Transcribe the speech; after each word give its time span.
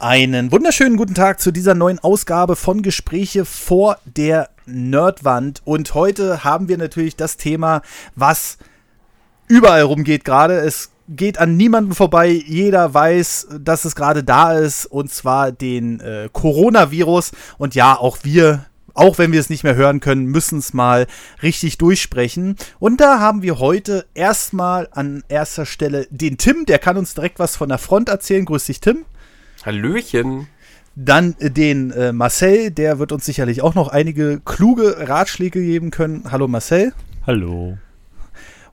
Einen 0.00 0.50
wunderschönen 0.50 0.96
guten 0.96 1.14
Tag 1.14 1.42
zu 1.42 1.50
dieser 1.50 1.74
neuen 1.74 1.98
Ausgabe 1.98 2.56
von 2.56 2.80
Gespräche 2.80 3.44
vor 3.44 3.98
der 4.06 4.48
Nerdwand. 4.64 5.60
Und 5.66 5.92
heute 5.92 6.42
haben 6.42 6.68
wir 6.68 6.78
natürlich 6.78 7.16
das 7.16 7.36
Thema, 7.36 7.82
was 8.16 8.56
überall 9.46 9.82
rumgeht 9.82 10.24
gerade. 10.24 10.54
Es 10.54 10.90
geht 11.06 11.36
an 11.36 11.58
niemanden 11.58 11.94
vorbei. 11.94 12.28
Jeder 12.30 12.94
weiß, 12.94 13.48
dass 13.60 13.84
es 13.84 13.94
gerade 13.94 14.24
da 14.24 14.54
ist. 14.54 14.86
Und 14.86 15.12
zwar 15.12 15.52
den 15.52 16.00
äh, 16.00 16.30
Coronavirus. 16.32 17.32
Und 17.58 17.74
ja, 17.74 17.94
auch 17.94 18.20
wir 18.22 18.64
auch 18.94 19.18
wenn 19.18 19.32
wir 19.32 19.40
es 19.40 19.50
nicht 19.50 19.64
mehr 19.64 19.76
hören 19.76 20.00
können, 20.00 20.24
müssen 20.24 20.58
es 20.58 20.72
mal 20.72 21.06
richtig 21.42 21.76
durchsprechen. 21.76 22.56
Und 22.78 23.02
da 23.02 23.20
haben 23.20 23.42
wir 23.42 23.58
heute 23.58 24.06
erstmal 24.14 24.88
an 24.92 25.22
erster 25.28 25.64
Stelle 25.64 26.06
den 26.10 26.38
Tim, 26.38 26.64
der 26.66 26.78
kann 26.78 26.96
uns 26.96 27.14
direkt 27.14 27.38
was 27.38 27.54
von 27.54 27.68
der 27.68 27.78
Front 27.78 28.08
erzählen. 28.08 28.46
Grüß 28.46 28.64
dich, 28.64 28.80
Tim. 28.80 29.04
Hallöchen. 29.64 30.46
Dann 30.96 31.36
äh, 31.38 31.50
den 31.50 31.90
äh, 31.92 32.12
Marcel, 32.12 32.70
der 32.70 32.98
wird 32.98 33.12
uns 33.12 33.24
sicherlich 33.24 33.62
auch 33.62 33.74
noch 33.74 33.88
einige 33.88 34.40
kluge 34.44 35.08
Ratschläge 35.08 35.60
geben 35.60 35.90
können. 35.90 36.24
Hallo 36.30 36.48
Marcel. 36.48 36.92
Hallo. 37.26 37.78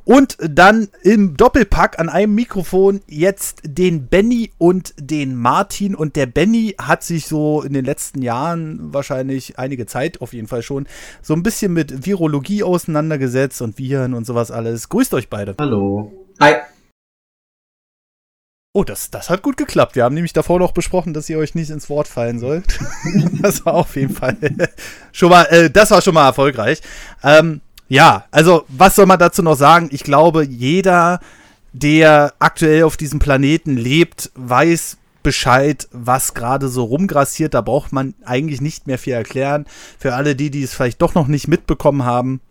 Und 0.07 0.37
dann 0.39 0.87
im 1.03 1.35
Doppelpack 1.35 1.99
an 1.99 2.07
einem 2.07 2.33
Mikrofon 2.33 3.01
jetzt 3.07 3.61
den 3.65 4.07
Benny 4.07 4.51
und 4.57 4.93
den 4.97 5.35
Martin. 5.35 5.95
Und 5.95 6.15
der 6.15 6.27
Benny 6.27 6.75
hat 6.77 7.03
sich 7.03 7.25
so 7.25 7.61
in 7.61 7.73
den 7.73 7.83
letzten 7.83 8.21
Jahren, 8.21 8.93
wahrscheinlich 8.93 9.59
einige 9.59 9.85
Zeit 9.85 10.21
auf 10.21 10.31
jeden 10.31 10.47
Fall 10.47 10.61
schon, 10.61 10.87
so 11.21 11.33
ein 11.33 11.43
bisschen 11.43 11.73
mit 11.73 12.05
Virologie 12.05 12.63
auseinandergesetzt 12.63 13.61
und 13.61 13.77
Viren 13.77 14.13
und 14.13 14.25
sowas 14.25 14.49
alles. 14.49 14.87
Grüßt 14.87 15.13
euch 15.13 15.27
beide. 15.27 15.55
Hallo. 15.59 16.13
Hi. 16.39 16.53
Oh, 18.73 18.83
das, 18.83 19.09
das 19.09 19.29
hat 19.29 19.41
gut 19.41 19.57
geklappt. 19.57 19.95
Wir 19.95 20.03
haben 20.03 20.13
nämlich 20.13 20.33
davor 20.33 20.59
noch 20.59 20.71
besprochen, 20.71 21.13
dass 21.13 21.29
ihr 21.29 21.39
euch 21.39 21.55
nicht 21.55 21.71
ins 21.71 21.89
Wort 21.89 22.07
fallen 22.07 22.39
sollt. 22.39 22.79
das 23.41 23.65
war 23.65 23.73
auf 23.73 23.95
jeden 23.95 24.13
Fall 24.13 24.37
schon 25.11 25.29
mal, 25.29 25.43
äh, 25.45 25.69
das 25.69 25.91
war 25.91 26.01
schon 26.01 26.13
mal 26.13 26.27
erfolgreich. 26.27 26.81
Ähm, 27.23 27.61
ja, 27.89 28.25
also 28.31 28.65
was 28.67 28.95
soll 28.95 29.05
man 29.05 29.19
dazu 29.19 29.41
noch 29.41 29.55
sagen? 29.55 29.89
Ich 29.91 30.03
glaube, 30.03 30.43
jeder, 30.43 31.19
der 31.73 32.33
aktuell 32.39 32.83
auf 32.83 32.97
diesem 32.97 33.19
Planeten 33.19 33.77
lebt, 33.77 34.31
weiß 34.35 34.97
Bescheid, 35.23 35.87
was 35.91 36.33
gerade 36.33 36.69
so 36.69 36.83
rumgrassiert. 36.83 37.53
Da 37.53 37.61
braucht 37.61 37.91
man 37.91 38.13
eigentlich 38.23 38.61
nicht 38.61 38.87
mehr 38.87 38.97
viel 38.97 39.13
erklären. 39.13 39.65
Für 39.99 40.15
alle 40.15 40.35
die, 40.35 40.51
die 40.51 40.63
es 40.63 40.73
vielleicht 40.73 41.01
doch 41.01 41.15
noch 41.15 41.27
nicht 41.27 41.47
mitbekommen 41.47 42.03
haben, 42.03 42.41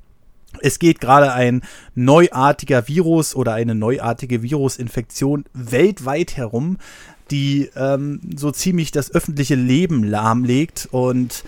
es 0.63 0.79
geht 0.79 1.01
gerade 1.01 1.33
ein 1.33 1.63
neuartiger 1.95 2.89
Virus 2.89 3.35
oder 3.35 3.55
eine 3.55 3.75
neuartige 3.75 4.43
Virusinfektion 4.43 5.45
weltweit 5.53 6.37
herum, 6.37 6.79
die 7.31 7.71
ähm, 7.77 8.21
so 8.37 8.51
ziemlich 8.51 8.93
das 8.93 9.13
öffentliche 9.13 9.57
Leben 9.57 10.05
lahmlegt. 10.05 10.89
Und 10.91 11.45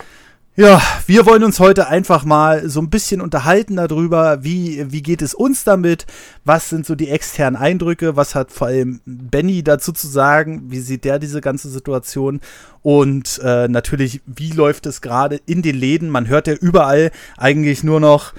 ja, 0.58 0.82
wir 1.06 1.24
wollen 1.24 1.44
uns 1.44 1.60
heute 1.60 1.86
einfach 1.86 2.24
mal 2.24 2.68
so 2.68 2.80
ein 2.80 2.90
bisschen 2.90 3.20
unterhalten 3.20 3.76
darüber, 3.76 4.42
wie, 4.42 4.90
wie 4.90 5.02
geht 5.02 5.22
es 5.22 5.32
uns 5.32 5.62
damit, 5.62 6.04
was 6.44 6.68
sind 6.68 6.84
so 6.84 6.96
die 6.96 7.10
externen 7.10 7.54
Eindrücke, 7.54 8.16
was 8.16 8.34
hat 8.34 8.50
vor 8.50 8.66
allem 8.66 9.00
Benny 9.06 9.62
dazu 9.62 9.92
zu 9.92 10.08
sagen, 10.08 10.64
wie 10.66 10.80
sieht 10.80 11.04
der 11.04 11.20
diese 11.20 11.40
ganze 11.40 11.68
Situation? 11.68 12.40
Und 12.82 13.40
äh, 13.44 13.68
natürlich, 13.68 14.20
wie 14.26 14.50
läuft 14.50 14.86
es 14.86 15.00
gerade 15.00 15.40
in 15.46 15.62
den 15.62 15.76
Läden, 15.76 16.10
man 16.10 16.26
hört 16.26 16.48
ja 16.48 16.54
überall 16.54 17.12
eigentlich 17.36 17.84
nur 17.84 18.00
noch 18.00 18.32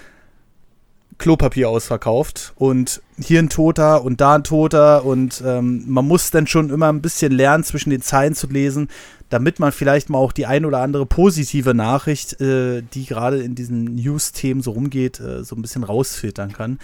Klopapier 1.19 1.69
ausverkauft 1.69 2.53
und 2.55 3.01
hier 3.19 3.39
ein 3.39 3.49
Toter 3.49 4.03
und 4.03 4.21
da 4.21 4.35
ein 4.35 4.43
Toter 4.43 5.05
und 5.05 5.43
ähm, 5.45 5.83
man 5.85 6.07
muss 6.07 6.31
dann 6.31 6.47
schon 6.47 6.69
immer 6.69 6.91
ein 6.91 7.01
bisschen 7.01 7.31
lernen, 7.31 7.63
zwischen 7.63 7.91
den 7.91 8.01
Zeilen 8.01 8.33
zu 8.33 8.47
lesen, 8.47 8.87
damit 9.29 9.59
man 9.59 9.71
vielleicht 9.71 10.09
mal 10.09 10.17
auch 10.17 10.31
die 10.31 10.45
ein 10.45 10.65
oder 10.65 10.79
andere 10.79 11.05
positive 11.05 11.75
Nachricht, 11.75 12.39
äh, 12.41 12.81
die 12.93 13.05
gerade 13.05 13.39
in 13.39 13.53
diesen 13.53 13.95
News-Themen 13.95 14.61
so 14.61 14.71
rumgeht, 14.71 15.19
äh, 15.19 15.43
so 15.43 15.55
ein 15.55 15.61
bisschen 15.61 15.83
rausfiltern 15.83 16.53
kann. 16.53 16.79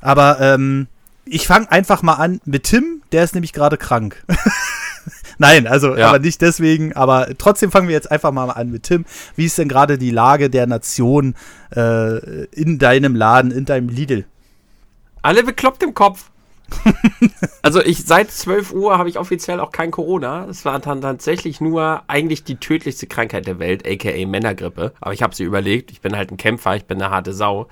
Aber 0.00 0.40
ähm, 0.40 0.86
ich 1.24 1.46
fange 1.46 1.72
einfach 1.72 2.02
mal 2.02 2.14
an 2.14 2.40
mit 2.44 2.64
Tim, 2.64 3.02
der 3.12 3.24
ist 3.24 3.34
nämlich 3.34 3.52
gerade 3.52 3.76
krank. 3.76 4.24
Nein, 5.40 5.66
also 5.66 5.96
ja. 5.96 6.10
aber 6.10 6.18
nicht 6.18 6.42
deswegen, 6.42 6.92
aber 6.92 7.28
trotzdem 7.38 7.70
fangen 7.70 7.88
wir 7.88 7.94
jetzt 7.94 8.10
einfach 8.10 8.30
mal 8.30 8.50
an 8.50 8.70
mit 8.70 8.82
Tim. 8.82 9.06
Wie 9.36 9.46
ist 9.46 9.56
denn 9.56 9.70
gerade 9.70 9.96
die 9.96 10.10
Lage 10.10 10.50
der 10.50 10.66
Nation 10.66 11.34
äh, 11.74 12.44
in 12.48 12.78
deinem 12.78 13.16
Laden, 13.16 13.50
in 13.50 13.64
deinem 13.64 13.88
Lidl? 13.88 14.26
Alle 15.22 15.42
bekloppt 15.42 15.82
im 15.82 15.94
Kopf. 15.94 16.30
also 17.62 17.80
ich 17.80 18.04
seit 18.04 18.30
12 18.30 18.74
Uhr 18.74 18.98
habe 18.98 19.08
ich 19.08 19.18
offiziell 19.18 19.60
auch 19.60 19.72
kein 19.72 19.90
Corona. 19.90 20.44
Es 20.44 20.66
war 20.66 20.78
dann 20.78 21.00
tatsächlich 21.00 21.62
nur 21.62 22.02
eigentlich 22.06 22.44
die 22.44 22.56
tödlichste 22.56 23.06
Krankheit 23.06 23.46
der 23.46 23.58
Welt, 23.58 23.88
aka 23.88 24.26
Männergrippe. 24.26 24.92
Aber 25.00 25.14
ich 25.14 25.22
habe 25.22 25.34
sie 25.34 25.44
überlegt. 25.44 25.90
Ich 25.90 26.02
bin 26.02 26.18
halt 26.18 26.30
ein 26.30 26.36
Kämpfer, 26.36 26.76
ich 26.76 26.84
bin 26.84 27.00
eine 27.00 27.10
harte 27.10 27.32
Sau. 27.32 27.66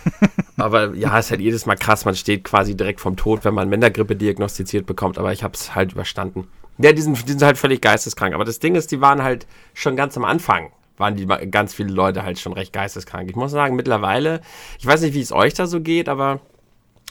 Aber 0.58 0.94
ja, 0.94 1.18
es 1.18 1.26
ist 1.26 1.30
halt 1.30 1.40
jedes 1.40 1.64
Mal 1.64 1.76
krass. 1.76 2.04
Man 2.04 2.14
steht 2.14 2.44
quasi 2.44 2.76
direkt 2.76 3.00
vom 3.00 3.16
Tod, 3.16 3.46
wenn 3.46 3.54
man 3.54 3.70
Männergrippe 3.70 4.16
diagnostiziert 4.16 4.84
bekommt. 4.84 5.16
Aber 5.16 5.32
ich 5.32 5.42
habe 5.42 5.54
es 5.54 5.74
halt 5.74 5.92
überstanden. 5.92 6.46
Ja, 6.78 6.92
die 6.92 7.02
sind, 7.02 7.26
die 7.26 7.32
sind 7.32 7.42
halt 7.42 7.58
völlig 7.58 7.80
geisteskrank. 7.80 8.34
Aber 8.34 8.44
das 8.44 8.58
Ding 8.58 8.74
ist, 8.74 8.90
die 8.92 9.00
waren 9.00 9.22
halt 9.22 9.46
schon 9.74 9.96
ganz 9.96 10.16
am 10.16 10.24
Anfang, 10.24 10.72
waren 10.96 11.16
die 11.16 11.26
ganz 11.26 11.74
viele 11.74 11.92
Leute 11.92 12.22
halt 12.22 12.38
schon 12.38 12.52
recht 12.52 12.72
geisteskrank. 12.72 13.30
Ich 13.30 13.36
muss 13.36 13.50
sagen, 13.50 13.76
mittlerweile, 13.76 14.40
ich 14.78 14.86
weiß 14.86 15.00
nicht, 15.02 15.14
wie 15.14 15.20
es 15.20 15.32
euch 15.32 15.54
da 15.54 15.66
so 15.66 15.80
geht, 15.80 16.08
aber 16.08 16.40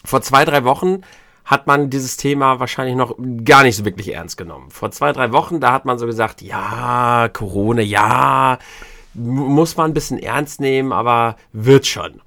vor 0.03 0.21
zwei, 0.21 0.45
drei 0.45 0.63
Wochen 0.63 1.01
hat 1.45 1.67
man 1.67 1.89
dieses 1.89 2.17
Thema 2.17 2.59
wahrscheinlich 2.59 2.95
noch 2.95 3.15
gar 3.43 3.63
nicht 3.63 3.75
so 3.75 3.85
wirklich 3.85 4.13
ernst 4.13 4.37
genommen. 4.37 4.71
Vor 4.71 4.91
zwei, 4.91 5.11
drei 5.11 5.31
Wochen, 5.31 5.59
da 5.59 5.71
hat 5.71 5.85
man 5.85 5.99
so 5.99 6.07
gesagt, 6.07 6.41
ja, 6.41 7.29
Corona, 7.31 7.81
ja, 7.81 8.57
muss 9.13 9.77
man 9.77 9.91
ein 9.91 9.93
bisschen 9.93 10.19
ernst 10.19 10.59
nehmen, 10.59 10.91
aber 10.91 11.37
wird 11.53 11.85
schon. 11.85 12.21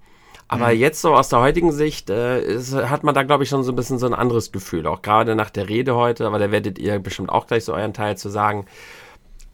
Aber 0.49 0.69
mhm. 0.69 0.81
jetzt 0.81 1.03
so 1.03 1.15
aus 1.15 1.29
der 1.29 1.41
heutigen 1.41 1.73
Sicht 1.73 2.09
äh, 2.09 2.41
ist, 2.41 2.75
hat 2.75 3.05
man 3.05 3.15
da, 3.15 3.23
glaube 3.23 3.45
ich, 3.45 3.51
schon 3.51 3.63
so 3.63 3.73
ein 3.73 3.77
bisschen 3.77 3.99
so 3.99 4.07
ein 4.07 4.15
anderes 4.15 4.51
Gefühl. 4.51 4.87
Auch 4.87 5.03
gerade 5.03 5.37
nach 5.37 5.51
der 5.51 5.69
Rede 5.69 5.95
heute, 5.95 6.27
aber 6.27 6.39
da 6.39 6.51
werdet 6.51 6.79
ihr 6.79 6.99
bestimmt 6.99 7.31
auch 7.31 7.47
gleich 7.47 7.65
so 7.65 7.75
euren 7.75 7.93
Teil 7.93 8.17
zu 8.17 8.31
sagen. 8.31 8.65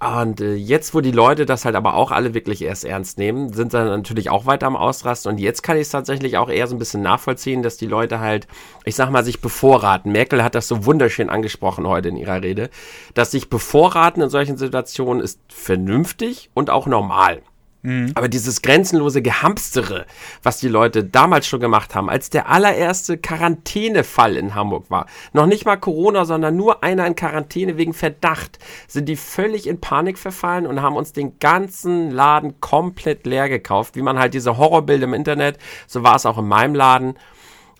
Und 0.01 0.41
äh, 0.41 0.55
jetzt, 0.55 0.95
wo 0.95 1.01
die 1.01 1.13
Leute 1.13 1.47
das 1.47 1.65
halt 1.65 1.77
aber 1.77 1.95
auch 1.95 2.11
alle 2.11 2.35
wirklich 2.35 2.63
erst 2.63 2.85
ernst 2.85 3.17
nehmen, 3.17 3.53
sind 3.53 3.73
sie 3.73 3.79
natürlich 3.79 4.29
auch 4.29 4.45
weiter 4.45 4.67
am 4.67 4.77
Ausrasten. 4.77 5.33
Und 5.33 5.39
jetzt 5.39 5.63
kann 5.63 5.77
ich 5.77 5.83
es 5.83 5.91
tatsächlich 5.91 6.37
auch 6.37 6.51
eher 6.51 6.67
so 6.67 6.77
ein 6.77 6.79
bisschen 6.79 7.01
nachvollziehen, 7.03 7.63
dass 7.63 7.77
die 7.77 7.87
Leute 7.87 8.21
halt, 8.21 8.47
ich 8.85 8.97
sag 8.97 9.11
mal, 9.11 9.25
sich 9.25 9.41
bevorraten. 9.41 10.13
Merkel 10.13 10.45
hat 10.45 10.55
das 10.55 10.69
so 10.69 10.85
wunderschön 10.85 11.31
angesprochen 11.31 11.87
heute 11.87 12.09
in 12.09 12.17
ihrer 12.17 12.43
Rede, 12.43 12.71
dass 13.15 13.31
sich 13.31 13.49
bevorraten 13.49 14.23
in 14.23 14.31
solchen 14.31 14.59
Situationen 14.59 15.23
ist 15.23 15.41
vernünftig 15.49 16.51
und 16.55 16.71
auch 16.71 16.87
normal. 16.87 17.41
Mhm. 17.85 18.13
Aber 18.15 18.29
dieses 18.29 18.63
grenzenlose 18.63 19.21
Gehamstere, 19.21 20.07
was 20.43 20.59
die 20.59 20.69
Leute 20.69 21.05
damals 21.05 21.47
schon 21.47 21.61
gemacht 21.61 21.95
haben, 21.95 22.09
als 22.09 22.31
der 22.31 22.49
allererste 22.49 23.19
Quarantänefall 23.19 24.37
in 24.37 24.55
Hamburg 24.55 24.91
war, 24.91 25.07
noch 25.35 25.45
nicht 25.45 25.67
mal 25.67 25.77
Corona, 25.77 26.25
sondern 26.25 26.57
nur 26.57 26.83
einer 26.83 27.07
in 27.07 27.15
Quarantäne 27.15 27.77
wegen 27.77 27.93
Verdacht, 27.93 28.59
sind 28.89 29.07
die 29.07 29.17
völlig 29.17 29.67
in 29.67 29.83
Panik 29.83 30.19
verfallen 30.19 30.67
und 30.67 30.81
haben 30.81 30.97
uns 30.97 31.13
den 31.13 31.39
ganzen 31.39 32.11
Laden 32.11 32.59
komplett 32.61 33.27
leer 33.27 33.51
gekauft, 33.51 33.97
wie 33.97 34.03
man 34.03 34.19
halt 34.19 34.33
diese 34.33 34.57
Horrorbilder 34.57 35.05
im 35.05 35.15
Internet, 35.15 35.59
so 35.87 36.03
war 36.03 36.17
es 36.17 36.25
auch 36.25 36.39
in 36.39 36.49
meinem 36.49 36.75
Laden. 36.75 37.19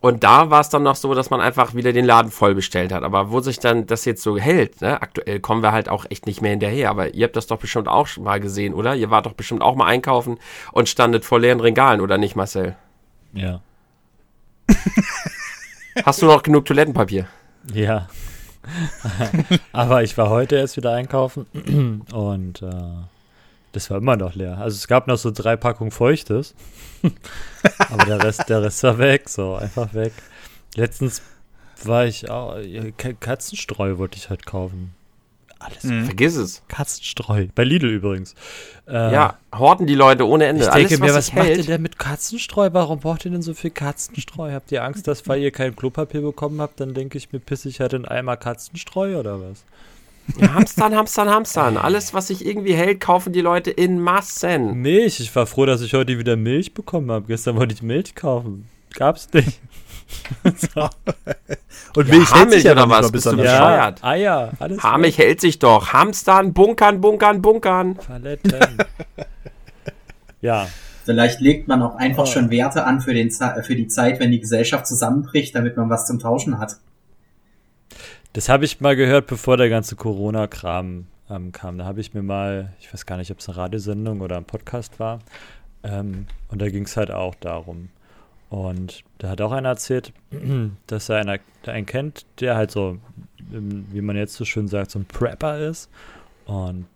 Und 0.05 0.23
da 0.23 0.51
war 0.51 0.61
es 0.61 0.69
dann 0.69 0.83
noch 0.83 0.97
so, 0.97 1.15
dass 1.15 1.31
man 1.31 1.41
einfach 1.41 1.75
wieder 1.75 1.95
den 1.95 2.05
Laden 2.05 2.31
voll 2.31 2.55
bestellt 2.55 2.93
hat. 2.93 3.05
Aber 3.05 3.31
wo 3.31 3.41
sich 3.41 3.59
dann 3.59 3.87
das 3.87 4.05
jetzt 4.05 4.23
so 4.23 4.37
hält, 4.37 4.83
ne? 4.83 5.01
aktuell 5.01 5.41
kommen 5.41 5.63
wir 5.63 5.73
halt 5.73 5.89
auch 5.89 6.05
echt 6.11 6.27
nicht 6.27 6.43
mehr 6.43 6.51
hinterher. 6.51 6.91
Aber 6.91 7.15
ihr 7.15 7.25
habt 7.25 7.37
das 7.37 7.47
doch 7.47 7.57
bestimmt 7.57 7.89
auch 7.89 8.07
schon 8.07 8.25
mal 8.25 8.39
gesehen, 8.39 8.75
oder? 8.75 8.95
Ihr 8.95 9.09
wart 9.09 9.25
doch 9.25 9.33
bestimmt 9.33 9.63
auch 9.63 9.77
mal 9.77 9.87
einkaufen 9.87 10.37
und 10.73 10.91
standet 10.91 11.25
vor 11.25 11.41
leeren 11.41 11.61
Regalen, 11.61 12.03
oder 12.03 12.19
nicht, 12.19 12.37
Marcel? 12.37 12.77
Ja. 13.33 13.63
Hast 16.05 16.21
du 16.21 16.27
noch 16.27 16.43
genug 16.43 16.67
Toilettenpapier? 16.67 17.27
Ja. 17.73 18.09
Aber 19.73 20.03
ich 20.03 20.19
war 20.19 20.29
heute 20.29 20.57
erst 20.57 20.77
wieder 20.77 20.93
einkaufen 20.93 21.47
und 22.13 22.61
äh, 22.61 22.75
das 23.75 23.91
war 23.91 23.99
immer 23.99 24.17
noch 24.17 24.35
leer. 24.35 24.59
Also 24.59 24.77
es 24.77 24.89
gab 24.89 25.07
noch 25.07 25.19
so 25.19 25.31
drei 25.31 25.57
Packungen 25.57 25.91
Feuchtes. 25.91 26.55
Aber 27.91 28.05
der 28.05 28.23
Rest, 28.23 28.49
der 28.49 28.63
Rest 28.63 28.83
war 28.83 28.99
weg, 28.99 29.29
so 29.29 29.55
einfach 29.55 29.93
weg. 29.95 30.13
Letztens 30.75 31.23
war 31.83 32.07
ich 32.07 32.31
auch, 32.31 32.57
Katzenstreu 33.21 33.99
wollte 33.99 34.17
ich 34.17 34.31
halt 34.31 34.47
kaufen. 34.47 34.95
Alles. 35.59 35.85
Mhm. 35.85 36.05
Vergiss 36.05 36.37
es. 36.37 36.63
Katzenstreu. 36.69 37.47
Bei 37.55 37.65
Lidl 37.65 37.89
übrigens. 37.89 38.35
Äh, 38.87 39.13
ja, 39.13 39.39
horten 39.55 39.87
die 39.87 39.95
Leute 39.95 40.27
ohne 40.29 40.47
Ende. 40.47 40.65
Ich 40.65 40.71
denke 40.71 40.89
Alles, 40.89 41.01
mir, 41.01 41.07
was, 41.09 41.29
was 41.29 41.33
macht 41.33 41.57
ihr 41.57 41.65
denn 41.65 41.83
mit 41.83 41.99
Katzenstreu? 41.99 42.71
Warum 42.73 43.01
braucht 43.01 43.25
ihr 43.25 43.31
denn 43.31 43.41
so 43.43 43.55
viel 43.55 43.71
Katzenstreu? 43.71 44.53
Habt 44.53 44.73
ihr 44.73 44.85
Angst, 44.85 45.09
dass, 45.09 45.27
weil 45.27 45.41
ihr 45.41 45.53
kein 45.53 45.75
Klopapier 45.75 46.21
bekommen 46.21 46.61
habt, 46.61 46.81
dann 46.81 46.93
denke 46.93 47.17
ich 47.17 47.33
mir, 47.33 47.39
pisse 47.39 47.69
ich 47.69 47.81
halt 47.81 47.95
in 47.95 48.05
Eimer 48.05 48.37
Katzenstreu 48.37 49.19
oder 49.19 49.41
was? 49.41 49.65
Ja, 50.39 50.55
hamstern, 50.55 50.95
hamstern, 50.97 51.29
hamstern. 51.29 51.77
Alles, 51.77 52.15
was 52.15 52.29
sich 52.29 52.45
irgendwie 52.47 52.75
hält, 52.75 53.01
kaufen 53.01 53.33
die 53.33 53.41
Leute 53.43 53.71
in 53.71 54.01
Massen. 54.01 54.75
Milch. 54.81 55.21
Ich 55.21 55.35
war 55.37 55.47
froh, 55.47 55.67
dass 55.67 55.83
ich 55.83 55.93
heute 55.95 56.19
wieder 56.19 56.37
Milch 56.37 56.73
bekommen 56.75 57.11
habe. 57.11 57.27
Gestern 57.27 57.57
wollte 57.57 57.75
ich 57.75 57.83
Milch 57.83 58.15
kaufen. 58.15 58.69
Gab's 58.95 59.29
nicht. 59.33 59.61
Und 61.97 62.09
Ja, 62.09 62.15
Milch 62.15 62.35
hält 62.35 62.51
sich 62.53 62.65
ja 62.65 62.73
oder 62.73 62.87
noch 62.87 62.91
was? 62.91 63.13
Bist 63.13 63.27
du 63.27 63.31
besonders 63.31 63.47
Ja. 63.53 63.59
bescheuert. 63.61 64.05
Eier, 64.05 64.53
alles. 64.59 64.83
Haarmilch 64.83 65.19
hält 65.19 65.41
sich 65.41 65.59
doch. 65.59 65.93
Hamstern, 65.93 66.53
bunkern, 66.53 67.01
bunkern, 67.01 67.43
bunkern. 67.43 67.97
Paletten. 67.97 68.53
ja, 70.41 70.67
Vielleicht 71.05 71.41
legt 71.43 71.69
man 71.69 71.83
auch 71.83 71.97
einfach 71.97 72.23
Oh. 72.23 72.27
schon 72.27 72.51
Werte 72.51 72.85
an 72.87 73.03
für, 73.03 73.13
den, 73.13 73.31
für 73.31 73.77
die 73.77 73.89
Zeit, 73.89 74.21
wenn 74.21 74.31
die 74.31 74.41
Gesellschaft 74.41 74.87
zusammenbricht, 74.87 75.55
damit 75.55 75.77
man 75.77 75.91
was 75.91 76.07
zum 76.07 76.19
Tauschen 76.19 76.59
hat. 76.59 76.77
Das 78.35 78.49
habe 78.49 78.65
ich 78.65 78.81
mal 78.81 78.97
gehört, 78.97 79.27
bevor 79.29 79.57
der 79.57 79.69
ganze 79.69 79.97
Corona-Kram 79.97 81.07
ähm, 81.31 81.53
kam. 81.53 81.79
Da 81.79 81.85
habe 81.85 82.01
ich 82.01 82.15
mir 82.15 82.23
mal, 82.23 82.75
ich 82.81 82.93
weiß 82.93 83.07
gar 83.07 83.17
nicht, 83.17 83.31
ob 83.31 83.39
es 83.39 83.49
eine 83.49 83.57
Radiosendung 83.57 84.21
oder 84.21 84.37
ein 84.37 84.45
Podcast 84.45 85.01
war, 85.01 85.21
ähm, 85.85 86.27
und 86.49 86.61
da 86.61 86.69
ging 86.69 86.85
es 86.85 86.97
halt 86.97 87.11
auch 87.11 87.35
darum. 87.37 87.91
Und 88.51 89.05
da 89.19 89.31
hat 89.31 89.41
auch 89.41 89.53
einer 89.53 89.69
erzählt, 89.69 90.13
dass 90.87 91.09
er 91.09 91.19
einer, 91.19 91.39
einen 91.67 91.87
kennt, 91.87 92.27
der 92.41 92.57
halt 92.57 92.71
so, 92.71 92.99
ähm, 93.53 93.87
wie 93.91 94.01
man 94.01 94.17
jetzt 94.17 94.35
so 94.35 94.45
schön 94.45 94.67
sagt, 94.67 94.91
so 94.91 94.99
ein 94.99 95.05
Prepper 95.07 95.59
ist. 95.61 95.89
Und 96.47 96.87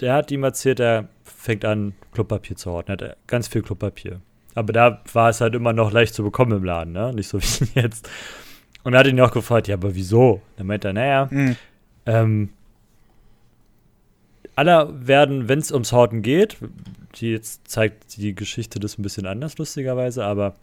der 0.00 0.14
hat 0.14 0.30
ihm 0.30 0.44
erzählt, 0.44 0.80
er 0.80 1.08
fängt 1.24 1.64
an, 1.64 1.94
Klopapier 2.12 2.56
zu 2.56 2.70
horten. 2.70 2.98
Er 2.98 3.08
hat 3.08 3.16
ganz 3.26 3.48
viel 3.48 3.62
Klopapier. 3.62 4.20
Aber 4.54 4.72
da 4.72 5.00
war 5.12 5.30
es 5.30 5.40
halt 5.40 5.54
immer 5.54 5.72
noch 5.72 5.92
leicht 5.92 6.14
zu 6.14 6.22
bekommen 6.22 6.52
im 6.52 6.64
Laden, 6.64 6.92
ne? 6.92 7.12
Nicht 7.14 7.28
so 7.28 7.38
wie 7.40 7.80
jetzt. 7.80 8.08
Und 8.84 8.92
er 8.92 9.00
hat 9.00 9.06
ihn 9.06 9.20
auch 9.20 9.32
gefragt, 9.32 9.66
ja, 9.68 9.74
aber 9.74 9.94
wieso? 9.94 10.40
Dann 10.56 10.66
meint 10.66 10.84
er, 10.84 10.92
naja, 10.92 11.28
Hm. 11.30 11.56
ähm, 12.06 12.50
alle 14.56 14.88
werden, 14.94 15.48
wenn 15.48 15.58
es 15.58 15.72
ums 15.72 15.90
Horten 15.92 16.22
geht, 16.22 16.58
die 17.16 17.32
jetzt 17.32 17.66
zeigt 17.68 18.16
die 18.16 18.34
Geschichte 18.34 18.78
das 18.78 18.98
ein 18.98 19.02
bisschen 19.02 19.26
anders, 19.26 19.58
lustigerweise, 19.58 20.24
aber 20.24 20.54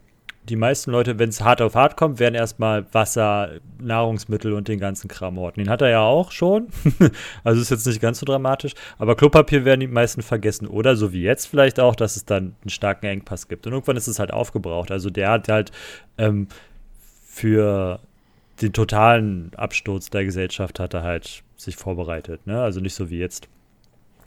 die 0.50 0.56
meisten 0.56 0.92
Leute, 0.92 1.20
wenn 1.20 1.30
es 1.30 1.42
hart 1.42 1.62
auf 1.62 1.76
hart 1.76 1.98
kommt, 1.98 2.20
werden 2.20 2.34
erstmal 2.34 2.92
Wasser, 2.94 3.60
Nahrungsmittel 3.80 4.54
und 4.54 4.68
den 4.68 4.80
ganzen 4.80 5.08
Kram 5.08 5.38
horten. 5.38 5.64
Den 5.64 5.70
hat 5.70 5.82
er 5.82 5.90
ja 5.90 6.02
auch 6.02 6.32
schon. 6.32 6.68
also 7.44 7.62
ist 7.62 7.70
jetzt 7.70 7.86
nicht 7.86 8.02
ganz 8.02 8.20
so 8.20 8.26
dramatisch. 8.26 8.74
Aber 8.98 9.16
Klopapier 9.16 9.66
werden 9.66 9.82
die 9.82 9.88
meisten 9.88 10.24
vergessen. 10.24 10.66
Oder 10.68 10.96
so 10.96 11.14
wie 11.14 11.22
jetzt 11.22 11.46
vielleicht 11.46 11.80
auch, 11.80 11.96
dass 11.96 12.16
es 12.16 12.26
dann 12.26 12.56
einen 12.62 12.70
starken 12.70 13.06
Engpass 13.06 13.50
gibt. 13.50 13.68
Und 13.68 13.74
irgendwann 13.74 13.98
ist 13.98 14.08
es 14.08 14.18
halt 14.18 14.34
aufgebraucht. 14.34 14.90
Also 14.90 15.12
der 15.12 15.30
hat 15.30 15.48
halt 15.48 15.72
ähm, 16.18 16.48
für 17.24 18.00
den 18.62 18.74
totalen 18.74 19.52
Absturz 19.56 20.10
der 20.10 20.26
Gesellschaft 20.26 20.80
hat 20.80 20.94
er 20.94 21.04
halt 21.04 21.44
sich 21.58 21.76
vorbereitet. 21.76 22.46
Ne? 22.48 22.62
Also 22.62 22.80
nicht 22.80 22.96
so 22.96 23.10
wie 23.10 23.20
jetzt, 23.20 23.48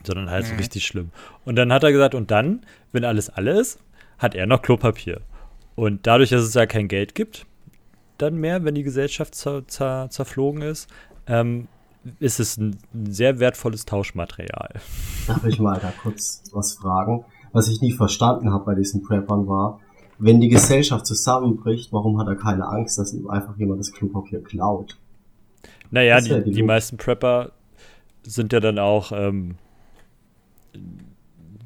sondern 0.05 0.31
halt 0.31 0.47
so 0.47 0.53
Mhm. 0.53 0.59
richtig 0.59 0.85
schlimm. 0.87 1.11
Und 1.45 1.57
dann 1.57 1.73
hat 1.73 1.83
er 1.85 1.93
gesagt, 1.93 2.15
und 2.15 2.31
dann, 2.31 2.63
wenn 2.93 3.05
alles 3.05 3.31
alle 3.31 3.59
ist, 3.61 3.79
hat 4.19 4.35
er 4.35 4.47
noch 4.47 4.63
Klopapier. 4.63 5.21
Und 5.75 6.07
dadurch, 6.07 6.31
dass 6.31 6.43
es 6.43 6.55
ja 6.55 6.67
kein 6.67 6.89
Geld 6.89 7.15
gibt, 7.15 7.47
dann 8.19 8.37
mehr, 8.37 8.65
wenn 8.65 8.75
die 8.77 8.85
Gesellschaft 8.85 9.35
zer 9.35 9.67
zer 9.67 10.09
zerflogen 10.11 10.63
ist, 10.63 10.89
ähm, 11.27 11.67
ist 12.21 12.39
es 12.39 12.57
ein, 12.59 12.77
ein 12.93 13.13
sehr 13.13 13.41
wertvolles 13.41 13.87
Tauschmaterial. 13.87 14.71
Darf 15.27 15.45
ich 15.45 15.59
mal 15.59 15.81
da 15.81 15.93
kurz 16.03 16.43
was 16.53 16.75
fragen? 16.75 17.25
Was 17.53 17.69
ich 17.69 17.81
nie 17.81 17.93
verstanden 17.93 18.53
habe 18.53 18.65
bei 18.67 18.75
diesen 18.75 19.03
Preppern 19.03 19.47
war, 19.49 19.81
wenn 20.19 20.41
die 20.41 20.49
Gesellschaft 20.49 21.07
zusammenbricht, 21.07 21.93
warum 21.93 22.19
hat 22.19 22.29
er 22.29 22.37
keine 22.37 22.67
Angst, 22.67 22.99
dass 22.99 23.13
ihm 23.13 23.29
einfach 23.29 23.57
jemand 23.57 23.81
das 23.81 23.93
Klopapier 23.93 24.43
klaut? 24.43 24.97
Naja, 25.91 26.19
ja 26.19 26.39
die, 26.39 26.45
die 26.45 26.57
die 26.57 26.63
meisten 26.63 26.97
Prepper 26.97 27.53
sind 28.23 28.53
ja 28.53 28.61
dann 28.61 28.79
auch, 28.79 29.13
ähm, 29.13 29.57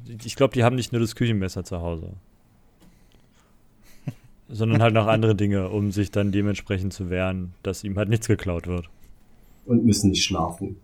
ich 0.07 0.35
glaube, 0.35 0.53
die 0.53 0.63
haben 0.63 0.75
nicht 0.75 0.91
nur 0.91 1.01
das 1.01 1.15
Küchenmesser 1.15 1.63
zu 1.63 1.81
Hause. 1.81 2.13
sondern 4.49 4.81
halt 4.81 4.93
noch 4.93 5.07
andere 5.07 5.35
Dinge, 5.35 5.69
um 5.69 5.91
sich 5.91 6.11
dann 6.11 6.31
dementsprechend 6.31 6.93
zu 6.93 7.09
wehren, 7.09 7.53
dass 7.63 7.83
ihm 7.83 7.97
halt 7.97 8.09
nichts 8.09 8.27
geklaut 8.27 8.67
wird. 8.67 8.89
Und 9.65 9.85
müssen 9.85 10.09
nicht 10.09 10.23
schlafen. 10.23 10.77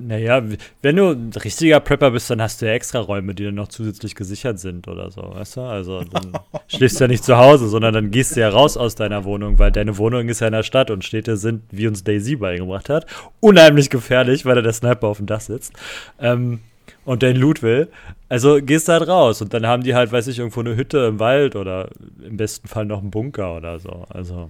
Naja, 0.00 0.44
wenn 0.80 0.94
du 0.94 1.10
ein 1.10 1.32
richtiger 1.32 1.80
Prepper 1.80 2.12
bist, 2.12 2.30
dann 2.30 2.40
hast 2.40 2.62
du 2.62 2.66
ja 2.66 2.72
extra 2.72 3.00
Räume, 3.00 3.34
die 3.34 3.44
dann 3.44 3.56
noch 3.56 3.66
zusätzlich 3.66 4.14
gesichert 4.14 4.60
sind 4.60 4.86
oder 4.86 5.10
so, 5.10 5.22
weißt 5.34 5.56
du? 5.56 5.62
Also 5.62 6.04
dann 6.04 6.38
schläfst 6.68 7.00
du 7.00 7.04
ja 7.04 7.08
nicht 7.08 7.24
zu 7.24 7.36
Hause, 7.36 7.68
sondern 7.68 7.94
dann 7.94 8.12
gehst 8.12 8.36
du 8.36 8.40
ja 8.40 8.48
raus 8.48 8.76
aus 8.76 8.94
deiner 8.94 9.24
Wohnung, 9.24 9.58
weil 9.58 9.72
deine 9.72 9.98
Wohnung 9.98 10.28
ist 10.28 10.38
ja 10.38 10.46
in 10.46 10.52
der 10.52 10.62
Stadt 10.62 10.92
und 10.92 11.04
Städte 11.04 11.36
sind, 11.36 11.64
wie 11.72 11.88
uns 11.88 12.04
Daisy 12.04 12.36
beigebracht 12.36 12.88
hat, 12.88 13.06
unheimlich 13.40 13.90
gefährlich, 13.90 14.46
weil 14.46 14.54
da 14.54 14.62
der 14.62 14.72
Sniper 14.72 15.08
auf 15.08 15.16
dem 15.16 15.26
Dach 15.26 15.40
sitzt 15.40 15.72
ähm, 16.20 16.60
und 17.04 17.24
dein 17.24 17.34
Loot 17.34 17.64
will. 17.64 17.88
Also 18.28 18.60
gehst 18.62 18.86
du 18.86 18.92
halt 18.92 19.08
raus 19.08 19.42
und 19.42 19.52
dann 19.52 19.66
haben 19.66 19.82
die 19.82 19.96
halt, 19.96 20.12
weiß 20.12 20.28
ich, 20.28 20.38
irgendwo 20.38 20.60
eine 20.60 20.76
Hütte 20.76 20.98
im 20.98 21.18
Wald 21.18 21.56
oder 21.56 21.88
im 22.24 22.36
besten 22.36 22.68
Fall 22.68 22.84
noch 22.84 23.00
einen 23.00 23.10
Bunker 23.10 23.56
oder 23.56 23.80
so. 23.80 24.04
Also 24.10 24.48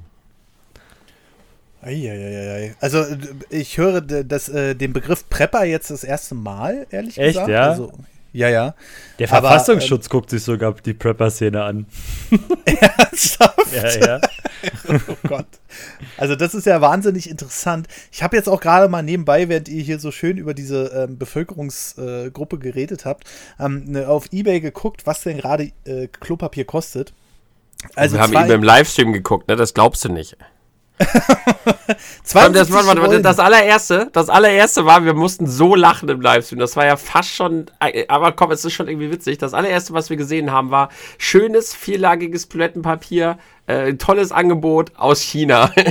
Eieieiei. 1.83 2.75
Also 2.81 2.99
äh, 2.99 3.19
ich 3.51 3.79
höre 3.79 4.01
das, 4.01 4.49
äh, 4.49 4.75
den 4.75 4.93
Begriff 4.93 5.29
Prepper 5.29 5.65
jetzt 5.65 5.91
das 5.91 6.05
erste 6.05 6.35
Mal, 6.35 6.87
ehrlich 6.91 7.19
Echt, 7.19 7.35
gesagt. 7.35 7.49
ja? 7.49 7.71
Also, 7.71 7.93
ja, 8.33 8.49
ja. 8.49 8.75
der 9.19 9.33
Aber, 9.33 9.49
Verfassungsschutz 9.49 10.09
guckt 10.09 10.31
sich 10.31 10.43
sogar 10.43 10.75
die 10.75 10.93
Prepper-Szene 10.93 11.63
an. 11.63 11.87
Ernsthaft? 12.65 13.73
Ja, 13.75 14.07
ja. 14.07 14.21
Oh 14.89 15.17
Gott. 15.29 15.47
Also 16.17 16.35
das 16.35 16.53
ist 16.53 16.67
ja 16.67 16.81
wahnsinnig 16.81 17.31
interessant. 17.31 17.87
Ich 18.11 18.25
habe 18.25 18.37
jetzt 18.37 18.49
auch 18.49 18.61
gerade 18.61 18.89
mal 18.89 19.03
nebenbei, 19.03 19.49
während 19.49 19.69
ihr 19.69 19.83
hier 19.83 20.01
so 20.01 20.11
schön 20.11 20.37
über 20.37 20.53
diese 20.53 20.87
ähm, 20.87 21.17
Bevölkerungsgruppe 21.17 22.57
äh, 22.57 22.59
geredet 22.59 23.05
habt, 23.05 23.25
ähm, 23.61 23.85
ne, 23.87 24.09
auf 24.09 24.33
Ebay 24.33 24.61
geguckt, 24.61 25.07
was 25.07 25.23
denn 25.23 25.39
gerade 25.39 25.71
äh, 25.85 26.09
Klopapier 26.09 26.65
kostet. 26.65 27.13
Also 27.95 28.17
wir 28.17 28.23
haben 28.23 28.33
eben 28.33 28.51
im 28.51 28.63
Livestream 28.63 29.13
geguckt, 29.13 29.47
ne? 29.47 29.55
Das 29.55 29.75
glaubst 29.75 30.05
du 30.05 30.09
nicht. 30.09 30.37
Vor 32.25 32.43
allem 32.43 32.53
72 32.53 32.53
Das, 32.55 32.71
warte, 32.87 33.03
warte, 33.03 33.23
das 33.23 33.39
allererste, 33.39 34.09
das 34.13 34.29
allererste 34.29 34.85
war, 34.85 35.05
wir 35.05 35.15
mussten 35.15 35.47
so 35.47 35.75
lachen 35.75 36.09
im 36.09 36.21
Livestream. 36.21 36.59
Das 36.59 36.77
war 36.77 36.87
ja 36.87 36.97
fast 36.97 37.31
schon, 37.31 37.67
äh, 37.81 38.05
aber 38.09 38.33
komm, 38.33 38.51
es 38.51 38.65
ist 38.65 38.73
schon 38.73 38.89
irgendwie 38.89 39.11
witzig. 39.11 39.39
Das 39.39 39.55
allererste, 39.55 39.93
was 39.93 40.11
wir 40.11 40.17
gesehen 40.17 40.51
haben, 40.53 40.71
war 40.71 40.91
schönes, 41.19 41.75
vierlagiges 41.75 42.49
Toilettenpapier, 42.49 43.39
äh, 43.67 43.95
tolles 43.95 44.33
Angebot 44.33 44.93
aus 44.97 45.21
China. 45.21 45.73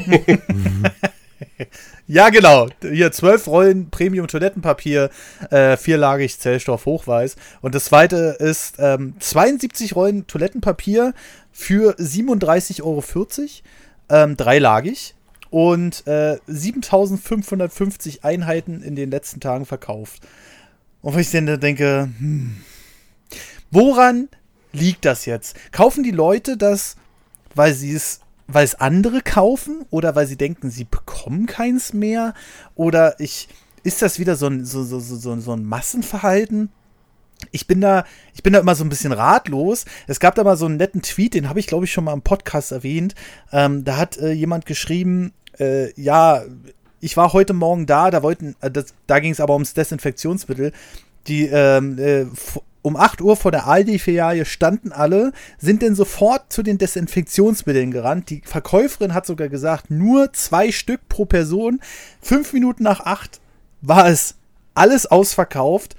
Ja, 2.10 2.30
genau. 2.30 2.69
Hier 2.81 3.12
zwölf 3.12 3.48
Rollen 3.48 3.89
Premium 3.89 4.27
Toilettenpapier, 4.27 5.10
äh, 5.51 5.75
vierlagig 5.75 6.39
Zellstoff 6.39 6.86
Hochweiß. 6.86 7.36
Und 7.62 7.75
das 7.75 7.86
zweite 7.86 8.38
ist 8.39 8.75
ähm, 8.80 9.15
72 9.19 9.94
Rollen 9.94 10.25
Toilettenpapier 10.25 11.13
für 11.51 11.95
37,40 11.98 12.83
Euro, 12.83 13.03
ähm, 14.09 14.38
dreilagig. 14.38 15.15
Und 15.50 16.06
äh, 16.07 16.39
7550 16.48 18.25
Einheiten 18.25 18.81
in 18.81 18.95
den 18.95 19.09
letzten 19.09 19.39
Tagen 19.39 19.65
verkauft. 19.65 20.21
Und 21.01 21.15
wo 21.15 21.20
ich 21.20 21.32
dann 21.32 21.60
denke, 21.60 22.10
hm, 22.20 22.58
woran 23.72 24.27
liegt 24.74 25.05
das 25.05 25.25
jetzt? 25.25 25.55
Kaufen 25.72 26.03
die 26.03 26.12
Leute 26.12 26.58
das, 26.58 26.98
weil 27.55 27.74
sie 27.74 27.93
es, 27.93 28.20
weil 28.48 28.65
es 28.65 28.75
andere 28.75 29.22
kaufen 29.22 29.86
oder 29.89 30.15
weil 30.15 30.27
sie 30.27 30.38
denken, 30.38 30.70
sie 30.70 30.84
bekommen 30.84 31.46
keins 31.46 31.93
mehr? 31.93 32.34
Oder 32.75 33.20
ich, 33.20 33.48
ist 33.84 34.01
das 34.01 34.20
wieder 34.20 34.36
so 34.36 34.48
ein, 34.48 34.65
so, 34.65 34.84
so, 34.84 35.00
so, 35.00 35.15
so, 35.15 35.39
so 35.39 35.53
ein 35.53 35.63
Massenverhalten? 35.63 36.70
Ich 37.51 37.67
bin 37.67 37.82
da, 37.82 38.03
ich 38.34 38.44
bin 38.44 38.53
da 38.53 38.60
immer 38.60 38.75
so 38.75 38.84
ein 38.84 38.89
bisschen 38.89 39.12
ratlos. 39.12 39.86
Es 40.08 40.20
gab 40.20 40.36
da 40.36 40.44
mal 40.44 40.58
so 40.58 40.65
einen 40.65 40.77
netten 40.77 41.01
Tweet, 41.01 41.34
den 41.34 41.50
habe 41.50 41.60
ich, 41.60 41.67
glaube 41.67 41.86
ich, 41.86 41.91
schon 41.91 42.03
mal 42.03 42.13
im 42.13 42.22
Podcast 42.22 42.72
erwähnt. 42.72 43.15
Ähm, 43.51 43.84
da 43.84 43.98
hat 43.98 44.17
äh, 44.17 44.32
jemand 44.32 44.65
geschrieben, 44.65 45.34
äh, 45.60 45.91
ja, 46.01 46.44
ich 47.00 47.15
war 47.15 47.34
heute 47.34 47.53
Morgen 47.53 47.86
da, 47.86 48.10
da 48.12 48.24
wollten, 48.24 48.56
äh, 48.62 48.72
das, 48.72 48.94
da 49.06 49.20
ging 49.20 49.32
es 49.32 49.39
aber 49.39 49.53
ums 49.53 49.74
Desinfektionsmittel. 49.74 50.72
Die 51.27 51.46
ähm, 51.46 52.00
äh, 52.00 52.25
um 52.82 52.96
8 52.96 53.22
Uhr 53.22 53.36
vor 53.36 53.51
der 53.51 53.67
Aldi-Filiale 53.67 54.46
standen 54.46 54.94
alle, 54.94 55.34
sind 55.58 55.84
dann 55.84 55.94
sofort 55.94 56.53
zu 56.53 56.63
den 56.63 56.77
Desinfektionsmitteln 56.77 57.91
gerannt. 57.91 58.29
Die 58.29 58.41
Verkäuferin 58.46 59.13
hat 59.13 59.25
sogar 59.25 59.50
gesagt, 59.50 59.91
nur 59.91 60.32
zwei 60.32 60.72
Stück 60.72 61.08
pro 61.10 61.25
Person. 61.25 61.82
Fünf 62.22 62.53
Minuten 62.53 62.84
nach 62.84 63.01
acht 63.01 63.41
war 63.82 64.08
es 64.08 64.36
alles 64.74 65.06
ausverkauft. 65.06 65.96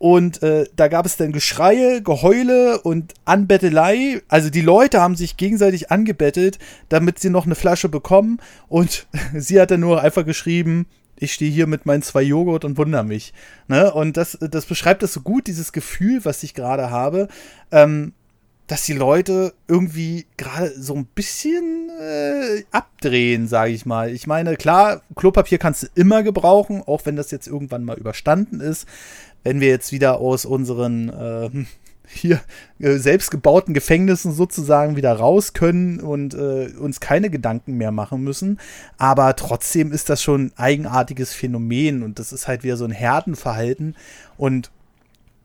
Und 0.00 0.42
äh, 0.42 0.64
da 0.76 0.88
gab 0.88 1.04
es 1.04 1.18
dann 1.18 1.30
Geschreie, 1.30 2.00
Geheule 2.00 2.80
und 2.80 3.12
Anbettelei. 3.26 4.22
Also 4.28 4.48
die 4.48 4.62
Leute 4.62 4.98
haben 4.98 5.14
sich 5.14 5.36
gegenseitig 5.36 5.90
angebettelt, 5.90 6.58
damit 6.88 7.18
sie 7.18 7.28
noch 7.28 7.44
eine 7.44 7.54
Flasche 7.54 7.90
bekommen. 7.90 8.38
Und 8.68 9.06
sie 9.34 9.60
hat 9.60 9.70
dann 9.70 9.80
nur 9.80 10.00
einfach 10.00 10.24
geschrieben, 10.24 10.86
ich 11.16 11.34
stehe 11.34 11.50
hier 11.50 11.66
mit 11.66 11.84
meinen 11.84 12.00
zwei 12.00 12.22
Joghurt 12.22 12.64
und 12.64 12.78
wundere 12.78 13.04
mich. 13.04 13.34
Ne? 13.68 13.92
Und 13.92 14.16
das, 14.16 14.38
das 14.40 14.64
beschreibt 14.64 15.02
das 15.02 15.12
so 15.12 15.20
gut, 15.20 15.46
dieses 15.46 15.70
Gefühl, 15.70 16.24
was 16.24 16.42
ich 16.44 16.54
gerade 16.54 16.90
habe, 16.90 17.28
ähm, 17.70 18.14
dass 18.70 18.84
die 18.84 18.92
Leute 18.92 19.52
irgendwie 19.66 20.26
gerade 20.36 20.70
so 20.80 20.94
ein 20.94 21.04
bisschen 21.04 21.90
äh, 22.00 22.62
abdrehen, 22.70 23.48
sage 23.48 23.72
ich 23.72 23.84
mal. 23.84 24.10
Ich 24.12 24.28
meine, 24.28 24.54
klar, 24.54 25.02
Klopapier 25.16 25.58
kannst 25.58 25.82
du 25.82 25.86
immer 25.96 26.22
gebrauchen, 26.22 26.80
auch 26.86 27.04
wenn 27.04 27.16
das 27.16 27.32
jetzt 27.32 27.48
irgendwann 27.48 27.84
mal 27.84 27.98
überstanden 27.98 28.60
ist. 28.60 28.86
Wenn 29.42 29.60
wir 29.60 29.66
jetzt 29.66 29.90
wieder 29.90 30.18
aus 30.20 30.44
unseren 30.44 31.08
äh, 31.08 31.50
hier 32.06 32.40
äh, 32.78 32.92
selbstgebauten 32.98 33.74
Gefängnissen 33.74 34.30
sozusagen 34.30 34.94
wieder 34.94 35.14
raus 35.14 35.52
können 35.52 35.98
und 35.98 36.34
äh, 36.34 36.68
uns 36.78 37.00
keine 37.00 37.28
Gedanken 37.28 37.74
mehr 37.74 37.90
machen 37.90 38.22
müssen. 38.22 38.60
Aber 38.98 39.34
trotzdem 39.34 39.90
ist 39.90 40.08
das 40.10 40.22
schon 40.22 40.46
ein 40.46 40.52
eigenartiges 40.54 41.34
Phänomen 41.34 42.04
und 42.04 42.20
das 42.20 42.32
ist 42.32 42.46
halt 42.46 42.62
wieder 42.62 42.76
so 42.76 42.84
ein 42.84 42.92
Herdenverhalten. 42.92 43.96
Und 44.36 44.70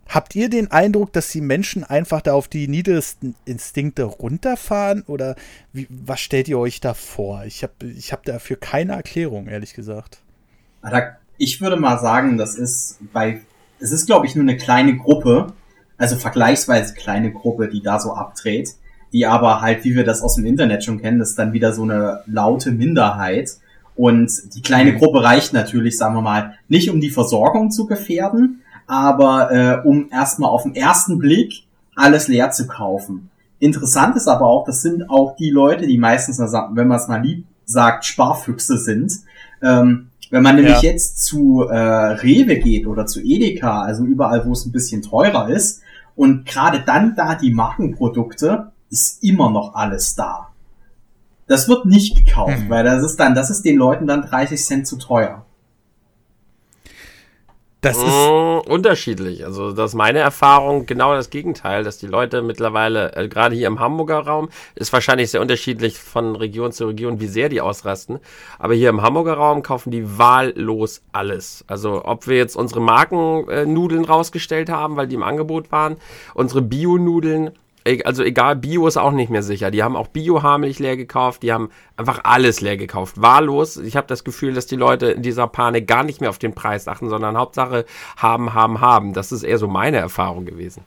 habt 0.07 0.35
ihr 0.35 0.49
den 0.49 0.71
Eindruck, 0.71 1.13
dass 1.13 1.29
die 1.29 1.41
Menschen 1.41 1.83
einfach 1.83 2.21
da 2.21 2.33
auf 2.33 2.47
die 2.47 2.67
niedersten 2.67 3.35
Instinkte 3.45 4.03
runterfahren? 4.03 5.03
Oder 5.07 5.35
wie, 5.73 5.87
was 5.89 6.19
stellt 6.19 6.47
ihr 6.47 6.59
euch 6.59 6.79
da 6.79 6.93
vor? 6.93 7.43
Ich 7.45 7.63
habe 7.63 7.73
ich 7.95 8.11
hab 8.11 8.23
dafür 8.23 8.57
keine 8.57 8.93
Erklärung, 8.93 9.47
ehrlich 9.47 9.73
gesagt. 9.73 10.19
Ich 11.37 11.59
würde 11.61 11.75
mal 11.75 11.99
sagen, 11.99 12.37
das 12.37 12.55
ist 12.55 12.99
bei, 13.11 13.41
es 13.79 13.91
ist, 13.91 14.05
glaube 14.05 14.25
ich, 14.25 14.35
nur 14.35 14.43
eine 14.43 14.57
kleine 14.57 14.95
Gruppe, 14.95 15.47
also 15.97 16.15
vergleichsweise 16.15 16.93
kleine 16.93 17.31
Gruppe, 17.31 17.67
die 17.67 17.81
da 17.81 17.99
so 17.99 18.13
abdreht, 18.13 18.75
die 19.11 19.25
aber 19.25 19.61
halt, 19.61 19.83
wie 19.83 19.95
wir 19.95 20.03
das 20.03 20.21
aus 20.21 20.35
dem 20.35 20.45
Internet 20.45 20.83
schon 20.83 21.01
kennen, 21.01 21.19
das 21.19 21.31
ist 21.31 21.39
dann 21.39 21.53
wieder 21.53 21.73
so 21.73 21.83
eine 21.83 22.21
laute 22.25 22.71
Minderheit. 22.71 23.57
Und 23.95 24.29
die 24.55 24.61
kleine 24.61 24.91
Mhm. 24.91 24.97
Gruppe 24.97 25.23
reicht 25.23 25.53
natürlich, 25.53 25.97
sagen 25.97 26.15
wir 26.15 26.21
mal, 26.21 26.57
nicht 26.67 26.89
um 26.89 26.99
die 26.99 27.09
Versorgung 27.09 27.71
zu 27.71 27.85
gefährden, 27.85 28.61
aber 28.87 29.51
äh, 29.51 29.87
um 29.87 30.09
erstmal 30.11 30.49
auf 30.49 30.63
den 30.63 30.75
ersten 30.75 31.19
Blick 31.19 31.63
alles 31.95 32.27
leer 32.27 32.51
zu 32.51 32.67
kaufen. 32.67 33.29
Interessant 33.59 34.15
ist 34.15 34.27
aber 34.27 34.45
auch, 34.45 34.65
das 34.65 34.81
sind 34.81 35.09
auch 35.09 35.35
die 35.37 35.49
Leute, 35.49 35.87
die 35.87 35.97
meistens, 35.97 36.39
wenn 36.39 36.87
man 36.87 36.99
es 36.99 37.07
mal 37.07 37.21
lieb 37.21 37.45
sagt, 37.65 38.05
Sparfüchse 38.05 38.77
sind. 38.77 39.13
Ähm, 39.63 40.09
wenn 40.29 40.43
man 40.43 40.55
nämlich 40.55 40.81
Ja. 40.81 40.91
jetzt 40.91 41.23
zu 41.23 41.63
äh, 41.63 41.75
Rewe 41.77 42.57
geht 42.57 42.85
oder 42.85 43.05
zu 43.05 43.21
Edeka, 43.21 43.81
also 43.83 44.03
überall, 44.03 44.45
wo 44.45 44.51
es 44.51 44.65
ein 44.65 44.71
bisschen 44.71 45.01
teurer 45.01 45.49
ist, 45.49 45.81
und 46.15 46.45
gerade 46.45 46.81
dann 46.85 47.15
da 47.15 47.35
die 47.35 47.53
Markenprodukte, 47.53 48.71
ist 48.89 49.23
immer 49.23 49.49
noch 49.51 49.73
alles 49.75 50.15
da. 50.15 50.49
Das 51.47 51.67
wird 51.67 51.85
nicht 51.85 52.25
gekauft, 52.25 52.59
Mhm. 52.65 52.69
weil 52.69 52.83
das 52.83 53.03
ist 53.03 53.19
dann, 53.19 53.35
das 53.35 53.49
ist 53.49 53.63
den 53.65 53.77
Leuten 53.77 54.07
dann 54.07 54.21
30 54.23 54.63
Cent 54.63 54.87
zu 54.87 54.97
teuer. 54.97 55.45
Das 57.85 57.97
ist. 57.97 58.03
Mm, 58.03 58.71
unterschiedlich. 58.71 59.45
Also 59.45 59.71
das 59.71 59.91
ist 59.91 59.95
meine 59.95 60.17
Erfahrung 60.17 60.87
genau 60.87 61.13
das 61.13 61.29
Gegenteil, 61.29 61.83
dass 61.83 61.99
die 61.99 62.07
Leute 62.07 62.41
mittlerweile, 62.41 63.15
äh, 63.15 63.27
gerade 63.27 63.55
hier 63.55 63.67
im 63.67 63.79
Hamburger 63.79 64.19
Raum, 64.19 64.49
ist 64.73 64.91
wahrscheinlich 64.91 65.29
sehr 65.29 65.41
unterschiedlich 65.41 65.99
von 65.99 66.35
Region 66.35 66.71
zu 66.71 66.87
Region, 66.87 67.19
wie 67.19 67.27
sehr 67.27 67.47
die 67.47 67.61
ausrasten. 67.61 68.19
Aber 68.57 68.73
hier 68.73 68.89
im 68.89 69.03
Hamburger 69.03 69.35
Raum 69.35 69.61
kaufen 69.61 69.91
die 69.91 70.17
wahllos 70.17 71.03
alles. 71.11 71.63
Also 71.67 72.03
ob 72.05 72.25
wir 72.27 72.37
jetzt 72.37 72.55
unsere 72.55 72.81
Markennudeln 72.81 74.05
rausgestellt 74.05 74.69
haben, 74.69 74.95
weil 74.95 75.07
die 75.07 75.15
im 75.15 75.23
Angebot 75.23 75.71
waren, 75.71 75.97
unsere 76.33 76.63
Bio-Nudeln, 76.63 77.51
also 78.03 78.23
egal, 78.23 78.55
Bio 78.55 78.87
ist 78.87 78.97
auch 78.97 79.11
nicht 79.11 79.29
mehr 79.29 79.43
sicher. 79.43 79.69
Die 79.69 79.83
haben 79.83 79.95
auch 79.95 80.07
Bio-Haarmilch 80.07 80.79
leer 80.79 80.97
gekauft, 80.97 81.43
die 81.43 81.53
haben 81.53 81.69
einfach 81.97 82.21
alles 82.23 82.61
leer 82.61 82.77
gekauft. 82.77 83.21
Wahllos. 83.21 83.77
Ich 83.77 83.95
habe 83.95 84.07
das 84.07 84.23
Gefühl, 84.23 84.53
dass 84.53 84.65
die 84.65 84.75
Leute 84.75 85.07
in 85.11 85.21
dieser 85.21 85.47
Panik 85.47 85.87
gar 85.87 86.03
nicht 86.03 86.19
mehr 86.19 86.31
auf 86.31 86.39
den 86.39 86.55
Preis 86.55 86.87
achten, 86.87 87.09
sondern 87.09 87.37
Hauptsache 87.37 87.85
haben, 88.17 88.53
haben, 88.53 88.81
haben. 88.81 89.13
Das 89.13 89.31
ist 89.31 89.43
eher 89.43 89.59
so 89.59 89.67
meine 89.67 89.97
Erfahrung 89.97 90.45
gewesen. 90.45 90.83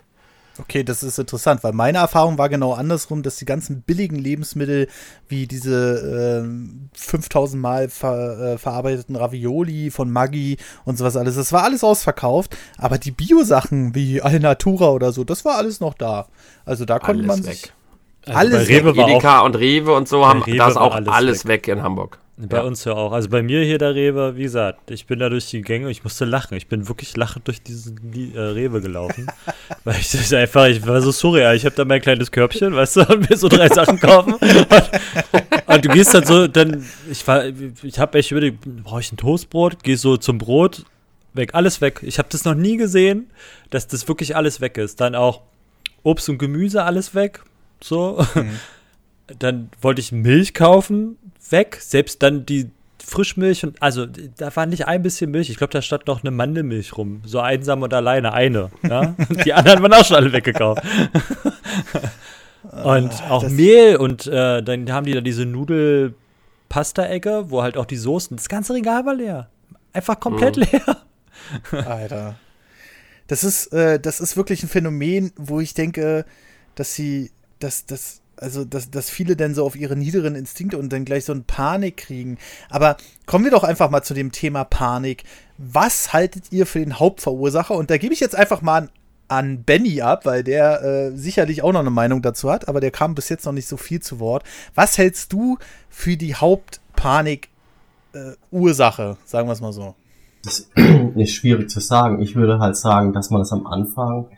Okay, 0.61 0.83
das 0.83 1.03
ist 1.03 1.19
interessant, 1.19 1.63
weil 1.63 1.73
meine 1.73 1.99
Erfahrung 1.99 2.37
war 2.39 2.49
genau 2.49 2.73
andersrum, 2.73 3.23
dass 3.23 3.37
die 3.37 3.45
ganzen 3.45 3.83
billigen 3.83 4.17
Lebensmittel 4.17 4.89
wie 5.29 5.47
diese 5.47 6.41
ähm, 6.43 6.89
5000 6.95 7.61
Mal 7.63 7.89
ver, 7.89 8.55
äh, 8.55 8.59
verarbeiteten 8.59 9.15
Ravioli 9.17 9.91
von 9.91 10.11
Maggi 10.11 10.57
und 10.85 10.99
sowas 10.99 11.17
alles, 11.17 11.37
das 11.37 11.53
war 11.53 11.63
alles 11.63 11.85
ausverkauft, 11.85 12.57
aber 12.77 12.99
die 12.99 13.13
Bio-Sachen 13.13 13.95
wie 13.95 14.21
Alnatura 14.21 14.91
oder 14.91 15.13
so, 15.13 15.25
das 15.25 15.45
war 15.45 15.57
alles 15.57 15.81
noch 15.81 15.95
da. 15.95 16.27
Also 16.65 16.85
da 16.85 16.99
konnte 16.99 17.23
man 17.23 17.37
Alles 17.39 17.47
sich 17.47 17.63
weg. 17.65 17.73
Also 18.27 18.39
Alles 18.39 18.69
bei 18.69 18.75
Rewe 18.75 18.97
war 18.97 19.05
auch 19.05 19.11
Edeka 19.11 19.41
und 19.41 19.57
Rewe 19.57 19.95
und 19.95 20.09
so 20.09 20.27
haben, 20.27 20.43
Rewe 20.43 20.57
da 20.57 20.69
ist 20.69 20.75
war 20.75 20.83
auch 20.83 20.95
alles 20.95 21.09
alles, 21.09 21.47
weg. 21.47 21.69
in 21.69 21.83
Hamburg. 21.83 22.19
Bei 22.41 22.59
Ja. 22.59 22.63
uns 22.63 22.85
ja 22.85 22.93
auch. 22.93 23.11
Also 23.13 23.29
bei 23.29 23.43
mir 23.43 23.65
hier 23.65 23.79
der 23.79 23.97
Rewe, 23.97 24.37
wie 24.37 24.45
gesagt, 24.45 24.93
ich 24.93 25.07
bin 25.07 25.19
da 25.19 25.29
durch 25.29 25.51
die 25.51 25.61
Gänge, 25.61 25.91
ich 25.91 26.05
musste 26.05 26.25
lachen. 26.25 26.57
Ich 26.57 26.69
bin 26.69 26.87
wirklich 26.87 27.17
lachend 27.17 27.49
durch 27.49 27.61
diesen 27.61 27.99
äh, 28.35 28.39
Rewe 28.39 28.81
gelaufen. 28.81 29.27
weil 29.85 29.97
ich 29.99 30.13
das 30.13 30.33
einfach, 30.33 30.67
ich 30.67 30.87
war 30.87 31.01
so 31.01 31.11
surreal. 31.11 31.57
Ich 31.57 31.65
habe 31.65 31.75
da 31.75 31.85
mein 31.85 32.01
kleines 32.01 32.31
Körbchen, 32.31 32.77
weißt 32.77 32.97
du, 32.97 33.01
und 33.13 33.29
mir 33.29 33.37
so 33.37 33.49
drei 33.49 33.69
Sachen 33.69 33.99
kaufen. 33.99 34.35
Und, 34.35 34.67
und 35.67 35.85
du 35.85 35.89
gehst 35.89 36.15
dann 36.15 36.25
so, 36.25 36.47
dann, 36.47 36.87
ich 37.11 37.27
war, 37.27 37.45
ich 37.83 37.99
habe 37.99 38.17
echt 38.19 38.31
überlegt, 38.31 38.61
brauche 38.85 39.01
ich 39.01 39.11
ein 39.11 39.17
Toastbrot? 39.17 39.83
Geh 39.83 39.97
so 39.97 40.17
zum 40.17 40.39
Brot, 40.39 40.85
weg, 41.35 41.55
alles 41.55 41.81
weg. 41.81 42.01
Ich 42.03 42.19
habe 42.19 42.29
das 42.31 42.45
noch 42.45 42.55
nie 42.55 42.77
gesehen, 42.77 43.31
dass 43.71 43.89
das 43.89 44.07
wirklich 44.07 44.37
alles 44.37 44.61
weg 44.61 44.79
ist. 44.79 45.01
Dann 45.01 45.17
auch 45.17 45.43
Obst 46.05 46.29
und 46.29 46.39
Gemüse, 46.39 46.85
alles 46.85 47.17
weg. 47.17 47.43
So. 47.83 48.25
Dann 49.41 49.71
wollte 49.83 50.01
ich 50.01 50.11
Milch 50.13 50.55
kaufen, 50.55 51.19
weg. 51.53 51.79
Selbst 51.81 52.23
dann 52.23 52.45
die 52.47 52.71
Frischmilch 53.05 53.65
und 53.65 53.81
also 53.83 54.07
da 54.07 54.55
war 54.55 54.67
nicht 54.67 54.87
ein 54.87 55.03
bisschen 55.03 55.31
Milch. 55.31 55.49
Ich 55.51 55.57
glaube, 55.57 55.73
da 55.73 55.81
stand 55.81 56.07
noch 56.07 56.23
eine 56.23 56.31
Mandelmilch 56.31 56.97
rum. 56.97 57.23
So 57.25 57.41
einsam 57.41 57.83
und 57.83 57.95
alleine 57.95 58.33
eine. 58.35 58.71
Ja? 58.87 59.15
Die 59.45 59.53
anderen 59.55 59.83
waren 59.83 59.95
auch 59.95 60.05
schon 60.05 60.17
alle 60.17 60.33
weggekauft. 60.33 60.83
und 62.85 63.23
auch 63.31 63.43
das- 63.43 63.53
Mehl 63.53 63.97
und 63.97 64.27
äh, 64.27 64.63
dann 64.63 64.91
haben 64.93 65.07
die 65.07 65.13
da 65.15 65.21
diese 65.21 65.47
Nudel-Pasta-Ecke, 65.47 67.51
wo 67.51 67.63
halt 67.63 67.77
auch 67.77 67.87
die 67.87 67.97
Soßen. 67.97 68.37
Das 68.37 68.49
ganze 68.49 68.75
Regal 68.75 69.07
war 69.07 69.15
leer. 69.15 69.49
Einfach 69.93 70.21
komplett 70.21 70.57
leer. 70.57 70.83
Alter. 71.73 72.35
Das 73.27 73.45
ist, 73.45 73.73
äh, 73.73 73.99
das 74.01 74.21
ist 74.21 74.37
wirklich 74.37 74.63
ein 74.63 74.69
Phänomen, 74.69 75.33
wo 75.37 75.61
ich 75.61 75.75
denke, 75.75 76.25
dass 76.75 76.95
sie, 76.95 77.31
dass, 77.59 77.87
dass, 77.87 78.21
also, 78.43 78.65
dass, 78.65 78.91
dass 78.91 79.11
viele 79.11 79.37
dann 79.37 79.55
so 79.55 79.65
auf 79.65 79.77
ihre 79.77 79.97
niederen 79.97 80.35
Instinkte 80.35 80.79
und 80.79 80.93
dann 80.93 81.05
gleich 81.05 81.25
so 81.25 81.33
eine 81.33 81.43
Panik 81.43 81.97
kriegen. 81.97 82.39
Aber 82.71 82.97
kommen 83.27 83.45
wir 83.45 83.51
doch 83.51 83.65
einfach 83.65 83.91
mal 83.91 84.03
zu 84.03 84.15
dem 84.15 84.33
Thema 84.33 84.65
Panik. 84.65 85.25
Was 85.59 86.13
haltet 86.13 86.45
ihr 86.51 86.67
für 86.67 86.81
den 86.81 86.99
Hauptverursacher? 86.99 87.75
Und 87.75 87.91
da 87.91 87.99
gebe 87.99 88.15
ich 88.15 88.21
jetzt 88.21 88.37
einfach 88.37 88.63
mal 88.63 88.89
an, 89.29 89.63
Benny 89.63 90.01
ab, 90.01 90.27
weil 90.27 90.43
der 90.43 90.83
äh, 90.83 91.17
sicherlich 91.17 91.63
auch 91.63 91.73
noch 91.73 91.79
eine 91.81 91.91
Meinung 91.91 92.23
dazu 92.23 92.51
hat, 92.51 92.67
aber 92.69 92.81
der 92.81 92.91
kam 92.91 93.15
bis 93.15 93.29
jetzt 93.29 93.47
noch 93.47 93.53
nicht 93.53 93.69
so 93.69 93.77
viel 93.77 94.01
zu 94.01 94.19
Wort. 94.21 94.43
Was 94.75 94.99
hältst 94.99 95.33
du 95.33 95.59
für 95.91 96.17
die 96.17 96.35
Hauptpanik-Ursache, 96.35 99.17
sagen 99.25 99.49
wir 99.49 99.53
es 99.53 99.61
mal 99.61 99.73
so? 99.73 99.95
Das 100.43 100.69
ist 101.17 101.35
schwierig 101.35 101.71
zu 101.71 101.81
sagen. 101.81 102.23
Ich 102.23 102.37
würde 102.37 102.59
halt 102.59 102.77
sagen, 102.77 103.13
dass 103.13 103.31
man 103.31 103.43
es 103.43 103.53
am 103.53 103.67
Anfang 103.67 104.29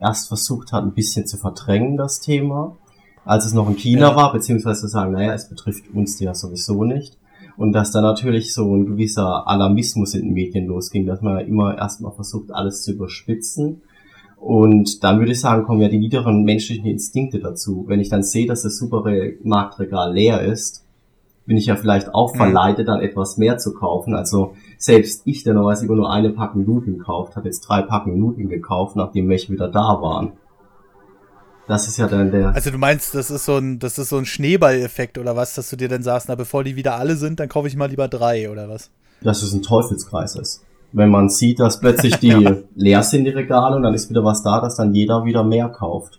erst 0.00 0.28
versucht 0.28 0.72
hat, 0.72 0.82
ein 0.82 0.94
bisschen 0.94 1.26
zu 1.26 1.36
verdrängen, 1.36 1.96
das 1.96 2.20
Thema, 2.20 2.76
als 3.24 3.46
es 3.46 3.54
noch 3.54 3.68
in 3.68 3.76
China 3.76 4.10
Ja. 4.10 4.16
war, 4.16 4.32
beziehungsweise 4.32 4.80
zu 4.82 4.88
sagen, 4.88 5.12
naja, 5.12 5.34
es 5.34 5.48
betrifft 5.48 5.84
uns 5.92 6.18
ja 6.20 6.34
sowieso 6.34 6.84
nicht. 6.84 7.16
Und 7.56 7.72
dass 7.72 7.92
da 7.92 8.00
natürlich 8.00 8.54
so 8.54 8.74
ein 8.74 8.86
gewisser 8.86 9.46
Alarmismus 9.46 10.14
in 10.14 10.26
den 10.26 10.32
Medien 10.34 10.66
losging, 10.66 11.06
dass 11.06 11.20
man 11.20 11.38
ja 11.38 11.44
immer 11.44 11.76
erstmal 11.76 12.12
versucht, 12.12 12.50
alles 12.52 12.82
zu 12.82 12.92
überspitzen. 12.92 13.82
Und 14.38 15.04
dann 15.04 15.18
würde 15.18 15.32
ich 15.32 15.40
sagen, 15.40 15.64
kommen 15.64 15.82
ja 15.82 15.88
die 15.88 15.98
niederen 15.98 16.44
menschlichen 16.44 16.86
Instinkte 16.86 17.40
dazu. 17.40 17.84
Wenn 17.86 18.00
ich 18.00 18.08
dann 18.08 18.22
sehe, 18.22 18.46
dass 18.46 18.62
das 18.62 18.78
Supermarktregal 18.78 20.14
leer 20.14 20.40
ist, 20.40 20.84
bin 21.44 21.56
ich 21.56 21.66
ja 21.66 21.76
vielleicht 21.76 22.14
auch 22.14 22.34
verleitet, 22.36 22.88
dann 22.88 23.00
etwas 23.00 23.36
mehr 23.36 23.58
zu 23.58 23.74
kaufen. 23.74 24.14
Also 24.14 24.54
selbst 24.78 25.22
ich, 25.26 25.42
der 25.42 25.52
normalerweise 25.52 25.84
immer 25.84 25.96
nur 25.96 26.10
eine 26.10 26.30
Packung 26.30 26.64
Nudeln 26.64 26.98
kauft, 26.98 27.36
habe 27.36 27.48
jetzt 27.48 27.60
drei 27.60 27.82
Packungen 27.82 28.20
Nudeln 28.20 28.48
gekauft, 28.48 28.96
nachdem 28.96 29.28
welche 29.28 29.52
wieder 29.52 29.68
da 29.68 30.00
waren. 30.00 30.32
Das 31.70 31.86
ist 31.86 31.96
ja 31.98 32.08
dann 32.08 32.32
der. 32.32 32.54
Also 32.54 32.70
du 32.70 32.78
meinst, 32.78 33.14
das 33.14 33.30
ist 33.30 33.44
so 33.44 33.56
ein, 33.56 33.78
das 33.78 33.96
ist 33.96 34.08
so 34.08 34.18
ein 34.18 34.26
Schneeballeffekt 34.26 35.18
oder 35.18 35.36
was, 35.36 35.54
dass 35.54 35.70
du 35.70 35.76
dir 35.76 35.88
dann 35.88 36.02
sagst, 36.02 36.28
na 36.28 36.34
bevor 36.34 36.64
die 36.64 36.74
wieder 36.74 36.96
alle 36.96 37.14
sind, 37.14 37.38
dann 37.38 37.48
kaufe 37.48 37.68
ich 37.68 37.76
mal 37.76 37.88
lieber 37.88 38.08
drei 38.08 38.50
oder 38.50 38.68
was? 38.68 38.90
dass 39.22 39.42
es 39.42 39.52
ein 39.52 39.62
Teufelskreis 39.62 40.36
ist. 40.36 40.64
Wenn 40.92 41.10
man 41.10 41.28
sieht, 41.28 41.60
dass 41.60 41.80
plötzlich 41.80 42.16
die 42.20 42.64
leer 42.74 43.02
sind, 43.02 43.24
die 43.24 43.30
Regale, 43.30 43.76
und 43.76 43.82
dann 43.82 43.94
ist 43.94 44.10
wieder 44.10 44.24
was 44.24 44.42
da, 44.42 44.60
dass 44.60 44.76
dann 44.76 44.94
jeder 44.94 45.24
wieder 45.24 45.44
mehr 45.44 45.68
kauft. 45.68 46.18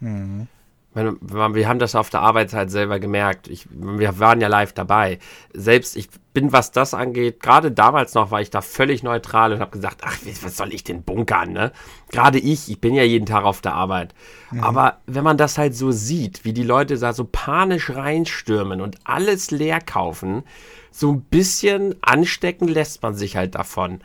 Mhm. 0.00 0.46
Wir 0.92 1.68
haben 1.68 1.78
das 1.78 1.94
auf 1.94 2.10
der 2.10 2.20
Arbeit 2.20 2.52
halt 2.52 2.70
selber 2.70 2.98
gemerkt. 2.98 3.46
Ich, 3.46 3.68
wir 3.70 4.18
waren 4.18 4.40
ja 4.40 4.48
live 4.48 4.72
dabei. 4.72 5.20
Selbst 5.52 5.96
ich 5.96 6.08
bin, 6.34 6.52
was 6.52 6.72
das 6.72 6.94
angeht, 6.94 7.40
gerade 7.40 7.70
damals 7.70 8.14
noch 8.14 8.32
war 8.32 8.40
ich 8.40 8.50
da 8.50 8.60
völlig 8.60 9.04
neutral 9.04 9.52
und 9.52 9.60
habe 9.60 9.70
gesagt, 9.70 10.02
ach, 10.04 10.16
was 10.42 10.56
soll 10.56 10.74
ich 10.74 10.82
denn 10.82 11.04
bunkern, 11.04 11.52
ne? 11.52 11.70
Gerade 12.10 12.38
ich, 12.38 12.68
ich 12.68 12.80
bin 12.80 12.94
ja 12.94 13.04
jeden 13.04 13.26
Tag 13.26 13.44
auf 13.44 13.60
der 13.60 13.74
Arbeit. 13.74 14.14
Aber 14.60 14.98
wenn 15.06 15.22
man 15.22 15.36
das 15.36 15.58
halt 15.58 15.76
so 15.76 15.92
sieht, 15.92 16.44
wie 16.44 16.52
die 16.52 16.64
Leute 16.64 16.98
da 16.98 17.12
so 17.12 17.24
panisch 17.30 17.90
reinstürmen 17.90 18.80
und 18.80 18.98
alles 19.04 19.52
leer 19.52 19.80
kaufen, 19.80 20.42
so 20.90 21.12
ein 21.12 21.20
bisschen 21.22 21.94
anstecken 22.02 22.66
lässt 22.66 23.02
man 23.02 23.14
sich 23.14 23.36
halt 23.36 23.54
davon. 23.54 24.00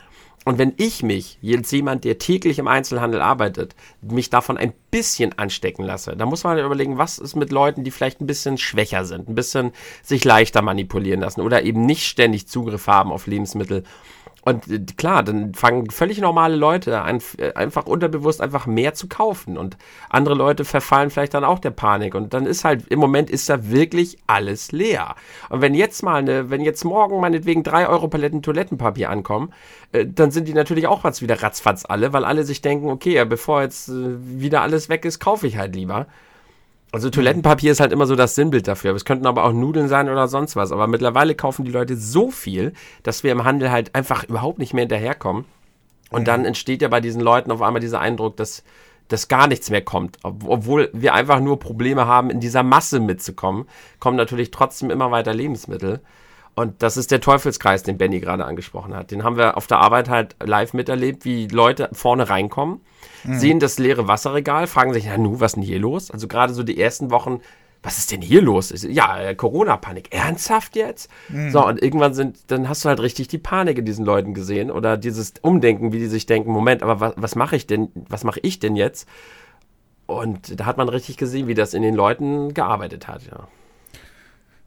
Und 0.46 0.58
wenn 0.58 0.74
ich 0.76 1.02
mich, 1.02 1.38
jetzt 1.42 1.72
jemand, 1.72 2.04
der 2.04 2.20
täglich 2.20 2.60
im 2.60 2.68
Einzelhandel 2.68 3.20
arbeitet, 3.20 3.74
mich 4.00 4.30
davon 4.30 4.56
ein 4.56 4.72
bisschen 4.92 5.36
anstecken 5.36 5.82
lasse, 5.82 6.16
dann 6.16 6.28
muss 6.28 6.44
man 6.44 6.54
halt 6.54 6.64
überlegen, 6.64 6.98
was 6.98 7.18
ist 7.18 7.34
mit 7.34 7.50
Leuten, 7.50 7.82
die 7.82 7.90
vielleicht 7.90 8.20
ein 8.20 8.28
bisschen 8.28 8.56
schwächer 8.56 9.04
sind, 9.04 9.28
ein 9.28 9.34
bisschen 9.34 9.72
sich 10.04 10.24
leichter 10.24 10.62
manipulieren 10.62 11.18
lassen 11.18 11.40
oder 11.40 11.64
eben 11.64 11.84
nicht 11.84 12.06
ständig 12.06 12.46
Zugriff 12.46 12.86
haben 12.86 13.10
auf 13.10 13.26
Lebensmittel. 13.26 13.82
Und 14.46 14.68
äh, 14.68 14.78
klar, 14.96 15.24
dann 15.24 15.54
fangen 15.54 15.90
völlig 15.90 16.20
normale 16.20 16.54
Leute 16.54 17.02
an, 17.02 17.20
äh, 17.38 17.52
einfach 17.54 17.86
unterbewusst 17.86 18.40
einfach 18.40 18.66
mehr 18.66 18.94
zu 18.94 19.08
kaufen. 19.08 19.58
Und 19.58 19.76
andere 20.08 20.36
Leute 20.36 20.64
verfallen 20.64 21.10
vielleicht 21.10 21.34
dann 21.34 21.42
auch 21.42 21.58
der 21.58 21.72
Panik. 21.72 22.14
Und 22.14 22.32
dann 22.32 22.46
ist 22.46 22.64
halt, 22.64 22.86
im 22.86 23.00
Moment 23.00 23.28
ist 23.28 23.48
da 23.48 23.68
wirklich 23.68 24.18
alles 24.28 24.70
leer. 24.70 25.16
Und 25.50 25.62
wenn 25.62 25.74
jetzt 25.74 26.04
mal 26.04 26.18
eine, 26.18 26.48
wenn 26.48 26.60
jetzt 26.60 26.84
morgen 26.84 27.20
meinetwegen 27.20 27.64
drei 27.64 27.88
Euro 27.88 28.06
Paletten 28.06 28.40
Toilettenpapier 28.40 29.10
ankommen, 29.10 29.52
äh, 29.90 30.06
dann 30.06 30.30
sind 30.30 30.46
die 30.46 30.54
natürlich 30.54 30.86
auch 30.86 31.02
was 31.02 31.20
wieder 31.20 31.42
ratzfatz 31.42 31.84
alle, 31.84 32.12
weil 32.12 32.24
alle 32.24 32.44
sich 32.44 32.62
denken, 32.62 32.88
okay, 32.88 33.24
bevor 33.24 33.62
jetzt 33.62 33.90
wieder 33.90 34.62
alles 34.62 34.88
weg 34.88 35.04
ist, 35.04 35.18
kaufe 35.18 35.48
ich 35.48 35.56
halt 35.56 35.74
lieber. 35.74 36.06
Also 36.96 37.10
Toilettenpapier 37.10 37.72
ist 37.72 37.80
halt 37.80 37.92
immer 37.92 38.06
so 38.06 38.16
das 38.16 38.36
Sinnbild 38.36 38.66
dafür. 38.66 38.94
Es 38.94 39.04
könnten 39.04 39.26
aber 39.26 39.44
auch 39.44 39.52
Nudeln 39.52 39.86
sein 39.86 40.08
oder 40.08 40.28
sonst 40.28 40.56
was. 40.56 40.72
Aber 40.72 40.86
mittlerweile 40.86 41.34
kaufen 41.34 41.66
die 41.66 41.70
Leute 41.70 41.94
so 41.94 42.30
viel, 42.30 42.72
dass 43.02 43.22
wir 43.22 43.32
im 43.32 43.44
Handel 43.44 43.70
halt 43.70 43.94
einfach 43.94 44.24
überhaupt 44.24 44.58
nicht 44.58 44.72
mehr 44.72 44.84
hinterherkommen. 44.84 45.44
Und 46.08 46.26
dann 46.26 46.46
entsteht 46.46 46.80
ja 46.80 46.88
bei 46.88 47.02
diesen 47.02 47.20
Leuten 47.20 47.50
auf 47.50 47.60
einmal 47.60 47.82
dieser 47.82 48.00
Eindruck, 48.00 48.38
dass, 48.38 48.64
dass 49.08 49.28
gar 49.28 49.46
nichts 49.46 49.68
mehr 49.68 49.82
kommt. 49.82 50.16
Obwohl 50.22 50.88
wir 50.94 51.12
einfach 51.12 51.38
nur 51.38 51.58
Probleme 51.58 52.06
haben, 52.06 52.30
in 52.30 52.40
dieser 52.40 52.62
Masse 52.62 52.98
mitzukommen, 52.98 53.66
kommen 54.00 54.16
natürlich 54.16 54.50
trotzdem 54.50 54.88
immer 54.88 55.10
weiter 55.10 55.34
Lebensmittel. 55.34 56.00
Und 56.56 56.82
das 56.82 56.96
ist 56.96 57.10
der 57.10 57.20
Teufelskreis, 57.20 57.82
den 57.82 57.98
Benny 57.98 58.18
gerade 58.18 58.46
angesprochen 58.46 58.96
hat. 58.96 59.10
Den 59.10 59.22
haben 59.22 59.36
wir 59.36 59.58
auf 59.58 59.66
der 59.66 59.78
Arbeit 59.78 60.08
halt 60.08 60.36
live 60.42 60.72
miterlebt, 60.72 61.26
wie 61.26 61.48
Leute 61.48 61.90
vorne 61.92 62.30
reinkommen, 62.30 62.80
mhm. 63.24 63.38
sehen 63.38 63.60
das 63.60 63.78
leere 63.78 64.08
Wasserregal, 64.08 64.66
fragen 64.66 64.94
sich, 64.94 65.04
na 65.04 65.18
nu, 65.18 65.38
was 65.38 65.52
ist 65.52 65.56
denn 65.56 65.62
hier 65.62 65.78
los? 65.78 66.10
Also 66.10 66.28
gerade 66.28 66.54
so 66.54 66.62
die 66.62 66.80
ersten 66.80 67.10
Wochen, 67.10 67.40
was 67.82 67.98
ist 67.98 68.10
denn 68.10 68.22
hier 68.22 68.40
los? 68.40 68.72
Ja, 68.88 69.20
äh, 69.20 69.34
Corona-Panik. 69.34 70.14
Ernsthaft 70.14 70.76
jetzt? 70.76 71.10
Mhm. 71.28 71.50
So, 71.50 71.64
und 71.64 71.82
irgendwann 71.82 72.14
sind, 72.14 72.38
dann 72.46 72.70
hast 72.70 72.86
du 72.86 72.88
halt 72.88 73.00
richtig 73.00 73.28
die 73.28 73.38
Panik 73.38 73.76
in 73.76 73.84
diesen 73.84 74.06
Leuten 74.06 74.32
gesehen 74.32 74.70
oder 74.70 74.96
dieses 74.96 75.34
Umdenken, 75.42 75.92
wie 75.92 75.98
die 75.98 76.06
sich 76.06 76.24
denken, 76.24 76.50
Moment, 76.50 76.82
aber 76.82 77.00
was, 77.00 77.12
was 77.16 77.34
mache 77.36 77.56
ich 77.56 77.66
denn, 77.66 77.90
was 78.08 78.24
mache 78.24 78.40
ich 78.40 78.58
denn 78.60 78.76
jetzt? 78.76 79.06
Und 80.06 80.58
da 80.58 80.64
hat 80.64 80.78
man 80.78 80.88
richtig 80.88 81.18
gesehen, 81.18 81.48
wie 81.48 81.54
das 81.54 81.74
in 81.74 81.82
den 81.82 81.94
Leuten 81.94 82.54
gearbeitet 82.54 83.08
hat, 83.08 83.26
ja. 83.26 83.46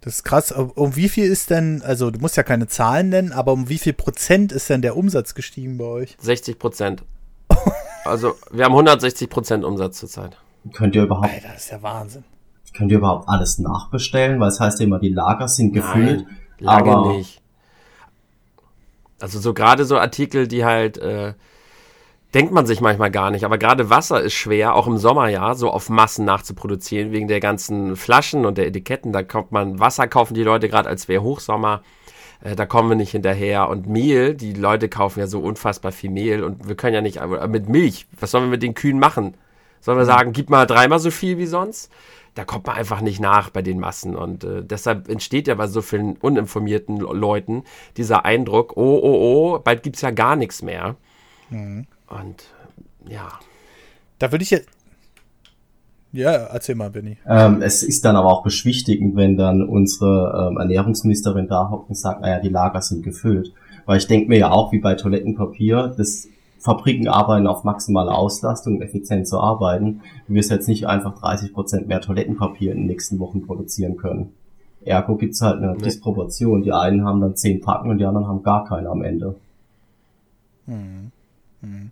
Das 0.01 0.15
ist 0.15 0.23
krass. 0.23 0.51
Um 0.51 0.95
wie 0.95 1.09
viel 1.09 1.25
ist 1.25 1.49
denn, 1.49 1.81
also 1.81 2.09
du 2.09 2.19
musst 2.19 2.37
ja 2.37 2.43
keine 2.43 2.67
Zahlen 2.67 3.09
nennen, 3.09 3.31
aber 3.33 3.51
um 3.51 3.67
wie 3.67 3.77
viel 3.77 3.93
Prozent 3.93 4.51
ist 4.51 4.69
denn 4.69 4.81
der 4.81 4.95
Umsatz 4.95 5.35
gestiegen 5.35 5.77
bei 5.77 5.85
euch? 5.85 6.15
60 6.19 6.57
Prozent. 6.57 7.03
also 8.05 8.35
wir 8.51 8.65
haben 8.65 8.73
160 8.73 9.29
Prozent 9.29 9.65
Umsatz 9.65 9.99
zurzeit. 9.99 10.37
Könnt 10.73 10.95
ihr 10.95 11.03
überhaupt. 11.03 11.29
Alter, 11.29 11.49
das 11.53 11.65
ist 11.65 11.71
ja 11.71 11.81
Wahnsinn. 11.81 12.23
Könnt 12.75 12.91
ihr 12.91 12.97
überhaupt 12.99 13.27
alles 13.27 13.59
nachbestellen? 13.59 14.39
Weil 14.39 14.49
es 14.49 14.59
heißt 14.59 14.79
ja 14.79 14.85
immer, 14.85 14.99
die 14.99 15.09
Lager 15.09 15.47
sind 15.47 15.73
gefüllt. 15.73 16.25
Nein, 16.25 16.37
Lager 16.59 16.91
aber 16.91 17.13
nicht. 17.13 17.41
Also 19.19 19.39
so 19.39 19.53
gerade 19.53 19.85
so 19.85 19.97
Artikel, 19.97 20.47
die 20.47 20.63
halt 20.63 20.97
äh, 20.97 21.33
denkt 22.33 22.51
man 22.51 22.65
sich 22.65 22.81
manchmal 22.81 23.11
gar 23.11 23.31
nicht. 23.31 23.43
Aber 23.43 23.57
gerade 23.57 23.89
Wasser 23.89 24.21
ist 24.21 24.33
schwer, 24.33 24.75
auch 24.75 24.87
im 24.87 24.97
Sommer 24.97 25.29
ja, 25.29 25.55
so 25.55 25.69
auf 25.71 25.89
Massen 25.89 26.25
nachzuproduzieren, 26.25 27.11
wegen 27.11 27.27
der 27.27 27.39
ganzen 27.39 27.95
Flaschen 27.95 28.45
und 28.45 28.57
der 28.57 28.67
Etiketten. 28.67 29.11
Da 29.11 29.23
kommt 29.23 29.51
man, 29.51 29.79
Wasser 29.79 30.07
kaufen 30.07 30.33
die 30.33 30.43
Leute 30.43 30.69
gerade, 30.69 30.89
als 30.89 31.07
wäre 31.07 31.23
Hochsommer. 31.23 31.81
Äh, 32.41 32.55
da 32.55 32.65
kommen 32.65 32.89
wir 32.89 32.95
nicht 32.95 33.11
hinterher. 33.11 33.69
Und 33.69 33.87
Mehl, 33.87 34.35
die 34.35 34.53
Leute 34.53 34.89
kaufen 34.89 35.19
ja 35.19 35.27
so 35.27 35.39
unfassbar 35.39 35.91
viel 35.91 36.11
Mehl 36.11 36.43
und 36.43 36.67
wir 36.67 36.75
können 36.75 36.93
ja 36.95 37.01
nicht, 37.01 37.19
mit 37.47 37.69
Milch, 37.69 38.07
was 38.19 38.31
sollen 38.31 38.45
wir 38.45 38.51
mit 38.51 38.63
den 38.63 38.75
Kühen 38.75 38.99
machen? 38.99 39.35
Sollen 39.81 39.97
wir 39.97 40.05
sagen, 40.05 40.33
gib 40.33 40.49
mal 40.49 40.65
dreimal 40.65 40.99
so 40.99 41.09
viel 41.09 41.37
wie 41.37 41.45
sonst? 41.45 41.91
Da 42.35 42.43
kommt 42.43 42.67
man 42.67 42.75
einfach 42.75 43.01
nicht 43.01 43.19
nach 43.19 43.49
bei 43.49 43.61
den 43.61 43.79
Massen. 43.79 44.15
Und 44.15 44.43
äh, 44.43 44.63
deshalb 44.63 45.09
entsteht 45.09 45.47
ja 45.47 45.55
bei 45.55 45.67
so 45.67 45.81
vielen 45.81 46.15
uninformierten 46.17 46.97
Leuten 46.97 47.63
dieser 47.97 48.23
Eindruck, 48.25 48.73
oh, 48.75 48.99
oh, 49.01 49.55
oh, 49.55 49.59
bald 49.59 49.83
gibt's 49.83 50.01
ja 50.01 50.11
gar 50.11 50.35
nichts 50.35 50.61
mehr. 50.61 50.95
Mhm. 51.49 51.87
Und 52.09 52.43
ja. 53.07 53.29
Da 54.19 54.31
würde 54.31 54.43
ich 54.43 54.51
jetzt. 54.51 54.67
Ja, 56.11 56.31
erzähl 56.31 56.75
mal, 56.75 56.89
Benny. 56.89 57.17
Ähm, 57.27 57.61
es 57.61 57.83
ist 57.83 58.03
dann 58.03 58.15
aber 58.15 58.29
auch 58.29 58.43
beschwichtigend, 58.43 59.15
wenn 59.15 59.37
dann 59.37 59.61
unsere 59.61 60.49
ähm, 60.49 60.57
Ernährungsministerin 60.57 61.47
da 61.47 61.69
hockt 61.69 61.89
und 61.89 61.95
sagt, 61.95 62.21
naja, 62.21 62.39
die 62.39 62.49
Lager 62.49 62.81
sind 62.81 63.03
gefüllt. 63.03 63.53
Weil 63.85 63.99
ich 63.99 64.07
denke 64.07 64.27
mir 64.27 64.39
ja 64.39 64.51
auch, 64.51 64.71
wie 64.71 64.79
bei 64.79 64.95
Toilettenpapier, 64.95 65.93
das 65.95 66.27
Fabriken 66.57 67.07
arbeiten 67.07 67.47
auf 67.47 67.63
maximale 67.63 68.11
Auslastung, 68.11 68.77
um 68.77 68.81
effizient 68.81 69.27
zu 69.27 69.39
arbeiten. 69.39 70.01
Du 70.27 70.33
wirst 70.33 70.49
jetzt 70.49 70.67
nicht 70.67 70.87
einfach 70.87 71.17
30 71.19 71.53
Prozent 71.53 71.87
mehr 71.87 72.01
Toilettenpapier 72.01 72.71
in 72.71 72.79
den 72.79 72.87
nächsten 72.87 73.19
Wochen 73.19 73.45
produzieren 73.45 73.95
können. 73.95 74.33
Ergo 74.83 75.15
gibt's 75.15 75.41
halt 75.41 75.57
eine 75.57 75.73
nee. 75.73 75.83
Disproportion. 75.83 76.63
Die 76.63 76.73
einen 76.73 77.05
haben 77.05 77.21
dann 77.21 77.35
10 77.35 77.61
Packen 77.61 77.89
und 77.91 77.99
die 77.99 78.05
anderen 78.05 78.27
haben 78.27 78.43
gar 78.43 78.65
keine 78.65 78.89
am 78.89 79.03
Ende. 79.03 79.35
Hm. 80.65 81.11
Hm 81.61 81.91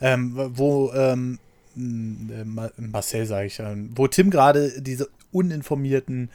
ähm, 0.00 0.32
wo 0.54 0.92
ähm, 0.92 1.38
äh, 1.76 2.80
Marcel 2.80 3.26
sage 3.26 3.46
ich, 3.46 3.58
ähm, 3.60 3.90
wo 3.94 4.06
Tim 4.08 4.30
gerade 4.30 4.80
diese 4.80 5.08
uninformierten 5.32 6.30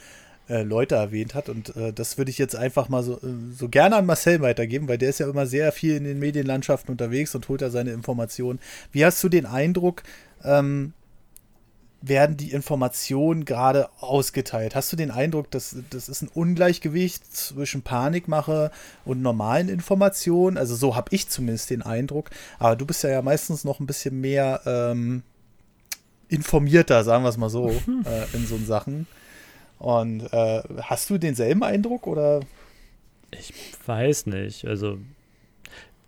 äh, 0.50 0.64
Leute 0.64 0.96
erwähnt 0.96 1.34
hat 1.34 1.50
und 1.50 1.76
äh, 1.76 1.94
das 1.94 2.18
würde 2.18 2.30
ich 2.30 2.38
jetzt 2.38 2.56
einfach 2.56 2.90
mal 2.90 3.04
so, 3.04 3.16
äh, 3.18 3.54
so 3.56 3.70
gerne 3.70 3.96
an 3.96 4.06
Marcel 4.06 4.42
weitergeben, 4.42 4.88
weil 4.88 4.98
der 4.98 5.10
ist 5.10 5.20
ja 5.20 5.30
immer 5.30 5.48
sehr 5.48 5.72
viel 5.72 5.96
in 5.96 6.04
den 6.04 6.20
Medienlandschaften 6.20 6.92
unterwegs 6.92 7.34
und 7.36 7.48
holt 7.50 7.62
da 7.62 7.70
seine 7.70 7.92
Informationen. 7.92 8.60
Wie 8.92 9.06
hast 9.06 9.24
du 9.24 9.30
den 9.30 9.46
Eindruck, 9.46 10.04
ähm, 10.44 10.94
werden 12.02 12.36
die 12.36 12.52
Informationen 12.52 13.46
gerade 13.46 13.90
ausgeteilt. 14.00 14.76
Hast 14.76 14.92
du 14.92 14.96
den 14.96 15.12
Eindruck, 15.12 15.52
dass 15.52 15.76
das 15.92 16.10
ist 16.10 16.24
ein 16.24 16.30
Ungleichgewicht 16.34 17.36
zwischen 17.36 17.84
Panikmache 17.84 18.72
und 19.06 19.22
normalen 19.22 19.70
Informationen? 19.70 20.58
Also 20.58 20.76
so 20.76 20.96
habe 20.96 21.14
ich 21.14 21.30
zumindest 21.30 21.70
den 21.70 21.84
Eindruck. 21.84 22.32
Aber 22.58 22.76
du 22.76 22.86
bist 22.86 23.04
ja, 23.04 23.12
ja 23.12 23.22
meistens 23.22 23.64
noch 23.64 23.80
ein 23.80 23.86
bisschen 23.86 24.20
mehr 24.20 24.62
ähm, 24.66 25.22
informierter, 26.28 27.04
sagen 27.04 27.24
wir 27.24 27.30
es 27.30 27.38
mal 27.38 27.50
so, 27.50 27.70
äh, 28.06 28.36
in 28.36 28.48
so 28.48 28.58
Sachen. 28.58 29.06
Und 29.78 30.22
äh, 30.34 30.64
hast 30.82 31.10
du 31.10 31.20
denselben 31.20 31.64
Eindruck 31.64 32.08
oder? 32.08 32.42
Ich 33.32 33.54
weiß 33.86 34.26
nicht. 34.26 34.66
Also 34.66 34.98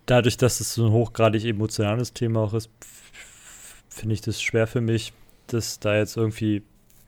dadurch, 0.06 0.36
dass 0.36 0.60
es 0.60 0.74
so 0.74 0.86
ein 0.86 0.92
hochgradig 0.92 1.44
emotionales 1.44 2.12
Thema 2.12 2.40
auch 2.40 2.54
ist, 2.54 2.68
finde 3.88 4.14
ich 4.14 4.20
das 4.20 4.42
schwer 4.42 4.66
für 4.66 4.80
mich, 4.80 5.12
das 5.46 5.80
da 5.80 5.96
jetzt 5.96 6.16
irgendwie 6.16 6.62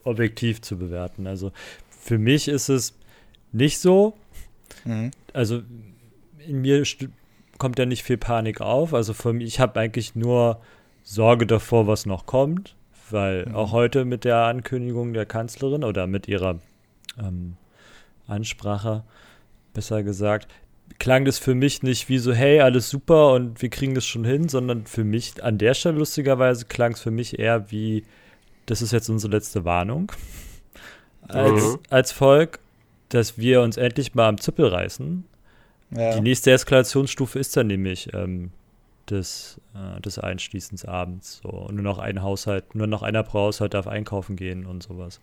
objektiv 0.05 0.61
zu 0.63 0.77
bewerten. 0.79 1.27
Also 1.27 1.53
für 1.89 2.19
mich 2.19 2.49
ist 2.49 2.69
es 2.69 2.95
nicht 3.53 3.79
so. 3.79 4.15
Mhm. 4.85 5.11
Also 5.33 5.63
in 6.47 6.61
mir 6.61 6.85
kommt 7.59 7.79
ja 7.79 7.87
nicht 7.87 8.05
viel 8.05 8.19
Panik 8.19 8.61
auf. 8.61 8.95
Also 8.95 9.15
für 9.15 9.33
mich, 9.33 9.47
ich 9.49 9.61
habe 9.61 9.79
eigentlich 9.81 10.15
nur 10.15 10.61
Sorge 11.03 11.47
davor, 11.47 11.87
was 11.87 12.07
noch 12.07 12.27
kommt, 12.27 12.77
weil 13.11 13.47
mhm. 13.47 13.55
auch 13.55 13.73
heute 13.73 14.05
mit 14.05 14.25
der 14.25 14.39
Ankündigung 14.39 15.13
der 15.13 15.27
Kanzlerin 15.27 15.85
oder 15.85 16.07
mit 16.07 16.29
ihrer 16.29 16.61
ähm, 17.19 17.57
Ansprache, 18.27 19.05
besser 19.73 20.03
gesagt, 20.03 20.49
klang 20.99 21.25
das 21.25 21.39
für 21.39 21.55
mich 21.55 21.83
nicht 21.83 22.09
wie 22.09 22.19
so, 22.19 22.33
hey, 22.33 22.61
alles 22.61 22.89
super 22.89 23.33
und 23.33 23.61
wir 23.63 23.69
kriegen 23.69 23.95
das 23.95 24.07
schon 24.07 24.25
hin, 24.25 24.49
sondern 24.49 24.87
für 24.87 25.05
mich 25.05 25.43
an 25.43 25.59
der 25.59 25.75
Stelle 25.75 25.99
lustigerweise 25.99 26.67
klang 26.67 26.93
es 26.93 27.01
für 27.01 27.11
mich 27.11 27.39
eher 27.39 27.71
wie, 27.71 28.05
das 28.67 28.83
ist 28.83 28.93
jetzt 28.93 29.09
unsere 29.09 29.33
letzte 29.33 29.65
Warnung 29.65 30.13
als, 31.29 31.65
mhm. 31.65 31.79
als 31.91 32.13
Volk, 32.13 32.59
dass 33.09 33.39
wir 33.39 33.63
uns 33.63 33.77
endlich 33.77 34.15
mal 34.15 34.29
am 34.29 34.39
Zippel 34.39 34.67
reißen. 34.67 35.25
Ja. 35.97 36.15
Die 36.15 36.21
nächste 36.21 36.51
Eskalationsstufe 36.51 37.39
ist 37.39 37.57
dann 37.57 37.69
nämlich 37.69 38.13
ähm, 38.13 38.51
des, 39.09 39.61
äh, 39.75 40.01
des 40.01 40.19
Einschließens 40.19 40.85
abends. 40.85 41.41
So. 41.43 41.49
Und 41.49 41.77
nur 41.77 41.85
noch 41.85 41.99
ein 41.99 42.23
Haushalt, 42.23 42.75
nur 42.75 42.87
noch 42.87 43.03
einer 43.03 43.23
pro 43.23 43.41
Haushalt 43.41 43.75
darf 43.75 43.87
einkaufen 43.87 44.37
gehen 44.37 44.67
und 44.67 44.83
sowas. 44.83 45.21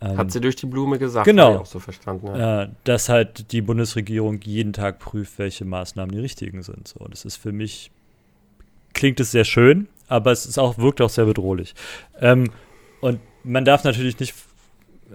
Ähm, 0.00 0.18
Hat 0.18 0.32
sie 0.32 0.40
durch 0.40 0.56
die 0.56 0.66
Blume 0.66 0.98
gesagt, 0.98 1.24
genau. 1.24 1.58
auch 1.58 1.66
so 1.66 1.78
verstanden. 1.78 2.26
Ja. 2.26 2.64
Äh, 2.64 2.68
dass 2.84 3.08
halt 3.08 3.52
die 3.52 3.62
Bundesregierung 3.62 4.40
jeden 4.42 4.72
Tag 4.72 4.98
prüft, 4.98 5.38
welche 5.38 5.64
Maßnahmen 5.64 6.12
die 6.12 6.20
richtigen 6.20 6.62
sind. 6.62 6.88
So, 6.88 7.06
das 7.08 7.24
ist 7.24 7.36
für 7.36 7.52
mich, 7.52 7.90
klingt 8.92 9.20
es 9.20 9.30
sehr 9.30 9.44
schön, 9.44 9.88
aber 10.08 10.32
es 10.32 10.44
ist 10.44 10.58
auch, 10.58 10.76
wirkt 10.78 11.00
auch 11.00 11.08
sehr 11.08 11.24
bedrohlich. 11.24 11.74
Ähm, 12.20 12.50
und 13.04 13.20
man 13.42 13.66
darf 13.66 13.84
natürlich 13.84 14.18
nicht 14.18 14.34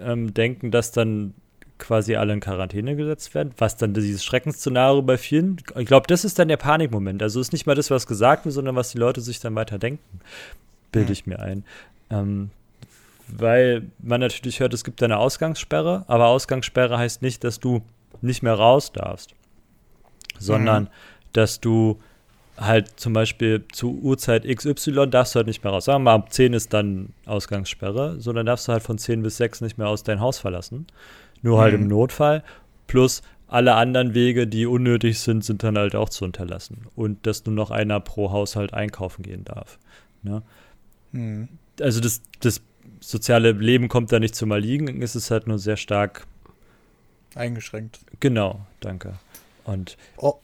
ähm, 0.00 0.32
denken, 0.32 0.70
dass 0.70 0.92
dann 0.92 1.34
quasi 1.76 2.14
alle 2.14 2.32
in 2.32 2.38
Quarantäne 2.38 2.94
gesetzt 2.94 3.34
werden, 3.34 3.52
was 3.58 3.76
dann 3.76 3.94
dieses 3.94 4.22
Schreckensszenario 4.22 5.02
bei 5.02 5.18
vielen, 5.18 5.56
ich 5.76 5.86
glaube, 5.86 6.06
das 6.06 6.24
ist 6.24 6.38
dann 6.38 6.46
der 6.46 6.56
Panikmoment. 6.56 7.20
Also 7.20 7.40
ist 7.40 7.52
nicht 7.52 7.66
mal 7.66 7.74
das, 7.74 7.90
was 7.90 8.06
gesagt 8.06 8.44
wird, 8.44 8.54
sondern 8.54 8.76
was 8.76 8.92
die 8.92 8.98
Leute 8.98 9.20
sich 9.20 9.40
dann 9.40 9.56
weiter 9.56 9.80
denken, 9.80 10.20
bilde 10.92 11.08
mhm. 11.08 11.12
ich 11.12 11.26
mir 11.26 11.40
ein. 11.40 11.64
Ähm, 12.10 12.50
weil 13.26 13.90
man 13.98 14.20
natürlich 14.20 14.60
hört, 14.60 14.72
es 14.72 14.84
gibt 14.84 15.02
eine 15.02 15.18
Ausgangssperre, 15.18 16.04
aber 16.06 16.28
Ausgangssperre 16.28 16.96
heißt 16.96 17.22
nicht, 17.22 17.42
dass 17.42 17.58
du 17.58 17.82
nicht 18.20 18.44
mehr 18.44 18.54
raus 18.54 18.92
darfst, 18.92 19.34
sondern 20.38 20.84
mhm. 20.84 20.88
dass 21.32 21.60
du 21.60 21.98
halt 22.56 23.00
zum 23.00 23.12
Beispiel 23.12 23.64
zu 23.72 23.98
Uhrzeit 24.00 24.44
XY 24.44 25.08
darfst 25.08 25.34
du 25.34 25.38
halt 25.38 25.46
nicht 25.46 25.64
mehr 25.64 25.72
raus. 25.72 25.86
Sagen 25.86 26.00
wir 26.04 26.10
mal, 26.10 26.14
ab 26.14 26.32
10 26.32 26.52
ist 26.52 26.72
dann 26.72 27.14
Ausgangssperre, 27.26 28.20
so 28.20 28.32
dann 28.32 28.46
darfst 28.46 28.68
du 28.68 28.72
halt 28.72 28.82
von 28.82 28.98
10 28.98 29.22
bis 29.22 29.38
6 29.38 29.62
nicht 29.62 29.78
mehr 29.78 29.88
aus 29.88 30.02
dein 30.02 30.20
Haus 30.20 30.38
verlassen. 30.38 30.86
Nur 31.42 31.60
halt 31.60 31.74
mhm. 31.74 31.82
im 31.82 31.88
Notfall. 31.88 32.42
Plus 32.86 33.22
alle 33.48 33.74
anderen 33.74 34.14
Wege, 34.14 34.46
die 34.46 34.66
unnötig 34.66 35.18
sind, 35.18 35.44
sind 35.44 35.62
dann 35.62 35.76
halt 35.76 35.96
auch 35.96 36.08
zu 36.08 36.24
unterlassen. 36.24 36.86
Und 36.94 37.26
dass 37.26 37.44
nur 37.46 37.54
noch 37.54 37.70
einer 37.70 37.98
pro 37.98 38.30
Haushalt 38.30 38.74
einkaufen 38.74 39.22
gehen 39.22 39.44
darf. 39.44 39.78
Ne? 40.22 40.42
Hm. 41.12 41.48
Also 41.80 42.00
das, 42.00 42.22
das 42.40 42.60
soziale 43.00 43.52
Leben 43.52 43.88
kommt 43.88 44.12
da 44.12 44.20
nicht 44.20 44.34
zum 44.34 44.50
Erliegen, 44.50 45.02
es 45.02 45.16
ist 45.16 45.30
halt 45.30 45.46
nur 45.46 45.58
sehr 45.58 45.76
stark. 45.76 46.26
Eingeschränkt. 47.34 48.00
Genau, 48.20 48.66
danke. 48.80 49.14
Und 49.64 49.96
Oh. 50.16 50.40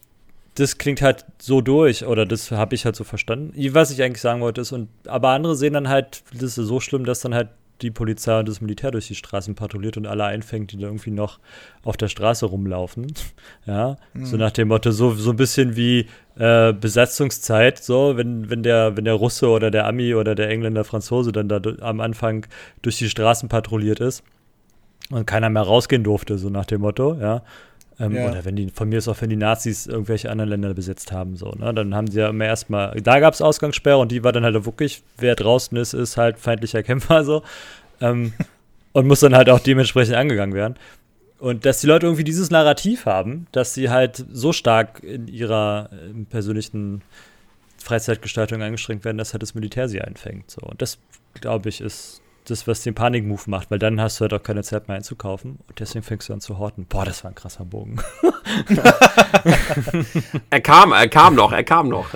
Das 0.57 0.79
klingt 0.79 1.03
halt 1.03 1.25
so 1.38 1.61
durch, 1.61 2.05
oder 2.07 2.27
das 2.27 2.51
habe 2.51 2.75
ich 2.75 2.85
halt 2.85 2.97
so 2.97 3.05
verstanden. 3.05 3.53
Was 3.75 3.90
ich 3.90 4.03
eigentlich 4.03 4.23
sagen 4.23 4.40
wollte 4.40 4.62
ist, 4.62 4.73
und 4.73 4.88
aber 5.07 5.31
andere 5.31 5.55
sehen 5.55 5.75
dann 5.75 5.88
halt, 5.88 6.23
das 6.33 6.59
ist 6.59 6.66
so 6.66 6.81
schlimm, 6.81 7.05
dass 7.05 7.21
dann 7.21 7.35
halt 7.35 7.49
die 7.83 7.90
Polizei 7.90 8.38
und 8.38 8.49
das 8.49 8.62
Militär 8.62 8.90
durch 8.90 9.07
die 9.09 9.14
Straßen 9.14 9.55
patrouilliert 9.55 9.99
und 9.99 10.07
alle 10.07 10.25
einfängt, 10.25 10.73
die 10.73 10.79
da 10.79 10.87
irgendwie 10.87 11.11
noch 11.11 11.38
auf 11.83 11.97
der 11.97 12.09
Straße 12.09 12.47
rumlaufen. 12.47 13.12
Ja, 13.66 13.97
so 14.14 14.37
nach 14.37 14.53
dem 14.53 14.69
Motto, 14.69 14.92
so, 14.92 15.12
so 15.14 15.31
ein 15.31 15.37
bisschen 15.37 15.75
wie 15.75 16.07
äh, 16.38 16.73
Besatzungszeit, 16.73 17.83
so, 17.83 18.16
wenn, 18.16 18.49
wenn 18.49 18.62
der, 18.62 18.97
wenn 18.97 19.05
der 19.05 19.14
Russe 19.14 19.49
oder 19.49 19.73
der 19.73 19.88
Ami 19.88 20.14
oder 20.14 20.37
der 20.37 20.49
Engländer, 20.49 20.85
Franzose 20.85 21.33
dann 21.33 21.49
da 21.49 21.61
am 21.81 22.01
Anfang 22.01 22.47
durch 22.83 22.99
die 22.99 23.09
Straßen 23.09 23.49
patrouilliert 23.49 23.99
ist 23.99 24.23
und 25.11 25.27
keiner 25.27 25.51
mehr 25.51 25.62
rausgehen 25.62 26.05
durfte, 26.05 26.38
so 26.38 26.49
nach 26.49 26.64
dem 26.64 26.83
Motto, 26.83 27.14
ja. 27.21 27.42
Ähm, 27.99 28.15
Ja. 28.15 28.31
Oder 28.31 28.45
wenn 28.45 28.57
die, 28.57 28.69
von 28.71 28.89
mir 28.89 28.99
ist 28.99 29.09
auch, 29.09 29.21
wenn 29.21 29.31
die 29.31 29.37
Nazis 29.37 29.87
irgendwelche 29.87 30.31
anderen 30.31 30.51
Länder 30.51 30.75
besetzt 30.75 31.13
haben, 31.13 31.37
so, 31.37 31.51
ne? 31.53 31.73
Dann 31.73 31.95
haben 31.95 32.09
sie 32.09 32.21
ja 32.21 32.29
immer 32.29 32.45
erstmal, 32.45 33.01
da 33.01 33.21
gab 33.21 33.35
es 33.35 33.41
Ausgangssperre 33.41 33.99
und 33.99 34.13
die 34.13 34.23
war 34.23 34.33
dann 34.33 34.45
halt 34.45 34.57
auch 34.57 34.67
wirklich, 34.67 35.03
wer 35.19 35.35
draußen 35.35 35.77
ist, 35.79 35.95
ist 35.95 36.17
halt 36.17 36.39
feindlicher 36.39 36.83
Kämpfer, 36.85 37.25
so. 37.25 37.43
Ähm, 38.01 38.35
und 38.93 39.07
muss 39.07 39.21
dann 39.21 39.35
halt 39.35 39.51
auch 39.51 39.61
dementsprechend 39.61 40.15
angegangen 40.15 40.55
werden. 40.55 40.77
Und 41.39 41.67
dass 41.67 41.81
die 41.81 41.87
Leute 41.87 42.07
irgendwie 42.07 42.25
dieses 42.25 42.51
Narrativ 42.51 43.05
haben, 43.05 43.47
dass 43.53 43.75
sie 43.75 43.91
halt 43.91 44.25
so 44.33 44.53
stark 44.53 45.03
in 45.03 45.29
ihrer 45.29 45.91
äh, 45.93 46.25
persönlichen 46.31 47.03
Freizeitgestaltung 47.79 48.63
eingeschränkt 48.63 49.05
werden, 49.05 49.19
dass 49.19 49.33
halt 49.33 49.43
das 49.43 49.55
Militär 49.55 49.89
sie 49.89 50.01
einfängt. 50.01 50.51
So. 50.51 50.63
Und 50.63 50.81
das, 50.83 50.99
glaube 51.41 51.69
ich, 51.69 51.81
ist 51.81 52.23
das, 52.47 52.67
was 52.67 52.83
den 52.83 52.95
Panikmove 52.95 53.47
macht, 53.49 53.71
weil 53.71 53.79
dann 53.79 54.01
hast 54.01 54.19
du 54.19 54.23
halt 54.23 54.35
auch 54.35 54.43
keine 54.43 54.63
Zeit 54.63 54.89
mehr 54.89 54.97
einzukaufen 54.97 55.59
und 55.69 55.79
deswegen 55.81 56.03
fängst 56.05 56.29
du 56.29 56.33
an 56.33 56.41
zu 56.41 56.59
horten. 56.59 56.87
Boah, 56.87 57.05
das 57.05 57.23
war 57.25 57.31
ein 57.31 57.35
krasser 57.35 57.65
Bogen. 57.65 58.01
Er 60.51 60.61
kam, 60.61 60.93
er 60.93 61.09
kam 61.09 61.35
noch, 61.35 61.53
er 61.53 61.65
kam 61.65 61.89
noch. 61.89 62.09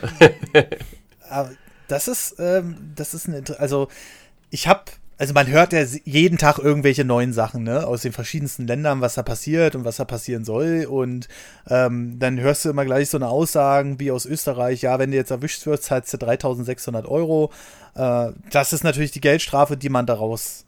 Aber 1.28 1.50
das 1.88 2.08
ist, 2.08 2.36
ähm, 2.38 2.92
das 2.94 3.14
ist 3.14 3.28
ein, 3.28 3.34
Inter- 3.34 3.60
also 3.60 3.88
ich 4.50 4.66
habe, 4.68 4.84
also 5.20 5.34
man 5.34 5.48
hört 5.48 5.74
ja 5.74 5.84
jeden 6.04 6.38
Tag 6.38 6.58
irgendwelche 6.58 7.04
neuen 7.04 7.34
Sachen, 7.34 7.62
ne, 7.62 7.86
aus 7.86 8.00
den 8.00 8.12
verschiedensten 8.12 8.66
Ländern, 8.66 9.02
was 9.02 9.16
da 9.16 9.22
passiert 9.22 9.74
und 9.74 9.84
was 9.84 9.98
da 9.98 10.06
passieren 10.06 10.46
soll 10.46 10.86
und 10.88 11.28
ähm, 11.68 12.18
dann 12.18 12.40
hörst 12.40 12.64
du 12.64 12.70
immer 12.70 12.86
gleich 12.86 13.10
so 13.10 13.18
eine 13.18 13.28
Aussagen 13.28 14.00
wie 14.00 14.12
aus 14.12 14.24
Österreich, 14.24 14.80
ja, 14.80 14.98
wenn 14.98 15.10
du 15.10 15.18
jetzt 15.18 15.30
erwischt 15.30 15.66
wirst, 15.66 15.84
zahlst 15.84 16.14
du 16.14 16.16
3600 16.16 17.04
Euro. 17.06 17.52
Äh, 17.96 18.30
das 18.50 18.72
ist 18.72 18.82
natürlich 18.82 19.10
die 19.10 19.20
Geldstrafe, 19.20 19.76
die 19.76 19.90
man 19.90 20.06
daraus 20.06 20.64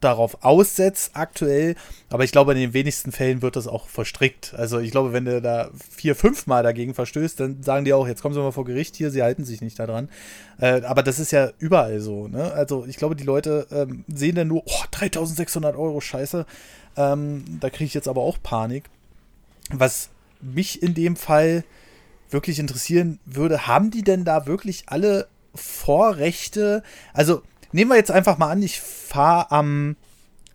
darauf 0.00 0.44
aussetzt 0.44 1.12
aktuell, 1.14 1.76
aber 2.10 2.24
ich 2.24 2.32
glaube, 2.32 2.52
in 2.52 2.58
den 2.58 2.74
wenigsten 2.74 3.10
Fällen 3.10 3.42
wird 3.42 3.56
das 3.56 3.66
auch 3.66 3.88
verstrickt. 3.88 4.54
Also 4.54 4.78
ich 4.78 4.90
glaube, 4.90 5.12
wenn 5.12 5.24
du 5.24 5.40
da 5.40 5.70
vier, 5.90 6.14
fünf 6.14 6.46
Mal 6.46 6.62
dagegen 6.62 6.94
verstößt, 6.94 7.40
dann 7.40 7.62
sagen 7.62 7.84
die 7.84 7.92
auch, 7.92 8.06
jetzt 8.06 8.20
kommen 8.20 8.34
sie 8.34 8.40
mal 8.40 8.52
vor 8.52 8.64
Gericht 8.64 8.96
hier, 8.96 9.10
sie 9.10 9.22
halten 9.22 9.44
sich 9.44 9.60
nicht 9.60 9.78
daran. 9.78 10.08
Äh, 10.58 10.82
aber 10.82 11.02
das 11.02 11.18
ist 11.18 11.32
ja 11.32 11.50
überall 11.58 12.00
so. 12.00 12.28
Ne? 12.28 12.52
Also 12.52 12.84
ich 12.86 12.96
glaube, 12.96 13.16
die 13.16 13.24
Leute 13.24 13.66
ähm, 13.70 14.04
sehen 14.08 14.34
dann 14.34 14.48
nur, 14.48 14.62
oh, 14.66 14.84
3600 14.90 15.74
Euro, 15.74 16.00
scheiße. 16.00 16.44
Ähm, 16.96 17.44
da 17.60 17.70
kriege 17.70 17.86
ich 17.86 17.94
jetzt 17.94 18.08
aber 18.08 18.20
auch 18.20 18.38
Panik. 18.42 18.84
Was 19.70 20.10
mich 20.40 20.82
in 20.82 20.94
dem 20.94 21.16
Fall 21.16 21.64
wirklich 22.30 22.58
interessieren 22.58 23.20
würde, 23.24 23.66
haben 23.66 23.90
die 23.90 24.02
denn 24.02 24.24
da 24.24 24.46
wirklich 24.46 24.84
alle 24.86 25.28
Vorrechte? 25.54 26.82
Also 27.12 27.42
nehmen 27.74 27.90
wir 27.90 27.96
jetzt 27.96 28.10
einfach 28.12 28.38
mal 28.38 28.50
an, 28.50 28.62
ich 28.62 28.80
fahre 28.80 29.50
am 29.50 29.96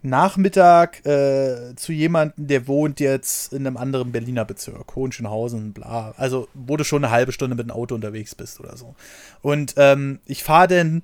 Nachmittag 0.02 1.06
äh, 1.06 1.76
zu 1.76 1.92
jemandem, 1.92 2.48
der 2.48 2.68
wohnt 2.68 3.02
jetzt 3.02 3.52
in 3.52 3.68
einem 3.68 3.76
anderen 3.76 4.14
Berliner 4.14 4.46
Bezirk, 4.46 4.96
Hohenschönhausen, 4.96 5.74
bla. 5.74 6.14
Also, 6.16 6.48
wo 6.54 6.78
du 6.78 6.86
schon 6.86 7.04
eine 7.04 7.12
halbe 7.12 7.34
Stunde 7.34 7.58
mit 7.58 7.68
dem 7.68 7.76
Auto 7.76 7.96
unterwegs 7.96 8.34
bist 8.36 8.62
oder 8.62 8.78
so. 8.78 8.96
Und 9.42 9.74
ähm, 9.76 10.20
ich 10.26 10.44
fahre 10.44 10.70
dann 10.70 11.04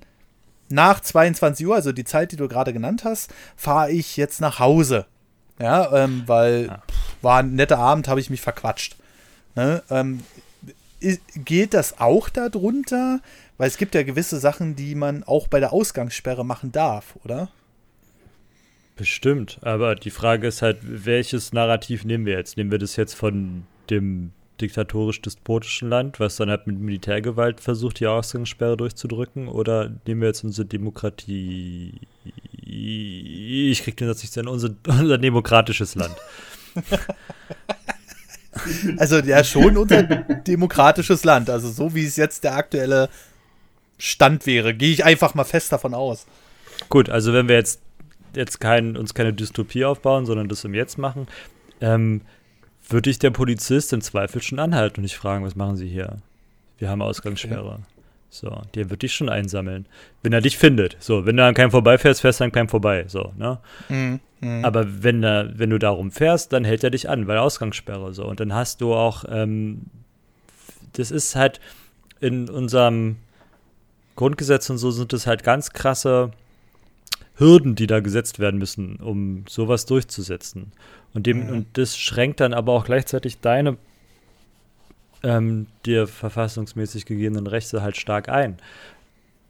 nach 0.70 1.00
22 1.00 1.66
Uhr, 1.66 1.74
also 1.74 1.92
die 1.92 2.04
Zeit, 2.04 2.32
die 2.32 2.36
du 2.36 2.48
gerade 2.48 2.72
genannt 2.72 3.04
hast, 3.04 3.30
fahre 3.54 3.90
ich 3.90 4.16
jetzt 4.16 4.40
nach 4.40 4.58
Hause. 4.58 5.04
Ja, 5.60 5.94
ähm, 6.04 6.22
weil 6.26 6.66
Ja. 6.66 6.82
war 7.20 7.40
ein 7.40 7.54
netter 7.54 7.78
Abend, 7.78 8.08
habe 8.08 8.20
ich 8.20 8.30
mich 8.30 8.40
verquatscht. 8.40 8.96
Ne? 9.54 9.82
Ähm, 9.90 10.20
geht 11.34 11.74
das 11.74 12.00
auch 12.00 12.30
darunter? 12.30 13.20
Weil 13.58 13.68
es 13.68 13.78
gibt 13.78 13.94
ja 13.94 14.02
gewisse 14.02 14.38
Sachen, 14.38 14.76
die 14.76 14.94
man 14.94 15.24
auch 15.24 15.48
bei 15.48 15.60
der 15.60 15.72
Ausgangssperre 15.72 16.44
machen 16.44 16.72
darf, 16.72 17.16
oder? 17.24 17.48
Bestimmt, 18.96 19.58
aber 19.62 19.94
die 19.94 20.10
Frage 20.10 20.46
ist 20.46 20.62
halt, 20.62 20.78
welches 20.82 21.52
Narrativ 21.52 22.04
nehmen 22.04 22.24
wir 22.24 22.38
jetzt? 22.38 22.56
Nehmen 22.56 22.70
wir 22.70 22.78
das 22.78 22.96
jetzt 22.96 23.14
von 23.14 23.64
dem 23.90 24.32
diktatorisch-despotischen 24.60 25.88
Land, 25.90 26.18
was 26.18 26.36
dann 26.36 26.48
halt 26.48 26.66
mit 26.66 26.78
Militärgewalt 26.78 27.60
versucht, 27.60 28.00
die 28.00 28.06
Ausgangssperre 28.06 28.76
durchzudrücken, 28.76 29.48
oder 29.48 29.90
nehmen 30.06 30.22
wir 30.22 30.28
jetzt 30.28 30.44
unsere 30.44 30.66
Demokratie? 30.66 32.00
Ich 32.64 33.82
krieg 33.82 33.98
den 33.98 34.08
Satz 34.08 34.22
nicht 34.22 34.32
sein, 34.32 34.48
unser, 34.48 34.70
unser 34.86 35.18
demokratisches 35.18 35.94
Land. 35.94 36.16
Also 38.96 39.18
ja, 39.18 39.44
schon 39.44 39.76
unser 39.76 40.02
demokratisches 40.02 41.24
Land. 41.24 41.50
Also 41.50 41.70
so 41.70 41.94
wie 41.94 42.06
es 42.06 42.16
jetzt 42.16 42.42
der 42.42 42.56
aktuelle 42.56 43.10
Stand 43.98 44.46
wäre, 44.46 44.74
gehe 44.74 44.92
ich 44.92 45.04
einfach 45.04 45.34
mal 45.34 45.44
fest 45.44 45.72
davon 45.72 45.94
aus. 45.94 46.26
Gut, 46.88 47.08
also 47.08 47.32
wenn 47.32 47.48
wir 47.48 47.56
jetzt, 47.56 47.80
jetzt 48.34 48.60
kein, 48.60 48.96
uns 48.96 49.14
keine 49.14 49.32
Dystopie 49.32 49.84
aufbauen, 49.84 50.26
sondern 50.26 50.48
das 50.48 50.64
im 50.64 50.74
Jetzt 50.74 50.98
machen, 50.98 51.26
ähm, 51.80 52.22
würde 52.88 53.10
ich 53.10 53.18
der 53.18 53.30
Polizist 53.30 53.92
im 53.92 54.00
Zweifel 54.00 54.42
schon 54.42 54.58
anhalten 54.58 54.98
und 54.98 55.02
nicht 55.02 55.16
fragen, 55.16 55.44
was 55.44 55.56
machen 55.56 55.76
Sie 55.76 55.88
hier? 55.88 56.18
Wir 56.78 56.88
haben 56.88 57.02
Ausgangssperre. 57.02 57.80
So, 58.28 58.62
der 58.74 58.90
wird 58.90 59.02
dich 59.02 59.14
schon 59.14 59.28
einsammeln. 59.28 59.86
Wenn 60.22 60.32
er 60.32 60.40
dich 60.42 60.58
findet. 60.58 60.96
So, 61.00 61.24
wenn 61.24 61.36
du 61.36 61.44
an 61.44 61.54
keinem 61.54 61.70
vorbeifährst, 61.70 62.20
fährst 62.20 62.40
du 62.40 62.44
an 62.44 62.52
keinem 62.52 62.68
vorbei. 62.68 63.04
So, 63.08 63.32
ne? 63.36 63.58
Mhm. 63.88 64.20
Mhm. 64.40 64.64
Aber 64.64 65.02
wenn, 65.02 65.22
er, 65.22 65.58
wenn 65.58 65.70
du 65.70 65.78
darum 65.78 66.10
fährst, 66.10 66.52
dann 66.52 66.64
hält 66.64 66.84
er 66.84 66.90
dich 66.90 67.08
an, 67.08 67.26
weil 67.26 67.38
Ausgangssperre 67.38 68.12
so. 68.12 68.26
Und 68.26 68.40
dann 68.40 68.52
hast 68.52 68.82
du 68.82 68.94
auch, 68.94 69.24
ähm, 69.28 69.82
das 70.92 71.10
ist 71.10 71.34
halt 71.34 71.60
in 72.20 72.50
unserem 72.50 73.16
Grundgesetz 74.16 74.68
und 74.70 74.78
so 74.78 74.90
sind 74.90 75.12
es 75.12 75.26
halt 75.26 75.44
ganz 75.44 75.70
krasse 75.70 76.30
Hürden, 77.36 77.74
die 77.74 77.86
da 77.86 78.00
gesetzt 78.00 78.38
werden 78.38 78.58
müssen, 78.58 78.96
um 78.96 79.44
sowas 79.48 79.86
durchzusetzen. 79.86 80.72
Und, 81.14 81.26
dem, 81.26 81.44
Mhm. 81.46 81.52
und 81.52 81.66
das 81.78 81.96
schränkt 81.98 82.40
dann 82.40 82.54
aber 82.54 82.72
auch 82.72 82.84
gleichzeitig 82.86 83.40
deine 83.40 83.76
ähm, 85.22 85.66
dir 85.84 86.06
verfassungsmäßig 86.06 87.04
gegebenen 87.06 87.46
Rechte 87.46 87.82
halt 87.82 87.96
stark 87.96 88.28
ein. 88.28 88.58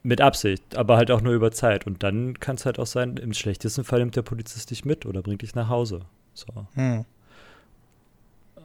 Mit 0.03 0.21
Absicht, 0.21 0.75
aber 0.77 0.95
halt 0.97 1.11
auch 1.11 1.21
nur 1.21 1.33
über 1.33 1.51
Zeit. 1.51 1.85
Und 1.85 2.01
dann 2.03 2.39
kann 2.39 2.55
es 2.55 2.65
halt 2.65 2.79
auch 2.79 2.85
sein, 2.87 3.17
im 3.17 3.33
schlechtesten 3.33 3.83
Fall 3.83 3.99
nimmt 3.99 4.15
der 4.15 4.21
Polizist 4.21 4.71
dich 4.71 4.85
mit 4.85 5.05
oder 5.05 5.21
bringt 5.21 5.41
dich 5.41 5.53
nach 5.55 5.67
Hause. 5.69 6.01
So. 6.33 6.47
Hm. 6.75 7.03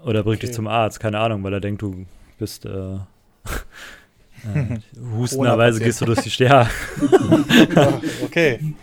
Oder 0.04 0.22
bringt 0.22 0.38
Okay. 0.38 0.46
dich 0.46 0.54
zum 0.54 0.66
Arzt, 0.68 1.00
keine 1.00 1.18
Ahnung, 1.18 1.42
weil 1.42 1.52
er 1.52 1.60
denkt, 1.60 1.82
du 1.82 2.06
bist 2.38 2.64
äh, 2.64 2.98
hustenderweise 5.16 5.78
Corona-Patient. 5.78 5.84
gehst 5.84 6.00
du 6.00 6.04
durch 6.06 6.20
die 6.20 6.30
Sterne. 6.30 6.68
Ja, 7.74 8.00
okay. 8.24 8.74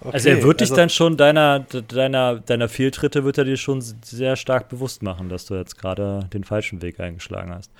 Also 0.00 0.28
er 0.28 0.36
Okay, 0.36 0.44
wird 0.44 0.60
dich 0.60 0.70
also- 0.70 0.76
dann 0.76 0.90
schon 0.90 1.16
deiner, 1.16 1.60
deiner, 1.60 2.38
deiner 2.40 2.68
Fehltritte 2.68 3.24
wird 3.24 3.38
er 3.38 3.44
dir 3.44 3.56
schon 3.56 3.80
sehr 3.80 4.36
stark 4.36 4.68
bewusst 4.68 5.02
machen, 5.02 5.28
dass 5.28 5.46
du 5.46 5.54
jetzt 5.54 5.78
gerade 5.78 6.28
den 6.32 6.44
falschen 6.44 6.82
Weg 6.82 7.00
eingeschlagen 7.00 7.52
hast. 7.54 7.70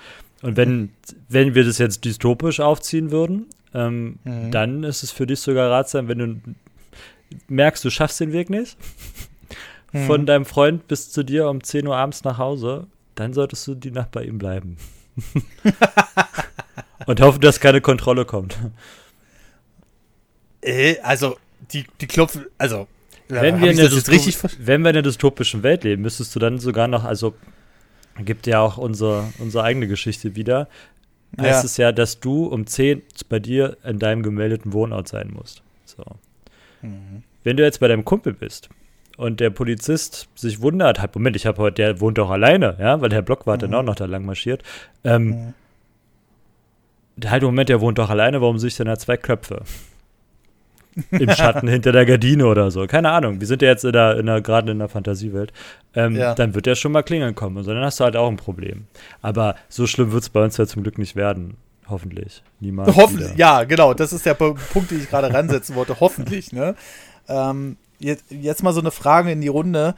Und 0.42 0.56
wenn, 0.56 0.90
wenn 1.28 1.54
wir 1.54 1.64
das 1.64 1.78
jetzt 1.78 2.04
dystopisch 2.04 2.60
aufziehen 2.60 3.10
würden, 3.10 3.46
ähm, 3.74 4.18
Mhm. 4.24 4.50
dann 4.50 4.84
ist 4.84 5.02
es 5.02 5.10
für 5.10 5.26
dich 5.26 5.40
sogar 5.40 5.70
ratsam, 5.70 6.08
wenn 6.08 6.18
du 6.18 6.36
merkst, 7.48 7.84
du 7.84 7.90
schaffst 7.90 8.20
den 8.20 8.32
Weg 8.32 8.48
nicht, 8.50 8.76
Mhm. 9.92 10.06
von 10.06 10.26
deinem 10.26 10.44
Freund 10.44 10.88
bis 10.88 11.10
zu 11.10 11.22
dir 11.24 11.48
um 11.48 11.62
10 11.62 11.86
Uhr 11.86 11.96
abends 11.96 12.24
nach 12.24 12.38
Hause, 12.38 12.86
dann 13.16 13.32
solltest 13.32 13.66
du 13.66 13.74
die 13.74 13.90
Nacht 13.90 14.10
bei 14.12 14.24
ihm 14.24 14.38
bleiben. 14.38 14.76
Und 17.06 17.20
hoffen, 17.20 17.40
dass 17.40 17.60
keine 17.60 17.80
Kontrolle 17.80 18.24
kommt. 18.24 18.56
Äh, 20.62 20.98
also, 21.00 21.36
die, 21.72 21.84
die 22.00 22.06
klopfen, 22.06 22.46
also. 22.58 22.86
wenn 23.28 23.54
hab 23.54 23.62
wir, 23.62 23.70
in 23.70 23.76
der 23.76 23.90
wenn 23.90 24.82
wir 24.82 24.90
in 24.90 24.94
der 24.94 25.02
dystopischen 25.02 25.62
Welt 25.62 25.84
leben, 25.84 26.02
müsstest 26.02 26.34
du 26.34 26.38
dann 26.40 26.58
sogar 26.58 26.88
noch, 26.88 27.04
also 27.04 27.34
gibt 28.20 28.46
ja 28.46 28.60
auch 28.60 28.78
unsere, 28.78 29.32
unsere 29.38 29.64
eigene 29.64 29.88
Geschichte 29.88 30.36
wieder, 30.36 30.68
heißt 31.38 31.62
Ja. 31.62 31.64
es 31.64 31.76
ja, 31.76 31.92
dass 31.92 32.20
du 32.20 32.46
um 32.46 32.66
10 32.66 33.02
bei 33.28 33.40
dir 33.40 33.76
in 33.84 33.98
deinem 33.98 34.22
gemeldeten 34.22 34.72
Wohnort 34.72 35.08
sein 35.08 35.30
musst. 35.32 35.62
So. 35.84 36.04
Mhm. 36.82 37.24
Wenn 37.42 37.56
du 37.56 37.62
jetzt 37.62 37.80
bei 37.80 37.88
deinem 37.88 38.04
Kumpel 38.04 38.32
bist 38.32 38.70
und 39.16 39.40
der 39.40 39.50
Polizist 39.50 40.28
sich 40.34 40.60
wundert, 40.60 41.00
hat, 41.00 41.14
Moment, 41.14 41.36
ich 41.36 41.46
habe 41.46 41.58
heute, 41.62 41.76
der 41.76 42.00
wohnt 42.00 42.18
doch 42.18 42.30
alleine, 42.30 42.76
ja, 42.80 43.00
weil 43.00 43.08
der 43.08 43.22
Blockwart 43.22 43.62
Mhm. 43.62 43.70
dann 43.70 43.74
auch 43.80 43.82
noch 43.84 43.94
da 43.96 44.04
lang 44.06 44.24
marschiert. 44.24 44.62
Ähm, 45.04 45.54
Halt, 47.24 47.44
Moment, 47.44 47.68
der 47.68 47.80
wohnt 47.80 47.98
doch 47.98 48.10
alleine, 48.10 48.40
warum 48.40 48.58
sehe 48.58 48.66
ich 48.68 48.76
denn 48.76 48.86
da 48.88 48.98
zwei 48.98 49.16
Köpfe? 49.16 49.62
Im 51.12 51.30
Schatten 51.30 51.68
hinter 51.68 51.92
der 51.92 52.06
Gardine 52.06 52.44
oder 52.46 52.72
so. 52.72 52.86
Keine 52.88 53.10
Ahnung. 53.10 53.40
Wir 53.40 53.46
sind 53.46 53.62
ja 53.62 53.68
jetzt 53.68 53.84
in 53.84 53.92
der, 53.92 54.16
in 54.18 54.26
der, 54.26 54.40
gerade 54.40 54.72
in 54.72 54.78
der 54.80 54.88
Fantasiewelt. 54.88 55.52
Ähm, 55.94 56.16
Ja. 56.16 56.34
Dann 56.34 56.54
wird 56.56 56.66
der 56.66 56.74
schon 56.74 56.90
mal 56.92 57.02
klingeln 57.04 57.36
kommen. 57.36 57.56
Und 57.56 57.66
dann 57.68 57.78
hast 57.84 58.00
du 58.00 58.04
halt 58.04 58.16
auch 58.16 58.28
ein 58.28 58.36
Problem. 58.36 58.86
Aber 59.22 59.54
so 59.68 59.86
schlimm 59.86 60.10
wird 60.10 60.22
es 60.24 60.28
bei 60.28 60.42
uns 60.42 60.56
ja 60.56 60.66
zum 60.66 60.82
Glück 60.82 60.98
nicht 60.98 61.14
werden. 61.14 61.56
Hoffentlich. 61.88 62.42
Niemals. 62.60 62.96
Hoffentlich, 62.96 63.28
wieder. 63.34 63.38
ja, 63.38 63.64
genau, 63.64 63.94
das 63.94 64.12
ist 64.12 64.24
der 64.26 64.34
Punkt, 64.34 64.90
den 64.90 64.98
ich 65.00 65.08
gerade 65.08 65.32
ransetzen 65.32 65.74
wollte. 65.76 66.00
Hoffentlich, 66.00 66.52
ne? 66.52 66.74
Ähm, 67.28 67.76
jetzt, 67.98 68.24
jetzt 68.30 68.62
mal 68.62 68.72
so 68.72 68.80
eine 68.80 68.90
Frage 68.90 69.30
in 69.30 69.40
die 69.40 69.48
Runde. 69.48 69.94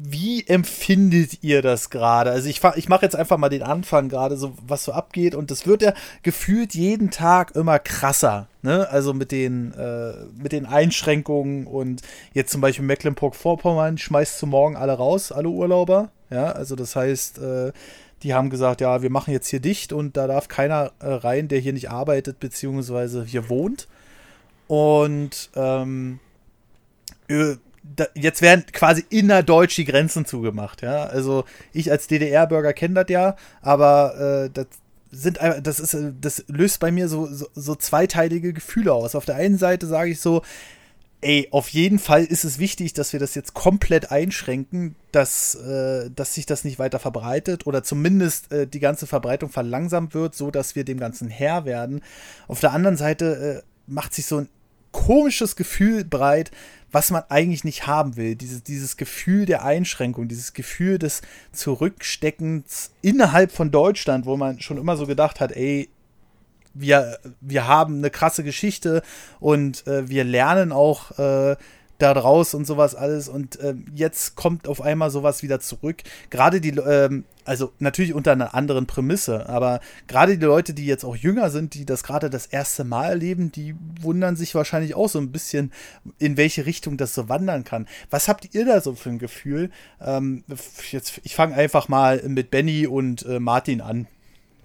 Wie 0.00 0.46
empfindet 0.46 1.42
ihr 1.42 1.60
das 1.60 1.90
gerade? 1.90 2.30
Also 2.30 2.48
ich, 2.48 2.60
ich 2.76 2.88
mache 2.88 3.04
jetzt 3.04 3.16
einfach 3.16 3.36
mal 3.36 3.48
den 3.48 3.62
Anfang 3.62 4.08
gerade, 4.08 4.36
so 4.36 4.54
was 4.66 4.84
so 4.84 4.92
abgeht 4.92 5.34
und 5.34 5.50
das 5.50 5.66
wird 5.66 5.82
ja 5.82 5.92
gefühlt 6.22 6.74
jeden 6.74 7.10
Tag 7.10 7.56
immer 7.56 7.78
krasser, 7.78 8.48
ne? 8.62 8.88
Also 8.90 9.12
mit 9.12 9.32
den 9.32 9.72
äh, 9.72 10.12
mit 10.40 10.52
den 10.52 10.66
Einschränkungen 10.66 11.66
und 11.66 12.02
jetzt 12.32 12.52
zum 12.52 12.60
Beispiel 12.60 12.84
Mecklenburg-Vorpommern 12.84 13.98
schmeißt 13.98 14.38
zu 14.38 14.46
morgen 14.46 14.76
alle 14.76 14.92
raus, 14.92 15.32
alle 15.32 15.48
Urlauber, 15.48 16.10
ja? 16.30 16.52
Also 16.52 16.76
das 16.76 16.94
heißt, 16.94 17.38
äh, 17.38 17.72
die 18.22 18.34
haben 18.34 18.50
gesagt, 18.50 18.80
ja, 18.80 19.02
wir 19.02 19.10
machen 19.10 19.32
jetzt 19.32 19.48
hier 19.48 19.60
dicht 19.60 19.92
und 19.92 20.16
da 20.16 20.26
darf 20.26 20.48
keiner 20.48 20.92
äh, 21.00 21.08
rein, 21.08 21.48
der 21.48 21.60
hier 21.60 21.72
nicht 21.72 21.90
arbeitet 21.90 22.40
beziehungsweise 22.40 23.24
hier 23.24 23.48
wohnt. 23.48 23.88
Und 24.68 25.50
ähm, 25.56 26.20
äh, 27.28 27.56
jetzt 28.14 28.42
werden 28.42 28.64
quasi 28.72 29.04
innerdeutsch 29.08 29.76
die 29.76 29.84
Grenzen 29.84 30.26
zugemacht, 30.26 30.82
ja. 30.82 31.04
Also 31.04 31.44
ich 31.72 31.90
als 31.90 32.06
DDR-Bürger 32.06 32.72
kenne 32.72 33.02
das 33.02 33.10
ja, 33.10 33.36
aber 33.62 34.44
äh, 34.44 34.50
das 34.50 34.66
sind 35.10 35.38
das 35.62 35.80
ist 35.80 35.96
das 36.20 36.44
löst 36.48 36.80
bei 36.80 36.90
mir 36.90 37.08
so, 37.08 37.26
so, 37.26 37.46
so 37.54 37.74
zweiteilige 37.74 38.52
Gefühle 38.52 38.92
aus. 38.92 39.14
Auf 39.14 39.24
der 39.24 39.36
einen 39.36 39.56
Seite 39.56 39.86
sage 39.86 40.10
ich 40.10 40.20
so, 40.20 40.42
ey, 41.20 41.48
auf 41.50 41.70
jeden 41.70 41.98
Fall 41.98 42.24
ist 42.24 42.44
es 42.44 42.58
wichtig, 42.58 42.92
dass 42.92 43.12
wir 43.12 43.20
das 43.20 43.34
jetzt 43.34 43.54
komplett 43.54 44.12
einschränken, 44.12 44.94
dass, 45.10 45.54
äh, 45.54 46.10
dass 46.14 46.34
sich 46.34 46.46
das 46.46 46.64
nicht 46.64 46.78
weiter 46.78 46.98
verbreitet 46.98 47.66
oder 47.66 47.82
zumindest 47.82 48.52
äh, 48.52 48.66
die 48.66 48.80
ganze 48.80 49.06
Verbreitung 49.06 49.50
verlangsamt 49.50 50.14
wird, 50.14 50.34
so 50.34 50.50
dass 50.50 50.76
wir 50.76 50.84
dem 50.84 50.98
Ganzen 50.98 51.28
Herr 51.28 51.64
werden. 51.64 52.02
Auf 52.46 52.60
der 52.60 52.72
anderen 52.72 52.96
Seite 52.96 53.62
äh, 53.64 53.90
macht 53.90 54.14
sich 54.14 54.26
so 54.26 54.38
ein 54.38 54.48
komisches 54.92 55.56
Gefühl 55.56 56.04
breit, 56.04 56.50
was 56.90 57.10
man 57.10 57.22
eigentlich 57.28 57.64
nicht 57.64 57.86
haben 57.86 58.16
will. 58.16 58.34
Dieses, 58.34 58.62
dieses 58.62 58.96
Gefühl 58.96 59.44
der 59.46 59.64
Einschränkung, 59.64 60.28
dieses 60.28 60.54
Gefühl 60.54 60.98
des 60.98 61.22
Zurücksteckens 61.52 62.92
innerhalb 63.02 63.52
von 63.52 63.70
Deutschland, 63.70 64.26
wo 64.26 64.36
man 64.36 64.60
schon 64.60 64.78
immer 64.78 64.96
so 64.96 65.06
gedacht 65.06 65.40
hat, 65.40 65.52
ey, 65.52 65.90
wir, 66.74 67.18
wir 67.40 67.66
haben 67.66 67.98
eine 67.98 68.10
krasse 68.10 68.44
Geschichte 68.44 69.02
und 69.40 69.86
äh, 69.86 70.08
wir 70.08 70.24
lernen 70.24 70.72
auch 70.72 71.18
äh, 71.18 71.56
daraus 71.98 72.54
und 72.54 72.66
sowas 72.66 72.94
alles. 72.94 73.28
Und 73.28 73.58
ähm, 73.62 73.86
jetzt 73.94 74.36
kommt 74.36 74.68
auf 74.68 74.80
einmal 74.80 75.10
sowas 75.10 75.42
wieder 75.42 75.60
zurück. 75.60 76.02
Gerade 76.30 76.60
die, 76.60 76.70
ähm, 76.70 77.24
also 77.44 77.72
natürlich 77.78 78.14
unter 78.14 78.32
einer 78.32 78.54
anderen 78.54 78.86
Prämisse, 78.86 79.48
aber 79.48 79.80
gerade 80.06 80.38
die 80.38 80.44
Leute, 80.44 80.74
die 80.74 80.86
jetzt 80.86 81.04
auch 81.04 81.16
jünger 81.16 81.50
sind, 81.50 81.74
die 81.74 81.84
das 81.84 82.02
gerade 82.02 82.30
das 82.30 82.46
erste 82.46 82.84
Mal 82.84 83.08
erleben, 83.08 83.50
die 83.52 83.74
wundern 84.00 84.36
sich 84.36 84.54
wahrscheinlich 84.54 84.94
auch 84.94 85.08
so 85.08 85.18
ein 85.18 85.32
bisschen, 85.32 85.72
in 86.18 86.36
welche 86.36 86.66
Richtung 86.66 86.96
das 86.96 87.14
so 87.14 87.28
wandern 87.28 87.64
kann. 87.64 87.88
Was 88.10 88.28
habt 88.28 88.54
ihr 88.54 88.64
da 88.64 88.80
so 88.80 88.94
für 88.94 89.10
ein 89.10 89.18
Gefühl? 89.18 89.70
Ähm, 90.00 90.44
jetzt, 90.90 91.20
ich 91.24 91.34
fange 91.34 91.54
einfach 91.54 91.88
mal 91.88 92.22
mit 92.28 92.50
Benny 92.50 92.86
und 92.86 93.26
äh, 93.26 93.40
Martin 93.40 93.80
an. 93.80 94.06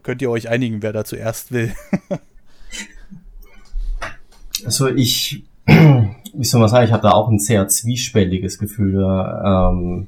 Könnt 0.04 0.22
ihr 0.22 0.30
euch 0.30 0.50
einigen, 0.50 0.82
wer 0.82 0.94
da 0.94 1.06
zuerst 1.06 1.52
will? 1.52 1.74
Also 4.66 4.88
ich, 4.88 5.44
wie 5.66 6.44
soll 6.44 6.60
man 6.60 6.70
sagen, 6.70 6.86
ich 6.86 6.92
habe 6.92 7.04
da 7.04 7.12
auch 7.12 7.30
ein 7.30 7.40
sehr 7.40 7.68
zwiespältiges 7.68 8.60
Gefühl 8.60 9.04
ähm, 9.04 10.08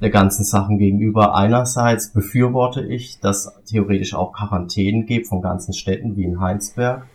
der 0.00 0.10
ganzen 0.10 0.44
Sachen 0.44 0.78
gegenüber. 0.78 1.34
Einerseits 1.36 2.12
befürworte 2.12 2.84
ich, 2.84 3.20
dass 3.20 3.52
theoretisch 3.66 4.14
auch 4.14 4.32
Quarantänen 4.32 5.06
gibt 5.06 5.28
von 5.28 5.40
ganzen 5.40 5.72
Städten 5.72 6.16
wie 6.16 6.24
in 6.24 6.40
Heinsberg, 6.40 7.06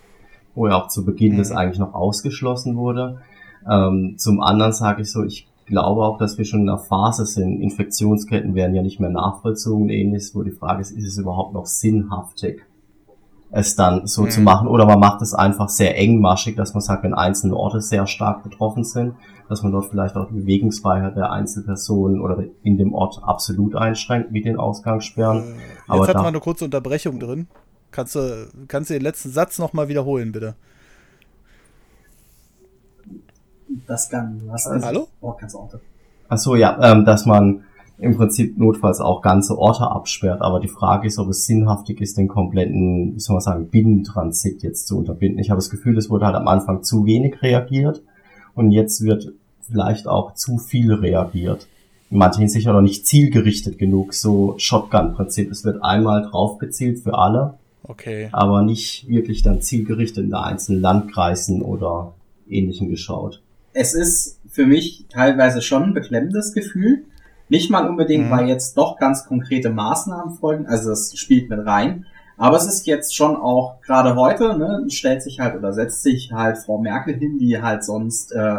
wo 0.56 0.68
ja 0.68 0.76
auch 0.76 0.88
zu 0.88 1.06
Beginn 1.06 1.34
Mhm. 1.34 1.38
das 1.38 1.52
eigentlich 1.52 1.80
noch 1.80 1.94
ausgeschlossen 1.94 2.76
wurde. 2.78 3.20
Ähm, 3.70 4.16
zum 4.18 4.42
anderen 4.42 4.74
sage 4.74 5.04
ich 5.04 5.12
so, 5.12 5.24
ich 5.24 5.48
glaube 5.66 6.04
auch, 6.04 6.18
dass 6.18 6.38
wir 6.38 6.46
schon 6.46 6.62
in 6.62 6.70
einer 6.70 6.80
Phase 6.80 7.26
sind. 7.26 7.62
Infektionsketten 7.62 8.56
werden 8.56 8.76
ja 8.76 8.82
nicht 8.82 9.00
mehr 9.00 9.10
nachvollzogen 9.10 9.84
und 9.84 9.90
ähnliches, 9.90 10.36
wo 10.36 10.44
die 10.44 10.52
Frage 10.52 10.82
ist, 10.82 10.92
ist 10.92 11.08
es 11.08 11.18
überhaupt 11.18 11.54
noch 11.54 11.66
sinnhaftig? 11.66 12.66
Es 13.52 13.76
dann 13.76 14.08
so 14.08 14.26
zu 14.28 14.40
Mhm. 14.40 14.46
machen. 14.46 14.68
Oder 14.68 14.86
man 14.86 15.00
macht 15.00 15.22
es 15.22 15.34
einfach 15.34 15.68
sehr 15.70 15.98
engmaschig, 15.98 16.56
dass 16.56 16.74
man 16.74 16.82
sagt, 16.82 17.04
wenn 17.04 17.14
einzelne 17.14 17.56
Orte 17.56 17.82
sehr 17.82 18.08
stark 18.08 18.44
betroffen 18.44 18.84
sind, 18.84 19.16
dass 19.50 19.62
man 19.64 19.72
dort 19.74 19.86
vielleicht 19.90 20.16
auch 20.16 20.28
die 20.30 20.36
Bewegungsfreiheit 20.36 21.18
der 21.18 21.32
Einzelpersonen 21.32 22.22
oder 22.22 22.44
in 22.64 22.78
dem 22.78 22.94
Ort 22.94 23.20
absolut 23.24 23.76
einschränkt 23.76 24.32
mit 24.32 24.46
den 24.46 24.58
Ausgangssperren. 24.58 25.40
Äh, 25.40 25.44
Aber 25.90 25.98
Jetzt 26.00 26.08
hat 26.08 26.16
da- 26.16 26.20
man 26.20 26.28
eine 26.30 26.40
kurze 26.40 26.64
Unterbrechung 26.66 27.20
drin. 27.20 27.48
Kannst 27.92 28.16
du, 28.16 28.48
kannst 28.70 28.90
du 28.90 28.94
den 28.94 29.04
letzten 29.04 29.30
Satz 29.32 29.60
nochmal 29.60 29.90
wiederholen, 29.90 30.32
bitte? 30.32 30.56
Das 33.88 34.10
kann, 34.10 34.42
was 34.48 34.68
Also- 34.68 34.86
Hallo? 34.86 35.08
Oh, 35.22 35.32
kannst 35.32 35.56
du 35.56 35.60
auch. 35.60 35.70
Ach 36.30 36.38
so, 36.38 36.56
ja, 36.56 36.78
ähm, 36.92 37.04
dass 37.06 37.26
man 37.26 37.64
im 38.02 38.18
Prinzip 38.18 38.58
notfalls 38.58 39.00
auch 39.00 39.22
ganze 39.22 39.58
Orte 39.58 39.84
absperrt. 39.90 40.42
Aber 40.42 40.60
die 40.60 40.68
Frage 40.68 41.08
ist, 41.08 41.20
ob 41.20 41.30
es 41.30 41.46
sinnhaftig 41.46 42.02
ist, 42.02 42.18
den 42.18 42.28
kompletten, 42.28 43.16
wie 43.16 43.20
soll 43.20 43.36
man 43.36 43.42
sagen, 43.42 43.68
Binnentransit 43.68 44.64
jetzt 44.64 44.88
zu 44.88 44.98
unterbinden. 44.98 45.40
Ich 45.40 45.52
habe 45.52 45.60
das 45.60 45.70
Gefühl, 45.70 45.98
es 45.98 46.10
wurde 46.10 46.26
halt 46.26 46.36
am 46.36 46.48
Anfang 46.48 46.84
zu 46.84 47.06
wenig 47.06 47.44
reagiert 47.44 48.02
und 48.56 48.72
jetzt 48.72 49.04
wird 49.04 49.32
vielleicht 49.62 50.08
auch 50.08 50.34
zu 50.34 50.58
viel 50.58 50.92
reagiert. 50.92 51.68
In 52.10 52.18
manchen 52.18 52.40
Hinsicht 52.40 52.68
auch 52.68 52.74
noch 52.74 52.82
nicht 52.82 53.06
zielgerichtet 53.06 53.78
genug, 53.78 54.16
so 54.16 54.56
Shotgun-Prinzip. 54.58 55.52
Es 55.52 55.64
wird 55.64 55.84
einmal 55.84 56.24
drauf 56.24 56.58
gezielt 56.58 57.00
für 57.00 57.18
alle, 57.18 57.54
Okay. 57.84 58.30
aber 58.32 58.64
nicht 58.64 59.08
wirklich 59.08 59.44
dann 59.44 59.62
zielgerichtet 59.62 60.24
in 60.24 60.32
der 60.32 60.44
einzelnen 60.44 60.82
Landkreisen 60.82 61.62
oder 61.62 62.14
ähnlichen 62.50 62.90
geschaut. 62.90 63.42
Es 63.74 63.94
ist 63.94 64.40
für 64.50 64.66
mich 64.66 65.06
teilweise 65.10 65.62
schon 65.62 65.84
ein 65.84 65.94
beklemmendes 65.94 66.54
Gefühl. 66.54 67.06
Nicht 67.52 67.70
mal 67.70 67.88
unbedingt, 67.88 68.28
Mhm. 68.28 68.32
weil 68.32 68.48
jetzt 68.48 68.78
doch 68.78 68.98
ganz 68.98 69.26
konkrete 69.26 69.70
Maßnahmen 69.70 70.36
folgen, 70.36 70.68
also 70.68 70.90
das 70.90 71.18
spielt 71.18 71.50
mit 71.50 71.66
rein. 71.66 72.06
Aber 72.38 72.56
es 72.56 72.66
ist 72.66 72.88
jetzt 72.88 73.14
schon 73.16 73.36
auch, 73.36 73.82
gerade 73.82 74.16
heute, 74.16 74.58
ne, 74.58 74.86
stellt 74.88 75.22
sich 75.22 75.40
halt 75.42 75.56
oder 75.58 75.74
setzt 75.74 76.02
sich 76.02 76.32
halt 76.34 76.58
Frau 76.58 76.78
Merkel 76.80 77.14
hin, 77.14 77.38
die 77.38 77.62
halt 77.62 77.84
sonst 77.84 78.32
äh, 78.32 78.56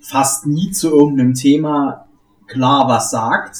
fast 0.00 0.46
nie 0.46 0.70
zu 0.70 0.88
irgendeinem 0.88 1.34
Thema 1.34 2.06
klar 2.46 2.88
was 2.88 3.10
sagt 3.10 3.58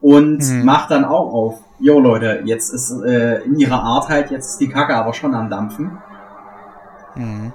und 0.00 0.38
Mhm. 0.42 0.64
macht 0.64 0.90
dann 0.90 1.04
auch 1.04 1.32
auf, 1.32 1.60
jo 1.78 2.00
Leute, 2.00 2.42
jetzt 2.44 2.74
ist 2.74 2.90
äh, 2.90 3.42
in 3.44 3.54
ihrer 3.60 3.80
Art 3.82 4.08
halt, 4.08 4.32
jetzt 4.32 4.50
ist 4.50 4.60
die 4.60 4.68
Kacke 4.68 4.94
aber 4.96 5.14
schon 5.14 5.34
am 5.36 5.48
Dampfen. 5.48 5.98
Mhm. 7.14 7.52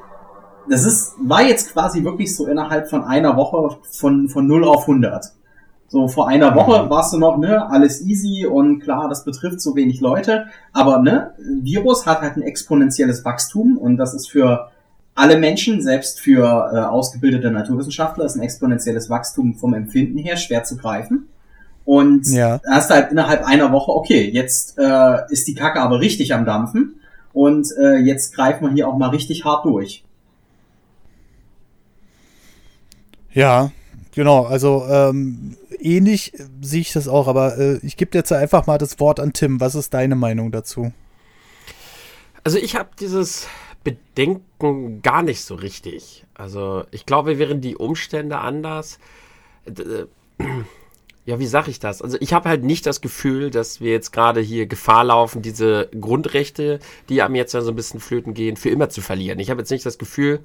Das 0.70 0.86
ist, 0.86 1.13
war 1.20 1.44
jetzt 1.44 1.74
quasi 1.74 2.04
wirklich 2.04 2.36
so 2.36 2.48
innerhalb 2.48 2.89
von 2.89 3.04
einer 3.04 3.36
Woche 3.36 3.78
von, 3.91 4.30
von 4.30 4.48
0 4.48 4.63
auf 4.63 4.88
100. 4.88 5.35
So, 5.88 6.08
vor 6.08 6.28
einer 6.28 6.56
Woche 6.56 6.89
warst 6.89 7.13
du 7.13 7.17
noch, 7.17 7.38
ne, 7.38 7.69
alles 7.69 8.02
easy 8.02 8.45
und 8.45 8.80
klar, 8.80 9.08
das 9.08 9.24
betrifft 9.24 9.62
so 9.62 9.76
wenig 9.76 10.02
Leute, 10.02 10.48
aber 10.74 11.00
ne, 11.00 11.32
Virus 11.62 12.06
hat 12.06 12.21
halt 12.21 12.38
ein 12.38 12.41
exponentielles 12.41 13.24
Wachstum 13.24 13.78
und 13.78 13.98
das 13.98 14.13
ist 14.13 14.30
für 14.30 14.71
alle 15.13 15.38
Menschen, 15.38 15.82
selbst 15.82 16.19
für 16.19 16.71
äh, 16.74 16.80
ausgebildete 16.80 17.52
Naturwissenschaftler, 17.52 18.26
ist 18.26 18.36
ein 18.36 18.41
exponentielles 18.41 19.10
Wachstum 19.10 19.56
vom 19.56 19.74
Empfinden 19.74 20.17
her 20.17 20.36
schwer 20.38 20.63
zu 20.63 20.76
greifen. 20.76 21.30
Und 21.86 22.28
Ja. 22.32 22.60
hast 22.69 22.89
halt 22.89 23.12
innerhalb 23.12 23.45
einer 23.45 23.71
Woche, 23.71 23.91
okay, 23.91 24.30
jetzt 24.30 24.78
äh, 24.80 25.17
ist 25.30 25.48
die 25.48 25.54
Kacke 25.54 25.80
aber 25.80 26.02
richtig 26.02 26.34
am 26.34 26.43
Dampfen 26.43 26.95
und 27.32 27.67
äh, 27.80 27.98
jetzt 27.98 28.34
greifen 28.34 28.65
wir 28.65 28.74
hier 28.74 28.88
auch 28.89 28.98
mal 28.98 29.10
richtig 29.10 29.45
hart 29.45 29.65
durch. 29.65 30.04
Ja, 33.34 33.71
genau. 34.13 34.43
Also 34.45 34.84
ähm, 34.89 35.56
ähnlich 35.86 36.34
äh, 36.34 36.45
sehe 36.62 36.82
ich 36.82 36.93
das 36.93 37.08
auch, 37.08 37.28
aber 37.28 37.58
äh, 37.58 37.78
ich 37.84 37.95
gebe 37.98 38.17
jetzt 38.17 38.32
einfach 38.32 38.67
mal 38.67 38.78
das 38.78 39.00
Wort 39.00 39.19
an 39.19 39.34
Tim. 39.34 39.60
Was 39.62 39.76
ist 39.76 39.93
deine 39.93 40.15
Meinung 40.15 40.52
dazu? 40.52 40.91
Also 42.43 42.58
ich 42.58 42.76
habe 42.76 42.89
dieses 43.00 43.48
Bedenken 43.84 45.02
gar 45.02 45.21
nicht 45.24 45.41
so 45.43 45.56
richtig. 45.56 46.26
Also 46.34 46.84
ich 46.91 47.06
glaube, 47.06 47.39
wären 47.39 47.62
die 47.62 47.76
Umstände 47.76 48.39
anders. 48.39 49.00
d- 49.67 49.84
äh, 49.84 50.08
Ja, 51.28 51.39
wie 51.39 51.48
sage 51.48 51.71
ich 51.71 51.80
das? 51.80 52.04
Also 52.04 52.17
ich 52.19 52.34
habe 52.34 52.48
halt 52.50 52.63
nicht 52.63 52.86
das 52.86 53.02
Gefühl, 53.02 53.50
dass 53.50 53.82
wir 53.82 53.91
jetzt 53.91 54.12
gerade 54.13 54.41
hier 54.41 54.67
Gefahr 54.67 55.04
laufen, 55.06 55.41
diese 55.41 55.89
Grundrechte, 56.00 56.78
die 57.10 57.24
einem 57.24 57.34
jetzt 57.34 57.52
so 57.54 57.67
ein 57.67 57.76
bisschen 57.76 58.00
flöten 58.00 58.36
gehen, 58.36 58.58
für 58.58 58.69
immer 58.69 58.89
zu 58.89 59.02
verlieren. 59.02 59.39
Ich 59.39 59.50
habe 59.50 59.62
jetzt 59.62 59.71
nicht 59.71 59.88
das 59.88 59.98
Gefühl, 59.98 60.41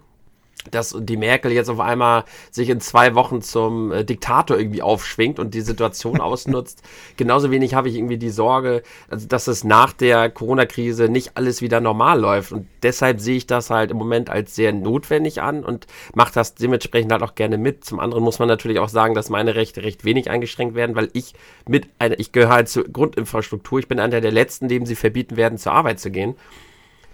dass 0.70 0.96
die 0.98 1.16
Merkel 1.16 1.52
jetzt 1.52 1.70
auf 1.70 1.80
einmal 1.80 2.24
sich 2.50 2.68
in 2.68 2.80
zwei 2.80 3.14
Wochen 3.14 3.42
zum 3.42 3.92
äh, 3.92 4.04
Diktator 4.04 4.58
irgendwie 4.58 4.82
aufschwingt 4.82 5.38
und 5.38 5.54
die 5.54 5.60
Situation 5.60 6.20
ausnutzt. 6.20 6.82
Genauso 7.16 7.50
wenig 7.50 7.74
habe 7.74 7.88
ich 7.88 7.96
irgendwie 7.96 8.18
die 8.18 8.30
Sorge, 8.30 8.82
also, 9.08 9.26
dass 9.26 9.46
es 9.46 9.64
nach 9.64 9.92
der 9.92 10.30
Corona-Krise 10.30 11.08
nicht 11.08 11.36
alles 11.36 11.62
wieder 11.62 11.80
normal 11.80 12.20
läuft. 12.20 12.52
Und 12.52 12.66
deshalb 12.82 13.20
sehe 13.20 13.36
ich 13.36 13.46
das 13.46 13.70
halt 13.70 13.90
im 13.90 13.96
Moment 13.96 14.30
als 14.30 14.54
sehr 14.54 14.72
notwendig 14.72 15.40
an 15.40 15.64
und 15.64 15.86
mache 16.14 16.34
das 16.34 16.54
dementsprechend 16.54 17.12
halt 17.12 17.22
auch 17.22 17.34
gerne 17.34 17.58
mit. 17.58 17.84
Zum 17.84 18.00
anderen 18.00 18.22
muss 18.22 18.38
man 18.38 18.48
natürlich 18.48 18.78
auch 18.78 18.88
sagen, 18.88 19.14
dass 19.14 19.30
meine 19.30 19.54
Rechte 19.54 19.82
recht 19.82 20.04
wenig 20.04 20.30
eingeschränkt 20.30 20.74
werden, 20.74 20.96
weil 20.96 21.10
ich 21.12 21.34
mit 21.66 21.88
einer, 21.98 22.18
ich 22.18 22.32
gehöre 22.32 22.50
halt 22.50 22.68
zur 22.68 22.84
Grundinfrastruktur. 22.84 23.78
Ich 23.78 23.88
bin 23.88 24.00
einer 24.00 24.20
der 24.20 24.32
letzten, 24.32 24.68
dem 24.68 24.86
sie 24.86 24.96
verbieten 24.96 25.36
werden, 25.36 25.58
zur 25.58 25.72
Arbeit 25.72 26.00
zu 26.00 26.10
gehen. 26.10 26.36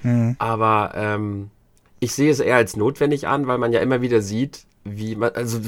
Mhm. 0.03 0.37
Aber 0.39 0.93
ähm, 0.95 1.51
ich 2.01 2.13
sehe 2.13 2.31
es 2.31 2.41
eher 2.41 2.57
als 2.57 2.77
notwendig 2.77 3.27
an, 3.27 3.47
weil 3.47 3.59
man 3.59 3.73
ja 3.73 3.81
immer 3.81 4.01
wieder 4.03 4.21
sieht, 4.21 4.65
wie 4.85 5.17
man, 5.17 5.31
also 5.35 5.61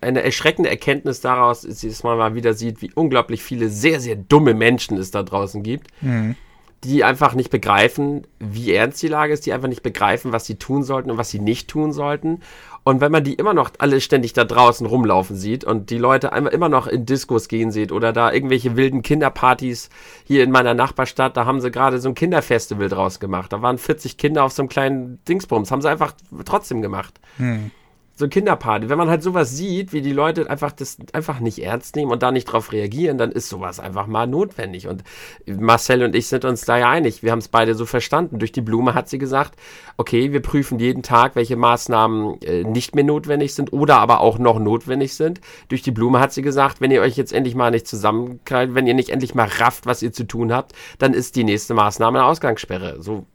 eine 0.00 0.22
erschreckende 0.22 0.70
Erkenntnis 0.70 1.20
daraus 1.20 1.64
ist, 1.64 1.82
dass 1.84 2.02
man 2.04 2.18
mal 2.18 2.34
wieder 2.34 2.54
sieht, 2.54 2.80
wie 2.82 2.92
unglaublich 2.94 3.42
viele 3.42 3.68
sehr, 3.68 4.00
sehr 4.00 4.16
dumme 4.16 4.54
Menschen 4.54 4.98
es 4.98 5.10
da 5.10 5.22
draußen 5.22 5.62
gibt, 5.62 5.88
mhm. 6.00 6.36
Die 6.84 7.04
einfach 7.04 7.34
nicht 7.34 7.50
begreifen, 7.50 8.26
wie 8.38 8.72
ernst 8.72 9.02
die 9.02 9.08
Lage 9.08 9.32
ist, 9.32 9.46
die 9.46 9.52
einfach 9.52 9.68
nicht 9.68 9.82
begreifen, 9.82 10.32
was 10.32 10.46
sie 10.46 10.56
tun 10.56 10.82
sollten 10.82 11.10
und 11.10 11.18
was 11.18 11.30
sie 11.30 11.40
nicht 11.40 11.68
tun 11.68 11.92
sollten 11.92 12.40
und 12.86 13.00
wenn 13.00 13.10
man 13.10 13.24
die 13.24 13.34
immer 13.34 13.52
noch 13.52 13.72
alle 13.78 14.00
ständig 14.00 14.32
da 14.32 14.44
draußen 14.44 14.86
rumlaufen 14.86 15.34
sieht 15.34 15.64
und 15.64 15.90
die 15.90 15.98
Leute 15.98 16.30
immer 16.52 16.68
noch 16.68 16.86
in 16.86 17.04
Diskos 17.04 17.48
gehen 17.48 17.72
sieht 17.72 17.90
oder 17.90 18.12
da 18.12 18.32
irgendwelche 18.32 18.76
wilden 18.76 19.02
Kinderpartys 19.02 19.90
hier 20.24 20.44
in 20.44 20.52
meiner 20.52 20.72
Nachbarstadt, 20.72 21.36
da 21.36 21.46
haben 21.46 21.60
sie 21.60 21.72
gerade 21.72 21.98
so 21.98 22.10
ein 22.10 22.14
Kinderfestival 22.14 22.88
draus 22.88 23.18
gemacht. 23.18 23.52
Da 23.52 23.60
waren 23.60 23.78
40 23.78 24.18
Kinder 24.18 24.44
auf 24.44 24.52
so 24.52 24.62
einem 24.62 24.68
kleinen 24.68 25.18
Dingsbums, 25.24 25.72
haben 25.72 25.82
sie 25.82 25.90
einfach 25.90 26.14
trotzdem 26.44 26.80
gemacht. 26.80 27.18
Hm 27.38 27.72
so 28.16 28.28
Kinderparty. 28.28 28.88
Wenn 28.88 28.96
man 28.96 29.10
halt 29.10 29.22
sowas 29.22 29.54
sieht, 29.54 29.92
wie 29.92 30.00
die 30.00 30.12
Leute 30.12 30.48
einfach 30.48 30.72
das 30.72 30.96
einfach 31.12 31.38
nicht 31.38 31.62
ernst 31.62 31.96
nehmen 31.96 32.10
und 32.10 32.22
da 32.22 32.32
nicht 32.32 32.46
drauf 32.46 32.72
reagieren, 32.72 33.18
dann 33.18 33.30
ist 33.30 33.50
sowas 33.50 33.78
einfach 33.78 34.06
mal 34.06 34.26
notwendig. 34.26 34.88
Und 34.88 35.04
Marcel 35.46 36.02
und 36.02 36.14
ich 36.14 36.26
sind 36.26 36.46
uns 36.46 36.64
da 36.64 36.78
ja 36.78 36.88
einig. 36.88 37.22
Wir 37.22 37.30
haben 37.30 37.40
es 37.40 37.48
beide 37.48 37.74
so 37.74 37.84
verstanden. 37.84 38.38
Durch 38.38 38.52
die 38.52 38.62
Blume 38.62 38.94
hat 38.94 39.10
sie 39.10 39.18
gesagt, 39.18 39.56
okay, 39.98 40.32
wir 40.32 40.40
prüfen 40.40 40.78
jeden 40.78 41.02
Tag, 41.02 41.36
welche 41.36 41.56
Maßnahmen 41.56 42.40
äh, 42.40 42.64
nicht 42.64 42.94
mehr 42.94 43.04
notwendig 43.04 43.54
sind 43.54 43.74
oder 43.74 43.98
aber 43.98 44.20
auch 44.20 44.38
noch 44.38 44.58
notwendig 44.58 45.14
sind. 45.14 45.42
Durch 45.68 45.82
die 45.82 45.90
Blume 45.90 46.18
hat 46.18 46.32
sie 46.32 46.42
gesagt, 46.42 46.80
wenn 46.80 46.90
ihr 46.90 47.02
euch 47.02 47.18
jetzt 47.18 47.34
endlich 47.34 47.54
mal 47.54 47.70
nicht 47.70 47.86
zusammenkreilt, 47.86 48.74
wenn 48.74 48.86
ihr 48.86 48.94
nicht 48.94 49.10
endlich 49.10 49.34
mal 49.34 49.48
rafft, 49.58 49.84
was 49.84 50.02
ihr 50.02 50.12
zu 50.12 50.26
tun 50.26 50.54
habt, 50.54 50.72
dann 50.98 51.12
ist 51.12 51.36
die 51.36 51.44
nächste 51.44 51.74
Maßnahme 51.74 52.20
eine 52.20 52.26
Ausgangssperre. 52.26 53.02
So 53.02 53.26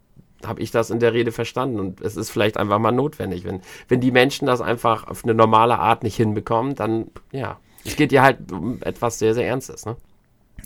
habe 0.48 0.62
ich 0.62 0.72
das 0.72 0.90
in 0.90 1.00
der 1.00 1.14
Rede 1.14 1.32
verstanden. 1.32 1.80
Und 1.80 2.02
es 2.02 2.18
ist 2.18 2.30
vielleicht 2.30 2.58
einfach 2.58 2.80
mal 2.80 2.92
notwendig. 2.92 3.44
Wenn, 3.44 3.62
wenn 3.88 4.02
die 4.02 4.12
Menschen 4.12 4.46
das 4.46 4.62
einfach 4.62 5.08
auf 5.08 5.24
eine 5.24 5.34
normale 5.34 5.80
Art 5.80 6.04
nicht 6.04 6.16
hinbekommen, 6.16 6.76
dann, 6.76 7.08
ja, 7.32 7.60
es 7.86 7.96
geht 7.96 8.12
ja 8.12 8.24
halt 8.24 8.52
um 8.52 8.80
etwas 8.82 9.20
sehr, 9.20 9.34
sehr 9.34 9.48
Ernstes, 9.48 9.86
ne? 9.86 9.96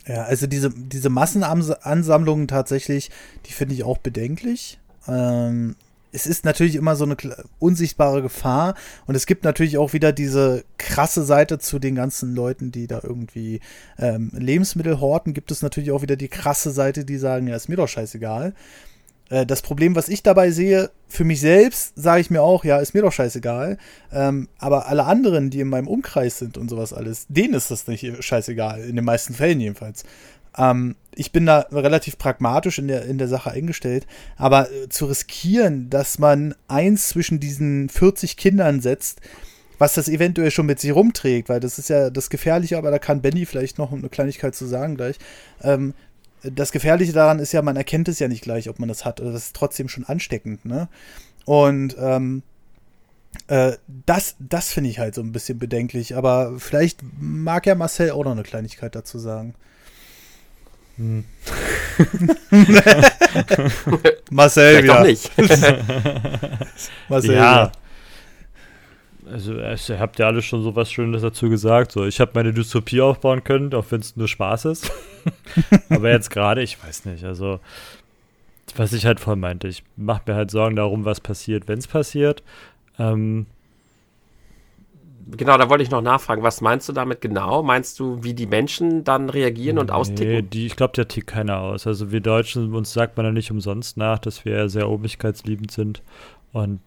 Ja, 0.08 0.24
also 0.24 0.46
diese, 0.46 0.70
diese 0.70 1.10
Massenansammlungen 1.10 2.48
tatsächlich, 2.48 3.10
die 3.46 3.54
finde 3.54 3.74
ich 3.74 3.84
auch 3.84 3.98
bedenklich. 3.98 4.78
Ähm, 5.08 5.76
es 6.16 6.28
ist 6.28 6.46
natürlich 6.46 6.76
immer 6.76 6.96
so 6.96 7.04
eine 7.04 7.18
unsichtbare 7.60 8.22
Gefahr 8.22 8.76
und 9.06 9.16
es 9.16 9.26
gibt 9.26 9.44
natürlich 9.44 9.78
auch 9.78 9.92
wieder 9.92 10.14
diese 10.14 10.64
krasse 10.78 11.24
Seite 11.24 11.60
zu 11.60 11.78
den 11.78 11.96
ganzen 11.96 12.34
Leuten, 12.34 12.72
die 12.72 12.88
da 12.88 13.02
irgendwie 13.04 13.60
ähm, 14.00 14.32
Lebensmittel 14.34 15.02
horten, 15.02 15.34
gibt 15.34 15.52
es 15.52 15.62
natürlich 15.62 15.92
auch 15.92 16.02
wieder 16.02 16.16
die 16.16 16.30
krasse 16.30 16.72
Seite, 16.72 17.04
die 17.04 17.18
sagen, 17.18 17.48
ja, 17.48 17.56
ist 17.56 17.68
mir 17.68 17.76
doch 17.76 17.90
scheißegal. 17.90 18.54
Äh, 19.30 19.46
das 19.46 19.62
Problem, 19.62 19.96
was 19.96 20.10
ich 20.10 20.24
dabei 20.24 20.52
sehe, 20.52 20.92
für 21.08 21.24
mich 21.24 21.40
selbst 21.40 21.94
sage 21.96 22.22
ich 22.22 22.30
mir 22.30 22.42
auch, 22.42 22.64
ja, 22.64 22.78
ist 22.78 22.94
mir 22.94 23.02
doch 23.02 23.12
scheißegal. 23.12 23.78
Ähm, 24.12 24.50
aber 24.60 24.88
alle 24.88 25.06
anderen, 25.06 25.50
die 25.50 25.62
in 25.62 25.70
meinem 25.70 25.88
Umkreis 25.88 26.40
sind 26.40 26.58
und 26.58 26.70
sowas 26.70 26.94
alles, 26.94 27.26
denen 27.30 27.54
ist 27.54 27.72
das 27.72 27.88
nicht 27.88 28.24
scheißegal, 28.24 28.82
in 28.82 28.96
den 28.96 29.06
meisten 29.06 29.34
Fällen 29.34 29.60
jedenfalls. 29.60 30.04
Ähm, 30.58 30.96
ich 31.16 31.32
bin 31.32 31.46
da 31.46 31.60
relativ 31.72 32.18
pragmatisch 32.18 32.80
in 32.80 32.88
der, 32.88 33.06
in 33.06 33.18
der 33.18 33.28
Sache 33.28 33.52
eingestellt, 33.52 34.06
aber 34.38 34.72
äh, 34.72 34.90
zu 34.90 35.06
riskieren, 35.06 35.90
dass 35.90 36.20
man 36.20 36.56
eins 36.68 37.10
zwischen 37.10 37.40
diesen 37.40 37.90
40 37.90 38.38
Kindern 38.38 38.82
setzt, 38.82 39.22
was 39.78 39.94
das 39.94 40.08
eventuell 40.08 40.52
schon 40.52 40.66
mit 40.66 40.80
sich 40.80 40.94
rumträgt, 40.94 41.50
weil 41.50 41.60
das 41.60 41.78
ist 41.78 41.90
ja 41.90 42.10
das 42.10 42.30
Gefährliche, 42.30 42.78
aber 42.78 42.92
da 42.92 43.00
kann 43.00 43.22
Benny 43.22 43.46
vielleicht 43.46 43.78
noch 43.78 43.92
eine 43.92 44.08
Kleinigkeit 44.08 44.56
zu 44.56 44.66
sagen 44.66 44.96
gleich. 44.96 45.18
Ähm, 45.62 45.94
das 46.52 46.72
Gefährliche 46.72 47.14
daran 47.14 47.40
ist 47.40 47.52
ja, 47.52 47.62
man 47.62 47.76
erkennt 47.76 48.08
es 48.08 48.20
ja 48.20 48.28
nicht 48.28 48.42
gleich, 48.44 48.70
ob 48.70 48.80
man 48.80 48.90
das 48.90 49.06
hat. 49.06 49.20
Also 49.20 49.32
das 49.32 49.48
ist 49.48 49.56
trotzdem 49.56 49.90
schon 49.90 50.06
ansteckend, 50.06 50.66
ne? 50.66 50.88
Und 51.46 51.96
ähm, 52.00 52.44
äh, 53.48 53.74
das, 54.06 54.36
das 54.40 54.70
finde 54.70 54.90
ich 54.90 55.00
halt 55.00 55.16
so 55.16 55.22
ein 55.22 55.32
bisschen 55.32 55.60
bedenklich. 55.60 56.16
Aber 56.16 56.54
vielleicht 56.58 57.02
mag 57.20 57.66
ja 57.66 57.76
Marcel 57.76 58.12
auch 58.12 58.24
noch 58.24 58.32
eine 58.32 58.44
Kleinigkeit 58.44 58.96
dazu 58.96 59.20
sagen. 59.20 59.56
Hm. 60.98 61.26
Marcel 64.32 64.84
wieder. 64.84 64.96
Doch 64.96 65.04
nicht. 65.04 65.32
Marcel 67.10 67.36
ja. 67.36 67.68
Wieder. 67.68 67.72
Also, 69.32 69.56
ihr 69.56 70.00
habt 70.00 70.20
ja 70.20 70.28
alles 70.28 70.46
schon 70.46 70.64
so 70.64 70.76
was 70.76 70.92
Schönes 70.92 71.22
dazu 71.22 71.50
gesagt. 71.50 71.92
So, 71.92 72.06
ich 72.06 72.20
habe 72.20 72.32
meine 72.36 72.54
Dystopie 72.54 73.02
aufbauen 73.02 73.44
können, 73.44 73.74
auch 73.74 73.86
wenn 73.90 74.02
es 74.02 74.16
nur 74.16 74.28
Spaß 74.28 74.66
ist. 74.66 74.92
Aber 75.90 76.12
jetzt 76.12 76.30
gerade, 76.30 76.62
ich 76.62 76.82
weiß 76.84 77.06
nicht. 77.06 77.24
Also, 77.24 77.60
was 78.76 78.94
ich 78.94 79.06
halt 79.06 79.20
voll 79.20 79.36
meinte, 79.36 79.68
ich 79.68 79.84
mache 79.96 80.24
mir 80.28 80.36
halt 80.36 80.52
Sorgen 80.52 80.76
darum, 80.76 81.06
was 81.06 81.22
passiert, 81.22 81.68
wenn 81.68 81.80
es 81.80 81.88
passiert. 81.88 82.44
Ähm, 83.00 83.46
genau, 85.32 85.58
da 85.58 85.70
wollte 85.70 85.84
ich 85.84 85.92
noch 85.92 86.02
nachfragen. 86.02 86.44
Was 86.44 86.62
meinst 86.62 86.88
du 86.90 86.94
damit 86.94 87.22
genau? 87.22 87.64
Meinst 87.64 88.00
du, 88.00 88.24
wie 88.24 88.34
die 88.34 88.48
Menschen 88.48 89.04
dann 89.04 89.30
reagieren 89.30 89.78
und 89.78 89.88
nee, 89.88 89.94
austicken? 89.94 90.50
Die, 90.50 90.66
ich 90.66 90.76
glaube, 90.76 90.94
der 90.94 91.08
tickt 91.08 91.28
keiner 91.28 91.60
aus. 91.60 91.88
Also 91.88 92.12
wir 92.12 92.22
Deutschen, 92.22 92.74
uns 92.74 92.94
sagt 92.94 93.18
man 93.18 93.26
ja 93.26 93.32
nicht 93.32 93.52
umsonst 93.52 93.98
nach, 93.98 94.20
dass 94.20 94.46
wir 94.46 94.70
sehr 94.70 94.90
obrigkeitsliebend 94.90 95.72
sind. 95.72 96.02
Und 96.52 96.80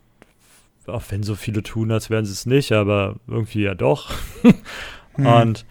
auch 0.89 1.03
wenn 1.11 1.23
so 1.23 1.35
viele 1.35 1.63
tun, 1.63 1.91
als 1.93 2.11
wären 2.11 2.25
sie 2.25 2.33
es 2.33 2.47
nicht, 2.47 2.73
aber 2.73 3.17
irgendwie 3.27 3.63
ja 3.63 3.75
doch. 3.75 4.13
hm. 5.15 5.27
Und 5.27 5.67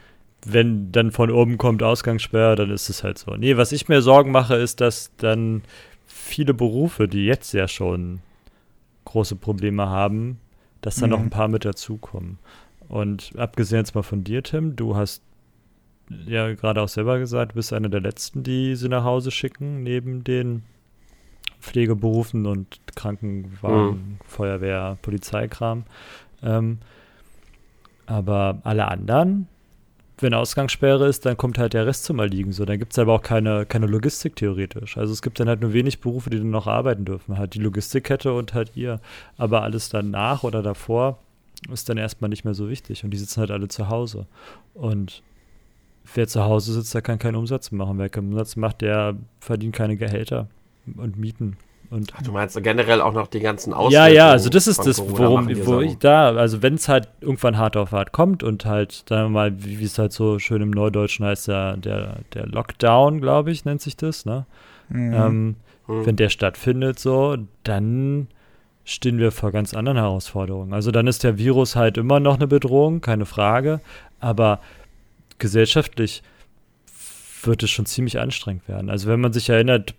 wenn 0.45 0.91
dann 0.91 1.12
von 1.12 1.32
oben 1.32 1.58
kommt 1.58 1.84
Ausgangssperre, 1.84 2.56
dann 2.56 2.69
ist 2.69 2.89
es 2.89 3.03
halt 3.03 3.17
so. 3.17 3.36
Nee, 3.36 3.58
was 3.58 3.71
ich 3.71 3.88
mir 3.88 4.01
Sorgen 4.01 4.32
mache, 4.32 4.56
ist, 4.56 4.82
dass 4.82 5.12
dann 5.17 5.63
viele 6.06 6.53
Berufe, 6.53 7.08
die 7.08 7.25
jetzt 7.25 7.53
ja 7.53 7.67
schon 7.67 8.19
große 9.06 9.36
Probleme 9.36 9.89
haben, 9.89 10.39
dass 10.82 10.95
dann 10.97 11.10
mhm. 11.10 11.15
noch 11.15 11.21
ein 11.21 11.30
paar 11.30 11.47
mit 11.47 11.65
dazukommen. 11.65 12.39
Und 12.88 13.34
abgesehen 13.38 13.80
jetzt 13.80 13.95
mal 13.95 14.03
von 14.03 14.23
dir, 14.23 14.43
Tim, 14.43 14.75
du 14.75 14.95
hast 14.95 15.21
ja 16.25 16.53
gerade 16.53 16.82
auch 16.82 16.88
selber 16.88 17.19
gesagt, 17.19 17.51
du 17.51 17.56
bist 17.56 17.73
einer 17.73 17.89
der 17.89 18.01
Letzten, 18.01 18.43
die 18.43 18.75
sie 18.75 18.88
nach 18.88 19.03
Hause 19.03 19.32
schicken, 19.32 19.84
neben 19.84 20.23
den 20.23 20.63
Pflegeberufen 21.67 22.45
und 22.45 22.80
Krankenwagen, 22.95 23.89
mhm. 23.89 24.17
Feuerwehr, 24.25 24.97
Polizeikram. 25.01 25.84
Ähm, 26.41 26.80
aber 28.06 28.60
alle 28.63 28.88
anderen, 28.88 29.47
wenn 30.19 30.34
Ausgangssperre 30.34 31.08
ist, 31.08 31.25
dann 31.25 31.38
kommt 31.38 31.60
halt 31.60 31.73
der 31.73 31.86
Rest 31.86 32.06
zum 32.06 32.19
Erliegen. 32.19 32.53
So, 32.53 32.65
dann 32.65 32.80
gibt 32.80 32.93
es 32.93 32.99
aber 32.99 33.13
auch 33.13 33.21
keine, 33.21 33.65
keine 33.65 33.86
Logistik 33.86 34.36
theoretisch. 34.36 34.97
Also 34.97 35.13
es 35.13 35.21
gibt 35.21 35.39
dann 35.39 35.49
halt 35.49 35.62
nur 35.62 35.73
wenig 35.73 35.99
Berufe, 35.99 36.30
die 36.30 36.38
dann 36.38 36.49
noch 36.49 36.67
arbeiten 36.67 37.06
dürfen. 37.06 37.38
Halt 37.38 37.53
die 37.53 37.60
Logistikkette 37.60 38.34
und 38.34 38.53
halt 38.53 38.71
ihr. 38.75 38.99
Aber 39.38 39.63
alles 39.63 39.89
danach 39.89 40.43
oder 40.43 40.63
davor 40.63 41.19
ist 41.71 41.89
dann 41.89 41.97
erstmal 41.97 42.30
nicht 42.30 42.45
mehr 42.45 42.53
so 42.53 42.69
wichtig. 42.69 43.03
Und 43.03 43.12
die 43.12 43.17
sitzen 43.17 43.41
halt 43.41 43.51
alle 43.51 43.67
zu 43.67 43.89
Hause. 43.89 44.25
Und 44.73 45.21
wer 46.15 46.27
zu 46.27 46.43
Hause 46.43 46.73
sitzt, 46.73 46.93
der 46.93 47.01
kann 47.01 47.19
keinen 47.19 47.36
Umsatz 47.36 47.71
machen. 47.71 47.97
Wer 47.99 48.10
keinen 48.10 48.32
Umsatz 48.32 48.56
macht, 48.56 48.82
der 48.82 49.17
verdient 49.41 49.75
keine 49.75 49.97
Gehälter 49.97 50.47
und 50.95 51.17
Mieten. 51.17 51.58
Und 51.89 52.12
Ach, 52.17 52.21
du 52.21 52.32
meinst 52.34 52.62
generell 52.62 53.02
auch 53.02 53.13
noch 53.13 53.28
die 53.28 53.39
ganzen 53.39 53.73
Auswirkungen? 53.73 54.13
Ja, 54.13 54.26
ja, 54.26 54.32
also 54.32 54.50
das 54.50 54.67
ist 54.67 54.86
das, 54.86 55.00
worum, 55.00 55.47
wo 55.65 55.80
ich 55.80 55.97
da, 55.97 56.36
also 56.36 56.62
wenn 56.62 56.73
es 56.73 56.89
halt 56.89 57.08
irgendwann 57.21 57.58
hart 57.58 57.78
auf 57.78 57.91
hart 57.91 58.12
kommt 58.12 58.43
und 58.43 58.65
halt, 58.65 59.06
sagen 59.08 59.26
wir 59.26 59.30
mal, 59.30 59.63
wie 59.63 59.84
es 59.84 59.97
halt 59.97 60.12
so 60.12 60.38
schön 60.38 60.62
im 60.62 60.71
Neudeutschen 60.71 61.26
heißt, 61.26 61.47
der, 61.47 61.78
der, 61.78 62.17
der 62.34 62.45
Lockdown, 62.45 63.21
glaube 63.21 63.52
ich, 63.52 63.63
nennt 63.63 63.82
sich 63.82 63.95
das, 63.95 64.26
ne? 64.26 64.45
Mhm. 64.89 65.13
Ähm, 65.13 65.56
mhm. 65.88 66.06
Wenn 66.06 66.15
der 66.17 66.30
stattfindet, 66.30 67.00
so, 67.00 67.38
dann 67.63 68.28
stehen 68.84 69.17
wir 69.17 69.32
vor 69.32 69.52
ganz 69.52 69.73
anderen 69.73 69.97
Herausforderungen. 69.97 70.73
Also 70.73 70.91
dann 70.91 71.08
ist 71.08 71.23
der 71.23 71.38
Virus 71.38 71.76
halt 71.76 71.97
immer 71.97 72.19
noch 72.19 72.36
eine 72.36 72.48
Bedrohung, 72.48 73.00
keine 73.00 73.25
Frage, 73.25 73.79
aber 74.19 74.60
gesellschaftlich 75.40 76.23
wird 77.44 77.63
es 77.63 77.69
schon 77.69 77.85
ziemlich 77.85 78.19
anstrengend 78.19 78.67
werden. 78.67 78.90
Also 78.90 79.08
wenn 79.08 79.21
man 79.21 79.33
sich 79.33 79.50
erinnert, 79.50 79.94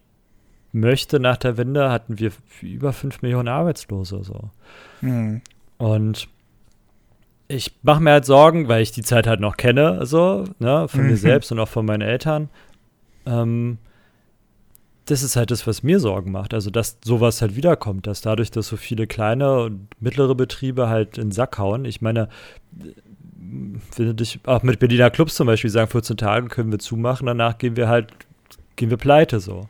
möchte, 0.73 1.21
nach 1.21 1.37
der 1.37 1.57
Wende 1.57 1.91
hatten 1.91 2.19
wir 2.19 2.33
über 2.63 2.93
5 2.93 3.23
Millionen 3.23 3.49
Arbeitslose. 3.49 4.23
So. 4.23 4.51
Mhm. 5.01 5.41
Und 5.79 6.29
ich 7.49 7.73
mache 7.83 8.03
mir 8.03 8.13
halt 8.13 8.27
Sorgen, 8.27 8.69
weil 8.69 8.83
ich 8.83 8.93
die 8.93 9.03
Zeit 9.03 9.27
halt 9.27 9.41
noch 9.41 9.57
kenne, 9.57 10.05
so, 10.05 10.45
ne, 10.59 10.87
von 10.89 11.03
mhm. 11.03 11.07
mir 11.09 11.17
selbst 11.17 11.51
und 11.51 11.59
auch 11.59 11.69
von 11.69 11.87
meinen 11.87 12.03
Eltern. 12.03 12.51
Ähm, 13.25 13.79
das 15.07 15.23
ist 15.23 15.37
halt 15.37 15.51
das, 15.51 15.67
was 15.67 15.83
mir 15.83 16.01
Sorgen 16.01 16.31
macht. 16.31 16.53
Also, 16.53 16.71
dass 16.71 16.99
sowas 17.03 17.41
halt 17.41 17.57
wiederkommt, 17.57 18.07
dass 18.07 18.21
dadurch, 18.21 18.51
dass 18.51 18.69
so 18.69 18.77
viele 18.77 19.07
kleine 19.07 19.63
und 19.63 19.89
mittlere 20.01 20.35
Betriebe 20.35 20.89
halt 20.89 21.17
in 21.17 21.29
den 21.29 21.33
Sack 21.33 21.57
hauen. 21.57 21.87
Ich 21.87 22.03
meine, 22.03 22.29
wenn 23.97 24.07
du 24.07 24.15
dich 24.15 24.41
auch 24.45 24.63
mit 24.63 24.79
Berliner 24.79 25.11
Clubs 25.11 25.35
zum 25.35 25.47
Beispiel 25.47 25.71
sagen, 25.71 25.91
14 25.91 26.19
Tagen 26.19 26.49
können 26.49 26.71
wir 26.71 26.79
zumachen, 26.79 27.27
danach 27.27 27.57
gehen 27.57 27.77
wir 27.77 27.89
halt, 27.89 28.13
gehen 28.77 28.91
wir 28.91 28.99
pleite 28.99 29.41
so. 29.41 29.69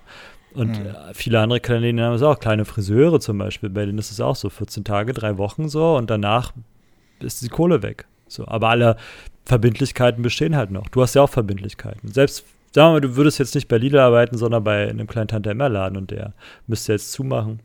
Und 0.55 0.79
mhm. 0.79 0.95
viele 1.13 1.41
andere 1.41 1.61
Kanäle 1.61 2.03
haben 2.03 2.15
es 2.15 2.23
auch, 2.23 2.39
kleine 2.39 2.65
Friseure 2.65 3.21
zum 3.21 3.39
Beispiel, 3.39 3.71
bei 3.71 3.85
denen 3.85 3.99
ist 3.99 4.11
es 4.11 4.21
auch 4.21 4.37
so, 4.37 4.51
14 4.51 4.85
Tage, 4.85 5.13
drei 5.13 5.39
Wochen 5.39 5.69
so 5.69 5.97
und 5.97 6.11
danach 6.11 6.53
ist 7.21 7.43
die 7.43 7.49
Kohle 7.49 7.83
weg. 7.83 8.07
So, 8.29 8.47
aber 8.47 8.69
alle 8.69 8.97
Verbindlichkeiten 9.45 10.23
bestehen 10.23 10.57
halt 10.57 10.71
noch. 10.71 10.89
Du 10.89 11.03
hast 11.03 11.15
ja 11.15 11.23
auch 11.23 11.31
Verbindlichkeiten. 11.31 12.13
Selbst, 12.13 12.45
sagen 12.73 12.89
wir 12.89 12.93
mal, 12.93 13.01
du 13.01 13.17
würdest 13.17 13.39
jetzt 13.39 13.55
nicht 13.55 13.69
bei 13.69 13.79
Lidl 13.79 13.99
arbeiten, 13.99 14.37
sondern 14.37 14.65
bei 14.65 14.89
einem 14.89 15.07
kleinen 15.07 15.29
Tante 15.29 15.51
Emma 15.51 15.67
Laden 15.67 15.97
und 15.97 16.11
der 16.11 16.35
müsste 16.67 16.93
jetzt 16.93 17.13
zumachen. 17.13 17.61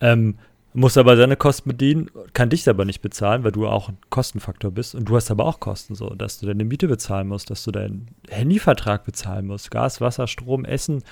Ähm, 0.00 0.36
muss 0.74 0.96
aber 0.96 1.16
seine 1.16 1.36
Kosten 1.36 1.68
bedienen, 1.68 2.10
kann 2.32 2.50
dich 2.50 2.68
aber 2.68 2.84
nicht 2.84 3.02
bezahlen, 3.02 3.44
weil 3.44 3.52
du 3.52 3.66
auch 3.66 3.90
ein 3.90 3.98
Kostenfaktor 4.10 4.70
bist. 4.70 4.94
Und 4.94 5.06
du 5.06 5.16
hast 5.16 5.30
aber 5.30 5.44
auch 5.44 5.60
Kosten, 5.60 5.94
so, 5.94 6.10
dass 6.10 6.38
du 6.38 6.46
deine 6.46 6.64
Miete 6.64 6.88
bezahlen 6.88 7.28
musst, 7.28 7.50
dass 7.50 7.64
du 7.64 7.72
deinen 7.72 8.08
Handyvertrag 8.28 9.04
bezahlen 9.04 9.46
musst, 9.46 9.70
Gas, 9.70 10.00
Wasser, 10.00 10.26
Strom, 10.26 10.64
Essen, 10.64 11.04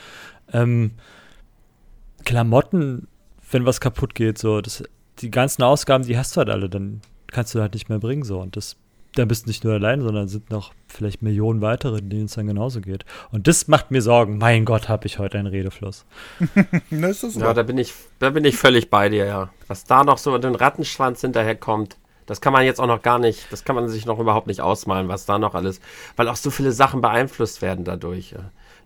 ähm, 0.52 0.92
Klamotten, 2.24 3.06
wenn 3.50 3.66
was 3.66 3.80
kaputt 3.80 4.14
geht, 4.14 4.38
so, 4.38 4.61
das, 4.61 4.82
die 5.18 5.30
ganzen 5.30 5.62
Ausgaben, 5.62 6.04
die 6.04 6.16
hast 6.16 6.36
du 6.36 6.38
halt 6.38 6.50
alle, 6.50 6.68
dann 6.68 7.00
kannst 7.28 7.54
du 7.54 7.61
halt 7.61 7.74
nicht 7.74 7.88
mehr 7.88 7.98
bringen, 7.98 8.22
so. 8.22 8.40
Und 8.40 8.56
das 8.56 8.76
da 9.14 9.24
bist 9.24 9.46
nicht 9.46 9.64
nur 9.64 9.74
allein, 9.74 10.02
sondern 10.02 10.28
sind 10.28 10.50
noch 10.50 10.72
vielleicht 10.86 11.22
Millionen 11.22 11.61
weitere, 11.61 12.00
denen 12.00 12.26
es 12.26 12.34
dann 12.34 12.46
genauso 12.46 12.80
geht. 12.80 13.04
Und 13.32 13.48
das 13.48 13.68
macht 13.68 13.90
mir 13.90 14.02
Sorgen. 14.02 14.38
Mein 14.38 14.64
Gott, 14.64 14.88
habe 14.88 15.06
ich 15.06 15.18
heute 15.18 15.38
einen 15.38 15.48
Redefluss. 15.48 16.04
ja, 16.90 17.54
da 17.54 17.62
bin 17.62 17.78
ich, 17.78 17.94
da 18.18 18.30
bin 18.30 18.44
ich 18.44 18.56
völlig 18.56 18.90
bei 18.90 19.08
dir, 19.08 19.26
ja. 19.26 19.50
Was 19.66 19.84
da 19.84 20.04
noch 20.04 20.18
so 20.18 20.36
den 20.38 20.54
Rattenschwanz 20.54 21.20
hinterherkommt, 21.22 21.96
das 22.26 22.40
kann 22.40 22.52
man 22.52 22.64
jetzt 22.64 22.80
auch 22.80 22.86
noch 22.86 23.02
gar 23.02 23.18
nicht, 23.18 23.52
das 23.52 23.64
kann 23.64 23.74
man 23.74 23.88
sich 23.88 24.06
noch 24.06 24.20
überhaupt 24.20 24.46
nicht 24.46 24.61
ausmalen, 24.61 25.08
was 25.08 25.26
da 25.26 25.38
noch 25.38 25.56
alles, 25.56 25.80
weil 26.14 26.28
auch 26.28 26.36
so 26.36 26.50
viele 26.50 26.70
Sachen 26.70 27.00
beeinflusst 27.00 27.61
werden 27.61 27.84
dadurch. 27.84 28.36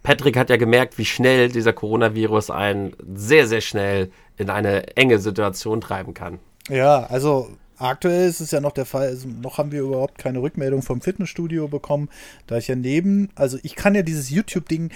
Patrick 0.02 0.38
hat 0.38 0.48
ja 0.48 0.56
gemerkt, 0.56 0.96
wie 0.96 1.04
schnell 1.04 1.50
dieser 1.50 1.74
Coronavirus 1.74 2.50
einen 2.50 2.94
sehr, 3.14 3.46
sehr 3.46 3.60
schnell 3.60 4.10
in 4.38 4.48
eine 4.48 4.96
enge 4.96 5.18
Situation 5.18 5.82
treiben 5.82 6.14
kann. 6.14 6.38
Ja, 6.68 7.04
also 7.04 7.50
Aktuell 7.78 8.28
ist 8.28 8.40
es 8.40 8.52
ja 8.52 8.60
noch 8.60 8.72
der 8.72 8.86
Fall, 8.86 9.08
also 9.08 9.28
noch 9.28 9.58
haben 9.58 9.72
wir 9.72 9.82
überhaupt 9.82 10.18
keine 10.18 10.40
Rückmeldung 10.40 10.82
vom 10.82 11.00
Fitnessstudio 11.00 11.68
bekommen, 11.68 12.08
da 12.46 12.56
ich 12.56 12.68
ja 12.68 12.76
neben, 12.76 13.30
also 13.34 13.58
ich 13.62 13.74
kann 13.74 13.94
ja 13.94 14.02
dieses 14.02 14.30
YouTube-Ding 14.30 14.90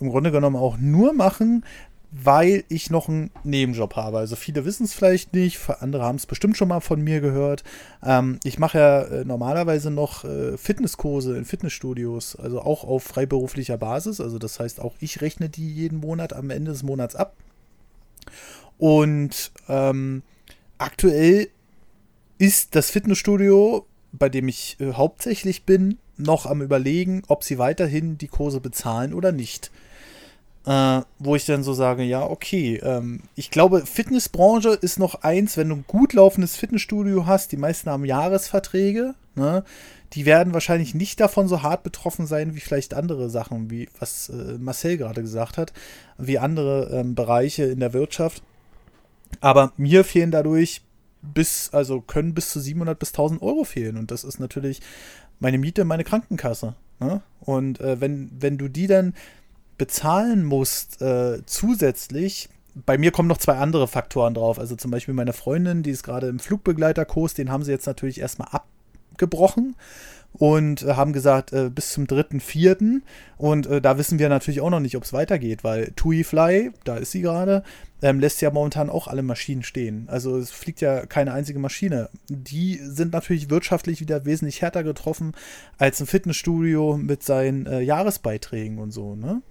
im 0.00 0.10
Grunde 0.10 0.32
genommen 0.32 0.56
auch 0.56 0.76
nur 0.78 1.12
machen, 1.12 1.64
weil 2.10 2.64
ich 2.68 2.90
noch 2.90 3.08
einen 3.08 3.30
Nebenjob 3.44 3.96
habe. 3.96 4.18
Also 4.18 4.36
viele 4.36 4.64
wissen 4.64 4.84
es 4.84 4.94
vielleicht 4.94 5.34
nicht, 5.34 5.58
andere 5.80 6.02
haben 6.02 6.16
es 6.16 6.26
bestimmt 6.26 6.56
schon 6.56 6.68
mal 6.68 6.80
von 6.80 7.02
mir 7.02 7.20
gehört. 7.20 7.62
Ähm, 8.02 8.38
ich 8.42 8.58
mache 8.58 8.78
ja 8.78 9.02
äh, 9.02 9.24
normalerweise 9.24 9.90
noch 9.90 10.24
äh, 10.24 10.56
Fitnesskurse 10.56 11.36
in 11.36 11.44
Fitnessstudios, 11.44 12.36
also 12.36 12.60
auch 12.62 12.84
auf 12.84 13.02
freiberuflicher 13.02 13.76
Basis. 13.76 14.20
Also 14.20 14.38
das 14.38 14.58
heißt, 14.58 14.80
auch 14.80 14.94
ich 15.00 15.20
rechne 15.20 15.48
die 15.48 15.72
jeden 15.72 16.00
Monat 16.00 16.32
am 16.32 16.50
Ende 16.50 16.72
des 16.72 16.82
Monats 16.82 17.16
ab. 17.16 17.34
Und 18.78 19.52
ähm, 19.68 20.22
aktuell 20.78 21.48
ist 22.38 22.74
das 22.74 22.90
Fitnessstudio, 22.90 23.86
bei 24.12 24.28
dem 24.28 24.48
ich 24.48 24.76
äh, 24.80 24.92
hauptsächlich 24.92 25.64
bin, 25.64 25.98
noch 26.16 26.46
am 26.46 26.62
Überlegen, 26.62 27.22
ob 27.28 27.44
sie 27.44 27.58
weiterhin 27.58 28.18
die 28.18 28.28
Kurse 28.28 28.60
bezahlen 28.60 29.12
oder 29.12 29.32
nicht. 29.32 29.70
Äh, 30.66 31.02
wo 31.20 31.36
ich 31.36 31.46
dann 31.46 31.62
so 31.62 31.74
sage, 31.74 32.02
ja, 32.02 32.24
okay, 32.24 32.80
ähm, 32.82 33.20
ich 33.36 33.50
glaube, 33.50 33.86
Fitnessbranche 33.86 34.70
ist 34.70 34.98
noch 34.98 35.22
eins, 35.22 35.56
wenn 35.56 35.68
du 35.68 35.76
ein 35.76 35.84
gut 35.86 36.12
laufendes 36.12 36.56
Fitnessstudio 36.56 37.26
hast, 37.26 37.52
die 37.52 37.56
meisten 37.56 37.88
haben 37.88 38.04
Jahresverträge, 38.04 39.14
ne? 39.36 39.62
die 40.12 40.26
werden 40.26 40.54
wahrscheinlich 40.54 40.94
nicht 40.94 41.20
davon 41.20 41.46
so 41.46 41.62
hart 41.62 41.84
betroffen 41.84 42.26
sein 42.26 42.56
wie 42.56 42.60
vielleicht 42.60 42.94
andere 42.94 43.30
Sachen, 43.30 43.70
wie 43.70 43.88
was 44.00 44.28
äh, 44.28 44.58
Marcel 44.58 44.96
gerade 44.96 45.22
gesagt 45.22 45.56
hat, 45.56 45.72
wie 46.18 46.38
andere 46.38 46.90
ähm, 46.92 47.14
Bereiche 47.14 47.64
in 47.64 47.78
der 47.78 47.92
Wirtschaft. 47.92 48.42
Aber 49.40 49.72
mir 49.76 50.04
fehlen 50.04 50.30
dadurch 50.30 50.82
bis, 51.22 51.70
also 51.72 52.00
können 52.00 52.34
bis 52.34 52.50
zu 52.50 52.60
700 52.60 52.98
bis 52.98 53.10
1000 53.10 53.42
Euro 53.42 53.64
fehlen. 53.64 53.96
Und 53.96 54.10
das 54.10 54.24
ist 54.24 54.38
natürlich 54.38 54.80
meine 55.38 55.58
Miete, 55.58 55.84
meine 55.84 56.04
Krankenkasse. 56.04 56.74
Ne? 57.00 57.22
Und 57.40 57.80
äh, 57.80 58.00
wenn, 58.00 58.30
wenn 58.38 58.58
du 58.58 58.68
die 58.68 58.86
dann 58.86 59.14
bezahlen 59.78 60.44
musst, 60.44 61.02
äh, 61.02 61.44
zusätzlich, 61.46 62.48
bei 62.74 62.98
mir 62.98 63.10
kommen 63.10 63.28
noch 63.28 63.38
zwei 63.38 63.56
andere 63.56 63.88
Faktoren 63.88 64.34
drauf. 64.34 64.58
Also 64.58 64.76
zum 64.76 64.90
Beispiel 64.90 65.14
meine 65.14 65.32
Freundin, 65.32 65.82
die 65.82 65.90
ist 65.90 66.02
gerade 66.02 66.28
im 66.28 66.38
Flugbegleiterkurs, 66.38 67.34
den 67.34 67.50
haben 67.50 67.62
sie 67.62 67.72
jetzt 67.72 67.86
natürlich 67.86 68.20
erstmal 68.20 68.48
abgebrochen 69.12 69.76
und 70.38 70.82
äh, 70.82 70.94
haben 70.94 71.12
gesagt, 71.12 71.52
äh, 71.52 71.70
bis 71.70 71.92
zum 71.92 72.04
3.4. 72.04 73.00
Und 73.38 73.66
äh, 73.66 73.80
da 73.80 73.98
wissen 73.98 74.18
wir 74.18 74.28
natürlich 74.28 74.60
auch 74.60 74.70
noch 74.70 74.80
nicht, 74.80 74.96
ob 74.96 75.04
es 75.04 75.12
weitergeht, 75.12 75.64
weil 75.64 75.92
TUI 75.96 76.24
Fly, 76.24 76.72
da 76.84 76.96
ist 76.96 77.12
sie 77.12 77.22
gerade, 77.22 77.62
ähm, 78.02 78.20
lässt 78.20 78.42
ja 78.42 78.50
momentan 78.50 78.90
auch 78.90 79.08
alle 79.08 79.22
Maschinen 79.22 79.62
stehen. 79.62 80.08
Also 80.08 80.36
es 80.36 80.50
fliegt 80.50 80.80
ja 80.80 81.06
keine 81.06 81.32
einzige 81.32 81.58
Maschine. 81.58 82.10
Die 82.28 82.78
sind 82.82 83.12
natürlich 83.12 83.48
wirtschaftlich 83.48 84.00
wieder 84.00 84.24
wesentlich 84.24 84.60
härter 84.60 84.84
getroffen 84.84 85.32
als 85.78 86.00
ein 86.00 86.06
Fitnessstudio 86.06 86.98
mit 86.98 87.22
seinen 87.22 87.66
äh, 87.66 87.80
Jahresbeiträgen 87.80 88.78
und 88.78 88.90
so, 88.90 89.16
ne? 89.16 89.42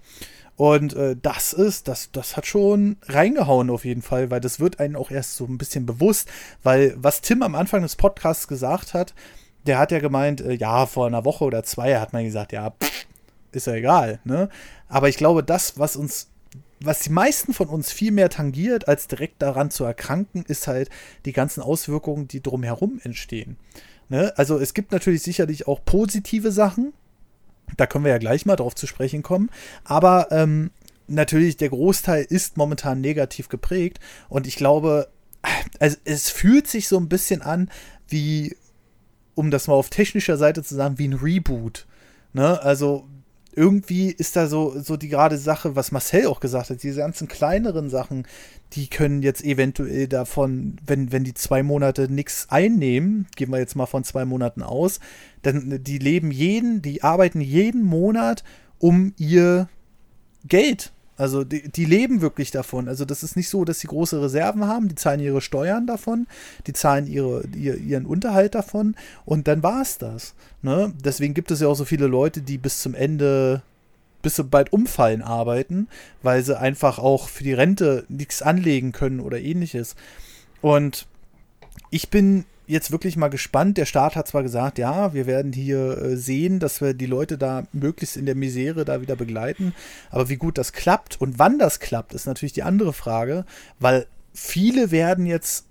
Und 0.58 0.94
äh, 0.94 1.16
das 1.20 1.52
ist, 1.52 1.86
das, 1.86 2.10
das 2.12 2.38
hat 2.38 2.46
schon 2.46 2.96
reingehauen 3.02 3.68
auf 3.68 3.84
jeden 3.84 4.00
Fall, 4.00 4.30
weil 4.30 4.40
das 4.40 4.58
wird 4.58 4.80
einen 4.80 4.96
auch 4.96 5.10
erst 5.10 5.36
so 5.36 5.44
ein 5.44 5.58
bisschen 5.58 5.84
bewusst, 5.84 6.30
weil 6.62 6.94
was 6.96 7.20
Tim 7.20 7.42
am 7.42 7.54
Anfang 7.54 7.82
des 7.82 7.96
Podcasts 7.96 8.48
gesagt 8.48 8.94
hat, 8.94 9.12
der 9.66 9.78
hat 9.78 9.92
ja 9.92 9.98
gemeint, 9.98 10.40
äh, 10.40 10.54
ja, 10.54 10.86
vor 10.86 11.06
einer 11.06 11.24
Woche 11.24 11.44
oder 11.44 11.62
zwei 11.62 11.98
hat 11.98 12.12
man 12.12 12.24
gesagt, 12.24 12.52
ja, 12.52 12.70
pff, 12.70 13.06
ist 13.52 13.66
ja 13.66 13.74
egal, 13.74 14.20
ne? 14.24 14.48
Aber 14.88 15.08
ich 15.08 15.16
glaube, 15.16 15.42
das, 15.42 15.78
was 15.78 15.96
uns, 15.96 16.28
was 16.80 17.00
die 17.00 17.10
meisten 17.10 17.52
von 17.52 17.68
uns 17.68 17.90
viel 17.90 18.12
mehr 18.12 18.28
tangiert, 18.28 18.88
als 18.88 19.08
direkt 19.08 19.42
daran 19.42 19.70
zu 19.70 19.84
erkranken, 19.84 20.44
ist 20.46 20.68
halt 20.68 20.90
die 21.24 21.32
ganzen 21.32 21.62
Auswirkungen, 21.62 22.28
die 22.28 22.42
drumherum 22.42 23.00
entstehen. 23.02 23.56
Ne? 24.08 24.32
Also 24.36 24.58
es 24.58 24.74
gibt 24.74 24.92
natürlich 24.92 25.22
sicherlich 25.22 25.66
auch 25.66 25.84
positive 25.84 26.52
Sachen, 26.52 26.92
da 27.76 27.86
können 27.86 28.04
wir 28.04 28.12
ja 28.12 28.18
gleich 28.18 28.46
mal 28.46 28.56
drauf 28.56 28.74
zu 28.74 28.86
sprechen 28.86 29.22
kommen, 29.22 29.50
aber 29.84 30.28
ähm, 30.30 30.70
natürlich 31.08 31.56
der 31.56 31.70
Großteil 31.70 32.24
ist 32.28 32.56
momentan 32.56 33.00
negativ 33.00 33.48
geprägt 33.48 33.98
und 34.28 34.46
ich 34.46 34.56
glaube, 34.56 35.08
also 35.80 35.96
es 36.04 36.30
fühlt 36.30 36.68
sich 36.68 36.86
so 36.86 36.98
ein 36.98 37.08
bisschen 37.08 37.42
an 37.42 37.70
wie 38.08 38.56
um 39.36 39.52
das 39.52 39.68
mal 39.68 39.74
auf 39.74 39.90
technischer 39.90 40.36
Seite 40.36 40.64
zu 40.64 40.74
sagen, 40.74 40.98
wie 40.98 41.06
ein 41.06 41.12
Reboot. 41.12 41.86
Ne? 42.32 42.60
Also 42.60 43.06
irgendwie 43.54 44.10
ist 44.10 44.36
da 44.36 44.48
so, 44.48 44.78
so 44.80 44.96
die 44.96 45.08
gerade 45.08 45.38
Sache, 45.38 45.76
was 45.76 45.92
Marcel 45.92 46.26
auch 46.26 46.40
gesagt 46.40 46.70
hat, 46.70 46.82
diese 46.82 47.00
ganzen 47.00 47.28
kleineren 47.28 47.88
Sachen, 47.88 48.26
die 48.72 48.88
können 48.88 49.22
jetzt 49.22 49.44
eventuell 49.44 50.08
davon, 50.08 50.76
wenn, 50.84 51.12
wenn 51.12 51.24
die 51.24 51.34
zwei 51.34 51.62
Monate 51.62 52.12
nichts 52.12 52.48
einnehmen, 52.50 53.26
gehen 53.36 53.50
wir 53.50 53.58
jetzt 53.58 53.76
mal 53.76 53.86
von 53.86 54.04
zwei 54.04 54.24
Monaten 54.24 54.62
aus, 54.62 55.00
dann 55.42 55.82
die 55.82 55.98
leben 55.98 56.30
jeden, 56.30 56.82
die 56.82 57.02
arbeiten 57.02 57.40
jeden 57.40 57.82
Monat 57.82 58.42
um 58.78 59.14
ihr 59.16 59.68
Geld. 60.46 60.92
Also 61.16 61.44
die, 61.44 61.68
die, 61.70 61.86
leben 61.86 62.20
wirklich 62.20 62.50
davon. 62.50 62.88
Also 62.88 63.04
das 63.04 63.22
ist 63.22 63.36
nicht 63.36 63.48
so, 63.48 63.64
dass 63.64 63.80
sie 63.80 63.86
große 63.86 64.20
Reserven 64.20 64.66
haben, 64.66 64.88
die 64.88 64.94
zahlen 64.94 65.20
ihre 65.20 65.40
Steuern 65.40 65.86
davon, 65.86 66.26
die 66.66 66.74
zahlen 66.74 67.06
ihre, 67.06 67.44
ihr, 67.54 67.76
ihren 67.78 68.04
Unterhalt 68.06 68.54
davon 68.54 68.94
und 69.24 69.48
dann 69.48 69.62
war 69.62 69.80
es 69.80 69.98
das. 69.98 70.34
Ne? 70.62 70.92
Deswegen 71.02 71.32
gibt 71.32 71.50
es 71.50 71.60
ja 71.60 71.68
auch 71.68 71.74
so 71.74 71.84
viele 71.84 72.06
Leute, 72.06 72.42
die 72.42 72.58
bis 72.58 72.82
zum 72.82 72.94
Ende, 72.94 73.62
bis 74.20 74.34
zum 74.34 74.50
bald 74.50 74.72
umfallen 74.72 75.22
arbeiten, 75.22 75.88
weil 76.22 76.42
sie 76.42 76.58
einfach 76.58 76.98
auch 76.98 77.28
für 77.28 77.44
die 77.44 77.54
Rente 77.54 78.04
nichts 78.08 78.42
anlegen 78.42 78.92
können 78.92 79.20
oder 79.20 79.40
ähnliches. 79.40 79.96
Und 80.60 81.06
ich 81.90 82.10
bin 82.10 82.44
jetzt 82.66 82.90
wirklich 82.90 83.16
mal 83.16 83.28
gespannt. 83.28 83.78
Der 83.78 83.86
Staat 83.86 84.16
hat 84.16 84.28
zwar 84.28 84.42
gesagt, 84.42 84.78
ja, 84.78 85.14
wir 85.14 85.26
werden 85.26 85.52
hier 85.52 85.98
äh, 85.98 86.16
sehen, 86.16 86.58
dass 86.58 86.80
wir 86.80 86.94
die 86.94 87.06
Leute 87.06 87.38
da 87.38 87.64
möglichst 87.72 88.16
in 88.16 88.26
der 88.26 88.34
Misere 88.34 88.84
da 88.84 89.00
wieder 89.00 89.16
begleiten. 89.16 89.74
Aber 90.10 90.28
wie 90.28 90.36
gut 90.36 90.58
das 90.58 90.72
klappt 90.72 91.20
und 91.20 91.38
wann 91.38 91.58
das 91.58 91.80
klappt, 91.80 92.14
ist 92.14 92.26
natürlich 92.26 92.52
die 92.52 92.62
andere 92.62 92.92
Frage, 92.92 93.44
weil 93.78 94.06
viele 94.32 94.90
werden 94.90 95.26
jetzt 95.26 95.66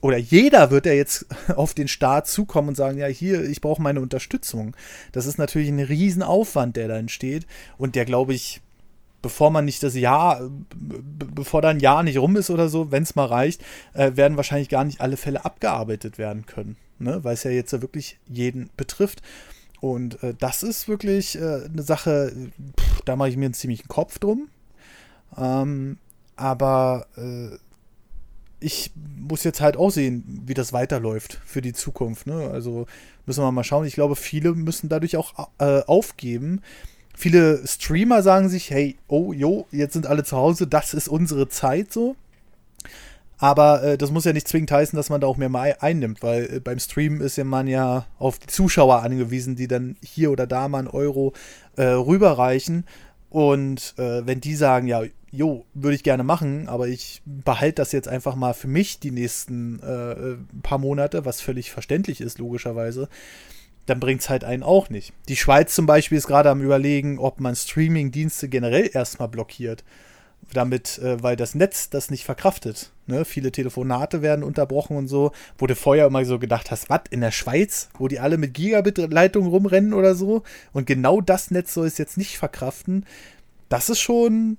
oder 0.00 0.16
jeder 0.16 0.72
wird 0.72 0.86
ja 0.86 0.92
jetzt 0.92 1.26
auf 1.56 1.74
den 1.74 1.88
Staat 1.88 2.26
zukommen 2.26 2.68
und 2.68 2.74
sagen, 2.76 2.98
ja, 2.98 3.06
hier, 3.06 3.44
ich 3.44 3.60
brauche 3.60 3.80
meine 3.80 4.00
Unterstützung. 4.00 4.76
Das 5.12 5.26
ist 5.26 5.38
natürlich 5.38 5.68
ein 5.68 5.80
Riesenaufwand, 5.80 6.76
der 6.76 6.88
da 6.88 6.96
entsteht 6.96 7.46
und 7.78 7.94
der, 7.94 8.04
glaube 8.04 8.34
ich, 8.34 8.60
bevor 9.22 9.50
man 9.50 9.64
nicht 9.64 9.82
das 9.82 9.94
Jahr, 9.94 10.50
bevor 10.76 11.62
da 11.62 11.68
ein 11.68 11.80
Jahr 11.80 12.02
nicht 12.02 12.18
rum 12.18 12.36
ist 12.36 12.50
oder 12.50 12.68
so, 12.68 12.90
wenn 12.90 13.04
es 13.04 13.14
mal 13.14 13.26
reicht, 13.26 13.62
äh, 13.94 14.16
werden 14.16 14.36
wahrscheinlich 14.36 14.68
gar 14.68 14.84
nicht 14.84 15.00
alle 15.00 15.16
Fälle 15.16 15.44
abgearbeitet 15.44 16.18
werden 16.18 16.44
können, 16.44 16.76
ne? 16.98 17.22
weil 17.24 17.34
es 17.34 17.44
ja 17.44 17.50
jetzt 17.50 17.72
ja 17.72 17.80
wirklich 17.80 18.18
jeden 18.28 18.70
betrifft. 18.76 19.22
Und 19.80 20.22
äh, 20.22 20.34
das 20.38 20.62
ist 20.62 20.88
wirklich 20.88 21.36
äh, 21.36 21.64
eine 21.64 21.82
Sache, 21.82 22.32
pff, 22.78 23.02
da 23.04 23.16
mache 23.16 23.30
ich 23.30 23.36
mir 23.36 23.46
einen 23.46 23.54
ziemlichen 23.54 23.88
Kopf 23.88 24.18
drum. 24.18 24.48
Ähm, 25.36 25.98
aber 26.36 27.06
äh, 27.16 27.56
ich 28.60 28.92
muss 28.94 29.44
jetzt 29.44 29.60
halt 29.60 29.76
auch 29.76 29.90
sehen, 29.90 30.42
wie 30.46 30.54
das 30.54 30.72
weiterläuft 30.72 31.40
für 31.44 31.60
die 31.60 31.72
Zukunft. 31.72 32.26
Ne? 32.26 32.50
Also 32.50 32.86
müssen 33.26 33.42
wir 33.42 33.52
mal 33.52 33.64
schauen. 33.64 33.86
Ich 33.86 33.94
glaube, 33.94 34.16
viele 34.16 34.54
müssen 34.54 34.88
dadurch 34.88 35.16
auch 35.16 35.48
äh, 35.58 35.82
aufgeben. 35.82 36.60
Viele 37.14 37.66
Streamer 37.66 38.22
sagen 38.22 38.48
sich, 38.48 38.70
hey, 38.70 38.96
oh, 39.08 39.32
jo, 39.32 39.66
jetzt 39.70 39.92
sind 39.92 40.06
alle 40.06 40.24
zu 40.24 40.36
Hause, 40.36 40.66
das 40.66 40.94
ist 40.94 41.08
unsere 41.08 41.48
Zeit 41.48 41.92
so. 41.92 42.16
Aber 43.38 43.82
äh, 43.82 43.98
das 43.98 44.12
muss 44.12 44.24
ja 44.24 44.32
nicht 44.32 44.46
zwingend 44.46 44.70
heißen, 44.70 44.96
dass 44.96 45.10
man 45.10 45.20
da 45.20 45.26
auch 45.26 45.36
mehr 45.36 45.48
mal 45.48 45.76
einnimmt, 45.80 46.22
weil 46.22 46.44
äh, 46.44 46.60
beim 46.60 46.78
Stream 46.78 47.20
ist 47.20 47.36
ja 47.36 47.42
man 47.42 47.66
ja 47.66 48.06
auf 48.20 48.38
die 48.38 48.46
Zuschauer 48.46 49.02
angewiesen, 49.02 49.56
die 49.56 49.66
dann 49.66 49.96
hier 50.00 50.30
oder 50.30 50.46
da 50.46 50.68
mal 50.68 50.78
einen 50.78 50.86
Euro 50.86 51.32
äh, 51.76 51.82
rüberreichen. 51.82 52.84
Und 53.30 53.94
äh, 53.98 54.24
wenn 54.24 54.40
die 54.40 54.54
sagen, 54.54 54.86
ja, 54.86 55.02
jo, 55.32 55.64
würde 55.74 55.96
ich 55.96 56.04
gerne 56.04 56.22
machen, 56.22 56.68
aber 56.68 56.86
ich 56.86 57.20
behalte 57.24 57.76
das 57.76 57.90
jetzt 57.90 58.06
einfach 58.06 58.36
mal 58.36 58.52
für 58.52 58.68
mich 58.68 59.00
die 59.00 59.10
nächsten 59.10 59.80
äh, 59.80 60.36
paar 60.62 60.78
Monate, 60.78 61.24
was 61.24 61.40
völlig 61.40 61.72
verständlich 61.72 62.20
ist, 62.20 62.38
logischerweise, 62.38 63.08
dann 63.86 64.00
bringt 64.00 64.20
es 64.20 64.30
halt 64.30 64.44
einen 64.44 64.62
auch 64.62 64.90
nicht. 64.90 65.12
Die 65.28 65.36
Schweiz 65.36 65.74
zum 65.74 65.86
Beispiel 65.86 66.18
ist 66.18 66.26
gerade 66.26 66.50
am 66.50 66.62
überlegen, 66.62 67.18
ob 67.18 67.40
man 67.40 67.56
Streaming-Dienste 67.56 68.48
generell 68.48 68.90
erstmal 68.92 69.28
blockiert. 69.28 69.84
Damit, 70.52 70.98
äh, 70.98 71.22
weil 71.22 71.36
das 71.36 71.54
Netz 71.54 71.88
das 71.88 72.10
nicht 72.10 72.24
verkraftet. 72.24 72.90
Ne? 73.06 73.24
Viele 73.24 73.52
Telefonate 73.52 74.22
werden 74.22 74.44
unterbrochen 74.44 74.96
und 74.96 75.08
so, 75.08 75.32
wo 75.56 75.66
du 75.66 75.74
vorher 75.74 76.06
immer 76.06 76.24
so 76.24 76.38
gedacht 76.38 76.70
hast, 76.70 76.90
was, 76.90 77.02
in 77.10 77.20
der 77.20 77.30
Schweiz, 77.30 77.88
wo 77.96 78.08
die 78.08 78.20
alle 78.20 78.38
mit 78.38 78.52
Gigabit-Leitungen 78.52 79.48
rumrennen 79.48 79.94
oder 79.94 80.14
so, 80.14 80.42
und 80.72 80.86
genau 80.86 81.20
das 81.20 81.50
Netz 81.50 81.72
soll 81.72 81.86
es 81.86 81.96
jetzt 81.96 82.18
nicht 82.18 82.38
verkraften. 82.38 83.06
Das 83.68 83.88
ist 83.88 84.00
schon, 84.00 84.58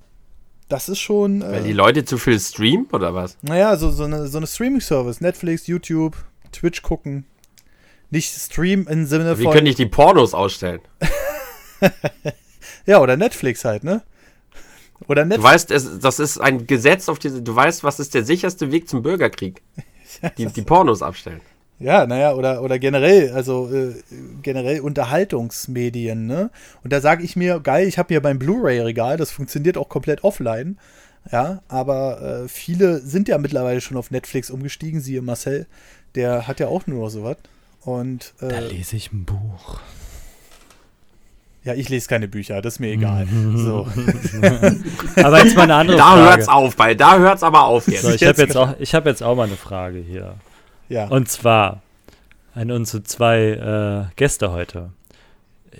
das 0.69 0.89
ist 0.89 0.99
schon. 0.99 1.41
Weil 1.41 1.61
äh, 1.61 1.63
die 1.63 1.73
Leute 1.73 2.05
zu 2.05 2.17
viel 2.17 2.39
streamen 2.39 2.87
oder 2.91 3.13
was? 3.13 3.37
Naja, 3.41 3.75
so, 3.77 3.91
so 3.91 4.05
eine, 4.05 4.27
so 4.27 4.37
eine 4.37 4.47
Streaming-Service. 4.47 5.21
Netflix, 5.21 5.67
YouTube, 5.67 6.15
Twitch 6.51 6.81
gucken. 6.81 7.25
Nicht 8.13 8.31
Stream 8.39 8.85
im 8.87 9.07
Sinne 9.07 9.39
Wie 9.39 9.43
von. 9.43 9.51
Wie 9.51 9.55
können 9.55 9.65
ich 9.65 9.75
die 9.75 9.87
Pornos 9.87 10.35
ausstellen? 10.35 10.81
ja, 12.85 13.01
oder 13.01 13.17
Netflix 13.17 13.65
halt, 13.65 13.83
ne? 13.83 14.03
Oder 15.07 15.25
Netflix. 15.25 15.41
Du 15.41 15.43
weißt, 15.43 15.71
es, 15.71 15.99
das 15.99 16.19
ist 16.19 16.37
ein 16.37 16.67
Gesetz 16.67 17.09
auf 17.09 17.17
diese. 17.17 17.41
Du 17.41 17.55
weißt, 17.55 17.83
was 17.83 17.99
ist 17.99 18.13
der 18.13 18.23
sicherste 18.23 18.71
Weg 18.71 18.87
zum 18.87 19.01
Bürgerkrieg? 19.01 19.63
Die, 20.37 20.45
die 20.45 20.61
Pornos 20.61 21.01
abstellen. 21.01 21.41
Ja, 21.79 22.05
naja, 22.05 22.35
oder, 22.35 22.61
oder 22.61 22.77
generell, 22.77 23.31
also 23.31 23.73
äh, 23.73 23.95
generell 24.43 24.79
Unterhaltungsmedien, 24.79 26.27
ne? 26.27 26.51
Und 26.83 26.93
da 26.93 27.01
sage 27.01 27.23
ich 27.23 27.35
mir, 27.35 27.59
geil, 27.59 27.87
ich 27.87 27.97
habe 27.97 28.09
hier 28.09 28.21
mein 28.21 28.37
Blu-ray-Regal, 28.37 29.17
das 29.17 29.31
funktioniert 29.31 29.75
auch 29.75 29.89
komplett 29.89 30.23
offline. 30.23 30.77
Ja, 31.31 31.63
aber 31.67 32.21
äh, 32.21 32.47
viele 32.47 32.99
sind 32.99 33.27
ja 33.27 33.39
mittlerweile 33.39 33.81
schon 33.81 33.97
auf 33.97 34.11
Netflix 34.11 34.51
umgestiegen, 34.51 35.01
siehe 35.01 35.23
Marcel, 35.23 35.65
der 36.13 36.47
hat 36.47 36.59
ja 36.59 36.67
auch 36.67 36.85
nur 36.85 37.09
sowas. 37.09 37.37
Und 37.85 38.33
äh, 38.39 38.47
da 38.49 38.59
lese 38.59 38.95
ich 38.95 39.11
ein 39.11 39.25
Buch. 39.25 39.79
Ja, 41.63 41.73
ich 41.73 41.87
lese 41.87 42.09
keine 42.09 42.27
Bücher, 42.27 42.61
das 42.61 42.75
ist 42.75 42.79
mir 42.79 42.91
egal. 42.91 43.25
so. 43.55 43.87
aber 45.23 45.43
jetzt 45.43 45.55
mal 45.55 45.63
eine 45.63 45.75
andere 45.75 45.97
da 45.97 46.03
Frage. 46.03 46.21
Da 46.21 46.29
hört's 46.29 46.47
auf, 46.49 46.75
bei 46.75 46.93
da 46.93 47.17
hört's 47.17 47.43
aber 47.43 47.63
auf 47.63 47.87
jetzt. 47.87 48.01
So, 48.01 48.09
ich 48.11 48.23
habe 48.23 48.41
jetzt 48.41 48.57
auch, 48.57 48.75
ich 48.79 48.93
habe 48.93 49.09
jetzt 49.09 49.23
auch 49.23 49.35
mal 49.35 49.47
eine 49.47 49.55
Frage 49.55 49.99
hier. 49.99 50.35
Ja. 50.89 51.07
Und 51.07 51.29
zwar 51.29 51.81
an 52.53 52.69
unsere 52.69 53.03
zwei 53.03 54.09
äh, 54.09 54.13
Gäste 54.17 54.51
heute. 54.51 54.89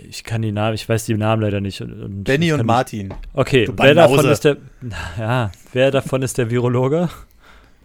Ich 0.10 0.24
kann 0.24 0.42
die 0.42 0.54
Namen, 0.54 0.74
ich 0.74 0.88
weiß 0.88 1.06
die 1.06 1.16
Namen 1.16 1.42
leider 1.42 1.60
nicht. 1.60 1.82
Und 1.82 2.24
Benny 2.24 2.54
und 2.54 2.66
Martin. 2.66 3.14
Okay, 3.34 3.70
wer 3.76 3.94
davon 3.94 4.26
ist 4.26 4.46
der? 4.46 4.58
Ja, 5.20 5.52
wer 5.74 5.92
davon 5.92 6.22
ist 6.22 6.38
der 6.38 6.50
Virologe? 6.50 7.10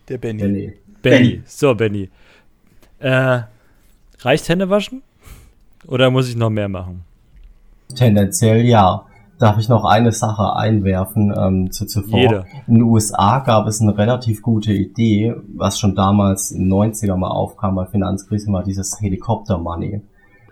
Der 0.08 0.18
Benny. 0.18 0.42
Benny. 0.42 0.72
Benny. 1.02 1.42
So, 1.46 1.74
Benny. 1.74 2.08
Äh, 3.00 3.40
reicht 4.20 4.48
Hände 4.48 4.70
waschen? 4.70 5.02
Oder 5.86 6.10
muss 6.10 6.28
ich 6.28 6.36
noch 6.36 6.50
mehr 6.50 6.68
machen? 6.68 7.04
Tendenziell 7.94 8.62
ja. 8.64 9.04
Darf 9.38 9.56
ich 9.58 9.68
noch 9.68 9.84
eine 9.84 10.10
Sache 10.10 10.56
einwerfen 10.56 11.32
ähm, 11.36 11.70
zu 11.70 11.86
zuvor? 11.86 12.18
Jede. 12.18 12.44
In 12.66 12.74
den 12.74 12.82
USA 12.82 13.38
gab 13.38 13.68
es 13.68 13.80
eine 13.80 13.96
relativ 13.96 14.42
gute 14.42 14.72
Idee, 14.72 15.32
was 15.54 15.78
schon 15.78 15.94
damals 15.94 16.50
in 16.50 16.68
den 16.68 16.72
90er 16.72 17.16
mal 17.16 17.30
aufkam 17.30 17.76
bei 17.76 17.86
Finanzkrisen, 17.86 18.52
war 18.52 18.64
dieses 18.64 19.00
Helikopter-Money. 19.00 20.00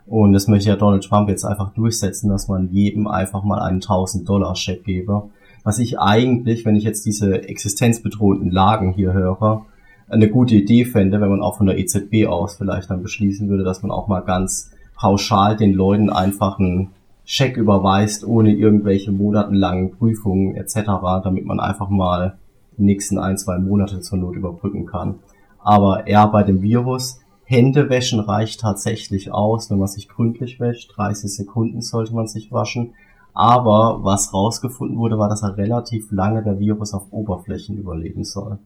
Und 0.06 0.32
das 0.34 0.46
möchte 0.46 0.68
ja 0.68 0.76
Donald 0.76 1.02
Trump 1.02 1.28
jetzt 1.28 1.44
einfach 1.44 1.74
durchsetzen, 1.74 2.30
dass 2.30 2.46
man 2.46 2.70
jedem 2.70 3.08
einfach 3.08 3.42
mal 3.42 3.58
einen 3.58 3.80
1000-Dollar-Scheck 3.80 4.84
gebe. 4.84 5.30
Was 5.64 5.80
ich 5.80 5.98
eigentlich, 5.98 6.64
wenn 6.64 6.76
ich 6.76 6.84
jetzt 6.84 7.04
diese 7.06 7.48
existenzbedrohten 7.48 8.52
Lagen 8.52 8.92
hier 8.92 9.12
höre, 9.12 9.66
eine 10.08 10.28
gute 10.28 10.54
Idee 10.54 10.84
fände, 10.84 11.20
wenn 11.20 11.30
man 11.30 11.42
auch 11.42 11.56
von 11.56 11.66
der 11.66 11.78
EZB 11.78 12.26
aus 12.28 12.56
vielleicht 12.56 12.90
dann 12.90 13.02
beschließen 13.02 13.48
würde, 13.48 13.64
dass 13.64 13.82
man 13.82 13.90
auch 13.90 14.08
mal 14.08 14.20
ganz 14.20 14.70
pauschal 14.96 15.56
den 15.56 15.74
Leuten 15.74 16.10
einfach 16.10 16.58
einen 16.58 16.90
Scheck 17.24 17.56
überweist, 17.56 18.24
ohne 18.24 18.54
irgendwelche 18.54 19.10
monatenlangen 19.10 19.90
Prüfungen 19.92 20.54
etc., 20.54 20.82
damit 21.24 21.44
man 21.44 21.58
einfach 21.58 21.88
mal 21.88 22.36
die 22.78 22.84
nächsten 22.84 23.18
ein, 23.18 23.36
zwei 23.36 23.58
Monate 23.58 24.00
zur 24.00 24.18
Not 24.18 24.36
überbrücken 24.36 24.86
kann. 24.86 25.16
Aber 25.58 26.06
eher 26.06 26.28
bei 26.28 26.44
dem 26.44 26.62
Virus, 26.62 27.20
Hände 27.44 27.88
wäschen 27.88 28.20
reicht 28.20 28.60
tatsächlich 28.60 29.32
aus, 29.32 29.70
wenn 29.70 29.78
man 29.78 29.88
sich 29.88 30.08
gründlich 30.08 30.60
wäscht. 30.60 30.96
30 30.96 31.34
Sekunden 31.34 31.80
sollte 31.80 32.14
man 32.14 32.26
sich 32.26 32.52
waschen. 32.52 32.94
Aber 33.34 34.00
was 34.02 34.32
rausgefunden 34.32 34.96
wurde, 34.96 35.18
war, 35.18 35.28
dass 35.28 35.42
er 35.42 35.56
relativ 35.56 36.10
lange 36.10 36.42
der 36.42 36.58
Virus 36.58 36.94
auf 36.94 37.12
Oberflächen 37.12 37.76
überleben 37.76 38.24
soll. 38.24 38.58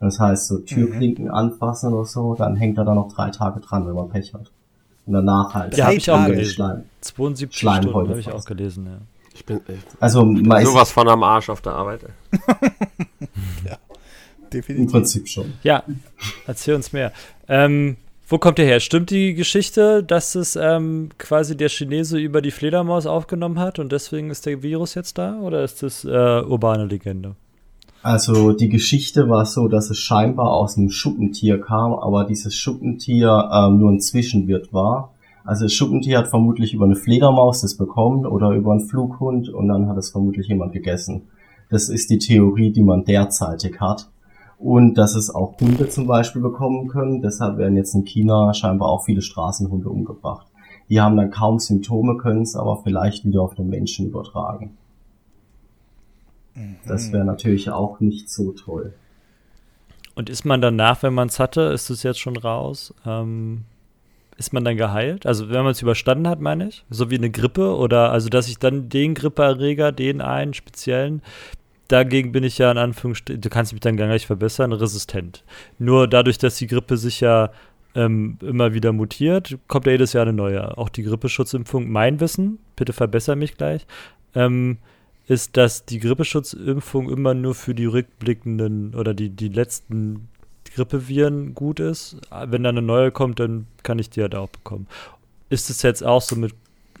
Das 0.00 0.18
heißt, 0.18 0.48
so 0.48 0.58
Türklinken 0.58 1.26
mhm. 1.26 1.30
anfassen 1.30 1.92
oder 1.92 2.06
so, 2.06 2.34
dann 2.34 2.56
hängt 2.56 2.78
er 2.78 2.84
da 2.84 2.94
noch 2.94 3.12
drei 3.12 3.30
Tage 3.30 3.60
dran, 3.60 3.86
wenn 3.86 3.94
man 3.94 4.08
Pech 4.08 4.32
hat. 4.32 4.50
Und 5.06 5.12
danach 5.12 5.54
halt. 5.54 5.76
Ja, 5.76 5.86
habe 5.86 5.96
ich 5.96 6.10
auch 6.10 6.24
gelesen. 6.26 6.52
Schleim. 6.52 6.84
72 7.02 7.58
Schleim 7.58 7.82
Stunden 7.82 8.08
habe 8.08 8.20
ich 8.20 8.32
auch 8.32 8.44
gelesen, 8.44 8.86
ja. 8.86 8.98
Ich 9.34 9.44
bin, 9.44 9.60
ich 9.68 9.78
also 10.00 10.24
bin 10.24 10.44
sowas 10.64 10.90
von 10.90 11.08
am 11.08 11.22
Arsch 11.22 11.48
auf 11.50 11.60
der 11.60 11.72
Arbeit. 11.72 12.00
ja, 13.64 13.76
definitiv. 14.52 14.76
Im 14.76 14.86
Prinzip 14.86 15.28
schon. 15.28 15.52
Ja, 15.62 15.84
erzähl 16.46 16.74
uns 16.74 16.92
mehr. 16.92 17.12
Ähm, 17.48 17.96
wo 18.28 18.38
kommt 18.38 18.58
der 18.58 18.66
her? 18.66 18.80
Stimmt 18.80 19.10
die 19.10 19.34
Geschichte, 19.34 20.02
dass 20.02 20.34
es 20.34 20.56
ähm, 20.56 21.10
quasi 21.18 21.56
der 21.56 21.68
Chinese 21.68 22.18
über 22.18 22.42
die 22.42 22.50
Fledermaus 22.50 23.06
aufgenommen 23.06 23.58
hat 23.58 23.78
und 23.78 23.92
deswegen 23.92 24.30
ist 24.30 24.46
der 24.46 24.62
Virus 24.62 24.94
jetzt 24.94 25.18
da? 25.18 25.38
Oder 25.40 25.64
ist 25.64 25.82
das 25.82 26.04
äh, 26.04 26.08
urbane 26.08 26.86
Legende? 26.86 27.34
Also 28.02 28.52
die 28.52 28.70
Geschichte 28.70 29.28
war 29.28 29.44
so, 29.44 29.68
dass 29.68 29.90
es 29.90 29.98
scheinbar 29.98 30.52
aus 30.54 30.78
einem 30.78 30.88
Schuppentier 30.88 31.60
kam, 31.60 31.92
aber 31.92 32.24
dieses 32.24 32.54
Schuppentier 32.54 33.50
ähm, 33.52 33.78
nur 33.78 33.90
ein 33.90 34.00
Zwischenwirt 34.00 34.72
war. 34.72 35.12
Also 35.44 35.64
das 35.64 35.74
Schuppentier 35.74 36.18
hat 36.18 36.28
vermutlich 36.28 36.72
über 36.72 36.86
eine 36.86 36.96
Fledermaus 36.96 37.60
das 37.60 37.74
bekommen 37.74 38.24
oder 38.24 38.52
über 38.52 38.72
einen 38.72 38.86
Flughund 38.86 39.50
und 39.50 39.68
dann 39.68 39.86
hat 39.86 39.98
es 39.98 40.10
vermutlich 40.10 40.48
jemand 40.48 40.72
gegessen. 40.72 41.28
Das 41.68 41.90
ist 41.90 42.08
die 42.08 42.18
Theorie, 42.18 42.70
die 42.70 42.82
man 42.82 43.04
derzeitig 43.04 43.80
hat. 43.80 44.08
Und 44.58 44.94
dass 44.94 45.14
es 45.14 45.34
auch 45.34 45.58
Hunde 45.60 45.88
zum 45.88 46.06
Beispiel 46.06 46.42
bekommen 46.42 46.88
können. 46.88 47.22
Deshalb 47.22 47.56
werden 47.56 47.76
jetzt 47.76 47.94
in 47.94 48.04
China 48.04 48.52
scheinbar 48.52 48.88
auch 48.90 49.04
viele 49.04 49.22
Straßenhunde 49.22 49.88
umgebracht. 49.88 50.46
Die 50.88 51.00
haben 51.00 51.16
dann 51.16 51.30
kaum 51.30 51.58
Symptome, 51.58 52.16
können 52.16 52.42
es 52.42 52.56
aber 52.56 52.82
vielleicht 52.82 53.24
wieder 53.24 53.42
auf 53.42 53.54
den 53.54 53.68
Menschen 53.68 54.06
übertragen. 54.08 54.76
Das 56.86 57.12
wäre 57.12 57.24
natürlich 57.24 57.70
auch 57.70 58.00
nicht 58.00 58.28
so 58.28 58.52
toll. 58.52 58.92
Und 60.14 60.28
ist 60.28 60.44
man 60.44 60.60
danach, 60.60 61.02
wenn 61.02 61.14
man 61.14 61.28
es 61.28 61.38
hatte, 61.38 61.62
ist 61.62 61.90
es 61.90 62.02
jetzt 62.02 62.20
schon 62.20 62.36
raus? 62.36 62.92
Ähm, 63.06 63.64
ist 64.36 64.52
man 64.52 64.64
dann 64.64 64.76
geheilt? 64.76 65.26
Also 65.26 65.50
wenn 65.50 65.62
man 65.62 65.72
es 65.72 65.82
überstanden 65.82 66.26
hat, 66.28 66.40
meine 66.40 66.68
ich? 66.68 66.84
So 66.90 67.10
wie 67.10 67.16
eine 67.16 67.30
Grippe 67.30 67.76
oder 67.76 68.10
also 68.10 68.28
dass 68.28 68.48
ich 68.48 68.58
dann 68.58 68.88
den 68.88 69.14
Grippeerreger, 69.14 69.92
den 69.92 70.20
einen 70.20 70.54
speziellen, 70.54 71.22
dagegen 71.88 72.32
bin 72.32 72.44
ich 72.44 72.58
ja 72.58 72.70
in 72.70 72.78
Anführungsstrichen, 72.78 73.40
du 73.40 73.48
kannst 73.50 73.72
mich 73.72 73.80
dann 73.80 73.96
gar 73.96 74.08
nicht 74.08 74.26
verbessern, 74.26 74.72
resistent. 74.72 75.44
Nur 75.78 76.08
dadurch, 76.08 76.38
dass 76.38 76.56
die 76.56 76.66
Grippe 76.66 76.96
sich 76.96 77.20
ja 77.20 77.50
ähm, 77.94 78.38
immer 78.40 78.72
wieder 78.72 78.92
mutiert, 78.92 79.58
kommt 79.68 79.86
ja 79.86 79.92
jedes 79.92 80.12
Jahr 80.12 80.22
eine 80.22 80.32
neue. 80.32 80.76
Auch 80.78 80.88
die 80.88 81.02
Grippeschutzimpfung, 81.02 81.90
mein 81.90 82.20
Wissen, 82.20 82.58
bitte 82.76 82.92
verbessere 82.92 83.36
mich 83.36 83.56
gleich, 83.56 83.86
ähm, 84.34 84.78
ist, 85.26 85.56
dass 85.56 85.84
die 85.84 86.00
Grippeschutzimpfung 86.00 87.08
immer 87.08 87.34
nur 87.34 87.54
für 87.54 87.74
die 87.74 87.86
rückblickenden 87.86 88.94
oder 88.94 89.14
die, 89.14 89.30
die 89.30 89.48
letzten 89.48 90.28
Grippeviren 90.74 91.54
gut 91.54 91.80
ist. 91.80 92.16
Wenn 92.30 92.62
dann 92.62 92.78
eine 92.78 92.86
neue 92.86 93.10
kommt, 93.10 93.40
dann 93.40 93.66
kann 93.82 93.98
ich 93.98 94.10
die 94.10 94.22
halt 94.22 94.34
auch 94.34 94.48
bekommen. 94.48 94.86
Ist 95.48 95.70
es 95.70 95.82
jetzt 95.82 96.04
auch 96.04 96.22
so 96.22 96.36
mit, 96.36 96.54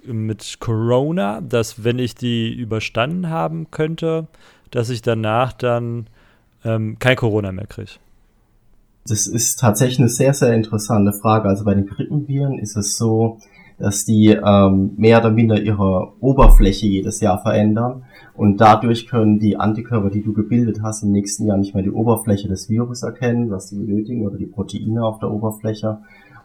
mit 0.04 0.58
Corona, 0.60 1.40
dass 1.40 1.84
wenn 1.84 1.98
ich 1.98 2.14
die 2.14 2.52
überstanden 2.52 3.30
haben 3.30 3.70
könnte, 3.70 4.26
dass 4.70 4.90
ich 4.90 5.02
danach 5.02 5.52
dann 5.52 6.06
ähm, 6.64 6.98
kein 6.98 7.16
Corona 7.16 7.52
mehr 7.52 7.66
kriege? 7.66 7.92
Das 9.06 9.26
ist 9.26 9.58
tatsächlich 9.58 9.98
eine 9.98 10.08
sehr, 10.08 10.34
sehr 10.34 10.52
interessante 10.52 11.12
Frage. 11.12 11.48
Also 11.48 11.64
bei 11.64 11.74
den 11.74 11.86
Grippenviren 11.86 12.58
ist 12.58 12.76
es 12.76 12.96
so, 12.96 13.38
dass 13.78 14.04
die 14.04 14.28
ähm, 14.28 14.92
mehr 14.96 15.18
oder 15.18 15.30
minder 15.30 15.60
ihre 15.60 16.12
Oberfläche 16.20 16.86
jedes 16.86 17.20
Jahr 17.20 17.40
verändern 17.40 18.04
und 18.40 18.58
dadurch 18.58 19.06
können 19.06 19.38
die 19.38 19.58
Antikörper, 19.58 20.08
die 20.08 20.22
du 20.22 20.32
gebildet 20.32 20.80
hast, 20.82 21.02
im 21.02 21.12
nächsten 21.12 21.44
Jahr 21.44 21.58
nicht 21.58 21.74
mehr 21.74 21.82
die 21.82 21.90
Oberfläche 21.90 22.48
des 22.48 22.70
Virus 22.70 23.02
erkennen, 23.02 23.50
was 23.50 23.68
sie 23.68 23.76
benötigen, 23.76 24.26
oder 24.26 24.38
die 24.38 24.46
Proteine 24.46 25.04
auf 25.04 25.18
der 25.18 25.30
Oberfläche. 25.30 25.98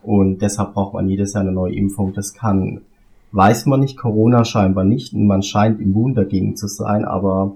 Und 0.03 0.41
deshalb 0.41 0.73
braucht 0.73 0.93
man 0.93 1.07
jedes 1.07 1.31
Jahr 1.31 1.43
eine 1.43 1.53
neue 1.53 1.73
Impfung. 1.73 2.11
Das 2.11 2.33
kann, 2.33 2.81
weiß 3.31 3.65
man 3.67 3.79
nicht, 3.79 3.95
Corona 3.97 4.43
scheinbar 4.43 4.83
nicht. 4.83 5.13
Und 5.13 5.25
man 5.25 5.41
scheint 5.41 5.79
immun 5.79 6.15
dagegen 6.15 6.57
zu 6.57 6.67
sein, 6.67 7.05
aber 7.05 7.55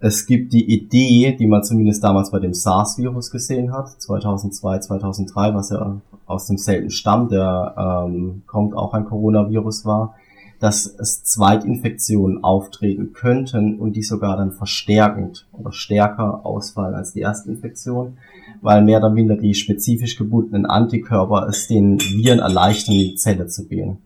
es 0.00 0.24
gibt 0.24 0.54
die 0.54 0.72
Idee, 0.72 1.36
die 1.38 1.46
man 1.46 1.62
zumindest 1.62 2.02
damals 2.02 2.30
bei 2.30 2.38
dem 2.38 2.54
SARS-Virus 2.54 3.30
gesehen 3.30 3.70
hat, 3.70 3.90
2002, 4.00 4.78
2003, 4.78 5.54
was 5.54 5.68
ja 5.68 6.00
aus 6.24 6.46
demselben 6.46 6.88
Stamm, 6.88 7.28
der 7.28 7.74
ähm, 8.06 8.44
kommt, 8.46 8.74
auch 8.74 8.94
ein 8.94 9.04
Coronavirus 9.04 9.84
war, 9.84 10.14
dass 10.62 10.86
es 10.86 11.24
Zweitinfektionen 11.24 12.44
auftreten 12.44 13.12
könnten 13.12 13.80
und 13.80 13.94
die 13.94 14.04
sogar 14.04 14.36
dann 14.36 14.52
verstärkend 14.52 15.48
oder 15.50 15.72
stärker 15.72 16.46
ausfallen 16.46 16.94
als 16.94 17.12
die 17.12 17.22
Erstinfektion, 17.22 18.16
weil 18.60 18.84
mehr 18.84 18.98
oder 18.98 19.10
minder 19.10 19.36
die 19.36 19.54
spezifisch 19.54 20.16
gebundenen 20.16 20.64
Antikörper 20.64 21.48
es 21.48 21.66
den 21.66 22.00
Viren 22.00 22.38
erleichtern, 22.38 22.94
in 22.94 23.00
die 23.00 23.14
Zelle 23.16 23.48
zu 23.48 23.64
gehen. 23.66 23.98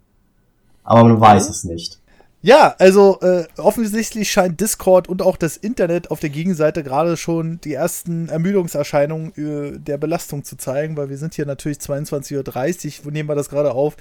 Aber 0.82 1.04
man 1.04 1.20
weiß 1.20 1.50
es 1.50 1.64
nicht. 1.64 2.00
Ja, 2.40 2.74
also 2.78 3.18
äh, 3.20 3.44
offensichtlich 3.58 4.30
scheint 4.30 4.58
Discord 4.58 5.10
und 5.10 5.20
auch 5.20 5.36
das 5.36 5.58
Internet 5.58 6.10
auf 6.10 6.20
der 6.20 6.30
Gegenseite 6.30 6.82
gerade 6.82 7.18
schon 7.18 7.60
die 7.64 7.74
ersten 7.74 8.30
Ermüdungserscheinungen 8.30 9.32
äh, 9.36 9.78
der 9.78 9.98
Belastung 9.98 10.42
zu 10.42 10.56
zeigen, 10.56 10.96
weil 10.96 11.10
wir 11.10 11.18
sind 11.18 11.34
hier 11.34 11.44
natürlich 11.44 11.78
22.30 11.78 13.00
Uhr, 13.00 13.04
wo 13.04 13.10
nehmen 13.10 13.28
wir 13.28 13.34
das 13.34 13.50
gerade 13.50 13.72
auf? 13.72 13.96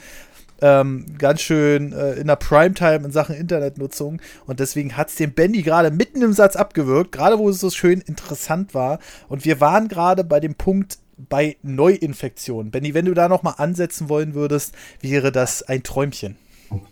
Ähm, 0.61 1.05
ganz 1.17 1.41
schön 1.41 1.93
äh, 1.93 2.13
in 2.13 2.27
der 2.27 2.35
Primetime 2.35 3.05
in 3.05 3.11
Sachen 3.11 3.35
Internetnutzung. 3.35 4.21
Und 4.45 4.59
deswegen 4.59 4.97
hat 4.97 5.09
es 5.09 5.15
den 5.15 5.33
Benny 5.33 5.61
gerade 5.61 5.91
mitten 5.91 6.21
im 6.21 6.33
Satz 6.33 6.55
abgewürgt, 6.55 7.11
gerade 7.11 7.37
wo 7.39 7.49
es 7.49 7.59
so 7.59 7.69
schön 7.69 8.01
interessant 8.01 8.73
war. 8.73 8.99
Und 9.27 9.45
wir 9.45 9.61
waren 9.61 9.87
gerade 9.87 10.23
bei 10.23 10.39
dem 10.39 10.55
Punkt 10.55 10.99
bei 11.17 11.57
Neuinfektionen. 11.63 12.71
Benny, 12.71 12.93
wenn 12.93 13.05
du 13.05 13.13
da 13.13 13.29
nochmal 13.29 13.55
ansetzen 13.57 14.09
wollen 14.09 14.33
würdest, 14.33 14.75
wäre 15.01 15.31
das 15.31 15.63
ein 15.63 15.83
Träumchen. 15.83 16.35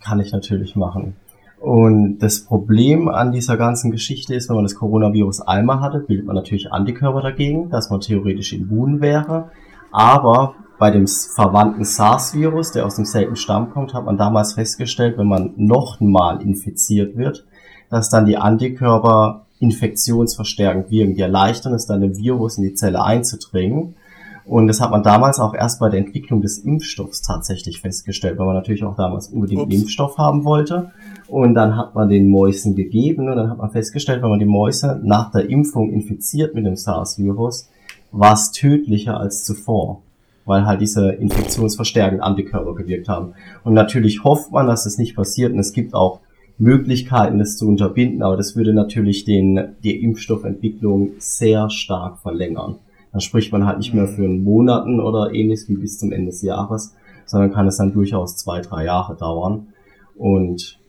Kann 0.02 0.20
ich 0.20 0.32
natürlich 0.32 0.76
machen. 0.76 1.16
Und 1.60 2.20
das 2.20 2.42
Problem 2.42 3.08
an 3.08 3.32
dieser 3.32 3.56
ganzen 3.56 3.92
Geschichte 3.92 4.36
ist, 4.36 4.50
wenn 4.50 4.58
man 4.58 4.66
das 4.66 4.76
Coronavirus 4.76 5.42
einmal 5.42 5.80
hatte, 5.80 6.00
bildet 6.00 6.26
man 6.26 6.36
natürlich 6.36 6.72
Antikörper 6.72 7.22
dagegen, 7.22 7.70
dass 7.70 7.90
man 7.90 8.02
theoretisch 8.02 8.52
immun 8.52 9.00
wäre. 9.00 9.50
Aber 9.92 10.56
bei 10.84 10.92
dem 10.92 11.08
verwandten 11.08 11.86
SARS-Virus, 11.86 12.74
der 12.74 12.86
aus 12.86 12.98
demselben 12.98 13.38
Stamm 13.38 13.70
kommt, 13.70 13.94
hat 13.94 14.04
man 14.04 14.18
damals 14.18 14.56
festgestellt, 14.56 15.18
wenn 15.18 15.28
man 15.28 15.54
nochmal 15.56 16.42
infiziert 16.42 17.16
wird, 17.16 17.46
dass 17.90 18.10
dann 18.10 18.26
die 18.26 18.36
Antikörper 18.36 19.46
infektionsverstärkend 19.62 20.92
wirken. 20.92 21.16
Die 21.16 21.22
erleichtern 21.22 21.74
es 21.74 21.86
dann, 21.86 22.02
dem 22.02 22.18
Virus 22.18 22.58
in 22.58 22.66
die 22.66 22.74
Zelle 22.74 23.02
einzudringen. 23.02 23.96
Und 24.44 24.68
das 24.68 24.82
hat 24.82 24.92
man 24.92 25.04
damals 25.04 25.40
auch 25.40 25.54
erst 25.54 25.80
bei 25.80 25.88
der 25.88 26.02
Entwicklung 26.02 26.42
des 26.42 26.58
Impfstoffs 26.58 27.22
tatsächlich 27.22 27.80
festgestellt, 27.80 28.38
weil 28.38 28.46
man 28.46 28.56
natürlich 28.56 28.84
auch 28.84 28.98
damals 28.98 29.30
unbedingt 29.30 29.62
Ups. 29.62 29.74
Impfstoff 29.74 30.18
haben 30.18 30.44
wollte. 30.44 30.92
Und 31.30 31.54
dann 31.54 31.78
hat 31.78 31.96
man 31.96 32.10
den 32.10 32.28
Mäusen 32.28 32.76
gegeben 32.76 33.30
und 33.30 33.38
dann 33.38 33.50
hat 33.50 33.58
man 33.58 33.72
festgestellt, 33.72 34.22
wenn 34.22 34.32
man 34.32 34.40
die 34.40 34.46
Mäuse 34.46 35.00
nach 35.02 35.32
der 35.32 35.50
Impfung 35.50 35.94
infiziert 35.94 36.54
mit 36.56 36.66
dem 36.66 36.76
SARS-Virus, 36.76 37.70
war 38.12 38.34
es 38.34 38.52
tödlicher 38.52 39.18
als 39.18 39.46
zuvor 39.46 40.02
weil 40.46 40.66
halt 40.66 40.82
diese 40.82 41.12
infektionsverstärkenden 41.12 42.22
Antikörper 42.22 42.76
gewirkt 42.76 43.08
haben. 43.08 43.34
Und 43.64 43.74
natürlich 43.74 44.24
hofft 44.24 44.52
man, 44.52 44.68
dass 44.68 44.84
das 44.84 44.98
nicht 44.98 45.16
passiert 45.16 45.54
und 45.54 45.60
es 45.60 45.74
gibt 45.74 45.94
auch 45.94 46.20
Möglichkeiten, 46.58 47.40
das 47.40 47.58
zu 47.58 47.68
unterbinden, 47.68 48.22
aber 48.22 48.38
das 48.38 48.56
würde 48.56 48.74
natürlich 48.74 49.26
den, 49.26 49.76
die 49.84 50.04
Impfstoffentwicklung 50.04 51.12
sehr 51.18 51.70
stark 51.70 52.20
verlängern. 52.20 52.76
Dann 53.12 53.22
spricht 53.22 53.52
man 53.52 53.66
halt 53.66 53.78
nicht 53.78 53.94
mehr 53.94 54.08
für 54.08 54.28
Monaten 54.28 55.00
oder 55.00 55.34
ähnliches 55.34 55.70
wie 55.70 55.76
bis 55.76 56.00
zum 56.00 56.12
Ende 56.12 56.28
des 56.28 56.42
Jahres, 56.42 56.96
sondern 57.26 57.52
kann 57.52 57.68
es 57.68 57.78
dann 57.78 57.94
durchaus 57.94 58.38
zwei, 58.38 58.62
drei 58.62 58.86
Jahre 58.86 59.16
dauern. 59.16 59.68
Und 60.16 60.80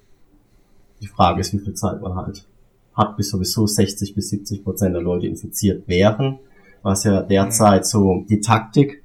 die 1.00 1.06
Frage 1.06 1.40
ist, 1.40 1.52
wie 1.52 1.58
viel 1.58 1.74
Zeit 1.74 2.00
man 2.00 2.14
halt 2.14 2.46
hat, 2.94 3.16
bis 3.16 3.30
sowieso 3.30 3.66
60 3.66 4.14
bis 4.14 4.30
70 4.30 4.64
Prozent 4.64 4.94
der 4.94 5.02
Leute 5.02 5.26
infiziert 5.26 5.88
wären, 5.88 6.38
was 6.82 7.04
ja 7.04 7.22
derzeit 7.22 7.86
so 7.86 8.24
die 8.28 8.40
Taktik 8.40 9.02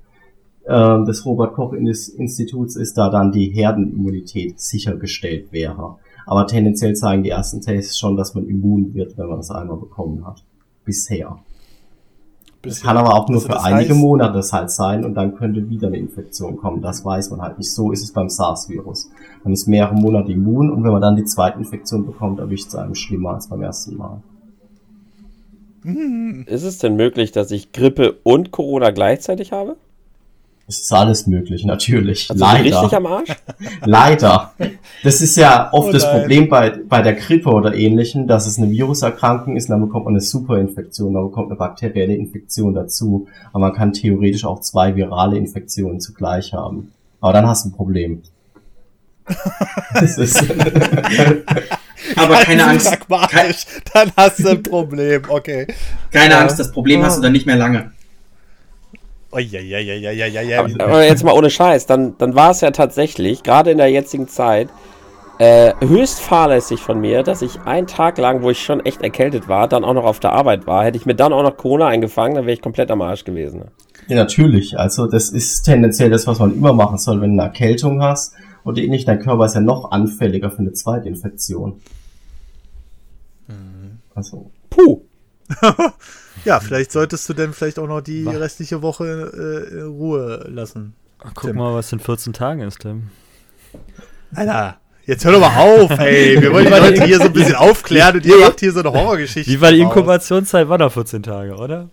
äh, 0.69 1.03
des 1.05 1.25
Robert 1.25 1.53
Koch 1.53 1.73
Instituts 1.73 2.75
ist, 2.75 2.97
da 2.97 3.09
dann 3.09 3.31
die 3.31 3.49
Herdenimmunität 3.49 4.59
sichergestellt 4.59 5.51
wäre. 5.51 5.95
Aber 6.25 6.45
tendenziell 6.45 6.95
zeigen 6.95 7.23
die 7.23 7.31
ersten 7.31 7.61
Tests 7.61 7.97
schon, 7.97 8.15
dass 8.15 8.35
man 8.35 8.47
immun 8.47 8.93
wird, 8.93 9.17
wenn 9.17 9.27
man 9.27 9.37
das 9.37 9.49
einmal 9.49 9.77
bekommen 9.77 10.25
hat. 10.27 10.43
Bisher. 10.85 11.39
Das 12.61 12.81
kann 12.81 12.97
aber 12.97 13.15
auch 13.15 13.29
nur 13.29 13.37
also 13.37 13.47
für 13.47 13.63
einige 13.63 13.93
heißt, 13.93 14.01
Monate 14.01 14.33
das 14.33 14.51
halt 14.51 14.69
sein 14.69 15.05
und 15.05 15.15
dann 15.15 15.33
könnte 15.35 15.69
wieder 15.69 15.87
eine 15.87 15.97
Infektion 15.97 16.57
kommen. 16.57 16.81
Das 16.81 17.03
weiß 17.05 17.31
man 17.31 17.41
halt 17.41 17.57
nicht. 17.57 17.73
So 17.73 17.91
ist 17.91 18.03
es 18.03 18.11
beim 18.11 18.29
SARS-Virus. 18.29 19.09
Man 19.43 19.53
ist 19.53 19.65
mehrere 19.65 19.95
Monate 19.95 20.33
immun 20.33 20.69
und 20.69 20.83
wenn 20.83 20.91
man 20.91 21.01
dann 21.01 21.15
die 21.15 21.23
zweite 21.23 21.57
Infektion 21.57 22.05
bekommt, 22.05 22.39
erwischt 22.39 22.67
es 22.67 22.75
einem 22.75 22.95
schlimmer 22.95 23.35
als 23.35 23.47
beim 23.47 23.61
ersten 23.61 23.97
Mal. 23.97 24.21
Ist 26.45 26.63
es 26.63 26.77
denn 26.79 26.95
möglich, 26.97 27.31
dass 27.31 27.49
ich 27.51 27.71
Grippe 27.71 28.17
und 28.23 28.51
Corona 28.51 28.91
gleichzeitig 28.91 29.53
habe? 29.53 29.77
Es 30.69 30.81
ist 30.81 30.93
alles 30.93 31.25
möglich, 31.25 31.65
natürlich. 31.65 32.29
Also 32.29 32.45
Leider. 32.45 32.63
Richtig 32.83 32.95
am 32.95 33.07
Arsch? 33.07 33.29
Leider. 33.85 34.53
Das 35.03 35.19
ist 35.19 35.35
ja 35.35 35.73
oft 35.73 35.89
oh 35.89 35.91
das 35.91 36.07
Problem 36.11 36.47
bei, 36.47 36.69
bei 36.87 37.01
der 37.01 37.13
Grippe 37.13 37.49
oder 37.49 37.73
ähnlichem, 37.73 38.27
dass 38.27 38.45
es 38.45 38.59
eine 38.59 38.69
Viruserkrankung 38.69 39.57
ist, 39.57 39.71
dann 39.71 39.81
bekommt 39.81 40.05
man 40.05 40.13
eine 40.13 40.21
Superinfektion, 40.21 41.15
dann 41.15 41.23
bekommt 41.23 41.47
eine 41.47 41.57
bakterielle 41.57 42.13
Infektion 42.13 42.75
dazu. 42.75 43.27
Aber 43.51 43.61
man 43.61 43.73
kann 43.73 43.93
theoretisch 43.93 44.45
auch 44.45 44.61
zwei 44.61 44.95
virale 44.95 45.39
Infektionen 45.39 45.99
zugleich 45.99 46.53
haben. 46.53 46.91
Aber 47.19 47.33
dann 47.33 47.47
hast 47.47 47.65
du 47.65 47.69
ein 47.69 47.73
Problem. 47.73 48.21
Aber 52.15 52.35
keine 52.35 52.65
Angst. 52.65 52.95
Kein, 53.31 53.55
dann 53.91 54.11
hast 54.15 54.37
du 54.37 54.49
ein 54.49 54.61
Problem, 54.61 55.23
okay. 55.29 55.65
Keine 56.11 56.37
Angst, 56.37 56.59
das 56.59 56.71
Problem 56.71 57.03
hast 57.03 57.17
du 57.17 57.23
dann 57.23 57.31
nicht 57.31 57.47
mehr 57.47 57.55
lange. 57.55 57.91
Oh, 59.31 59.37
ja, 59.37 59.59
ja, 59.59 59.77
ja, 59.79 59.93
ja, 59.93 60.25
ja, 60.25 60.41
ja. 60.41 60.59
Aber, 60.59 60.83
aber 60.83 61.05
jetzt 61.05 61.23
mal 61.23 61.33
ohne 61.33 61.49
Scheiß, 61.49 61.85
dann, 61.85 62.17
dann 62.17 62.33
war 62.33 62.51
es 62.51 62.61
ja 62.61 62.71
tatsächlich, 62.71 63.43
gerade 63.43 63.71
in 63.71 63.77
der 63.77 63.91
jetzigen 63.91 64.27
Zeit, 64.27 64.69
äh, 65.37 65.73
höchst 65.79 66.19
fahrlässig 66.19 66.81
von 66.81 66.99
mir, 66.99 67.23
dass 67.23 67.41
ich 67.41 67.61
einen 67.61 67.87
Tag 67.87 68.17
lang, 68.17 68.41
wo 68.41 68.49
ich 68.49 68.61
schon 68.61 68.79
echt 68.85 69.01
erkältet 69.01 69.47
war, 69.47 69.67
dann 69.67 69.85
auch 69.85 69.93
noch 69.93 70.03
auf 70.03 70.19
der 70.19 70.33
Arbeit 70.33 70.67
war. 70.67 70.83
Hätte 70.83 70.97
ich 70.97 71.05
mir 71.05 71.15
dann 71.15 71.31
auch 71.31 71.43
noch 71.43 71.57
Corona 71.57 71.87
eingefangen, 71.87 72.35
dann 72.35 72.45
wäre 72.45 72.53
ich 72.53 72.61
komplett 72.61 72.91
am 72.91 73.01
Arsch 73.01 73.23
gewesen. 73.23 73.65
Ja, 74.07 74.15
natürlich. 74.15 74.77
Also 74.77 75.05
das 75.05 75.29
ist 75.29 75.61
tendenziell 75.63 76.09
das, 76.09 76.27
was 76.27 76.39
man 76.39 76.53
immer 76.53 76.73
machen 76.73 76.97
soll, 76.97 77.21
wenn 77.21 77.37
du 77.37 77.41
eine 77.41 77.51
Erkältung 77.51 78.01
hast 78.01 78.33
und 78.63 78.77
ähnlich, 78.77 79.05
dein 79.05 79.19
Körper 79.19 79.45
ist 79.45 79.55
ja 79.55 79.61
noch 79.61 79.91
anfälliger 79.91 80.49
für 80.51 80.59
eine 80.59 80.73
Zweitinfektion. 80.73 81.79
Mhm. 83.47 83.99
Also. 84.15 84.49
Puh. 84.69 85.01
Ja, 86.45 86.59
vielleicht 86.59 86.91
solltest 86.91 87.27
du 87.29 87.33
denn 87.33 87.53
vielleicht 87.53 87.79
auch 87.79 87.87
noch 87.87 88.01
die 88.01 88.25
was? 88.25 88.35
restliche 88.39 88.81
Woche 88.81 89.67
äh, 89.71 89.73
in 89.79 89.87
Ruhe 89.87 90.45
lassen. 90.49 90.95
Ach, 91.19 91.31
guck 91.33 91.49
Tim. 91.49 91.57
mal, 91.57 91.73
was 91.73 91.91
in 91.91 91.99
14 91.99 92.33
Tagen 92.33 92.61
ist, 92.61 92.79
Tim. 92.79 93.09
Alter, 94.33 94.77
jetzt 95.05 95.25
hör 95.25 95.33
doch 95.33 95.39
mal 95.39 95.57
auf, 95.57 95.91
ey. 95.99 96.41
Wir 96.41 96.53
wollen 96.53 96.65
die 96.65 96.71
Leute 96.71 97.03
hier 97.03 97.17
so 97.17 97.25
ein 97.25 97.33
bisschen 97.33 97.55
aufklären 97.55 98.15
und 98.15 98.25
ihr 98.25 98.37
macht 98.37 98.59
hier 98.59 98.71
so 98.71 98.79
eine 98.79 98.91
Horrorgeschichte. 98.91 99.51
Wie 99.51 99.61
war 99.61 99.71
die 99.71 99.81
Inkubationszeit? 99.81 100.69
War 100.69 100.77
noch 100.77 100.91
14 100.91 101.23
Tage, 101.23 101.55
oder? 101.55 101.89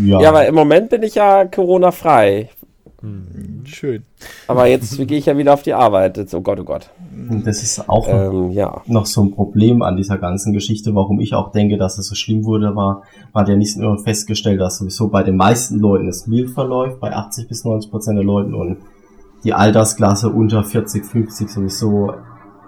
Ja. 0.00 0.20
ja, 0.20 0.28
aber 0.28 0.46
im 0.46 0.54
Moment 0.54 0.90
bin 0.90 1.02
ich 1.02 1.16
ja 1.16 1.44
Corona-frei. 1.44 2.50
Hm, 3.06 3.64
schön. 3.66 4.02
Aber 4.48 4.66
jetzt 4.66 4.96
gehe 5.06 5.18
ich 5.18 5.26
ja 5.26 5.38
wieder 5.38 5.54
auf 5.54 5.62
die 5.62 5.74
Arbeit. 5.74 6.16
Jetzt, 6.16 6.34
oh 6.34 6.40
Gott, 6.40 6.58
oh 6.58 6.64
Gott. 6.64 6.90
Das 7.44 7.62
ist 7.62 7.88
auch 7.88 8.08
ähm, 8.08 8.50
ja. 8.50 8.82
noch 8.86 9.06
so 9.06 9.22
ein 9.22 9.30
Problem 9.30 9.82
an 9.82 9.96
dieser 9.96 10.18
ganzen 10.18 10.52
Geschichte, 10.52 10.94
warum 10.94 11.20
ich 11.20 11.32
auch 11.34 11.52
denke, 11.52 11.78
dass 11.78 11.98
es 11.98 12.08
so 12.08 12.16
schlimm 12.16 12.44
wurde, 12.44 12.74
war, 12.74 13.02
man 13.32 13.42
hat 13.42 13.48
ja 13.48 13.56
nicht 13.56 13.76
nur 13.76 13.98
festgestellt, 13.98 14.60
dass 14.60 14.78
sowieso 14.78 15.08
bei 15.08 15.22
den 15.22 15.36
meisten 15.36 15.78
Leuten 15.78 16.08
es 16.08 16.26
mild 16.26 16.50
verläuft, 16.50 16.98
bei 16.98 17.14
80 17.14 17.48
bis 17.48 17.64
90 17.64 17.90
Prozent 17.90 18.18
der 18.18 18.24
Leuten 18.24 18.54
und 18.54 18.78
die 19.44 19.54
Altersklasse 19.54 20.28
unter 20.30 20.64
40, 20.64 21.04
50 21.04 21.48
sowieso 21.48 22.14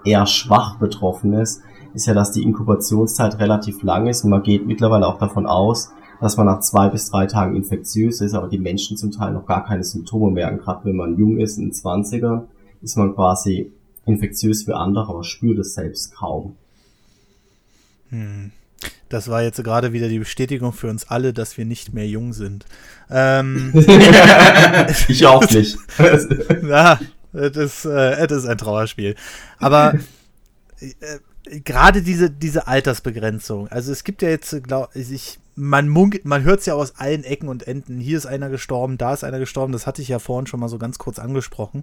eher 0.05 0.27
schwach 0.27 0.79
betroffen 0.79 1.33
ist, 1.33 1.63
ist 1.95 2.07
ja, 2.07 2.15
dass 2.15 2.31
die 2.31 2.43
Inkubationszeit 2.45 3.41
relativ 3.41 3.83
lang 3.83 4.07
ist 4.07 4.23
und 4.23 4.31
man 4.31 4.43
geht 4.43 4.67
mittlerweile 4.67 5.07
auch 5.09 5.19
davon 5.19 5.47
aus, 5.47 5.91
dass 6.21 6.37
man 6.37 6.47
nach 6.47 6.61
zwei 6.61 6.89
bis 6.89 7.11
drei 7.11 7.27
Tagen 7.27 7.57
infektiös 7.57 8.21
ist, 8.21 8.35
aber 8.35 8.49
die 8.49 8.59
Menschen 8.59 8.97
zum 8.97 9.13
Teil 9.13 9.33
noch 9.33 9.47
gar 9.47 9.65
keine 9.65 9.85
Symptome 9.85 10.33
merken. 10.33 10.59
Gerade 10.59 10.85
wenn 10.85 10.97
man 10.97 11.17
jung 11.17 11.39
ist, 11.39 11.59
in 11.59 11.67
den 11.67 11.73
20ern, 11.73 12.45
ist 12.83 12.97
man 12.97 13.15
quasi 13.15 13.73
infektiös 14.05 14.65
für 14.65 14.77
andere, 14.77 15.09
aber 15.09 15.25
spürt 15.25 15.59
es 15.59 15.75
selbst 15.75 16.15
kaum. 16.15 16.57
Hm. 18.11 18.53
Das 19.09 19.29
war 19.29 19.43
jetzt 19.43 19.63
gerade 19.65 19.93
wieder 19.93 20.09
die 20.09 20.19
Bestätigung 20.19 20.73
für 20.73 20.89
uns 20.89 21.09
alle, 21.09 21.33
dass 21.33 21.57
wir 21.57 21.65
nicht 21.65 21.95
mehr 21.95 22.07
jung 22.07 22.33
sind. 22.33 22.67
Ähm, 23.11 23.73
ich 25.09 25.25
auch 25.27 25.49
nicht. 25.51 25.79
ja, 26.69 27.01
Es 27.33 27.57
ist, 27.57 27.85
äh, 27.87 28.27
es 28.27 28.33
ist 28.33 28.47
ein 28.47 28.59
Trauerspiel. 28.59 29.15
Aber 29.59 29.95
äh, 30.81 31.61
gerade 31.61 32.03
diese, 32.03 32.31
diese 32.31 32.67
Altersbegrenzung, 32.67 33.69
also 33.69 33.93
es 33.93 34.05
gibt 34.05 34.21
ja 34.21 34.29
jetzt, 34.29 34.63
glaube 34.65 34.91
ich, 34.95 35.39
man 35.59 35.89
munkelt, 35.89 36.25
man 36.25 36.45
hört 36.45 36.61
es 36.61 36.67
ja 36.67 36.75
aus 36.75 36.97
allen 36.99 37.25
Ecken 37.25 37.49
und 37.49 37.67
Enden. 37.67 37.99
Hier 37.99 38.17
ist 38.17 38.27
einer 38.27 38.49
gestorben, 38.49 38.97
da 38.97 39.13
ist 39.13 39.25
einer 39.25 39.41
gestorben. 39.41 39.73
Das 39.73 39.89
hatte 39.89 40.01
ich 40.01 40.09
ja 40.09 40.21
vorhin 40.21 40.47
schon 40.47 40.61
mal 40.61 40.69
so 40.69 40.79
ganz 40.79 40.99
kurz 40.99 41.19
angesprochen. 41.19 41.83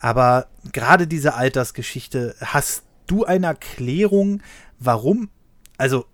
Aber 0.00 0.48
gerade 0.72 1.06
diese 1.06 1.34
Altersgeschichte, 1.34 2.34
hast 2.40 2.82
du 3.06 3.24
eine 3.24 3.46
Erklärung, 3.46 4.42
warum, 4.80 5.30
also 5.78 6.06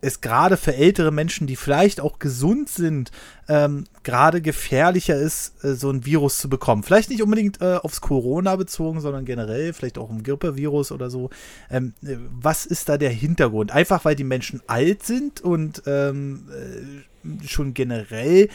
es 0.00 0.20
gerade 0.20 0.56
für 0.56 0.74
ältere 0.74 1.10
Menschen, 1.10 1.46
die 1.46 1.56
vielleicht 1.56 2.00
auch 2.00 2.18
gesund 2.18 2.68
sind, 2.68 3.10
ähm, 3.48 3.84
gerade 4.02 4.40
gefährlicher 4.40 5.16
ist, 5.16 5.64
äh, 5.64 5.74
so 5.74 5.90
ein 5.90 6.04
Virus 6.04 6.38
zu 6.38 6.48
bekommen. 6.48 6.82
Vielleicht 6.82 7.10
nicht 7.10 7.22
unbedingt 7.22 7.60
äh, 7.60 7.76
aufs 7.76 8.00
Corona 8.00 8.56
bezogen, 8.56 9.00
sondern 9.00 9.24
generell, 9.24 9.72
vielleicht 9.72 9.98
auch 9.98 10.10
ein 10.10 10.22
Grippevirus 10.22 10.92
oder 10.92 11.10
so. 11.10 11.30
Ähm, 11.70 11.94
äh, 12.02 12.16
was 12.30 12.66
ist 12.66 12.88
da 12.88 12.98
der 12.98 13.10
Hintergrund? 13.10 13.72
Einfach 13.72 14.04
weil 14.04 14.16
die 14.16 14.24
Menschen 14.24 14.62
alt 14.66 15.02
sind 15.02 15.40
und 15.40 15.82
ähm, 15.86 16.48
äh, 16.52 17.46
schon 17.46 17.74
generell 17.74 18.48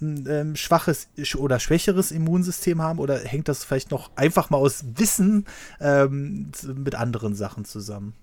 ein 0.00 0.26
ähm, 0.28 0.56
schwaches 0.56 1.08
oder 1.36 1.58
schwächeres 1.58 2.12
Immunsystem 2.12 2.82
haben 2.82 2.98
oder 2.98 3.18
hängt 3.18 3.48
das 3.48 3.64
vielleicht 3.64 3.90
noch 3.90 4.10
einfach 4.16 4.50
mal 4.50 4.58
aus 4.58 4.84
Wissen 4.94 5.46
ähm, 5.80 6.50
mit 6.76 6.94
anderen 6.94 7.34
Sachen 7.34 7.64
zusammen? 7.64 8.14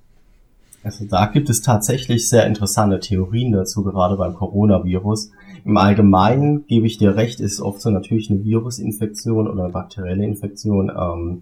Also 0.86 1.04
da 1.04 1.26
gibt 1.26 1.50
es 1.50 1.64
tatsächlich 1.64 2.30
sehr 2.30 2.46
interessante 2.46 3.00
Theorien 3.00 3.52
dazu, 3.52 3.84
gerade 3.84 4.18
beim 4.18 4.36
Coronavirus. 4.36 5.32
Im 5.66 5.78
Allgemeinen 5.78 6.68
gebe 6.68 6.86
ich 6.86 7.00
dir 7.00 7.16
recht, 7.16 7.40
ist 7.40 7.60
oft 7.60 7.82
so 7.82 7.90
natürlich 7.90 8.30
eine 8.30 8.44
Virusinfektion 8.44 9.48
oder 9.48 9.64
eine 9.64 9.74
bakterielle 9.74 10.24
Infektion. 10.24 10.92
Ähm, 10.96 11.42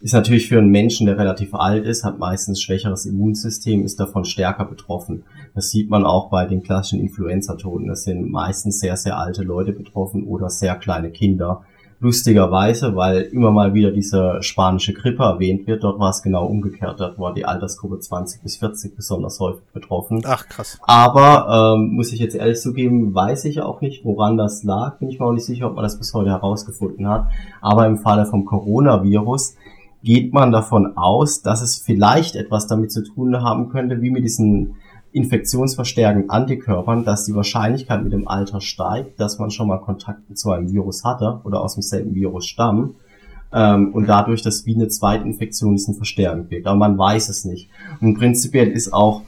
ist 0.00 0.12
natürlich 0.12 0.48
für 0.48 0.58
einen 0.58 0.72
Menschen, 0.72 1.06
der 1.06 1.16
relativ 1.18 1.54
alt 1.54 1.86
ist, 1.86 2.02
hat 2.02 2.18
meistens 2.18 2.60
schwächeres 2.60 3.06
Immunsystem, 3.06 3.84
ist 3.84 4.00
davon 4.00 4.24
stärker 4.24 4.64
betroffen. 4.64 5.22
Das 5.54 5.70
sieht 5.70 5.88
man 5.88 6.04
auch 6.04 6.28
bei 6.28 6.44
den 6.44 6.64
klassischen 6.64 6.98
Influenza-Toten. 6.98 7.86
Das 7.86 8.02
sind 8.02 8.28
meistens 8.28 8.80
sehr, 8.80 8.96
sehr 8.96 9.16
alte 9.16 9.44
Leute 9.44 9.72
betroffen 9.72 10.24
oder 10.24 10.50
sehr 10.50 10.74
kleine 10.74 11.12
Kinder 11.12 11.62
lustigerweise, 12.00 12.96
weil 12.96 13.22
immer 13.22 13.50
mal 13.50 13.74
wieder 13.74 13.90
diese 13.90 14.38
spanische 14.42 14.92
Grippe 14.92 15.22
erwähnt 15.22 15.66
wird, 15.66 15.84
dort 15.84 15.98
war 15.98 16.10
es 16.10 16.22
genau 16.22 16.46
umgekehrt, 16.46 17.00
dort 17.00 17.18
war 17.18 17.34
die 17.34 17.44
Altersgruppe 17.44 17.98
20 17.98 18.42
bis 18.42 18.56
40 18.56 18.96
besonders 18.96 19.40
häufig 19.40 19.64
betroffen. 19.72 20.22
Ach 20.24 20.46
krass. 20.48 20.78
Aber 20.82 21.76
ähm, 21.76 21.94
muss 21.94 22.12
ich 22.12 22.18
jetzt 22.18 22.34
ehrlich 22.34 22.60
zugeben, 22.60 23.14
weiß 23.14 23.44
ich 23.46 23.60
auch 23.62 23.80
nicht, 23.80 24.04
woran 24.04 24.36
das 24.36 24.62
lag. 24.64 24.98
Bin 24.98 25.08
ich 25.08 25.18
mir 25.18 25.26
auch 25.26 25.32
nicht 25.32 25.46
sicher, 25.46 25.68
ob 25.68 25.74
man 25.74 25.84
das 25.84 25.98
bis 25.98 26.14
heute 26.14 26.30
herausgefunden 26.30 27.08
hat. 27.08 27.28
Aber 27.60 27.86
im 27.86 27.98
Falle 27.98 28.26
vom 28.26 28.44
Coronavirus 28.44 29.56
geht 30.02 30.34
man 30.34 30.52
davon 30.52 30.96
aus, 30.96 31.42
dass 31.42 31.62
es 31.62 31.78
vielleicht 31.78 32.36
etwas 32.36 32.66
damit 32.66 32.92
zu 32.92 33.02
tun 33.02 33.42
haben 33.42 33.70
könnte, 33.70 34.02
wie 34.02 34.10
mit 34.10 34.22
diesen 34.22 34.76
infektionsverstärkenden 35.14 36.28
Antikörpern, 36.28 37.04
dass 37.04 37.24
die 37.24 37.34
Wahrscheinlichkeit 37.34 38.02
mit 38.02 38.12
dem 38.12 38.26
Alter 38.26 38.60
steigt, 38.60 39.20
dass 39.20 39.38
man 39.38 39.52
schon 39.52 39.68
mal 39.68 39.78
Kontakt 39.78 40.36
zu 40.36 40.50
einem 40.50 40.70
Virus 40.72 41.04
hatte 41.04 41.40
oder 41.44 41.62
aus 41.62 41.74
demselben 41.74 42.14
Virus 42.14 42.46
stammt 42.46 42.96
ähm, 43.52 43.92
und 43.94 44.08
dadurch 44.08 44.42
das 44.42 44.66
wie 44.66 44.74
eine 44.74 44.88
Zweitinfektion 44.88 45.76
ist 45.76 45.88
ein 45.88 45.94
verstärkend 45.94 46.50
wirkt. 46.50 46.66
Aber 46.66 46.76
man 46.76 46.98
weiß 46.98 47.28
es 47.28 47.44
nicht. 47.44 47.70
Und 48.00 48.18
prinzipiell 48.18 48.72
ist 48.72 48.92
auch 48.92 49.22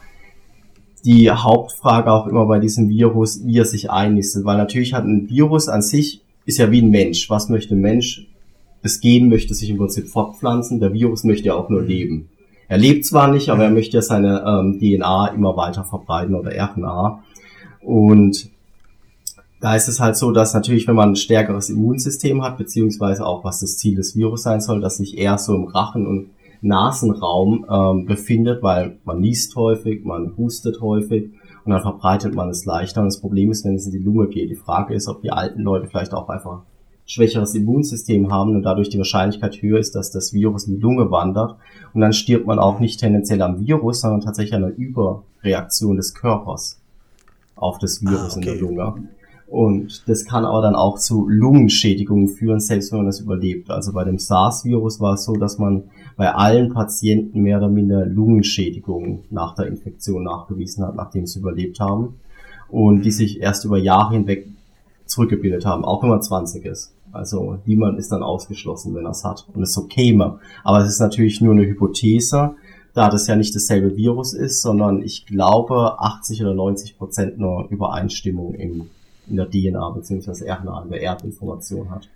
die 1.05 1.31
Hauptfrage 1.31 2.11
auch 2.11 2.27
immer 2.27 2.47
bei 2.47 2.59
diesem 2.59 2.89
Virus, 2.89 3.45
wie 3.45 3.59
er 3.59 3.65
sich 3.65 3.89
einnistet, 3.89 4.45
weil 4.45 4.57
natürlich 4.57 4.93
hat 4.93 5.05
ein 5.05 5.29
Virus 5.31 5.69
an 5.69 5.83
sich 5.83 6.21
ist 6.47 6.59
ja 6.59 6.71
wie 6.73 6.83
ein 6.83 6.91
Mensch. 6.91 7.31
Was 7.31 7.49
möchte 7.49 7.77
ein 7.77 7.81
Mensch? 7.81 8.27
Das 8.83 9.01
Gen 9.01 9.29
möchte 9.29 9.55
sich 9.55 9.71
im 9.71 9.79
Prinzip 9.79 10.09
fortpflanzen, 10.09 10.81
der 10.81 10.93
Virus 10.93 11.23
möchte 11.23 11.47
ja 11.47 11.55
auch 11.55 11.69
nur 11.69 11.83
leben. 11.83 12.29
Er 12.69 12.79
lebt 12.79 13.07
zwar 13.07 13.31
nicht, 13.31 13.49
aber 13.49 13.65
er 13.65 13.71
möchte 13.71 13.97
ja 13.97 14.03
seine 14.03 14.45
ähm, 14.47 14.79
DNA 14.81 15.29
immer 15.29 15.57
weiter 15.57 15.85
verbreiten 15.85 16.35
oder 16.35 16.51
RNA. 16.51 17.23
Und 17.81 18.51
da 19.61 19.75
ist 19.75 19.89
es 19.89 20.01
halt 20.01 20.17
so, 20.17 20.33
dass 20.33 20.53
natürlich, 20.53 20.87
wenn 20.87 20.97
man 20.97 21.11
ein 21.11 21.17
stärkeres 21.17 21.71
Immunsystem 21.71 22.43
hat, 22.43 22.59
beziehungsweise 22.59 23.25
auch 23.25 23.45
was 23.45 23.61
das 23.61 23.79
Ziel 23.79 23.97
des 23.97 24.17
Virus 24.17 24.43
sein 24.43 24.61
soll, 24.61 24.81
dass 24.81 24.97
sich 24.97 25.17
eher 25.17 25.39
so 25.39 25.55
im 25.55 25.65
Rachen- 25.65 26.07
und 26.07 26.31
Nasenraum 26.61 27.65
ähm, 27.71 28.07
befindet, 28.07 28.63
weil 28.63 28.99
man 29.05 29.21
niest 29.21 29.55
häufig, 29.57 30.05
man 30.05 30.37
hustet 30.37 30.81
häufig 30.81 31.31
und 31.65 31.73
dann 31.73 31.83
verbreitet 31.83 32.35
man 32.35 32.49
es 32.49 32.65
leichter. 32.65 33.01
Und 33.01 33.07
das 33.07 33.21
Problem 33.21 33.51
ist, 33.51 33.65
wenn 33.65 33.75
es 33.75 33.87
in 33.87 33.93
die 33.93 33.99
Lunge 33.99 34.29
geht. 34.29 34.51
Die 34.51 34.57
Frage 34.57 34.95
ist, 34.95 35.09
ob 35.09 35.23
die 35.23 35.31
alten 35.31 35.63
Leute 35.63 35.87
vielleicht 35.87 36.15
auch 36.15 36.29
einfach 36.29 36.63
schwächeres 37.07 37.55
Immunsystem 37.55 38.33
haben 38.33 38.57
und 38.57 38.63
dadurch 38.63 38.89
die 38.89 38.99
Wahrscheinlichkeit 38.99 39.63
höher 39.63 39.79
ist, 39.79 39.95
dass 39.95 40.11
das 40.11 40.33
Virus 40.33 40.67
in 40.67 40.75
die 40.75 40.81
Lunge 40.81 41.11
wandert. 41.11 41.57
Und 41.95 42.01
dann 42.01 42.13
stirbt 42.13 42.47
man 42.47 42.59
auch 42.59 42.81
nicht 42.81 43.01
tendenziell 43.01 43.41
am 43.43 43.61
Virus, 43.61 44.01
sondern 44.01 44.21
tatsächlich 44.21 44.55
an 44.55 44.65
einer 44.65 44.75
Überreaktion 44.75 45.97
des 45.97 46.15
Körpers 46.15 46.81
auf 47.55 47.79
das 47.79 48.03
Virus 48.03 48.35
ah, 48.35 48.39
okay. 48.39 48.41
in 48.41 48.43
der 48.43 48.57
Lunge. 48.57 49.09
Und 49.47 50.09
das 50.09 50.25
kann 50.25 50.45
aber 50.45 50.61
dann 50.61 50.75
auch 50.75 50.99
zu 50.99 51.29
Lungenschädigungen 51.29 52.27
führen, 52.27 52.59
selbst 52.59 52.91
wenn 52.91 52.99
man 52.99 53.07
das 53.07 53.21
überlebt. 53.21 53.71
Also 53.71 53.93
bei 53.93 54.03
dem 54.03 54.19
SARS-Virus 54.19 55.01
war 55.01 55.15
es 55.15 55.25
so, 55.25 55.35
dass 55.35 55.59
man 55.59 55.85
bei 56.17 56.35
allen 56.35 56.73
Patienten 56.73 57.43
mehr 57.43 57.59
oder 57.59 57.69
minder 57.69 58.05
Lungenschädigungen 58.05 59.21
nach 59.31 59.55
der 59.55 59.67
Infektion 59.67 60.25
nachgewiesen 60.25 60.85
hat, 60.85 60.97
nachdem 60.97 61.27
sie 61.27 61.39
überlebt 61.39 61.79
haben. 61.79 62.17
Und 62.69 63.03
die 63.03 63.13
sich 63.13 63.41
erst 63.41 63.65
über 63.65 63.79
Jahre 63.79 64.15
hinweg 64.15 64.49
zurückgebildet 65.05 65.65
haben, 65.65 65.85
auch 65.85 66.03
wenn 66.03 66.11
man 66.11 66.23
20 66.23 66.65
ist. 66.65 66.96
Also 67.17 67.59
niemand 67.65 67.99
ist 67.99 68.13
dann 68.13 68.23
ausgeschlossen, 68.23 68.95
wenn 68.95 69.05
er 69.05 69.11
es 69.11 69.25
hat 69.25 69.47
und 69.55 69.63
es 69.63 69.73
so 69.73 69.85
käme. 69.85 70.39
Aber 70.63 70.81
es 70.81 70.89
ist 70.89 71.01
natürlich 71.01 71.41
nur 71.41 71.53
eine 71.53 71.67
Hypothese, 71.67 72.55
da 72.95 73.09
das 73.11 73.27
ja 73.27 73.37
nicht 73.37 73.55
dasselbe 73.55 73.97
Virus 73.97 74.33
ist, 74.33 74.63
sondern 74.63 75.03
ich 75.03 75.27
glaube 75.27 75.99
80 75.99 76.43
oder 76.43 76.55
90 76.55 76.97
Prozent 76.97 77.39
nur 77.39 77.69
Übereinstimmung 77.71 78.55
im, 78.55 78.91
in 79.29 79.37
der 79.37 79.51
DNA 79.51 79.91
bzw. 79.91 80.51
RNA, 80.51 80.83
in 80.85 80.91
der 80.91 81.03
Erbinformation 81.03 81.91
hat. 81.91 82.09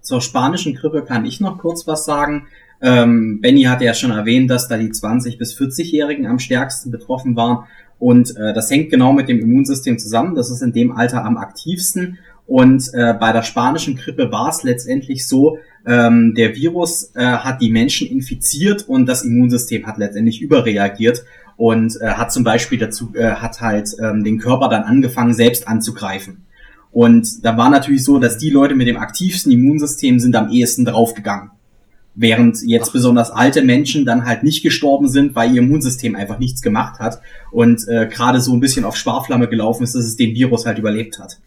Zur 0.00 0.20
spanischen 0.20 0.74
Grippe 0.74 1.02
kann 1.02 1.26
ich 1.26 1.40
noch 1.40 1.58
kurz 1.58 1.86
was 1.86 2.04
sagen. 2.04 2.46
Ähm, 2.80 3.40
Benny 3.40 3.64
hat 3.64 3.82
ja 3.82 3.94
schon 3.94 4.10
erwähnt, 4.10 4.50
dass 4.50 4.68
da 4.68 4.78
die 4.78 4.90
20 4.90 5.38
bis 5.38 5.56
40-Jährigen 5.58 6.26
am 6.26 6.38
stärksten 6.38 6.90
betroffen 6.90 7.36
waren. 7.36 7.64
Und 7.98 8.36
äh, 8.36 8.54
das 8.54 8.70
hängt 8.70 8.90
genau 8.90 9.12
mit 9.12 9.28
dem 9.28 9.40
Immunsystem 9.40 9.98
zusammen. 9.98 10.34
Das 10.34 10.50
ist 10.50 10.62
in 10.62 10.72
dem 10.72 10.92
Alter 10.92 11.24
am 11.24 11.36
aktivsten. 11.36 12.18
Und 12.48 12.94
äh, 12.94 13.12
bei 13.12 13.30
der 13.32 13.42
spanischen 13.42 13.94
Grippe 13.94 14.32
war 14.32 14.48
es 14.48 14.62
letztendlich 14.62 15.28
so, 15.28 15.58
ähm, 15.86 16.34
der 16.34 16.56
Virus 16.56 17.12
äh, 17.14 17.22
hat 17.22 17.60
die 17.60 17.68
Menschen 17.68 18.08
infiziert 18.08 18.88
und 18.88 19.04
das 19.04 19.22
Immunsystem 19.22 19.86
hat 19.86 19.98
letztendlich 19.98 20.40
überreagiert 20.40 21.24
und 21.58 22.00
äh, 22.00 22.06
hat 22.12 22.32
zum 22.32 22.44
Beispiel 22.44 22.78
dazu, 22.78 23.12
äh, 23.14 23.32
hat 23.32 23.60
halt 23.60 23.90
ähm, 24.02 24.24
den 24.24 24.38
Körper 24.38 24.70
dann 24.70 24.84
angefangen, 24.84 25.34
selbst 25.34 25.68
anzugreifen. 25.68 26.46
Und 26.90 27.44
da 27.44 27.58
war 27.58 27.68
natürlich 27.68 28.02
so, 28.02 28.18
dass 28.18 28.38
die 28.38 28.48
Leute 28.48 28.74
mit 28.74 28.88
dem 28.88 28.96
aktivsten 28.96 29.52
Immunsystem 29.52 30.18
sind 30.18 30.34
am 30.34 30.50
ehesten 30.50 30.86
draufgegangen. 30.86 31.50
Während 32.14 32.62
jetzt 32.64 32.94
besonders 32.94 33.30
alte 33.30 33.60
Menschen 33.62 34.06
dann 34.06 34.24
halt 34.24 34.42
nicht 34.42 34.62
gestorben 34.62 35.06
sind, 35.06 35.34
weil 35.34 35.54
ihr 35.54 35.60
Immunsystem 35.60 36.16
einfach 36.16 36.38
nichts 36.38 36.62
gemacht 36.62 36.98
hat 36.98 37.20
und 37.52 37.86
äh, 37.88 38.06
gerade 38.06 38.40
so 38.40 38.54
ein 38.54 38.60
bisschen 38.60 38.86
auf 38.86 38.96
Sparflamme 38.96 39.48
gelaufen 39.48 39.84
ist, 39.84 39.94
dass 39.94 40.06
es 40.06 40.16
den 40.16 40.34
Virus 40.34 40.64
halt 40.64 40.78
überlebt 40.78 41.18
hat. 41.18 41.38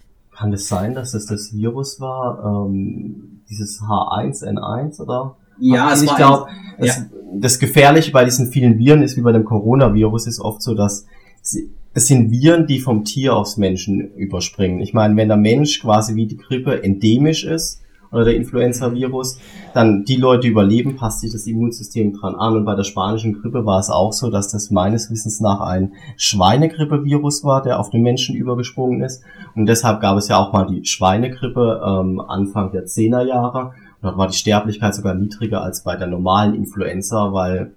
Kann 0.42 0.54
es 0.54 0.68
sein, 0.68 0.96
dass 0.96 1.14
es 1.14 1.28
das 1.28 1.54
Virus 1.54 2.00
war, 2.00 2.66
ähm, 2.68 3.44
dieses 3.48 3.80
H1N1 3.80 5.00
oder? 5.00 5.36
Ja, 5.60 5.94
es 5.94 6.02
ich 6.02 6.16
glaube, 6.16 6.48
ja. 6.80 6.92
das 7.36 7.60
Gefährliche 7.60 8.12
bei 8.12 8.26
diesen 8.26 8.48
vielen 8.48 8.80
Viren 8.80 9.04
ist 9.04 9.16
wie 9.18 9.22
bei 9.22 9.34
dem 9.34 9.46
Coronavirus 9.46 10.26
ist 10.26 10.40
oft 10.40 10.64
so, 10.64 10.74
dass 10.74 11.06
sie, 11.44 11.70
es 11.94 12.08
sind 12.08 12.32
Viren, 12.32 12.66
die 12.66 12.80
vom 12.80 13.04
Tier 13.04 13.36
aufs 13.36 13.58
Menschen 13.58 14.16
überspringen. 14.16 14.80
Ich 14.80 14.96
meine, 14.96 15.16
wenn 15.16 15.28
der 15.28 15.38
Mensch 15.38 15.80
quasi 15.80 16.16
wie 16.16 16.26
die 16.26 16.38
Grippe 16.38 16.84
endemisch 16.84 17.44
ist, 17.44 17.81
oder 18.12 18.26
der 18.26 18.36
Influenza-Virus, 18.36 19.40
dann 19.74 20.04
die 20.04 20.18
Leute 20.18 20.48
überleben, 20.48 20.98
passt 20.98 21.22
sich 21.22 21.32
das 21.32 21.48
Immunsystem 21.48 22.14
dran 22.14 22.36
an. 22.36 22.58
Und 22.58 22.66
bei 22.66 22.76
der 22.76 22.84
spanischen 22.84 23.42
Grippe 23.42 23.66
war 23.66 23.80
es 23.80 23.90
auch 23.90 24.12
so, 24.12 24.30
dass 24.30 24.52
das 24.52 24.70
meines 24.70 25.10
Wissens 25.10 25.40
nach 25.40 25.62
ein 25.62 25.94
Schweinegrippe-Virus 26.18 27.44
war, 27.44 27.62
der 27.62 27.80
auf 27.80 27.90
den 27.90 28.02
Menschen 28.02 28.36
übergesprungen 28.36 29.02
ist. 29.02 29.24
Und 29.56 29.66
deshalb 29.66 30.02
gab 30.02 30.18
es 30.18 30.28
ja 30.28 30.38
auch 30.38 30.52
mal 30.52 30.66
die 30.66 30.86
Schweinegrippe 30.86 31.82
ähm, 31.86 32.20
Anfang 32.20 32.72
der 32.72 32.86
Zehnerjahre. 32.86 33.68
Und 33.68 34.04
dort 34.04 34.18
war 34.18 34.28
die 34.28 34.38
Sterblichkeit 34.38 34.94
sogar 34.94 35.16
niedriger 35.16 35.62
als 35.62 35.84
bei 35.84 35.96
der 35.96 36.08
normalen 36.08 36.54
Influenza, 36.54 37.32
weil 37.32 37.72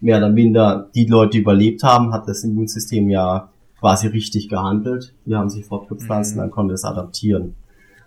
mehr 0.00 0.18
oder 0.18 0.30
minder 0.30 0.88
die 0.94 1.06
Leute, 1.06 1.32
die 1.32 1.38
überlebt 1.38 1.82
haben, 1.82 2.12
hat 2.12 2.28
das 2.28 2.44
Immunsystem 2.44 3.10
ja 3.10 3.48
quasi 3.80 4.06
richtig 4.06 4.48
gehandelt. 4.48 5.12
Die 5.26 5.34
haben 5.34 5.50
sich 5.50 5.66
fortgepflanzt 5.66 6.34
mhm. 6.34 6.40
und 6.40 6.44
dann 6.46 6.50
konnte 6.52 6.74
es 6.74 6.84
adaptieren. 6.84 7.54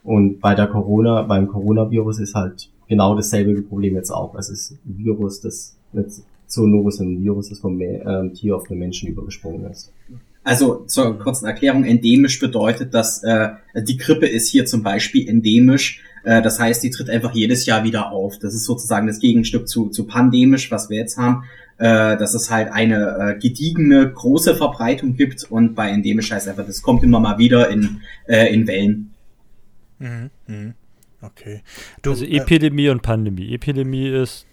Und 0.04 0.40
bei 0.40 0.56
der 0.56 0.68
Corona, 0.68 1.22
beim 1.24 1.48
Coronavirus 1.48 2.20
ist 2.20 2.36
halt 2.36 2.70
genau 2.88 3.16
dasselbe 3.16 3.62
Problem 3.62 3.96
jetzt 3.96 4.12
auch. 4.12 4.36
Es 4.36 4.50
ist 4.50 4.72
ein 4.72 4.98
Virus, 4.98 5.42
das 5.42 5.76
nicht 5.94 6.24
Zoonovis 6.48 7.00
ein 7.00 7.24
Virus, 7.24 7.50
das 7.50 7.60
vom 7.60 7.80
äh, 7.80 8.30
Tier 8.34 8.56
auf 8.56 8.68
den 8.68 8.80
Menschen 8.80 9.10
übergesprungen 9.10 9.70
ist. 9.72 9.92
Also 10.44 10.84
zur 10.88 11.18
kurzen 11.20 11.46
Erklärung, 11.46 11.86
endemisch 11.86 12.40
bedeutet, 12.40 12.94
dass 12.94 13.24
äh, 13.24 13.50
die 13.76 13.98
Grippe 13.98 14.28
ist 14.28 14.50
hier 14.50 14.66
zum 14.66 14.82
Beispiel 14.82 15.30
endemisch. 15.30 16.04
Äh, 16.24 16.42
das 16.42 16.60
heißt, 16.60 16.84
die 16.84 16.90
tritt 16.90 17.10
einfach 17.10 17.34
jedes 17.34 17.66
Jahr 17.66 17.84
wieder 17.84 18.12
auf. 18.12 18.40
Das 18.40 18.54
ist 18.54 18.66
sozusagen 18.66 19.08
das 19.08 19.20
Gegenstück 19.20 19.68
zu, 19.68 19.90
zu 19.90 20.06
pandemisch, 20.06 20.72
was 20.72 20.90
wir 20.90 20.98
jetzt 20.98 21.18
haben, 21.18 21.44
äh, 21.78 22.18
dass 22.18 22.34
es 22.34 22.50
halt 22.50 22.72
eine 22.72 23.36
äh, 23.36 23.40
gediegene, 23.40 24.12
große 24.12 24.56
Verbreitung 24.56 25.16
gibt 25.16 25.44
und 25.44 25.76
bei 25.76 25.90
endemisch 25.90 26.32
heißt 26.32 26.48
einfach, 26.48 26.66
das 26.66 26.82
kommt 26.82 27.04
immer 27.04 27.20
mal 27.20 27.38
wieder 27.38 27.70
in, 27.70 28.02
äh, 28.28 28.54
in 28.54 28.68
Wellen. 28.68 29.12
Mhm. 30.02 30.30
Mhm. 30.48 30.74
Okay. 31.22 31.62
Du, 32.02 32.12
also 32.12 32.26
Epidemie 32.26 32.88
äh, 32.88 32.90
und 32.90 33.02
Pandemie. 33.04 33.54
Epidemie 33.54 34.08
ist 34.08 34.48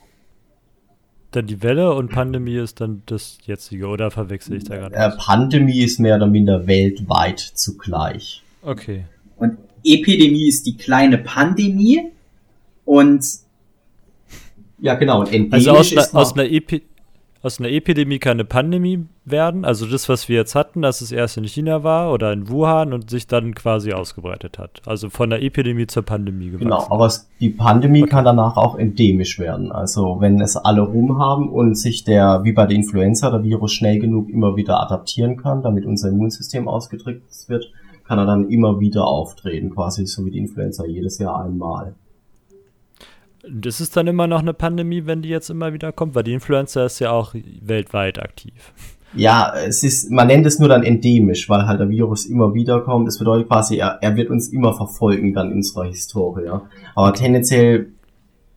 dann 1.31 1.47
die 1.47 1.63
Welle 1.63 1.95
und 1.95 2.11
Pandemie 2.11 2.57
ist 2.57 2.81
dann 2.81 3.03
das 3.07 3.39
jetzige, 3.45 3.87
oder 3.87 4.11
verwechsel 4.11 4.57
ich 4.57 4.65
da 4.65 4.77
gerade? 4.77 4.95
Äh, 4.95 5.11
Pandemie 5.19 5.81
ist 5.81 5.99
mehr 5.99 6.17
oder 6.17 6.27
minder 6.27 6.67
weltweit 6.67 7.41
zugleich. 7.41 8.43
Okay. 8.63 9.05
Und 9.37 9.59
Epidemie 9.85 10.49
ist 10.49 10.67
die 10.67 10.77
kleine 10.77 11.19
Pandemie 11.19 12.11
und 12.85 13.25
ja 14.81 14.95
genau, 14.95 15.21
und 15.21 15.53
also 15.53 15.73
aus, 15.73 15.93
ist 15.93 16.15
aus 16.15 16.35
einer 16.35 16.51
Epi 16.51 16.83
aus 17.41 17.61
einer 17.61 17.71
Epidemie 17.71 18.19
kann 18.19 18.33
eine 18.33 18.45
Pandemie 18.45 19.07
werden. 19.25 19.65
Also 19.65 19.87
das, 19.87 20.09
was 20.09 20.29
wir 20.29 20.37
jetzt 20.37 20.55
hatten, 20.55 20.83
dass 20.83 21.01
es 21.01 21.13
erst 21.13 21.37
in 21.37 21.45
China 21.45 21.85
war 21.85 22.13
oder 22.13 22.33
in 22.33 22.49
Wuhan 22.49 22.93
und 22.93 23.11
sich 23.11 23.27
dann 23.27 23.55
quasi 23.55 23.93
ausgebreitet 23.93 24.59
hat. 24.59 24.83
Also 24.87 25.09
von 25.09 25.31
der 25.31 25.43
Epidemie 25.43 25.87
zur 25.87 26.03
Pandemie 26.03 26.47
gewachsen. 26.47 26.65
Genau, 26.65 26.87
aber 26.91 27.07
es, 27.07 27.29
die 27.39 27.51
Pandemie 27.51 28.03
okay. 28.03 28.11
kann 28.11 28.25
danach 28.25 28.57
auch 28.57 28.77
endemisch 28.77 29.39
werden. 29.39 29.71
Also 29.71 30.17
wenn 30.21 30.41
es 30.41 30.57
alle 30.57 30.83
rum 30.83 31.19
haben 31.19 31.49
und 31.49 31.77
sich 31.77 32.05
der, 32.05 32.41
wie 32.43 32.53
bei 32.53 32.67
der 32.67 32.77
Influenza, 32.77 33.31
der 33.31 33.45
Virus 33.45 33.73
schnell 33.73 34.01
genug 34.01 34.29
immer 34.31 34.57
wieder 34.57 34.81
adaptieren 34.81 35.37
kann, 35.37 35.63
damit 35.63 35.87
unser 35.87 36.09
Immunsystem 36.09 36.67
ausgedrückt 36.67 37.23
wird, 37.47 37.71
kann 38.05 38.19
er 38.19 38.27
dann 38.27 38.49
immer 38.49 38.81
wieder 38.81 39.07
auftreten, 39.07 39.71
quasi 39.71 40.07
so 40.07 40.25
wie 40.25 40.31
die 40.31 40.39
Influenza 40.39 40.85
jedes 40.87 41.19
Jahr 41.19 41.45
einmal. 41.45 41.95
Das 43.51 43.81
ist 43.81 43.97
dann 43.97 44.07
immer 44.07 44.27
noch 44.27 44.41
eine 44.41 44.55
Pandemie, 44.55 45.07
wenn 45.07 45.23
die 45.23 45.29
jetzt 45.29 45.51
immer 45.51 45.73
wieder 45.73 45.93
kommt, 45.93 46.15
weil 46.15 46.25
die 46.25 46.33
Influenza 46.33 46.85
ist 46.85 46.99
ja 46.99 47.11
auch 47.11 47.35
weltweit 47.63 48.19
aktiv. 48.19 48.73
Ja, 49.15 49.53
es 49.67 49.83
ist, 49.83 50.11
man 50.11 50.27
nennt 50.27 50.47
es 50.47 50.59
nur 50.59 50.69
dann 50.69 50.83
endemisch, 50.83 51.49
weil 51.49 51.67
halt 51.67 51.81
der 51.81 51.89
Virus 51.89 52.27
immer 52.27 52.53
wieder 52.53 52.81
kommt. 52.81 53.09
Das 53.09 53.19
bedeutet 53.19 53.49
quasi, 53.49 53.77
er, 53.77 53.99
er 54.03 54.17
wird 54.17 54.31
uns 54.31 54.49
immer 54.49 54.75
verfolgen 54.75 55.33
dann 55.33 55.51
in 55.51 55.57
unserer 55.59 55.87
Historie. 55.87 56.45
Ja. 56.45 56.63
Aber 56.95 57.15
tendenziell 57.15 57.89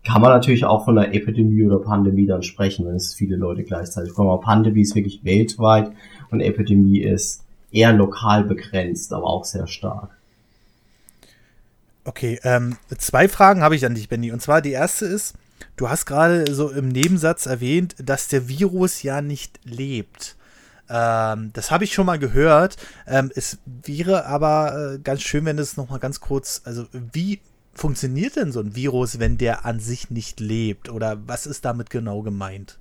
kann 0.04 0.22
man 0.22 0.32
natürlich 0.32 0.66
auch 0.66 0.84
von 0.84 0.98
einer 0.98 1.14
Epidemie 1.14 1.64
oder 1.64 1.80
Pandemie 1.80 2.26
dann 2.26 2.44
sprechen, 2.44 2.86
wenn 2.86 2.96
es 2.96 3.14
viele 3.14 3.38
Leute 3.38 3.64
gleichzeitig 3.64 4.14
kommen. 4.14 4.30
Aber 4.30 4.42
Pandemie 4.42 4.82
ist 4.82 4.96
wirklich 4.96 5.24
weltweit 5.24 5.92
und 6.32 6.42
Epidemie 6.42 7.00
ist 7.00 7.46
eher 7.72 7.94
lokal 7.94 8.44
begrenzt, 8.44 9.14
aber 9.14 9.28
auch 9.28 9.46
sehr 9.46 9.68
stark. 9.68 10.18
Okay, 12.04 12.40
ähm, 12.44 12.78
zwei 12.98 13.28
Fragen 13.28 13.62
habe 13.62 13.76
ich 13.76 13.86
an 13.86 13.96
dich, 13.96 14.10
Benny. 14.10 14.32
Und 14.32 14.42
zwar 14.42 14.62
die 14.62 14.72
erste 14.72 15.06
ist, 15.06 15.36
du 15.76 15.90
hast 15.90 16.06
gerade 16.06 16.54
so 16.54 16.70
im 16.70 16.90
Nebensatz 16.90 17.46
erwähnt, 17.46 17.96
dass 18.00 18.28
der 18.28 18.48
Virus 18.48 19.04
ja 19.04 19.22
nicht 19.22 19.60
lebt. 19.64 20.36
Ähm, 20.90 21.52
das 21.54 21.70
habe 21.70 21.84
ich 21.84 21.94
schon 21.94 22.08
mal 22.08 22.20
gehört. 22.20 22.78
Ähm, 23.08 23.32
es 23.36 23.60
wäre 23.66 24.26
aber 24.26 24.96
äh, 24.96 25.00
ganz 25.00 25.22
schön, 25.22 25.46
wenn 25.46 25.60
es 25.60 25.78
noch 25.78 25.90
mal 25.90 26.00
ganz 26.00 26.20
kurz, 26.20 26.62
also 26.66 26.88
wie 26.92 27.40
funktioniert 27.74 28.36
denn 28.36 28.52
so 28.52 28.60
ein 28.60 28.76
Virus, 28.76 29.20
wenn 29.20 29.38
der 29.38 29.66
an 29.66 29.80
sich 29.80 30.10
nicht 30.10 30.40
lebt? 30.40 30.90
Oder 30.90 31.18
was 31.28 31.46
ist 31.46 31.66
damit 31.66 31.90
genau 31.90 32.24
gemeint? 32.24 32.80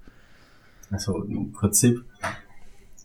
Also 0.91 1.23
im 1.23 1.53
Prinzip 1.53 2.05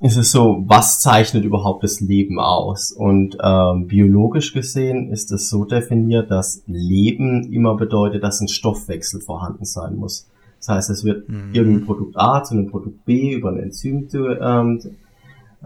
ist 0.02 0.18
es 0.18 0.32
so, 0.32 0.64
was 0.68 1.00
zeichnet 1.00 1.46
überhaupt 1.46 1.84
das 1.84 2.02
Leben 2.02 2.40
aus? 2.40 2.92
Und 2.92 3.38
ähm, 3.42 3.88
biologisch 3.88 4.54
gesehen 4.54 5.12
ist 5.12 5.32
es 5.32 5.50
so 5.50 5.66
definiert, 5.66 6.30
dass 6.30 6.62
Leben 6.68 7.52
immer 7.54 7.76
bedeutet, 7.76 8.24
dass 8.24 8.42
ein 8.42 8.48
Stoffwechsel 8.48 9.22
vorhanden 9.22 9.66
sein 9.66 9.96
muss. 9.96 10.28
Das 10.60 10.70
heißt, 10.70 10.90
es 10.90 11.04
wird 11.04 11.30
mhm. 11.30 11.54
irgendein 11.54 11.86
Produkt 11.86 12.18
A 12.18 12.44
zu 12.44 12.56
einem 12.56 12.68
Produkt 12.68 13.06
B 13.06 13.34
über 13.34 13.50
ein 13.50 13.60
Enzym 13.60 14.08
ähm, 14.14 14.80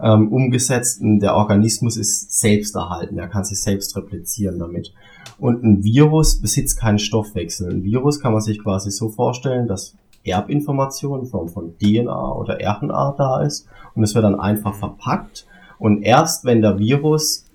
ähm, 0.02 0.28
umgesetzt 0.28 1.00
und 1.00 1.20
der 1.20 1.34
Organismus 1.34 1.96
ist 1.96 2.40
selbst 2.40 2.74
erhalten, 2.74 3.18
er 3.18 3.28
kann 3.28 3.44
sich 3.44 3.60
selbst 3.60 3.96
replizieren 3.96 4.58
damit. 4.58 4.92
Und 5.38 5.62
ein 5.64 5.82
Virus 5.82 6.40
besitzt 6.40 6.78
keinen 6.78 6.98
Stoffwechsel. 6.98 7.70
Ein 7.70 7.82
Virus 7.82 8.20
kann 8.20 8.32
man 8.32 8.42
sich 8.42 8.62
quasi 8.62 8.90
so 8.90 9.08
vorstellen, 9.08 9.66
dass 9.66 9.94
Erbinformation 10.24 11.20
in 11.20 11.26
Form 11.26 11.48
von 11.48 11.76
DNA 11.78 12.32
oder 12.32 12.58
RNA 12.60 13.14
da 13.16 13.42
ist. 13.42 13.66
Und 13.94 14.02
es 14.02 14.14
wird 14.14 14.24
dann 14.24 14.38
einfach 14.38 14.74
verpackt. 14.74 15.46
Und 15.78 16.02
erst 16.02 16.44
wenn 16.44 16.62
der 16.62 16.78
Virus 16.78 17.46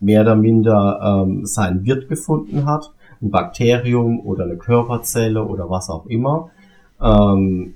mehr 0.00 0.22
oder 0.22 0.36
minder 0.36 1.24
ähm, 1.24 1.46
seinen 1.46 1.84
Wirt 1.84 2.08
gefunden 2.08 2.66
hat, 2.66 2.92
ein 3.20 3.30
Bakterium 3.30 4.20
oder 4.20 4.44
eine 4.44 4.56
Körperzelle 4.56 5.44
oder 5.44 5.70
was 5.70 5.88
auch 5.88 6.06
immer, 6.06 6.50
ähm, 7.00 7.74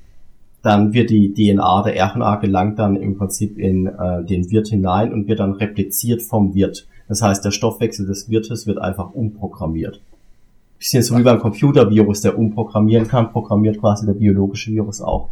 dann 0.62 0.93
wird 0.93 1.11
die 1.11 1.32
DNA 1.32 1.82
der 1.84 2.14
RNA 2.14 2.37
gelangt 2.37 2.78
dann 2.80 2.97
im 2.97 3.16
Prinzip 3.16 3.57
in 3.57 3.87
äh, 3.87 4.24
den 4.24 4.51
Wirt 4.51 4.66
hinein 4.68 5.12
und 5.12 5.28
wird 5.28 5.39
dann 5.39 5.53
repliziert 5.53 6.22
vom 6.22 6.55
Wirt. 6.55 6.89
Das 7.09 7.22
heißt, 7.22 7.45
der 7.45 7.53
Stoffwechsel 7.53 8.07
des 8.07 8.28
Wirtes 8.28 8.66
wird 8.66 8.78
einfach 8.78 9.12
umprogrammiert 9.14 10.01
bisschen 10.79 11.03
so 11.03 11.16
wie 11.16 11.22
beim 11.22 11.39
Computervirus, 11.39 12.20
der 12.20 12.39
umprogrammieren 12.39 13.09
kann, 13.09 13.31
programmiert 13.31 13.79
quasi 13.79 14.07
der 14.07 14.14
biologische 14.14 14.70
Virus 14.70 15.01
auch 15.01 15.31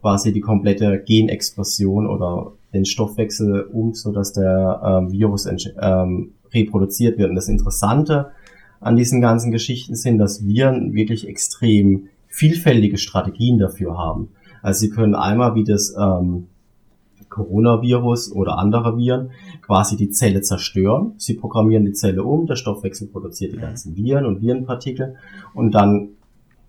quasi 0.00 0.32
die 0.32 0.40
komplette 0.40 1.02
Genexplosion 1.06 2.06
oder 2.06 2.52
den 2.74 2.84
Stoffwechsel 2.84 3.62
um, 3.72 3.94
so 3.94 4.10
dass 4.10 4.32
der 4.32 4.82
ähm, 4.84 5.12
Virus 5.12 5.46
ähm, 5.46 6.32
reproduziert 6.52 7.18
wird. 7.18 7.30
Und 7.30 7.36
das 7.36 7.48
Interessante 7.48 8.32
an 8.80 8.96
diesen 8.96 9.20
ganzen 9.20 9.52
Geschichten 9.52 9.94
sind, 9.94 10.18
dass 10.18 10.44
Viren 10.44 10.92
wirklich 10.92 11.28
extrem 11.28 12.08
vielfältige 12.26 12.98
Strategien 12.98 13.58
dafür 13.58 13.96
haben. 13.96 14.30
Also 14.60 14.80
sie 14.80 14.90
können 14.90 15.14
einmal 15.14 15.54
wie 15.54 15.64
das 15.64 15.94
ähm, 15.98 16.48
Coronavirus 17.32 18.32
oder 18.32 18.58
andere 18.58 18.96
Viren 18.96 19.30
quasi 19.62 19.96
die 19.96 20.10
Zelle 20.10 20.42
zerstören. 20.42 21.14
Sie 21.16 21.34
programmieren 21.34 21.84
die 21.84 21.92
Zelle 21.92 22.22
um, 22.22 22.46
der 22.46 22.56
Stoffwechsel 22.56 23.08
produziert 23.08 23.52
die 23.54 23.58
ganzen 23.58 23.96
Viren 23.96 24.26
und 24.26 24.42
Virenpartikel 24.42 25.16
und 25.54 25.72
dann 25.72 26.10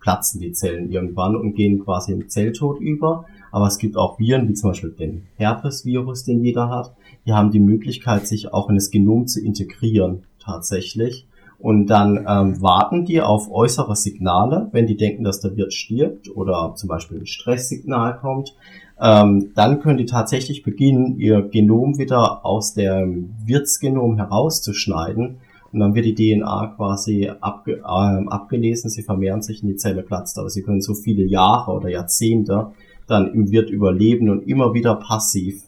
platzen 0.00 0.40
die 0.40 0.52
Zellen 0.52 0.90
irgendwann 0.90 1.34
und 1.34 1.54
gehen 1.54 1.82
quasi 1.82 2.12
im 2.12 2.28
Zelltod 2.28 2.78
über. 2.80 3.24
Aber 3.50 3.66
es 3.66 3.78
gibt 3.78 3.96
auch 3.96 4.18
Viren, 4.18 4.48
wie 4.48 4.54
zum 4.54 4.70
Beispiel 4.70 4.90
den 4.90 5.22
Herpesvirus, 5.36 6.24
den 6.24 6.42
jeder 6.42 6.68
hat. 6.68 6.94
Die 7.26 7.32
haben 7.32 7.50
die 7.50 7.60
Möglichkeit, 7.60 8.26
sich 8.26 8.52
auch 8.52 8.68
in 8.68 8.74
das 8.74 8.90
Genom 8.90 9.26
zu 9.26 9.40
integrieren, 9.40 10.24
tatsächlich. 10.38 11.26
Und 11.58 11.86
dann 11.86 12.26
ähm, 12.28 12.60
warten 12.60 13.06
die 13.06 13.22
auf 13.22 13.50
äußere 13.50 13.96
Signale, 13.96 14.68
wenn 14.72 14.86
die 14.86 14.96
denken, 14.96 15.24
dass 15.24 15.40
der 15.40 15.56
Wirt 15.56 15.72
stirbt 15.72 16.28
oder 16.36 16.74
zum 16.76 16.88
Beispiel 16.88 17.20
ein 17.20 17.26
Stresssignal 17.26 18.18
kommt, 18.18 18.54
ähm, 19.00 19.50
dann 19.54 19.80
können 19.80 19.98
die 19.98 20.06
tatsächlich 20.06 20.62
beginnen, 20.62 21.18
ihr 21.18 21.42
Genom 21.42 21.98
wieder 21.98 22.44
aus 22.44 22.74
dem 22.74 23.34
Wirtsgenom 23.44 24.16
herauszuschneiden. 24.16 25.36
Und 25.72 25.80
dann 25.80 25.94
wird 25.96 26.06
die 26.06 26.14
DNA 26.14 26.74
quasi 26.76 27.30
abge 27.40 27.78
äh, 27.78 27.82
abgelesen, 27.82 28.90
sie 28.90 29.02
vermehren 29.02 29.42
sich 29.42 29.62
in 29.62 29.68
die 29.68 29.76
Zelle 29.76 30.02
platzt, 30.02 30.38
aber 30.38 30.48
sie 30.48 30.62
können 30.62 30.80
so 30.80 30.94
viele 30.94 31.24
Jahre 31.24 31.72
oder 31.72 31.88
Jahrzehnte 31.88 32.68
dann 33.08 33.34
im 33.34 33.50
Wirt 33.50 33.70
überleben 33.70 34.30
und 34.30 34.46
immer 34.46 34.72
wieder 34.72 34.94
passiv 34.94 35.64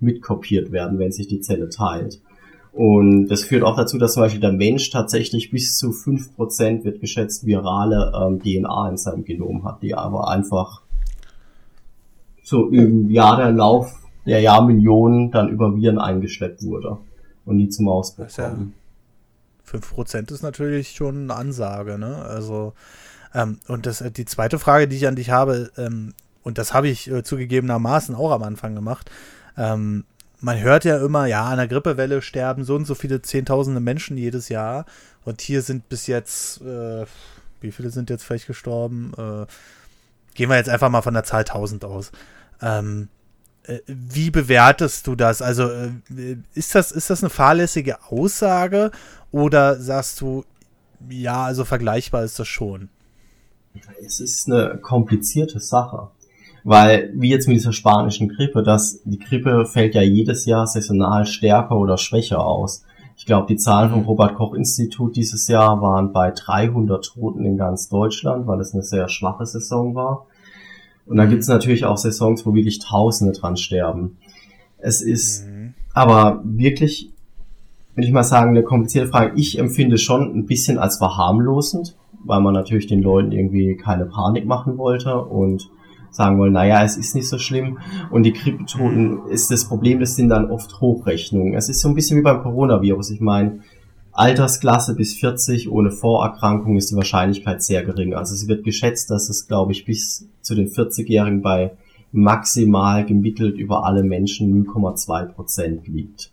mitkopiert 0.00 0.70
werden, 0.70 0.98
wenn 0.98 1.12
sich 1.12 1.28
die 1.28 1.40
Zelle 1.40 1.70
teilt. 1.70 2.20
Und 2.72 3.28
das 3.28 3.42
führt 3.42 3.64
auch 3.64 3.74
dazu, 3.74 3.98
dass 3.98 4.12
zum 4.12 4.22
Beispiel 4.22 4.40
der 4.40 4.52
Mensch 4.52 4.90
tatsächlich 4.90 5.50
bis 5.50 5.76
zu 5.76 5.92
fünf 5.92 6.36
Prozent 6.36 6.84
wird 6.84 7.00
geschätzt 7.00 7.46
virale 7.46 8.12
ähm, 8.14 8.40
DNA 8.40 8.90
in 8.90 8.96
seinem 8.98 9.24
Genom 9.24 9.64
hat, 9.64 9.82
die 9.82 9.94
aber 9.94 10.28
einfach 10.28 10.82
so 12.48 12.70
im 12.70 13.10
Jahr 13.10 13.36
der 13.36 13.52
Lauf 13.52 13.94
der 14.24 14.40
Jahrmillionen 14.40 15.30
dann 15.30 15.48
über 15.48 15.74
Viren 15.74 15.98
eingeschleppt 15.98 16.62
wurde 16.62 16.98
und 17.44 17.56
nie 17.56 17.68
zum 17.68 17.88
Ausbruch 17.88 18.28
kam. 18.34 18.72
Ja, 19.66 19.78
5% 19.78 20.32
ist 20.32 20.42
natürlich 20.42 20.90
schon 20.90 21.24
eine 21.24 21.34
Ansage, 21.34 21.98
ne? 21.98 22.24
Also, 22.24 22.72
ähm, 23.34 23.58
und 23.68 23.86
das, 23.86 24.02
die 24.16 24.24
zweite 24.24 24.58
Frage, 24.58 24.88
die 24.88 24.96
ich 24.96 25.06
an 25.06 25.16
dich 25.16 25.30
habe, 25.30 25.70
ähm, 25.76 26.14
und 26.42 26.56
das 26.56 26.72
habe 26.72 26.88
ich 26.88 27.10
äh, 27.10 27.22
zugegebenermaßen 27.22 28.14
auch 28.14 28.30
am 28.30 28.42
Anfang 28.42 28.74
gemacht, 28.74 29.10
ähm, 29.56 30.04
man 30.40 30.60
hört 30.60 30.84
ja 30.84 31.04
immer, 31.04 31.26
ja, 31.26 31.44
an 31.46 31.58
der 31.58 31.68
Grippewelle 31.68 32.22
sterben 32.22 32.64
so 32.64 32.76
und 32.76 32.86
so 32.86 32.94
viele 32.94 33.20
Zehntausende 33.20 33.80
Menschen 33.80 34.16
jedes 34.16 34.48
Jahr. 34.48 34.86
Und 35.24 35.40
hier 35.40 35.62
sind 35.62 35.88
bis 35.88 36.06
jetzt, 36.06 36.62
äh, 36.62 37.04
wie 37.60 37.72
viele 37.72 37.90
sind 37.90 38.08
jetzt 38.08 38.24
vielleicht 38.24 38.46
gestorben? 38.46 39.12
Äh, 39.18 39.46
gehen 40.34 40.48
wir 40.48 40.56
jetzt 40.56 40.68
einfach 40.68 40.90
mal 40.90 41.02
von 41.02 41.14
der 41.14 41.24
Zahl 41.24 41.40
1000 41.40 41.84
aus. 41.84 42.12
Ähm, 42.60 43.08
äh, 43.64 43.80
wie 43.86 44.30
bewertest 44.30 45.06
du 45.06 45.14
das? 45.14 45.42
Also 45.42 45.64
äh, 45.64 45.90
ist 46.54 46.74
das, 46.74 46.90
ist 46.90 47.10
das 47.10 47.22
eine 47.22 47.30
fahrlässige 47.30 48.02
Aussage 48.10 48.90
oder 49.30 49.76
sagst 49.80 50.20
du, 50.20 50.44
ja, 51.08 51.44
also 51.44 51.64
vergleichbar 51.64 52.24
ist 52.24 52.38
das 52.38 52.48
schon? 52.48 52.88
Es 54.04 54.20
ist 54.20 54.50
eine 54.50 54.78
komplizierte 54.78 55.60
Sache, 55.60 56.08
Weil, 56.64 57.12
wie 57.14 57.30
jetzt 57.30 57.46
mit 57.46 57.56
dieser 57.56 57.72
spanischen 57.72 58.28
Grippe, 58.28 58.62
dass 58.62 59.00
die 59.04 59.18
Grippe 59.18 59.66
fällt 59.66 59.94
ja 59.94 60.02
jedes 60.02 60.46
Jahr 60.46 60.66
saisonal 60.66 61.26
stärker 61.26 61.76
oder 61.76 61.98
schwächer 61.98 62.44
aus. 62.44 62.84
Ich 63.16 63.26
glaube, 63.26 63.46
die 63.48 63.56
Zahlen 63.56 63.90
vom 63.90 64.04
Robert 64.04 64.34
Koch 64.34 64.54
Institut 64.54 65.16
dieses 65.16 65.48
Jahr 65.48 65.80
waren 65.82 66.12
bei 66.12 66.30
300 66.30 67.04
Toten 67.04 67.44
in 67.44 67.56
ganz 67.56 67.88
Deutschland, 67.88 68.46
weil 68.46 68.60
es 68.60 68.72
eine 68.72 68.82
sehr 68.82 69.08
schwache 69.08 69.44
Saison 69.44 69.94
war. 69.94 70.26
Und 71.08 71.16
dann 71.16 71.30
gibt 71.30 71.42
es 71.42 71.48
natürlich 71.48 71.84
auch 71.84 71.96
Saisons, 71.96 72.44
wo 72.44 72.54
wirklich 72.54 72.78
Tausende 72.80 73.32
dran 73.32 73.56
sterben. 73.56 74.18
Es 74.78 75.00
ist 75.00 75.46
mhm. 75.46 75.74
aber 75.94 76.40
wirklich, 76.44 77.10
würde 77.94 78.06
ich 78.06 78.12
mal 78.12 78.24
sagen, 78.24 78.50
eine 78.50 78.62
komplizierte 78.62 79.08
Frage. 79.08 79.32
Ich 79.36 79.58
empfinde 79.58 79.98
schon 79.98 80.36
ein 80.36 80.46
bisschen 80.46 80.78
als 80.78 80.98
verharmlosend, 80.98 81.96
weil 82.24 82.40
man 82.40 82.54
natürlich 82.54 82.86
den 82.86 83.02
Leuten 83.02 83.32
irgendwie 83.32 83.76
keine 83.76 84.04
Panik 84.04 84.46
machen 84.46 84.76
wollte 84.76 85.16
und 85.18 85.70
sagen 86.10 86.38
wollen, 86.38 86.52
naja, 86.52 86.84
es 86.84 86.96
ist 86.96 87.14
nicht 87.14 87.28
so 87.28 87.38
schlimm. 87.38 87.78
Und 88.10 88.24
die 88.24 88.32
Grippetoten 88.32 89.26
ist 89.30 89.50
das 89.50 89.66
Problem, 89.66 90.00
das 90.00 90.16
sind 90.16 90.28
dann 90.28 90.50
oft 90.50 90.80
Hochrechnungen. 90.80 91.54
Es 91.54 91.68
ist 91.68 91.80
so 91.80 91.88
ein 91.88 91.94
bisschen 91.94 92.18
wie 92.18 92.22
beim 92.22 92.42
Coronavirus. 92.42 93.10
Ich 93.10 93.20
meine, 93.20 93.60
Altersklasse 94.18 94.96
bis 94.96 95.14
40 95.14 95.70
ohne 95.70 95.92
Vorerkrankung 95.92 96.76
ist 96.76 96.90
die 96.90 96.96
Wahrscheinlichkeit 96.96 97.62
sehr 97.62 97.84
gering. 97.84 98.14
Also 98.14 98.34
es 98.34 98.48
wird 98.48 98.64
geschätzt, 98.64 99.10
dass 99.10 99.28
es, 99.28 99.46
glaube 99.46 99.70
ich, 99.70 99.84
bis 99.84 100.26
zu 100.42 100.56
den 100.56 100.68
40-Jährigen 100.68 101.40
bei 101.40 101.70
maximal 102.10 103.06
gemittelt 103.06 103.56
über 103.58 103.84
alle 103.84 104.02
Menschen 104.02 104.66
0,2 104.66 105.26
Prozent 105.26 105.86
liegt. 105.86 106.32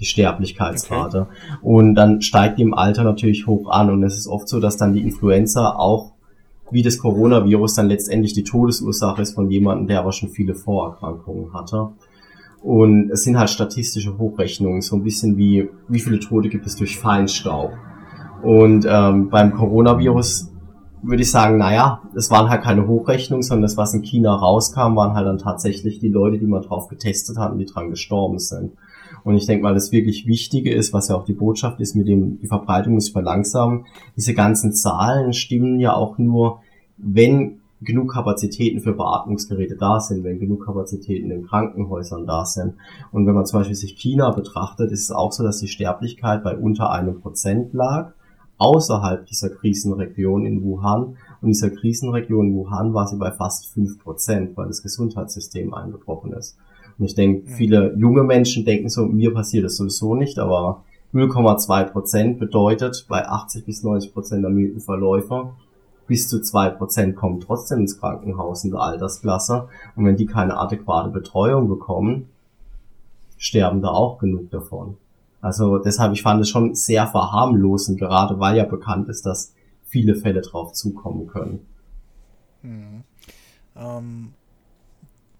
Die 0.00 0.06
Sterblichkeitsrate. 0.06 1.22
Okay. 1.22 1.58
Und 1.60 1.96
dann 1.96 2.22
steigt 2.22 2.58
die 2.58 2.62
im 2.62 2.72
Alter 2.72 3.04
natürlich 3.04 3.46
hoch 3.46 3.68
an. 3.68 3.90
Und 3.90 4.02
es 4.04 4.16
ist 4.16 4.26
oft 4.26 4.48
so, 4.48 4.58
dass 4.58 4.78
dann 4.78 4.94
die 4.94 5.02
Influenza 5.02 5.74
auch 5.76 6.12
wie 6.70 6.82
das 6.82 6.96
Coronavirus 6.96 7.74
dann 7.74 7.88
letztendlich 7.88 8.32
die 8.32 8.44
Todesursache 8.44 9.20
ist 9.20 9.34
von 9.34 9.50
jemandem, 9.50 9.86
der 9.86 9.98
aber 9.98 10.12
schon 10.12 10.30
viele 10.30 10.54
Vorerkrankungen 10.54 11.52
hatte. 11.52 11.90
Und 12.62 13.10
es 13.10 13.24
sind 13.24 13.38
halt 13.38 13.50
statistische 13.50 14.16
Hochrechnungen, 14.18 14.82
so 14.82 14.96
ein 14.96 15.02
bisschen 15.02 15.36
wie, 15.36 15.68
wie 15.88 16.00
viele 16.00 16.20
Tote 16.20 16.48
gibt 16.48 16.66
es 16.66 16.76
durch 16.76 16.98
Feinstaub. 16.98 17.72
Und 18.42 18.86
ähm, 18.88 19.30
beim 19.30 19.52
Coronavirus 19.52 20.52
würde 21.02 21.22
ich 21.22 21.30
sagen, 21.30 21.58
naja, 21.58 22.02
es 22.14 22.30
waren 22.30 22.48
halt 22.48 22.62
keine 22.62 22.86
Hochrechnungen, 22.86 23.42
sondern 23.42 23.62
das, 23.62 23.76
was 23.76 23.94
in 23.94 24.02
China 24.02 24.34
rauskam, 24.34 24.94
waren 24.94 25.14
halt 25.14 25.26
dann 25.26 25.38
tatsächlich 25.38 25.98
die 25.98 26.08
Leute, 26.08 26.38
die 26.38 26.46
man 26.46 26.62
drauf 26.62 26.88
getestet 26.88 27.36
hat 27.38 27.52
und 27.52 27.58
die 27.58 27.66
dran 27.66 27.90
gestorben 27.90 28.38
sind. 28.38 28.72
Und 29.24 29.36
ich 29.36 29.46
denke 29.46 29.64
mal, 29.64 29.74
das 29.74 29.92
wirklich 29.92 30.26
Wichtige 30.26 30.72
ist, 30.72 30.92
was 30.92 31.08
ja 31.08 31.16
auch 31.16 31.24
die 31.24 31.32
Botschaft 31.32 31.80
ist, 31.80 31.96
mit 31.96 32.08
dem 32.08 32.38
die 32.40 32.46
Verbreitung 32.46 32.94
muss 32.94 33.08
verlangsamen. 33.08 33.86
Diese 34.16 34.34
ganzen 34.34 34.72
Zahlen 34.72 35.32
stimmen 35.32 35.80
ja 35.80 35.94
auch 35.94 36.18
nur, 36.18 36.60
wenn 36.96 37.61
genug 37.84 38.12
Kapazitäten 38.12 38.80
für 38.80 38.92
Beatmungsgeräte 38.92 39.76
da 39.76 40.00
sind, 40.00 40.24
wenn 40.24 40.38
genug 40.38 40.64
Kapazitäten 40.64 41.30
in 41.30 41.46
Krankenhäusern 41.46 42.26
da 42.26 42.44
sind. 42.44 42.74
Und 43.10 43.26
wenn 43.26 43.34
man 43.34 43.46
zum 43.46 43.60
Beispiel 43.60 43.76
sich 43.76 43.96
China 43.96 44.30
betrachtet, 44.30 44.90
ist 44.92 45.04
es 45.04 45.10
auch 45.10 45.32
so, 45.32 45.42
dass 45.42 45.58
die 45.58 45.68
Sterblichkeit 45.68 46.42
bei 46.42 46.56
unter 46.56 46.90
einem 46.90 47.20
Prozent 47.20 47.72
lag, 47.72 48.12
außerhalb 48.58 49.26
dieser 49.26 49.50
Krisenregion 49.50 50.46
in 50.46 50.62
Wuhan. 50.62 51.16
Und 51.40 51.48
dieser 51.48 51.70
Krisenregion 51.70 52.48
in 52.48 52.54
Wuhan 52.56 52.94
war 52.94 53.08
sie 53.08 53.16
bei 53.16 53.32
fast 53.32 53.68
fünf 53.68 53.98
Prozent, 54.02 54.56
weil 54.56 54.68
das 54.68 54.82
Gesundheitssystem 54.82 55.74
eingebrochen 55.74 56.32
ist. 56.32 56.56
Und 56.98 57.06
ich 57.06 57.14
denke, 57.14 57.50
viele 57.50 57.96
junge 57.96 58.22
Menschen 58.22 58.64
denken 58.64 58.88
so, 58.88 59.06
mir 59.06 59.32
passiert 59.32 59.64
das 59.64 59.76
sowieso 59.76 60.14
nicht, 60.14 60.38
aber 60.38 60.84
0,2 61.12 61.84
Prozent 61.84 62.38
bedeutet 62.38 63.06
bei 63.08 63.26
80 63.26 63.66
bis 63.66 63.82
90 63.82 64.14
Prozent 64.14 64.44
der 64.44 64.50
milden 64.50 64.80
Verläufer 64.80 65.56
bis 66.06 66.28
zu 66.28 66.40
zwei 66.40 66.68
Prozent 66.70 67.16
kommen 67.16 67.40
trotzdem 67.40 67.80
ins 67.80 67.98
Krankenhaus 67.98 68.64
in 68.64 68.70
der 68.70 68.80
Altersklasse. 68.80 69.68
Und 69.96 70.04
wenn 70.04 70.16
die 70.16 70.26
keine 70.26 70.58
adäquate 70.58 71.10
Betreuung 71.10 71.68
bekommen, 71.68 72.28
sterben 73.36 73.82
da 73.82 73.88
auch 73.88 74.18
genug 74.18 74.50
davon. 74.50 74.96
Also 75.40 75.78
deshalb, 75.78 76.12
ich 76.12 76.22
fand 76.22 76.40
es 76.40 76.48
schon 76.48 76.74
sehr 76.74 77.06
verharmlosend, 77.06 77.98
gerade 77.98 78.38
weil 78.38 78.56
ja 78.56 78.64
bekannt 78.64 79.08
ist, 79.08 79.26
dass 79.26 79.54
viele 79.84 80.14
Fälle 80.14 80.40
drauf 80.40 80.72
zukommen 80.72 81.26
können. 81.26 81.66
Hm. 82.62 83.02
Ähm, 83.76 84.34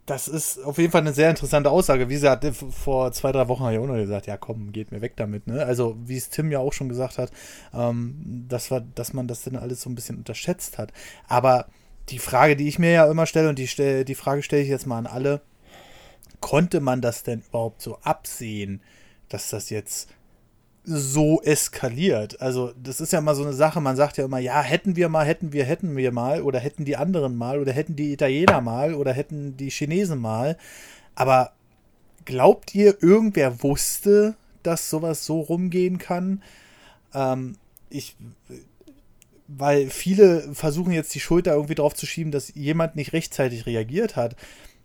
das 0.07 0.26
ist 0.26 0.59
auf 0.64 0.78
jeden 0.78 0.90
Fall 0.90 1.03
eine 1.03 1.12
sehr 1.12 1.30
interessante 1.30 1.70
Aussage. 1.70 2.09
Wie 2.09 2.14
gesagt, 2.14 2.44
vor 2.70 3.12
zwei, 3.12 3.30
drei 3.30 3.46
Wochen 3.46 3.62
habe 3.62 3.74
ich 3.74 3.78
auch 3.78 3.86
noch 3.86 3.94
gesagt, 3.94 4.26
ja 4.26 4.36
komm, 4.36 4.72
geht 4.72 4.90
mir 4.90 5.00
weg 5.00 5.12
damit. 5.16 5.46
Ne? 5.46 5.64
Also 5.64 5.96
wie 6.05 6.16
es 6.16 6.28
Tim 6.28 6.50
ja 6.50 6.59
auch 6.59 6.72
schon 6.72 6.88
gesagt 6.88 7.18
hat, 7.18 7.30
ähm, 7.72 8.46
das 8.48 8.70
war, 8.70 8.80
dass 8.80 9.12
man 9.12 9.28
das 9.28 9.42
dann 9.44 9.57
alles 9.57 9.82
so 9.82 9.90
ein 9.90 9.94
bisschen 9.94 10.18
unterschätzt 10.18 10.78
hat. 10.78 10.92
Aber 11.28 11.66
die 12.09 12.18
Frage, 12.18 12.57
die 12.57 12.66
ich 12.66 12.80
mir 12.80 12.90
ja 12.90 13.11
immer 13.11 13.26
stelle, 13.26 13.48
und 13.48 13.59
die, 13.59 13.68
stell, 13.68 14.05
die 14.05 14.16
Frage 14.16 14.42
stelle 14.42 14.62
ich 14.62 14.68
jetzt 14.68 14.86
mal 14.86 14.98
an 14.98 15.07
alle, 15.07 15.40
konnte 16.40 16.80
man 16.80 17.00
das 17.00 17.22
denn 17.22 17.42
überhaupt 17.48 17.80
so 17.80 17.98
absehen, 17.98 18.82
dass 19.28 19.50
das 19.50 19.70
jetzt 19.70 20.09
so 20.84 21.40
eskaliert. 21.42 22.40
Also, 22.40 22.72
das 22.82 23.00
ist 23.00 23.12
ja 23.12 23.20
immer 23.20 23.34
so 23.34 23.42
eine 23.42 23.52
Sache, 23.52 23.80
man 23.80 23.96
sagt 23.96 24.16
ja 24.16 24.24
immer, 24.24 24.38
ja, 24.38 24.60
hätten 24.62 24.96
wir 24.96 25.08
mal, 25.08 25.24
hätten 25.24 25.52
wir, 25.52 25.64
hätten 25.64 25.96
wir 25.96 26.12
mal, 26.12 26.42
oder 26.42 26.58
hätten 26.58 26.84
die 26.84 26.96
anderen 26.96 27.36
mal, 27.36 27.60
oder 27.60 27.72
hätten 27.72 27.94
die 27.96 28.12
Italiener 28.12 28.60
mal, 28.60 28.94
oder 28.94 29.12
hätten 29.12 29.56
die 29.56 29.70
Chinesen 29.70 30.20
mal. 30.20 30.56
Aber 31.14 31.52
glaubt 32.24 32.74
ihr, 32.74 33.00
irgendwer 33.02 33.62
wusste, 33.62 34.34
dass 34.62 34.90
sowas 34.90 35.24
so 35.24 35.40
rumgehen 35.40 35.98
kann? 35.98 36.42
Ähm, 37.14 37.56
ich, 37.90 38.16
weil 39.46 39.88
viele 39.90 40.54
versuchen 40.54 40.92
jetzt 40.92 41.14
die 41.14 41.20
Schulter 41.20 41.52
irgendwie 41.54 41.74
drauf 41.74 41.94
zu 41.94 42.06
schieben, 42.06 42.32
dass 42.32 42.54
jemand 42.54 42.96
nicht 42.96 43.12
rechtzeitig 43.12 43.66
reagiert 43.66 44.16
hat. 44.16 44.36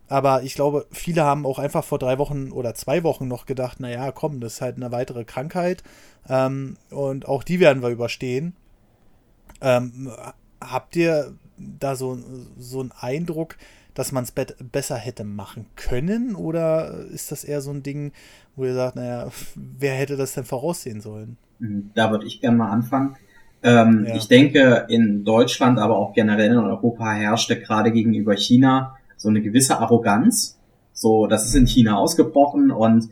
Aber 0.10 0.44
ich 0.44 0.56
glaube, 0.56 0.86
viele 0.92 1.24
haben 1.24 1.46
auch 1.46 1.60
einfach 1.60 1.84
vor 1.84 2.00
drei 2.00 2.18
Wochen 2.18 2.52
oder 2.52 2.74
zwei 2.74 3.04
Wochen 3.04 3.28
noch 3.28 3.46
gedacht, 3.46 3.80
naja, 3.80 4.12
komm, 4.12 4.40
das 4.40 4.56
ist 4.56 4.62
halt 4.62 4.78
eine 4.78 4.92
weitere 4.92 5.26
Krankheit. 5.26 5.84
Ähm, 6.30 6.78
und 6.90 7.28
auch 7.28 7.44
die 7.44 7.60
werden 7.60 7.84
wir 7.84 7.90
überstehen. 7.90 8.56
Ähm, 9.62 10.12
habt 10.62 10.96
ihr 10.96 11.34
da 11.58 11.96
so, 11.96 12.18
so 12.58 12.80
einen 12.80 12.94
Eindruck, 13.00 13.58
dass 13.94 14.12
man 14.12 14.24
es 14.24 14.32
be 14.32 14.46
besser 14.72 14.96
hätte 14.96 15.24
machen 15.24 15.66
können? 15.76 16.36
Oder 16.36 16.94
ist 17.12 17.32
das 17.32 17.44
eher 17.44 17.62
so 17.62 17.72
ein 17.72 17.84
Ding, 17.84 18.12
wo 18.56 18.66
ihr 18.66 18.76
sagt, 18.76 18.96
naja, 18.96 19.30
wer 19.56 19.96
hätte 19.96 20.16
das 20.16 20.34
denn 20.34 20.44
voraussehen 20.46 21.02
sollen? 21.02 21.38
Mhm, 21.60 21.92
da 21.96 22.12
würde 22.12 22.28
ich 22.28 22.40
gerne 22.40 22.58
mal 22.58 22.70
anfangen. 22.70 23.18
Ähm, 23.64 24.06
ja. 24.08 24.16
Ich 24.16 24.28
denke, 24.28 24.86
in 24.88 25.26
Deutschland, 25.26 25.80
aber 25.80 25.98
auch 25.98 26.14
generell 26.14 26.52
in 26.52 26.58
Europa 26.58 27.12
herrschte 27.12 27.60
gerade 27.60 27.92
gegenüber 27.92 28.38
China 28.38 28.98
so 29.18 29.30
eine 29.30 29.42
gewisse 29.42 29.80
Arroganz. 29.80 30.58
So, 30.94 31.28
das 31.28 31.46
ist 31.46 31.56
in 31.56 31.68
China 31.68 31.98
ausgebrochen 31.98 32.72
und 32.72 33.10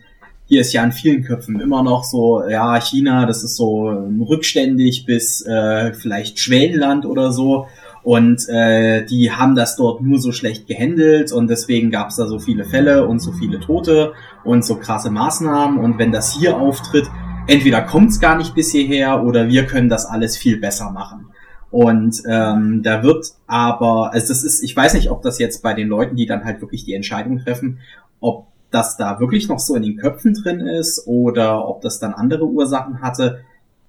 hier 0.48 0.62
ist 0.62 0.74
ja 0.74 0.84
in 0.84 0.92
vielen 0.92 1.24
Köpfen 1.24 1.60
immer 1.60 1.84
noch 1.84 2.04
so, 2.04 2.48
ja, 2.48 2.80
China, 2.80 3.26
das 3.26 3.44
ist 3.44 3.56
so 3.56 3.90
rückständig 3.90 5.06
bis 5.06 5.42
äh, 5.46 5.94
vielleicht 5.94 6.40
Schwellenland 6.40 7.06
oder 7.06 7.32
so. 7.32 7.68
Und 8.04 8.48
äh, 8.50 9.04
die 9.06 9.32
haben 9.32 9.56
das 9.56 9.76
dort 9.76 10.02
nur 10.02 10.20
so 10.20 10.32
schlecht 10.32 10.68
gehandelt 10.68 11.32
und 11.32 11.50
deswegen 11.50 11.90
gab 11.90 12.10
es 12.10 12.18
da 12.18 12.28
so 12.28 12.38
viele 12.38 12.64
Fälle 12.64 13.08
und 13.08 13.18
so 13.18 13.32
viele 13.32 13.60
Tote 13.60 14.14
und 14.44 14.64
so 14.64 14.76
krasse 14.76 15.10
Maßnahmen. 15.10 15.80
Und 15.80 15.98
wenn 15.98 16.12
das 16.12 16.32
hier 16.32 16.56
auftritt, 16.56 17.08
entweder 17.48 17.82
kommt 17.82 18.12
es 18.12 18.20
gar 18.20 18.38
nicht 18.38 18.54
bis 18.54 18.72
hierher 18.72 19.24
oder 19.24 19.48
wir 19.50 19.66
können 19.66 19.90
das 19.90 20.06
alles 20.06 20.38
viel 20.38 20.60
besser 20.60 20.92
machen. 20.92 21.32
Und 21.76 22.24
ähm, 22.26 22.84
da 22.84 23.04
wird 23.04 23.34
aber, 23.48 24.14
also 24.14 24.30
das 24.30 24.46
ist, 24.46 24.64
ich 24.64 24.74
weiß 24.74 24.94
nicht, 24.94 25.12
ob 25.12 25.22
das 25.24 25.40
jetzt 25.40 25.62
bei 25.62 25.74
den 25.74 25.90
Leuten, 25.90 26.16
die 26.16 26.26
dann 26.26 26.46
halt 26.46 26.62
wirklich 26.62 26.86
die 26.86 26.94
Entscheidung 26.94 27.40
treffen, 27.40 27.80
ob 28.22 28.48
das 28.72 28.96
da 28.96 29.20
wirklich 29.20 29.50
noch 29.50 29.60
so 29.60 29.76
in 29.76 29.84
den 29.84 29.98
Köpfen 29.98 30.36
drin 30.36 30.62
ist 30.62 31.06
oder 31.06 31.68
ob 31.68 31.82
das 31.82 32.00
dann 32.00 32.14
andere 32.14 32.46
Ursachen 32.48 33.02
hatte. 33.02 33.42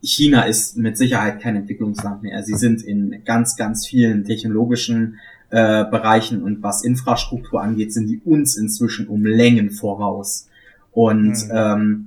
China 0.03 0.43
ist 0.43 0.77
mit 0.77 0.99
Sicherheit 0.99 1.41
kein 1.41 1.55
Entwicklungsland 1.55 2.25
mehr. 2.25 2.43
Sie 2.43 2.57
sind 2.57 2.83
in 2.83 3.23
ganz, 3.25 3.55
ganz 3.55 3.87
vielen 3.87 4.25
technologischen 4.25 5.21
äh, 5.51 5.85
Bereichen 5.85 6.43
und 6.43 6.65
was 6.65 6.83
Infrastruktur 6.83 7.63
angeht, 7.63 7.93
sind 7.93 8.09
die 8.09 8.21
uns 8.25 8.57
inzwischen 8.57 9.07
um 9.07 9.25
Längen 9.25 9.71
voraus. 9.71 10.49
Und 10.91 11.37
mhm. 11.37 11.51
ähm, 11.53 12.07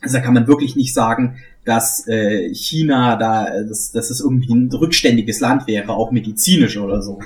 also 0.00 0.18
da 0.18 0.22
kann 0.22 0.34
man 0.34 0.46
wirklich 0.46 0.76
nicht 0.76 0.94
sagen, 0.94 1.38
dass 1.66 2.06
äh, 2.08 2.54
China 2.54 3.16
da, 3.16 3.62
dass, 3.64 3.92
dass 3.92 4.08
es 4.10 4.20
irgendwie 4.20 4.54
ein 4.54 4.70
rückständiges 4.72 5.40
Land 5.40 5.66
wäre, 5.66 5.90
auch 5.90 6.12
medizinisch 6.12 6.78
oder 6.78 7.02
so. 7.02 7.18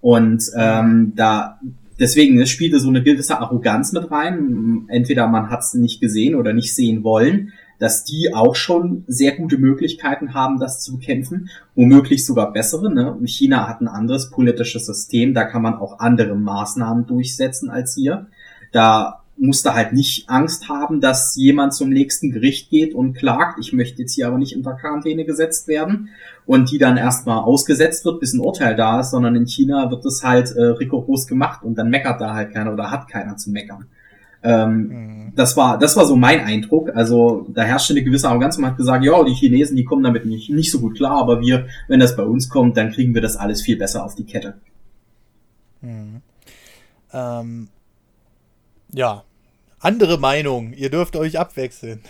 Und 0.00 0.44
ähm, 0.54 1.14
da 1.16 1.58
deswegen 1.98 2.38
es 2.40 2.50
spielte 2.50 2.78
so 2.78 2.88
eine 2.88 3.02
gewisse 3.02 3.38
Arroganz 3.40 3.92
mit 3.92 4.10
rein. 4.10 4.84
Entweder 4.88 5.26
man 5.26 5.50
hat 5.50 5.60
es 5.60 5.74
nicht 5.74 6.00
gesehen 6.00 6.34
oder 6.34 6.52
nicht 6.52 6.74
sehen 6.74 7.04
wollen, 7.04 7.52
dass 7.78 8.04
die 8.04 8.34
auch 8.34 8.54
schon 8.54 9.04
sehr 9.06 9.32
gute 9.36 9.58
Möglichkeiten 9.58 10.34
haben, 10.34 10.58
das 10.58 10.80
zu 10.82 10.98
bekämpfen, 10.98 11.50
womöglich 11.74 12.24
sogar 12.24 12.52
bessere. 12.52 12.92
Ne? 12.92 13.16
China 13.24 13.68
hat 13.68 13.80
ein 13.80 13.88
anderes 13.88 14.30
politisches 14.30 14.86
System, 14.86 15.34
da 15.34 15.44
kann 15.44 15.62
man 15.62 15.74
auch 15.74 15.98
andere 15.98 16.34
Maßnahmen 16.34 17.06
durchsetzen 17.06 17.70
als 17.70 17.94
hier. 17.94 18.26
Da 18.72 19.22
musste 19.38 19.74
halt 19.74 19.92
nicht 19.92 20.28
Angst 20.28 20.68
haben, 20.68 21.00
dass 21.00 21.36
jemand 21.36 21.74
zum 21.74 21.90
nächsten 21.90 22.30
Gericht 22.30 22.70
geht 22.70 22.94
und 22.94 23.14
klagt, 23.14 23.58
ich 23.60 23.72
möchte 23.72 24.02
jetzt 24.02 24.14
hier 24.14 24.28
aber 24.28 24.38
nicht 24.38 24.56
unter 24.56 24.74
Quarantäne 24.74 25.24
gesetzt 25.24 25.68
werden 25.68 26.08
und 26.46 26.70
die 26.70 26.78
dann 26.78 26.96
erstmal 26.96 27.38
ausgesetzt 27.38 28.04
wird, 28.04 28.20
bis 28.20 28.32
ein 28.32 28.40
Urteil 28.40 28.76
da 28.76 29.00
ist, 29.00 29.10
sondern 29.10 29.36
in 29.36 29.46
China 29.46 29.90
wird 29.90 30.04
das 30.04 30.22
halt 30.22 30.52
äh, 30.52 30.62
rigoros 30.62 31.26
gemacht 31.26 31.62
und 31.64 31.76
dann 31.76 31.90
meckert 31.90 32.20
da 32.20 32.34
halt 32.34 32.52
keiner 32.52 32.72
oder 32.72 32.90
hat 32.90 33.08
keiner 33.08 33.36
zu 33.36 33.50
meckern. 33.50 33.86
Ähm, 34.42 34.88
mhm. 34.88 35.32
Das 35.34 35.56
war, 35.56 35.78
das 35.78 35.96
war 35.96 36.06
so 36.06 36.16
mein 36.16 36.40
Eindruck. 36.40 36.94
Also 36.94 37.46
da 37.52 37.62
herrschte 37.62 37.92
eine 37.92 38.04
gewisse 38.04 38.28
Arroganz. 38.28 38.58
Man 38.58 38.70
hat 38.70 38.76
gesagt, 38.76 39.04
ja, 39.04 39.22
die 39.24 39.34
Chinesen, 39.34 39.76
die 39.76 39.84
kommen 39.84 40.02
damit 40.02 40.24
nicht, 40.24 40.50
nicht 40.50 40.70
so 40.70 40.80
gut 40.80 40.96
klar, 40.96 41.18
aber 41.18 41.40
wir, 41.40 41.66
wenn 41.88 42.00
das 42.00 42.16
bei 42.16 42.22
uns 42.22 42.48
kommt, 42.48 42.76
dann 42.76 42.92
kriegen 42.92 43.14
wir 43.14 43.22
das 43.22 43.36
alles 43.36 43.60
viel 43.60 43.76
besser 43.76 44.04
auf 44.04 44.14
die 44.14 44.24
Kette. 44.24 44.54
Mhm. 45.82 46.22
Ähm, 47.12 47.68
ja, 48.96 49.24
andere 49.78 50.18
Meinung. 50.18 50.72
Ihr 50.72 50.88
dürft 50.90 51.16
euch 51.16 51.38
abwechseln. 51.38 52.02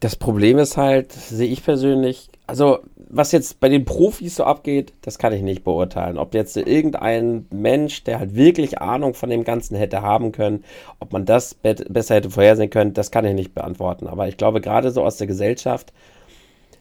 Das 0.00 0.16
Problem 0.16 0.58
ist 0.58 0.76
halt, 0.76 1.12
sehe 1.12 1.48
ich 1.48 1.64
persönlich, 1.64 2.28
also 2.48 2.80
was 2.96 3.30
jetzt 3.30 3.60
bei 3.60 3.68
den 3.68 3.84
Profis 3.84 4.34
so 4.34 4.44
abgeht, 4.44 4.92
das 5.02 5.18
kann 5.18 5.32
ich 5.32 5.42
nicht 5.42 5.62
beurteilen. 5.62 6.18
Ob 6.18 6.34
jetzt 6.34 6.56
irgendein 6.56 7.46
Mensch, 7.50 8.02
der 8.02 8.18
halt 8.18 8.34
wirklich 8.34 8.80
Ahnung 8.80 9.14
von 9.14 9.30
dem 9.30 9.44
Ganzen 9.44 9.76
hätte 9.76 10.02
haben 10.02 10.32
können, 10.32 10.64
ob 10.98 11.12
man 11.12 11.24
das 11.24 11.54
besser 11.54 12.16
hätte 12.16 12.30
vorhersehen 12.30 12.70
können, 12.70 12.94
das 12.94 13.12
kann 13.12 13.24
ich 13.24 13.34
nicht 13.34 13.54
beantworten. 13.54 14.08
Aber 14.08 14.26
ich 14.26 14.36
glaube, 14.36 14.60
gerade 14.60 14.90
so 14.90 15.04
aus 15.04 15.18
der 15.18 15.28
Gesellschaft, 15.28 15.92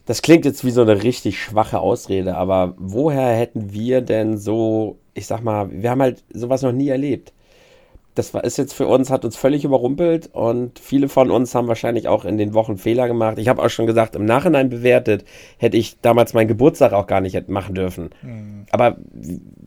das 0.07 0.24
klingt 0.24 0.45
jetzt 0.45 0.66
wie 0.66 0.72
so 0.72 0.82
eine 0.82 1.03
richtig 1.03 1.39
schwache 1.39 1.80
Ausrede, 1.80 2.36
aber 2.36 2.74
woher 2.78 3.38
hätten 3.38 3.72
wir 3.72 4.01
denn 4.01 4.38
so, 4.38 4.97
ich 5.14 5.28
sag 5.28 5.41
mal, 5.43 5.70
wir 5.72 5.89
haben 5.89 6.01
halt 6.01 6.24
sowas 6.34 6.61
noch 6.61 6.72
nie 6.72 6.89
erlebt 6.89 7.34
das 8.16 8.34
war, 8.34 8.43
ist 8.43 8.57
jetzt 8.57 8.74
für 8.74 8.88
uns, 8.88 9.09
hat 9.09 9.26
uns 9.26 9.36
völlig 9.36 9.64
überrumpelt 9.64 10.30
und 10.34 10.78
viele 10.80 11.09
von 11.09 11.32
uns 11.32 11.55
haben 11.55 11.68
wahrscheinlich 11.68 12.07
auch 12.07 12.26
in 12.26 12.38
den 12.38 12.53
Wochen 12.53 12.78
Fehler 12.78 13.07
gemacht. 13.07 13.39
Ich 13.39 13.47
habe 13.47 13.64
auch 13.64 13.70
schon 13.70 13.88
gesagt, 13.88 14.16
im 14.16 14.26
Nachhinein 14.26 14.70
bewertet, 14.70 15.26
hätte 15.57 15.78
ich 15.78 15.99
damals 16.01 16.34
meinen 16.34 16.47
Geburtstag 16.47 16.93
auch 16.93 17.07
gar 17.07 17.22
nicht 17.22 17.49
machen 17.49 17.74
dürfen. 17.74 18.09
Mhm. 18.22 18.66
Aber 18.72 18.97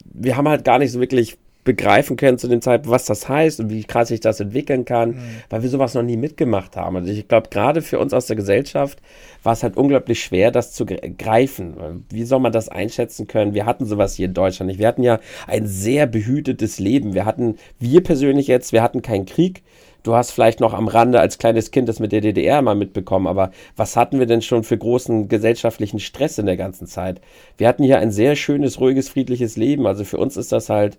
wir 0.04 0.36
haben 0.36 0.48
halt 0.48 0.64
gar 0.64 0.78
nicht 0.78 0.92
so 0.92 1.00
wirklich 1.00 1.38
begreifen 1.66 2.16
können 2.16 2.38
zu 2.38 2.48
dem 2.48 2.62
Zeitpunkt, 2.62 2.94
was 2.94 3.04
das 3.04 3.28
heißt 3.28 3.60
und 3.60 3.68
wie 3.68 3.84
krass 3.84 4.08
sich 4.08 4.20
das 4.20 4.40
entwickeln 4.40 4.86
kann, 4.86 5.10
mhm. 5.10 5.20
weil 5.50 5.62
wir 5.62 5.68
sowas 5.68 5.92
noch 5.92 6.02
nie 6.02 6.16
mitgemacht 6.16 6.76
haben. 6.76 6.96
Also 6.96 7.12
ich 7.12 7.28
glaube, 7.28 7.50
gerade 7.50 7.82
für 7.82 7.98
uns 7.98 8.14
aus 8.14 8.26
der 8.26 8.36
Gesellschaft 8.36 8.98
war 9.42 9.52
es 9.52 9.62
halt 9.62 9.76
unglaublich 9.76 10.22
schwer, 10.22 10.50
das 10.50 10.72
zu 10.72 10.86
greifen. 10.86 12.04
Wie 12.08 12.24
soll 12.24 12.40
man 12.40 12.52
das 12.52 12.70
einschätzen 12.70 13.26
können? 13.26 13.52
Wir 13.52 13.66
hatten 13.66 13.84
sowas 13.84 14.14
hier 14.14 14.26
in 14.26 14.34
Deutschland 14.34 14.68
nicht. 14.68 14.78
Wir 14.78 14.88
hatten 14.88 15.02
ja 15.02 15.18
ein 15.46 15.66
sehr 15.66 16.06
behütetes 16.06 16.78
Leben. 16.78 17.12
Wir 17.12 17.26
hatten, 17.26 17.56
wir 17.78 18.02
persönlich 18.02 18.46
jetzt, 18.46 18.72
wir 18.72 18.82
hatten 18.82 19.02
keinen 19.02 19.26
Krieg. 19.26 19.62
Du 20.06 20.14
hast 20.14 20.30
vielleicht 20.30 20.60
noch 20.60 20.72
am 20.72 20.86
Rande 20.86 21.18
als 21.18 21.36
kleines 21.36 21.72
Kind 21.72 21.88
das 21.88 21.98
mit 21.98 22.12
der 22.12 22.20
DDR 22.20 22.62
mal 22.62 22.76
mitbekommen, 22.76 23.26
aber 23.26 23.50
was 23.74 23.96
hatten 23.96 24.20
wir 24.20 24.26
denn 24.26 24.40
schon 24.40 24.62
für 24.62 24.78
großen 24.78 25.26
gesellschaftlichen 25.26 25.98
Stress 25.98 26.38
in 26.38 26.46
der 26.46 26.56
ganzen 26.56 26.86
Zeit? 26.86 27.20
Wir 27.58 27.66
hatten 27.66 27.82
hier 27.82 27.98
ein 27.98 28.12
sehr 28.12 28.36
schönes, 28.36 28.78
ruhiges, 28.78 29.08
friedliches 29.08 29.56
Leben. 29.56 29.84
Also 29.84 30.04
für 30.04 30.18
uns 30.18 30.36
ist 30.36 30.52
das 30.52 30.70
halt 30.70 30.96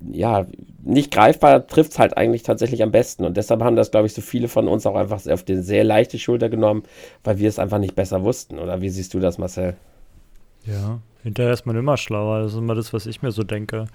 ja, 0.00 0.46
nicht 0.82 1.10
greifbar 1.10 1.66
trifft 1.66 1.92
es 1.92 1.98
halt 1.98 2.16
eigentlich 2.16 2.42
tatsächlich 2.42 2.82
am 2.82 2.90
besten. 2.90 3.24
Und 3.24 3.36
deshalb 3.36 3.62
haben 3.62 3.76
das, 3.76 3.90
glaube 3.90 4.06
ich, 4.06 4.12
so 4.12 4.20
viele 4.20 4.48
von 4.48 4.68
uns 4.68 4.86
auch 4.86 4.94
einfach 4.94 5.26
auf 5.26 5.42
die 5.42 5.56
sehr 5.56 5.84
leichte 5.84 6.18
Schulter 6.18 6.48
genommen, 6.48 6.82
weil 7.24 7.38
wir 7.38 7.48
es 7.48 7.58
einfach 7.58 7.78
nicht 7.78 7.94
besser 7.94 8.22
wussten. 8.22 8.58
Oder 8.58 8.80
wie 8.80 8.88
siehst 8.88 9.14
du 9.14 9.20
das, 9.20 9.38
Marcel? 9.38 9.76
Ja, 10.64 11.00
hinterher 11.22 11.52
ist 11.52 11.66
man 11.66 11.76
immer 11.76 11.96
schlauer. 11.96 12.42
Das 12.42 12.52
ist 12.52 12.58
immer 12.58 12.74
das, 12.74 12.92
was 12.92 13.06
ich 13.06 13.22
mir 13.22 13.32
so 13.32 13.42
denke. 13.42 13.86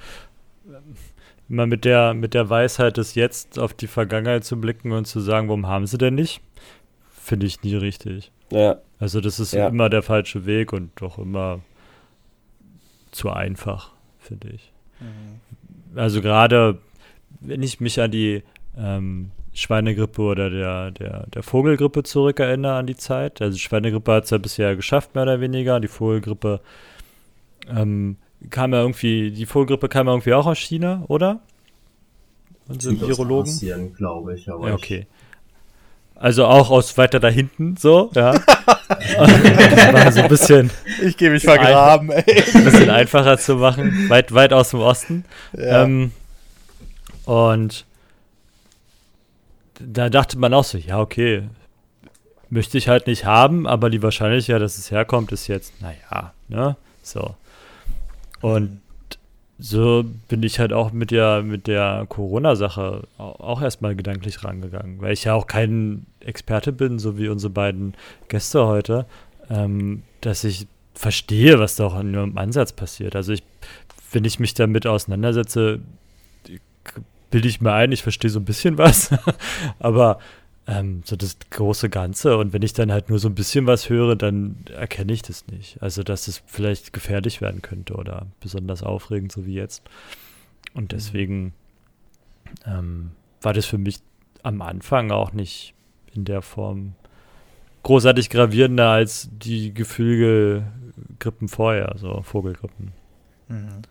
Immer 1.49 1.67
mit 1.67 1.85
der, 1.85 2.13
mit 2.13 2.33
der 2.33 2.49
Weisheit 2.49 2.97
des 2.97 3.15
Jetzt 3.15 3.59
auf 3.59 3.73
die 3.73 3.87
Vergangenheit 3.87 4.43
zu 4.43 4.59
blicken 4.59 4.91
und 4.91 5.05
zu 5.05 5.19
sagen, 5.19 5.49
warum 5.49 5.67
haben 5.67 5.85
sie 5.85 5.97
denn 5.97 6.15
nicht, 6.15 6.41
finde 7.09 7.45
ich 7.45 7.61
nie 7.61 7.75
richtig. 7.75 8.31
Ja. 8.51 8.77
Also 8.99 9.21
das 9.21 9.39
ist 9.39 9.53
ja. 9.53 9.67
immer 9.67 9.89
der 9.89 10.01
falsche 10.01 10.45
Weg 10.45 10.73
und 10.73 10.91
doch 10.95 11.17
immer 11.17 11.59
zu 13.11 13.29
einfach, 13.29 13.91
finde 14.19 14.49
ich. 14.49 14.71
Mhm 14.99 15.50
also 15.95 16.21
gerade 16.21 16.79
wenn 17.39 17.63
ich 17.63 17.79
mich 17.79 17.99
an 17.99 18.11
die 18.11 18.43
ähm, 18.77 19.31
Schweinegrippe 19.53 20.21
oder 20.21 20.49
der, 20.49 20.91
der, 20.91 21.27
der 21.27 21.43
Vogelgrippe 21.43 22.03
zurückerinnere 22.03 22.75
an 22.75 22.87
die 22.87 22.95
Zeit. 22.95 23.41
Also 23.41 23.57
Schweinegrippe 23.57 24.11
hat 24.13 24.25
es 24.25 24.29
ja 24.29 24.37
bisher 24.37 24.75
geschafft, 24.75 25.13
mehr 25.15 25.23
oder 25.23 25.41
weniger. 25.41 25.79
Die 25.79 25.87
Vogelgrippe 25.87 26.61
ähm, 27.69 28.17
kam 28.49 28.73
ja 28.73 28.81
irgendwie, 28.81 29.31
die 29.31 29.45
Vogelgrippe 29.45 29.89
kam 29.89 30.07
ja 30.07 30.13
irgendwie 30.13 30.33
auch 30.33 30.45
aus 30.45 30.57
China, 30.57 31.03
oder? 31.07 31.41
Unsere 32.67 32.99
Virologen. 33.01 33.93
glaube 33.93 34.35
ich, 34.35 34.49
aber 34.49 34.69
ja, 34.69 34.73
okay. 34.73 35.07
Also 36.22 36.45
auch 36.45 36.69
aus 36.69 36.99
weiter 36.99 37.19
da 37.19 37.30
hinten, 37.30 37.78
so, 37.78 38.11
ja. 38.13 38.34
war 39.93 40.11
so 40.11 40.22
ein 40.22 40.30
bisschen. 40.30 40.69
Ich 41.01 41.17
gehe 41.17 41.32
mich 41.32 41.43
vergraben, 41.43 42.11
ein, 42.11 42.24
ey. 42.28 42.43
Ein 42.53 42.63
bisschen 42.65 42.91
einfacher 42.91 43.39
zu 43.39 43.55
machen, 43.55 44.07
weit, 44.07 44.32
weit 44.32 44.53
aus 44.53 44.69
dem 44.69 44.82
Osten. 44.82 45.26
Ja. 45.57 45.84
Ähm, 45.84 46.11
und 47.26 47.86
da 49.80 50.09
dachte 50.09 50.38
man 50.38 50.53
auch 50.53 50.63
so, 50.63 50.78
ja, 50.78 50.99
okay, 50.99 51.49
möchte 52.51 52.78
ich 52.78 52.88
halt 52.88 53.07
nicht 53.07 53.26
haben, 53.26 53.65
aber 53.65 53.89
die 53.89 54.03
Wahrscheinlichkeit, 54.03 54.61
dass 54.61 54.78
es 54.78 54.91
herkommt, 54.91 55.32
ist 55.32 55.47
jetzt, 55.47 55.74
naja, 55.82 56.34
ne, 56.49 56.76
so. 57.01 57.36
Und 58.41 58.80
so 59.57 60.05
bin 60.28 60.43
ich 60.43 60.59
halt 60.59 60.72
auch 60.72 60.91
mit 60.91 61.09
der, 61.09 61.41
mit 61.41 61.65
der 61.65 62.05
Corona-Sache 62.09 63.07
auch 63.17 63.61
erstmal 63.61 63.95
gedanklich 63.95 64.43
rangegangen, 64.43 65.01
weil 65.01 65.13
ich 65.13 65.24
ja 65.24 65.34
auch 65.34 65.47
kein 65.47 66.05
Experte 66.26 66.72
bin, 66.72 66.99
so 66.99 67.17
wie 67.17 67.30
unsere 67.30 67.51
beiden 67.51 67.93
Gäste 68.28 68.65
heute, 68.65 69.05
ähm, 69.49 70.03
dass 70.22 70.43
ich 70.43 70.67
verstehe, 70.93 71.59
was 71.59 71.76
da 71.76 71.86
auch 71.86 71.99
in 71.99 72.13
ihrem 72.13 72.38
Ansatz 72.38 72.74
passiert. 72.74 73.15
Also 73.15 73.34
ich, 73.34 73.43
wenn 74.11 74.26
ich 74.26 74.39
mich 74.39 74.53
damit 74.53 74.86
auseinandersetze, 74.86 75.80
bilde 77.30 77.47
ich 77.47 77.61
mir 77.61 77.74
ein, 77.74 77.91
ich 77.91 78.03
verstehe 78.03 78.30
so 78.30 78.39
ein 78.39 78.45
bisschen 78.45 78.78
was, 78.78 79.09
aber 79.80 80.19
ähm, 80.67 81.01
so 81.05 81.15
das 81.15 81.38
große 81.49 81.89
Ganze. 81.89 82.38
Und 82.38 82.53
wenn 82.53 82.61
ich 82.61 82.74
dann 82.74 82.91
halt 82.91 83.09
nur 83.09 83.19
so 83.19 83.28
ein 83.28 83.36
bisschen 83.36 83.67
was 83.67 83.89
höre, 83.89 84.15
dann 84.15 84.57
erkenne 84.74 85.13
ich 85.13 85.22
das 85.22 85.47
nicht. 85.47 85.82
Also, 85.82 86.03
dass 86.03 86.28
es 86.28 86.43
vielleicht 86.45 86.93
gefährlich 86.93 87.41
werden 87.41 87.61
könnte 87.61 87.95
oder 87.95 88.28
besonders 88.39 88.84
aufregend, 88.84 89.32
so 89.32 89.45
wie 89.45 89.55
jetzt. 89.55 89.84
Und 90.74 90.84
mhm. 90.84 90.88
deswegen 90.89 91.53
ähm, 92.65 93.11
war 93.41 93.53
das 93.53 93.65
für 93.65 93.78
mich 93.78 93.99
am 94.43 94.61
Anfang 94.61 95.11
auch 95.11 95.34
nicht 95.34 95.74
in 96.14 96.26
der 96.26 96.41
Form 96.41 96.93
großartig 97.84 98.30
gravierender 98.30 98.89
als 98.89 99.30
die 99.32 99.74
Geflügelgrippen 99.74 101.47
vorher, 101.47 101.95
so 101.97 102.22
Vogelgrippen. 102.22 102.91
Mhm. 103.47 103.82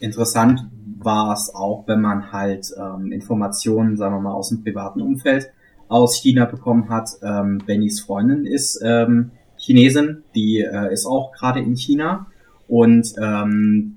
Interessant 0.00 0.60
war 1.00 1.32
es 1.32 1.52
auch, 1.54 1.84
wenn 1.86 2.00
man 2.00 2.30
halt 2.32 2.72
ähm, 2.78 3.10
Informationen, 3.10 3.96
sagen 3.96 4.14
wir 4.14 4.20
mal, 4.20 4.32
aus 4.32 4.50
dem 4.50 4.62
privaten 4.62 5.00
Umfeld 5.00 5.50
aus 5.88 6.16
China 6.16 6.44
bekommen 6.44 6.88
hat. 6.88 7.10
Ähm, 7.22 7.62
Bennys 7.66 8.00
Freundin 8.00 8.46
ist 8.46 8.80
ähm, 8.84 9.32
Chinesin, 9.56 10.22
die 10.34 10.60
äh, 10.60 10.92
ist 10.92 11.06
auch 11.06 11.32
gerade 11.32 11.60
in 11.60 11.74
China 11.74 12.26
und 12.68 13.12
ähm, 13.20 13.96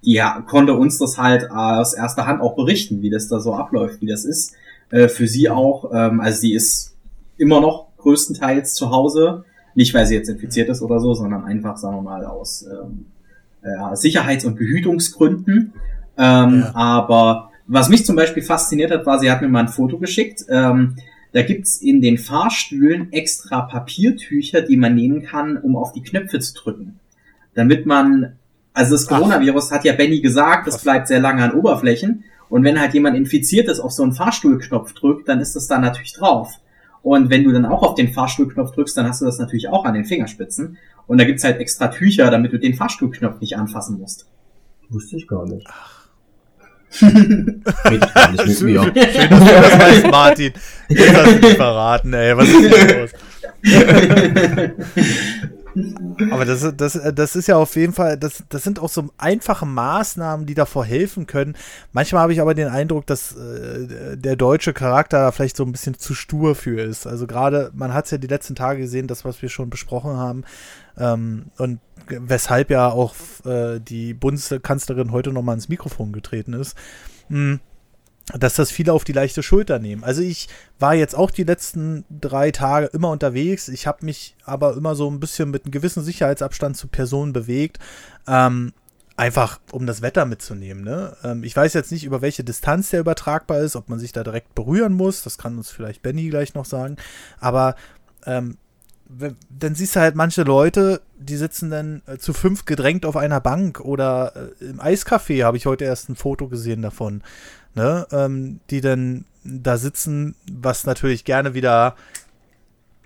ja, 0.00 0.40
konnte 0.48 0.74
uns 0.74 0.98
das 0.98 1.18
halt 1.18 1.50
aus 1.50 1.92
erster 1.92 2.26
Hand 2.26 2.40
auch 2.40 2.56
berichten, 2.56 3.02
wie 3.02 3.10
das 3.10 3.28
da 3.28 3.38
so 3.38 3.54
abläuft, 3.54 4.00
wie 4.00 4.06
das 4.06 4.24
ist. 4.24 4.54
Äh, 4.90 5.08
für 5.08 5.28
sie 5.28 5.48
auch, 5.50 5.90
ähm, 5.92 6.20
also 6.20 6.40
sie 6.40 6.54
ist 6.54 6.91
immer 7.36 7.60
noch 7.60 7.88
größtenteils 7.98 8.74
zu 8.74 8.90
Hause, 8.90 9.44
nicht 9.74 9.94
weil 9.94 10.06
sie 10.06 10.14
jetzt 10.14 10.28
infiziert 10.28 10.68
ist 10.68 10.82
oder 10.82 11.00
so, 11.00 11.14
sondern 11.14 11.44
einfach, 11.44 11.76
sagen 11.76 11.96
wir 11.96 12.02
mal, 12.02 12.24
aus 12.24 12.66
ähm, 12.70 13.06
äh, 13.62 13.96
Sicherheits- 13.96 14.44
und 14.44 14.56
Behütungsgründen. 14.56 15.72
Ähm, 16.18 16.60
ja. 16.60 16.74
Aber 16.74 17.50
was 17.66 17.88
mich 17.88 18.04
zum 18.04 18.16
Beispiel 18.16 18.42
fasziniert 18.42 18.90
hat, 18.90 19.06
war, 19.06 19.18
sie 19.18 19.30
hat 19.30 19.40
mir 19.40 19.48
mal 19.48 19.60
ein 19.60 19.68
Foto 19.68 19.98
geschickt. 19.98 20.44
Ähm, 20.48 20.96
da 21.32 21.42
gibt's 21.42 21.80
in 21.80 22.02
den 22.02 22.18
Fahrstühlen 22.18 23.12
extra 23.12 23.62
Papiertücher, 23.62 24.60
die 24.60 24.76
man 24.76 24.94
nehmen 24.94 25.22
kann, 25.22 25.56
um 25.56 25.76
auf 25.76 25.92
die 25.92 26.02
Knöpfe 26.02 26.38
zu 26.40 26.54
drücken. 26.54 27.00
Damit 27.54 27.86
man, 27.86 28.34
also 28.74 28.92
das 28.92 29.06
Coronavirus 29.06 29.68
Ach. 29.70 29.76
hat 29.76 29.84
ja 29.84 29.94
Benny 29.94 30.20
gesagt, 30.20 30.66
das 30.66 30.82
bleibt 30.82 31.08
sehr 31.08 31.20
lange 31.20 31.42
an 31.42 31.52
Oberflächen. 31.52 32.24
Und 32.50 32.64
wenn 32.64 32.78
halt 32.78 32.92
jemand 32.92 33.16
infiziert 33.16 33.68
ist, 33.68 33.80
auf 33.80 33.92
so 33.92 34.02
einen 34.02 34.12
Fahrstuhlknopf 34.12 34.92
drückt, 34.92 35.28
dann 35.28 35.40
ist 35.40 35.56
das 35.56 35.68
da 35.68 35.78
natürlich 35.78 36.12
drauf. 36.12 36.58
Und 37.02 37.30
wenn 37.30 37.44
du 37.44 37.52
dann 37.52 37.64
auch 37.64 37.82
auf 37.82 37.94
den 37.94 38.12
Fahrstuhlknopf 38.12 38.72
drückst, 38.72 38.96
dann 38.96 39.08
hast 39.08 39.20
du 39.20 39.24
das 39.24 39.38
natürlich 39.38 39.68
auch 39.68 39.84
an 39.84 39.94
den 39.94 40.04
Fingerspitzen. 40.04 40.78
Und 41.06 41.18
da 41.18 41.24
gibt's 41.24 41.44
halt 41.44 41.58
extra 41.58 41.88
Tücher, 41.88 42.30
damit 42.30 42.52
du 42.52 42.58
den 42.58 42.74
Fahrstuhlknopf 42.74 43.40
nicht 43.40 43.56
anfassen 43.56 43.98
musst. 43.98 44.26
Wusste 44.88 45.16
ich 45.16 45.26
gar 45.26 45.46
nicht. 45.46 45.66
Ach. 45.68 46.02
Ich 47.00 48.14
gar 48.14 48.32
nicht 48.32 48.46
mit 48.46 48.62
mir. 48.62 48.82
Schön, 48.82 49.30
dass 49.30 49.40
du 49.40 49.46
das 49.46 49.78
weißt, 49.78 50.10
Martin. 50.10 50.52
Jetzt 50.88 51.16
hast 51.16 51.34
du 51.34 51.40
dich 51.40 51.54
verraten, 51.54 52.12
ey. 52.12 52.36
Was 52.36 52.48
ist 52.48 52.58
hier 52.58 53.00
los? 53.00 53.12
Aber 56.30 56.44
das, 56.44 56.74
das, 56.76 57.00
das 57.14 57.36
ist 57.36 57.48
ja 57.48 57.56
auf 57.56 57.76
jeden 57.76 57.92
Fall, 57.92 58.18
das, 58.18 58.44
das 58.48 58.62
sind 58.62 58.78
auch 58.78 58.88
so 58.88 59.08
einfache 59.18 59.66
Maßnahmen, 59.66 60.46
die 60.46 60.54
davor 60.54 60.84
helfen 60.84 61.26
können. 61.26 61.56
Manchmal 61.92 62.22
habe 62.22 62.32
ich 62.32 62.40
aber 62.40 62.54
den 62.54 62.68
Eindruck, 62.68 63.06
dass 63.06 63.34
äh, 63.36 64.16
der 64.16 64.36
deutsche 64.36 64.72
Charakter 64.72 65.18
da 65.18 65.32
vielleicht 65.32 65.56
so 65.56 65.64
ein 65.64 65.72
bisschen 65.72 65.98
zu 65.98 66.14
stur 66.14 66.54
für 66.54 66.80
ist. 66.80 67.06
Also 67.06 67.26
gerade, 67.26 67.70
man 67.74 67.94
hat 67.94 68.06
es 68.06 68.10
ja 68.10 68.18
die 68.18 68.26
letzten 68.26 68.54
Tage 68.54 68.80
gesehen, 68.80 69.06
das, 69.06 69.24
was 69.24 69.42
wir 69.42 69.48
schon 69.48 69.70
besprochen 69.70 70.16
haben. 70.16 70.44
Ähm, 70.98 71.46
und 71.58 71.80
weshalb 72.08 72.70
ja 72.70 72.90
auch 72.90 73.14
äh, 73.44 73.78
die 73.80 74.14
Bundeskanzlerin 74.14 75.12
heute 75.12 75.32
nochmal 75.32 75.54
ins 75.54 75.68
Mikrofon 75.68 76.12
getreten 76.12 76.52
ist. 76.52 76.76
Hm 77.28 77.60
dass 78.38 78.54
das 78.54 78.70
viele 78.70 78.92
auf 78.92 79.04
die 79.04 79.12
leichte 79.12 79.42
Schulter 79.42 79.78
nehmen. 79.78 80.04
Also 80.04 80.22
ich 80.22 80.48
war 80.78 80.94
jetzt 80.94 81.14
auch 81.14 81.30
die 81.30 81.44
letzten 81.44 82.04
drei 82.10 82.50
Tage 82.50 82.86
immer 82.86 83.10
unterwegs. 83.10 83.68
Ich 83.68 83.86
habe 83.86 84.04
mich 84.04 84.36
aber 84.44 84.76
immer 84.76 84.94
so 84.94 85.10
ein 85.10 85.20
bisschen 85.20 85.50
mit 85.50 85.64
einem 85.64 85.72
gewissen 85.72 86.02
Sicherheitsabstand 86.02 86.76
zu 86.76 86.88
Personen 86.88 87.32
bewegt. 87.32 87.78
Ähm, 88.26 88.72
einfach 89.16 89.60
um 89.70 89.86
das 89.86 90.02
Wetter 90.02 90.24
mitzunehmen. 90.24 90.82
Ne? 90.82 91.16
Ähm, 91.22 91.44
ich 91.44 91.54
weiß 91.54 91.74
jetzt 91.74 91.92
nicht, 91.92 92.04
über 92.04 92.22
welche 92.22 92.44
Distanz 92.44 92.90
der 92.90 93.00
übertragbar 93.00 93.60
ist, 93.60 93.76
ob 93.76 93.88
man 93.88 93.98
sich 93.98 94.12
da 94.12 94.24
direkt 94.24 94.54
berühren 94.54 94.94
muss. 94.94 95.22
Das 95.22 95.38
kann 95.38 95.56
uns 95.56 95.70
vielleicht 95.70 96.02
Benny 96.02 96.28
gleich 96.28 96.54
noch 96.54 96.64
sagen. 96.64 96.96
Aber 97.38 97.76
ähm, 98.24 98.56
dann 99.50 99.74
siehst 99.74 99.96
du 99.96 100.00
halt 100.00 100.14
manche 100.14 100.42
Leute, 100.42 101.02
die 101.18 101.36
sitzen 101.36 101.70
dann 101.70 102.02
äh, 102.06 102.16
zu 102.16 102.32
fünf 102.32 102.64
gedrängt 102.64 103.04
auf 103.04 103.16
einer 103.16 103.40
Bank 103.40 103.80
oder 103.80 104.32
äh, 104.60 104.64
im 104.64 104.80
Eiscafé 104.80 105.44
habe 105.44 105.56
ich 105.56 105.66
heute 105.66 105.84
erst 105.84 106.08
ein 106.08 106.16
Foto 106.16 106.48
gesehen 106.48 106.82
davon 106.82 107.22
ne, 107.74 108.06
ähm, 108.12 108.60
die 108.70 108.80
dann 108.80 109.24
da 109.44 109.76
sitzen, 109.76 110.36
was 110.50 110.86
natürlich 110.86 111.24
gerne 111.24 111.54
wieder 111.54 111.96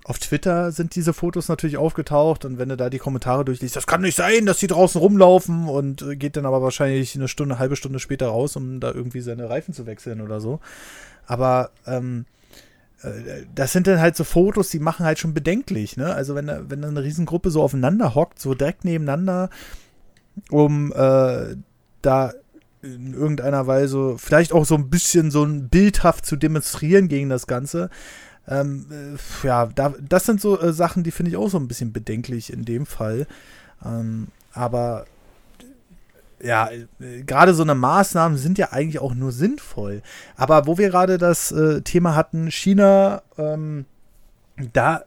auf 0.05 0.21
Twitter 0.21 0.71
sind 0.71 0.95
diese 0.95 1.13
Fotos 1.13 1.49
natürlich 1.49 1.79
aufgetaucht 1.79 2.45
und 2.45 2.59
wenn 2.59 2.69
du 2.69 2.77
da 2.77 2.91
die 2.91 2.99
Kommentare 2.99 3.45
durchliest, 3.45 3.75
das 3.75 3.89
kann 3.89 4.03
nicht 4.03 4.15
sein, 4.15 4.47
dass 4.47 4.61
die 4.61 4.69
draußen 4.69 5.01
rumlaufen 5.01 5.69
und 5.69 6.03
äh, 6.03 6.15
geht 6.15 6.37
dann 6.37 6.47
aber 6.47 6.63
wahrscheinlich 6.63 7.17
eine 7.17 7.27
Stunde, 7.27 7.55
eine 7.55 7.59
halbe 7.59 7.75
Stunde 7.75 7.99
später 7.99 8.29
raus, 8.29 8.55
um 8.55 8.79
da 8.79 8.93
irgendwie 8.93 9.21
seine 9.21 9.51
Reifen 9.51 9.75
zu 9.75 9.85
wechseln 9.85 10.21
oder 10.21 10.41
so. 10.41 10.61
Aber 11.27 11.71
ähm, 11.89 12.25
äh, 13.03 13.47
das 13.53 13.73
sind 13.73 13.89
dann 13.89 13.99
halt 13.99 14.15
so 14.15 14.23
Fotos, 14.23 14.71
die 14.71 14.79
machen 14.79 15.05
halt 15.05 15.19
schon 15.19 15.35
bedenklich, 15.35 15.97
ne? 15.97 16.15
Also 16.15 16.37
wenn, 16.37 16.71
wenn 16.71 16.85
eine 16.85 17.03
Riesengruppe 17.03 17.51
so 17.51 17.61
aufeinander 17.61 18.15
hockt, 18.15 18.39
so 18.39 18.55
direkt 18.55 18.85
nebeneinander, 18.85 19.51
um 20.51 20.93
äh, 20.93 21.57
da 22.03 22.33
in 22.95 23.15
irgendeiner 23.15 23.67
Weise 23.67 24.17
vielleicht 24.19 24.53
auch 24.53 24.65
so 24.65 24.75
ein 24.77 24.91
bisschen 24.91 25.31
so 25.31 25.45
ein 25.45 25.69
bildhaft 25.69 26.27
zu 26.27 26.37
demonstrieren 26.37 27.09
gegen 27.09 27.29
das 27.29 27.47
Ganze. 27.47 27.91
Ähm, 28.49 28.87
äh, 28.91 29.47
ja, 29.47 29.67
da, 29.67 29.95
das 30.01 30.25
sind 30.27 30.41
so 30.41 30.61
äh, 30.61 30.73
Sachen, 30.73 31.03
die 31.03 31.11
finde 31.11 31.31
ich 31.31 31.37
auch 31.37 31.51
so 31.51 31.59
ein 31.59 31.69
bisschen 31.69 31.93
bedenklich 31.93 32.53
in 32.53 32.65
dem 32.65 32.87
Fall. 32.87 33.27
Ähm, 33.85 34.29
aber 34.53 35.07
ja, 36.41 36.71
äh, 36.71 37.23
gerade 37.23 37.55
so 37.55 37.63
eine 37.63 37.75
Maßnahmen 37.75 38.39
sind 38.39 38.59
ja 38.59 38.73
eigentlich 38.73 39.01
auch 39.01 39.15
nur 39.15 39.33
sinnvoll. 39.33 40.03
Aber 40.37 40.67
wo 40.67 40.79
wir 40.79 40.91
gerade 40.91 41.19
das 41.19 41.51
äh, 41.53 41.83
Thema 41.83 42.15
hatten, 42.15 42.51
China, 42.51 43.23
ähm, 43.37 43.85
da 44.73 45.05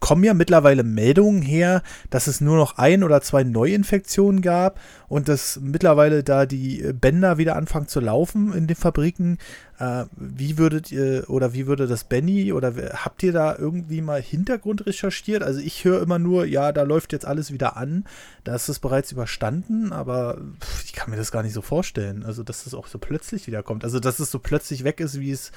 kommen 0.00 0.24
ja 0.24 0.34
mittlerweile 0.34 0.84
Meldungen 0.84 1.42
her, 1.42 1.82
dass 2.10 2.26
es 2.26 2.40
nur 2.40 2.56
noch 2.56 2.78
ein 2.78 3.02
oder 3.02 3.20
zwei 3.20 3.44
Neuinfektionen 3.44 4.42
gab 4.42 4.80
und 5.08 5.28
dass 5.28 5.58
mittlerweile 5.60 6.22
da 6.22 6.46
die 6.46 6.92
Bänder 6.92 7.38
wieder 7.38 7.56
anfangen 7.56 7.88
zu 7.88 8.00
laufen 8.00 8.52
in 8.52 8.66
den 8.66 8.76
Fabriken. 8.76 9.38
Äh, 9.78 10.04
wie 10.16 10.58
würdet 10.58 10.92
ihr 10.92 11.24
oder 11.28 11.52
wie 11.54 11.66
würde 11.66 11.86
das 11.86 12.04
Benny 12.04 12.52
oder 12.52 12.74
habt 13.04 13.22
ihr 13.22 13.32
da 13.32 13.56
irgendwie 13.56 14.00
mal 14.00 14.20
Hintergrund 14.20 14.86
recherchiert? 14.86 15.42
Also 15.42 15.60
ich 15.60 15.84
höre 15.84 16.02
immer 16.02 16.18
nur, 16.18 16.44
ja, 16.44 16.72
da 16.72 16.82
läuft 16.82 17.12
jetzt 17.12 17.26
alles 17.26 17.52
wieder 17.52 17.76
an, 17.76 18.04
da 18.44 18.54
ist 18.54 18.68
es 18.68 18.78
bereits 18.78 19.12
überstanden, 19.12 19.92
aber 19.92 20.38
ich 20.84 20.92
kann 20.92 21.10
mir 21.10 21.16
das 21.16 21.32
gar 21.32 21.42
nicht 21.42 21.54
so 21.54 21.62
vorstellen. 21.62 22.24
Also 22.24 22.42
dass 22.42 22.64
das 22.64 22.74
auch 22.74 22.86
so 22.86 22.98
plötzlich 22.98 23.46
wieder 23.46 23.62
kommt. 23.62 23.84
Also 23.84 24.00
dass 24.00 24.18
es 24.18 24.30
so 24.30 24.38
plötzlich 24.38 24.84
weg 24.84 25.00
ist, 25.00 25.18
wie 25.18 25.30
es 25.30 25.52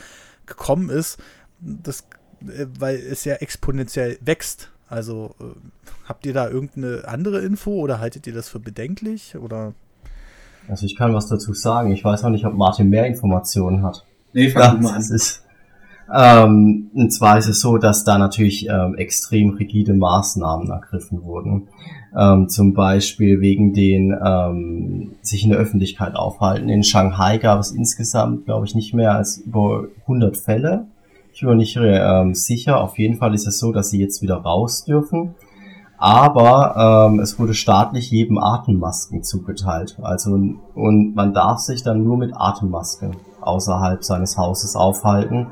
gekommen 0.46 0.90
ist, 0.90 1.20
das 1.60 2.02
äh, 2.02 2.04
weil 2.80 2.96
es 2.96 3.26
ja 3.26 3.36
exponentiell 3.36 4.18
wächst. 4.22 4.70
Also 4.88 5.36
äh, 5.40 5.46
habt 6.08 6.26
ihr 6.26 6.34
da 6.34 6.50
irgendeine 6.50 7.08
andere 7.08 7.40
Info 7.42 7.72
oder 7.72 8.00
haltet 8.00 8.28
ihr 8.28 8.34
das 8.34 8.50
für 8.50 8.60
bedenklich 8.60 9.36
oder? 9.38 9.74
Also 10.68 10.86
ich 10.86 10.96
kann 10.96 11.14
was 11.14 11.28
dazu 11.28 11.54
sagen. 11.54 11.92
Ich 11.92 12.04
weiß 12.04 12.24
auch 12.24 12.30
nicht, 12.30 12.46
ob 12.46 12.54
Martin 12.54 12.90
mehr 12.90 13.06
Informationen 13.06 13.84
hat. 13.84 14.06
Nee, 14.34 14.50
fang 14.50 14.76
ja, 14.76 14.82
mal 14.82 14.96
an. 14.96 15.02
Ist, 15.02 15.44
ähm, 16.14 16.92
und 16.94 17.12
zwar 17.12 17.38
ist 17.38 17.48
es 17.48 17.62
so, 17.62 17.78
dass 17.78 18.04
da 18.04 18.18
natürlich 18.18 18.68
ähm, 18.68 18.96
extrem 18.96 19.52
rigide 19.52 19.94
Maßnahmen 19.94 20.70
ergriffen 20.70 21.24
wurden. 21.24 21.70
Ähm, 22.18 22.50
zum 22.50 22.74
Beispiel 22.74 23.40
wegen 23.40 23.74
den 23.74 24.14
ähm, 24.24 25.16
sich 25.22 25.44
in 25.44 25.52
der 25.52 25.60
Öffentlichkeit 25.60 26.16
aufhalten. 26.16 26.68
In 26.68 26.84
Shanghai 26.84 27.38
gab 27.38 27.60
es 27.60 27.72
insgesamt, 27.72 28.46
glaube 28.46 28.66
ich, 28.66 28.76
nicht 28.76 28.94
mehr 28.94 29.16
als 29.16 29.38
über 29.38 29.86
100 30.02 30.36
Fälle 30.36 30.88
ich 31.34 31.42
bin 31.42 31.50
mir 31.50 31.56
nicht 31.56 31.78
ähm, 31.82 32.34
sicher. 32.34 32.82
Auf 32.82 32.98
jeden 32.98 33.18
Fall 33.18 33.34
ist 33.34 33.48
es 33.48 33.60
so, 33.60 33.72
dass 33.72 33.90
sie 33.90 34.00
jetzt 34.00 34.22
wieder 34.22 34.36
raus 34.36 34.86
dürfen. 34.86 35.36
Aber 35.98 37.10
ähm, 37.12 37.20
es 37.20 37.38
wurde 37.38 37.54
staatlich 37.54 38.10
jedem 38.10 38.40
Atemmasken 38.40 39.24
zugeteilt. 39.24 39.98
Also 40.02 40.32
und 40.32 41.16
man 41.16 41.34
darf 41.34 41.60
sich 41.60 41.84
dann 41.84 42.04
nur 42.04 42.18
mit 42.18 42.32
Atemmaske 42.36 43.12
außerhalb 43.40 44.04
seines 44.04 44.38
Hauses 44.38 44.76
aufhalten 44.76 45.48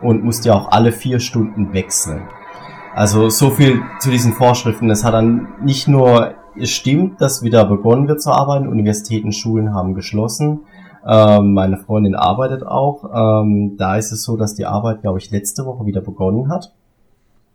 und 0.00 0.24
muss 0.24 0.44
ja 0.44 0.54
auch 0.54 0.72
alle 0.72 0.92
vier 0.92 1.20
Stunden 1.20 1.72
wechseln. 1.72 2.22
Also 2.94 3.28
so 3.30 3.50
viel 3.50 3.80
zu 4.00 4.10
diesen 4.10 4.32
Vorschriften. 4.32 4.90
Es 4.90 5.04
hat 5.04 5.14
dann 5.14 5.48
nicht 5.62 5.88
nur, 5.88 6.34
es 6.58 6.70
stimmt, 6.70 7.20
dass 7.20 7.42
wieder 7.42 7.64
begonnen 7.64 8.08
wird 8.08 8.20
zu 8.20 8.32
arbeiten, 8.32 8.68
Universitäten, 8.68 9.32
Schulen 9.32 9.72
haben 9.72 9.94
geschlossen, 9.94 10.62
ähm, 11.06 11.54
meine 11.54 11.78
Freundin 11.78 12.14
arbeitet 12.14 12.64
auch. 12.64 13.42
Ähm, 13.42 13.76
da 13.76 13.96
ist 13.96 14.12
es 14.12 14.22
so, 14.22 14.36
dass 14.36 14.54
die 14.54 14.66
Arbeit, 14.66 15.02
glaube 15.02 15.18
ich, 15.18 15.30
letzte 15.30 15.64
Woche 15.66 15.86
wieder 15.86 16.00
begonnen 16.00 16.48
hat. 16.48 16.72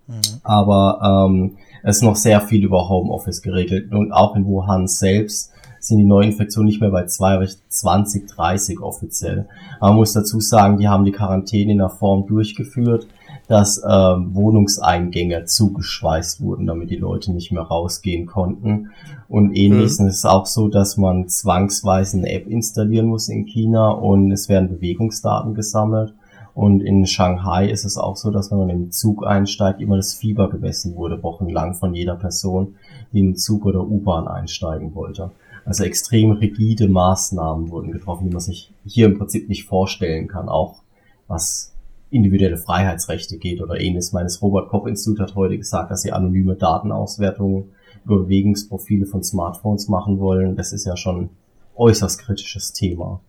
Mhm. 0.07 0.22
Aber 0.44 1.28
ähm, 1.30 1.57
es 1.84 1.98
ist 1.98 2.03
noch 2.03 2.15
sehr 2.15 2.41
viel 2.41 2.64
über 2.64 2.90
Homeoffice 2.90 3.41
geregelt. 3.41 3.91
Und 3.94 4.11
auch 4.11 4.36
in 4.36 4.45
Wuhan 4.45 4.88
selbst 4.88 5.52
sind 5.80 5.99
die 5.99 6.06
Neuinfektionen 6.06 6.68
nicht 6.68 6.82
mehr 6.82 6.90
bei 6.90 7.06
20, 7.06 8.28
30 8.28 8.82
offiziell. 8.82 9.48
Man 9.80 9.95
muss 9.95 10.14
dazu 10.14 10.40
sagen, 10.40 10.78
die 10.78 10.88
haben 10.88 11.06
die 11.06 11.11
Quarantäne 11.11 11.72
in 11.72 11.78
der 11.78 11.90
Form 11.90 12.26
durchgeführt, 12.28 13.07
dass 13.48 13.82
ähm, 13.88 14.36
Wohnungseingänge 14.36 15.45
zugeschweißt 15.45 16.41
wurden, 16.41 16.68
damit 16.68 16.90
die 16.90 16.98
Leute 16.98 17.32
nicht 17.32 17.52
mehr 17.52 17.64
rausgehen 17.64 18.26
konnten. 18.26 18.91
Und 19.30 19.56
ähnliches 19.56 19.99
mhm. 19.99 20.07
ist 20.07 20.26
auch 20.26 20.45
so, 20.45 20.68
dass 20.68 20.98
man 20.98 21.30
zwangsweise 21.30 22.18
eine 22.18 22.32
App 22.32 22.48
installieren 22.48 23.07
muss 23.07 23.30
in 23.30 23.45
China 23.45 23.91
und 23.91 24.32
es 24.32 24.49
werden 24.49 24.69
Bewegungsdaten 24.69 25.53
gesammelt. 25.53 26.14
Und 26.53 26.82
in 26.82 27.06
Shanghai 27.06 27.69
ist 27.69 27.86
es 27.86 27.98
auch 27.98 28.15
so, 28.15 28.32
dass 28.32 28.52
wenn 28.52 28.57
man 28.57 28.69
im 28.69 28.91
Zug 28.91 29.26
einsteigt, 29.26 29.80
immer 29.80 29.95
das 29.95 30.15
Fieber 30.15 30.49
gemessen 30.49 30.95
wurde, 30.95 31.22
wochenlang 31.22 31.76
von 31.76 31.94
jeder 31.94 32.15
Person, 32.15 32.76
die 33.14 33.19
in 33.19 33.26
den 33.28 33.36
Zug 33.36 33.65
oder 33.65 33.86
U-Bahn 33.88 34.28
einsteigen 34.28 34.95
wollte. 34.95 35.32
Also 35.65 35.84
extrem 35.84 36.32
rigide 36.32 36.88
Maßnahmen 36.88 37.69
wurden 37.69 37.91
getroffen, 37.91 38.26
die 38.26 38.34
man 38.34 38.41
sich 38.41 38.72
hier 38.86 39.06
im 39.06 39.18
Prinzip 39.18 39.49
nicht 39.49 39.65
vorstellen 39.65 40.28
kann, 40.28 40.49
auch 40.49 40.82
was 41.28 41.74
individuelle 42.09 42.57
Freiheitsrechte 42.57 43.38
geht 43.38 43.61
oder 43.61 43.79
ähnliches. 43.79 44.13
Meines 44.13 44.41
Robert 44.41 44.69
Koch 44.69 44.85
Institut 44.88 45.19
hat 45.19 45.35
heute 45.35 45.57
gesagt, 45.57 45.91
dass 45.91 46.01
sie 46.01 46.11
anonyme 46.11 46.55
Datenauswertungen 46.55 47.71
über 48.05 48.19
Bewegungsprofile 48.19 49.05
von 49.05 49.23
Smartphones 49.23 49.89
machen 49.89 50.19
wollen. 50.19 50.55
Das 50.55 50.71
ist 50.71 50.85
ja 50.85 50.95
schon 50.95 51.29
äußerst 51.75 52.19
kritisches 52.19 52.73
Thema. 52.73 53.19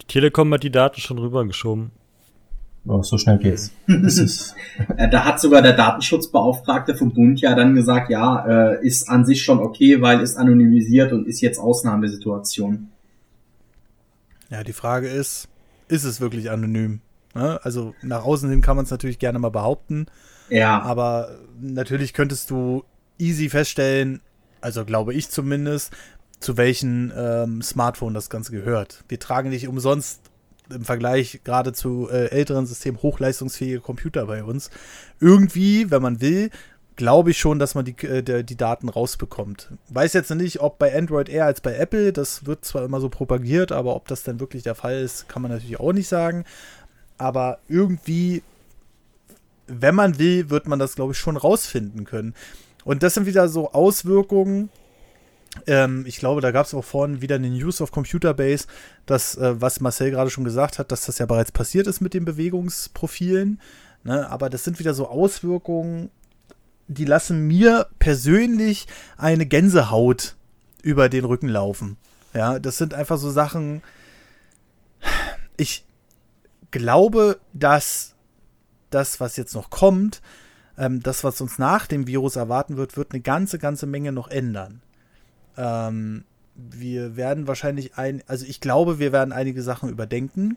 Die 0.00 0.06
Telekom 0.06 0.52
hat 0.52 0.62
die 0.62 0.70
Daten 0.70 1.00
schon 1.00 1.18
rübergeschoben. 1.18 1.90
Oh, 2.86 3.02
so 3.02 3.16
schnell 3.16 3.38
geht's. 3.38 3.72
Äh, 4.96 5.08
da 5.08 5.24
hat 5.24 5.40
sogar 5.40 5.62
der 5.62 5.72
Datenschutzbeauftragte 5.72 6.96
vom 6.96 7.14
Bund 7.14 7.40
ja 7.40 7.54
dann 7.54 7.74
gesagt, 7.74 8.10
ja, 8.10 8.72
äh, 8.72 8.86
ist 8.86 9.08
an 9.08 9.24
sich 9.24 9.42
schon 9.42 9.60
okay, 9.60 10.02
weil 10.02 10.20
ist 10.20 10.36
anonymisiert 10.36 11.12
und 11.12 11.28
ist 11.28 11.40
jetzt 11.40 11.58
Ausnahmesituation. 11.58 12.88
Ja, 14.50 14.64
die 14.64 14.72
Frage 14.72 15.08
ist, 15.08 15.48
ist 15.88 16.04
es 16.04 16.20
wirklich 16.20 16.50
anonym? 16.50 17.00
Ne? 17.34 17.60
Also 17.62 17.94
nach 18.02 18.24
außen 18.24 18.48
hin 18.48 18.60
kann 18.60 18.76
man 18.76 18.84
es 18.84 18.90
natürlich 18.90 19.18
gerne 19.18 19.38
mal 19.38 19.50
behaupten. 19.50 20.06
Ja. 20.48 20.80
Aber 20.82 21.30
natürlich 21.60 22.12
könntest 22.12 22.50
du 22.50 22.84
easy 23.18 23.48
feststellen, 23.48 24.20
also 24.60 24.84
glaube 24.84 25.14
ich 25.14 25.30
zumindest, 25.30 25.92
zu 26.40 26.56
welchem 26.56 27.12
ähm, 27.16 27.62
Smartphone 27.62 28.14
das 28.14 28.30
Ganze 28.30 28.52
gehört. 28.52 29.04
Wir 29.08 29.18
tragen 29.18 29.50
nicht 29.50 29.68
umsonst 29.68 30.20
im 30.70 30.84
Vergleich 30.84 31.40
gerade 31.44 31.72
zu 31.72 32.08
äh, 32.10 32.30
älteren 32.30 32.66
Systemen 32.66 33.02
hochleistungsfähige 33.02 33.80
Computer 33.80 34.26
bei 34.26 34.44
uns. 34.44 34.70
Irgendwie, 35.20 35.90
wenn 35.90 36.02
man 36.02 36.20
will, 36.20 36.50
glaube 36.96 37.30
ich 37.30 37.38
schon, 37.38 37.58
dass 37.58 37.74
man 37.74 37.84
die, 37.84 37.96
äh, 38.06 38.42
die 38.44 38.56
Daten 38.56 38.88
rausbekommt. 38.88 39.70
Weiß 39.88 40.12
jetzt 40.12 40.34
nicht, 40.34 40.60
ob 40.60 40.78
bei 40.78 40.96
Android 40.96 41.28
eher 41.28 41.46
als 41.46 41.60
bei 41.60 41.74
Apple, 41.74 42.12
das 42.12 42.46
wird 42.46 42.64
zwar 42.64 42.84
immer 42.84 43.00
so 43.00 43.08
propagiert, 43.08 43.72
aber 43.72 43.96
ob 43.96 44.08
das 44.08 44.22
dann 44.22 44.40
wirklich 44.40 44.62
der 44.62 44.74
Fall 44.74 45.00
ist, 45.00 45.28
kann 45.28 45.42
man 45.42 45.50
natürlich 45.50 45.80
auch 45.80 45.92
nicht 45.92 46.08
sagen 46.08 46.44
aber 47.18 47.58
irgendwie, 47.68 48.42
wenn 49.66 49.94
man 49.94 50.18
will, 50.18 50.50
wird 50.50 50.66
man 50.66 50.78
das, 50.78 50.94
glaube 50.94 51.12
ich, 51.12 51.18
schon 51.18 51.36
rausfinden 51.36 52.04
können. 52.04 52.34
Und 52.84 53.02
das 53.02 53.14
sind 53.14 53.26
wieder 53.26 53.48
so 53.48 53.72
Auswirkungen. 53.72 54.70
Ähm, 55.66 56.04
ich 56.06 56.18
glaube, 56.18 56.40
da 56.40 56.50
gab 56.50 56.66
es 56.66 56.74
auch 56.74 56.84
vorhin 56.84 57.20
wieder 57.22 57.36
eine 57.36 57.48
News 57.48 57.80
of 57.80 57.92
Computer 57.92 58.34
Base, 58.34 58.66
dass, 59.06 59.36
äh, 59.36 59.60
was 59.60 59.80
Marcel 59.80 60.10
gerade 60.10 60.30
schon 60.30 60.44
gesagt 60.44 60.78
hat, 60.78 60.92
dass 60.92 61.06
das 61.06 61.18
ja 61.18 61.26
bereits 61.26 61.52
passiert 61.52 61.86
ist 61.86 62.00
mit 62.00 62.14
den 62.14 62.24
Bewegungsprofilen. 62.24 63.60
Ne? 64.02 64.28
Aber 64.28 64.50
das 64.50 64.64
sind 64.64 64.78
wieder 64.78 64.94
so 64.94 65.08
Auswirkungen, 65.08 66.10
die 66.88 67.04
lassen 67.04 67.46
mir 67.46 67.86
persönlich 67.98 68.86
eine 69.16 69.46
Gänsehaut 69.46 70.36
über 70.82 71.08
den 71.08 71.24
Rücken 71.24 71.48
laufen. 71.48 71.96
Ja, 72.34 72.58
das 72.58 72.76
sind 72.76 72.92
einfach 72.94 73.16
so 73.16 73.30
Sachen. 73.30 73.82
Ich 75.56 75.84
glaube, 76.74 77.38
dass 77.52 78.16
das, 78.90 79.20
was 79.20 79.36
jetzt 79.36 79.54
noch 79.54 79.70
kommt, 79.70 80.20
ähm, 80.76 81.00
das, 81.00 81.22
was 81.22 81.40
uns 81.40 81.58
nach 81.58 81.86
dem 81.86 82.06
Virus 82.06 82.36
erwarten 82.36 82.76
wird, 82.76 82.96
wird 82.96 83.12
eine 83.12 83.20
ganze, 83.20 83.58
ganze 83.58 83.86
Menge 83.86 84.10
noch 84.12 84.28
ändern. 84.28 84.82
Ähm, 85.56 86.24
wir 86.54 87.16
werden 87.16 87.46
wahrscheinlich 87.46 87.96
ein, 87.96 88.22
also 88.26 88.44
ich 88.44 88.60
glaube, 88.60 88.98
wir 88.98 89.12
werden 89.12 89.32
einige 89.32 89.62
Sachen 89.62 89.88
überdenken. 89.88 90.56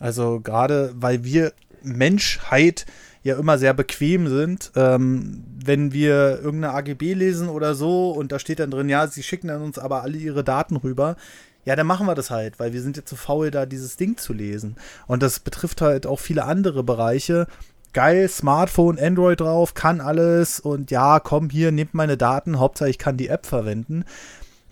Also 0.00 0.40
gerade, 0.40 0.92
weil 0.96 1.24
wir 1.24 1.52
Menschheit 1.82 2.84
ja 3.22 3.38
immer 3.38 3.56
sehr 3.56 3.72
bequem 3.72 4.28
sind. 4.28 4.70
Ähm, 4.76 5.44
wenn 5.64 5.92
wir 5.92 6.40
irgendeine 6.42 6.74
AGB 6.74 7.14
lesen 7.14 7.48
oder 7.48 7.74
so 7.74 8.10
und 8.10 8.32
da 8.32 8.38
steht 8.38 8.60
dann 8.60 8.70
drin, 8.70 8.90
ja, 8.90 9.06
sie 9.06 9.22
schicken 9.22 9.48
dann 9.48 9.62
uns 9.62 9.78
aber 9.78 10.02
alle 10.02 10.18
ihre 10.18 10.44
Daten 10.44 10.76
rüber. 10.76 11.16
Ja, 11.64 11.76
dann 11.76 11.86
machen 11.86 12.06
wir 12.06 12.14
das 12.14 12.30
halt, 12.30 12.58
weil 12.58 12.72
wir 12.72 12.82
sind 12.82 12.96
jetzt 12.96 13.08
zu 13.08 13.16
faul, 13.16 13.50
da 13.50 13.66
dieses 13.66 13.96
Ding 13.96 14.16
zu 14.16 14.32
lesen. 14.32 14.76
Und 15.06 15.22
das 15.22 15.40
betrifft 15.40 15.80
halt 15.80 16.06
auch 16.06 16.20
viele 16.20 16.44
andere 16.44 16.82
Bereiche. 16.82 17.46
Geil, 17.92 18.28
Smartphone, 18.28 18.98
Android 18.98 19.40
drauf, 19.40 19.74
kann 19.74 20.00
alles 20.00 20.60
und 20.60 20.90
ja, 20.90 21.20
komm 21.20 21.48
hier, 21.48 21.70
nehmt 21.70 21.94
meine 21.94 22.16
Daten, 22.16 22.58
Hauptsache 22.58 22.90
ich 22.90 22.98
kann 22.98 23.16
die 23.16 23.28
App 23.28 23.46
verwenden. 23.46 24.04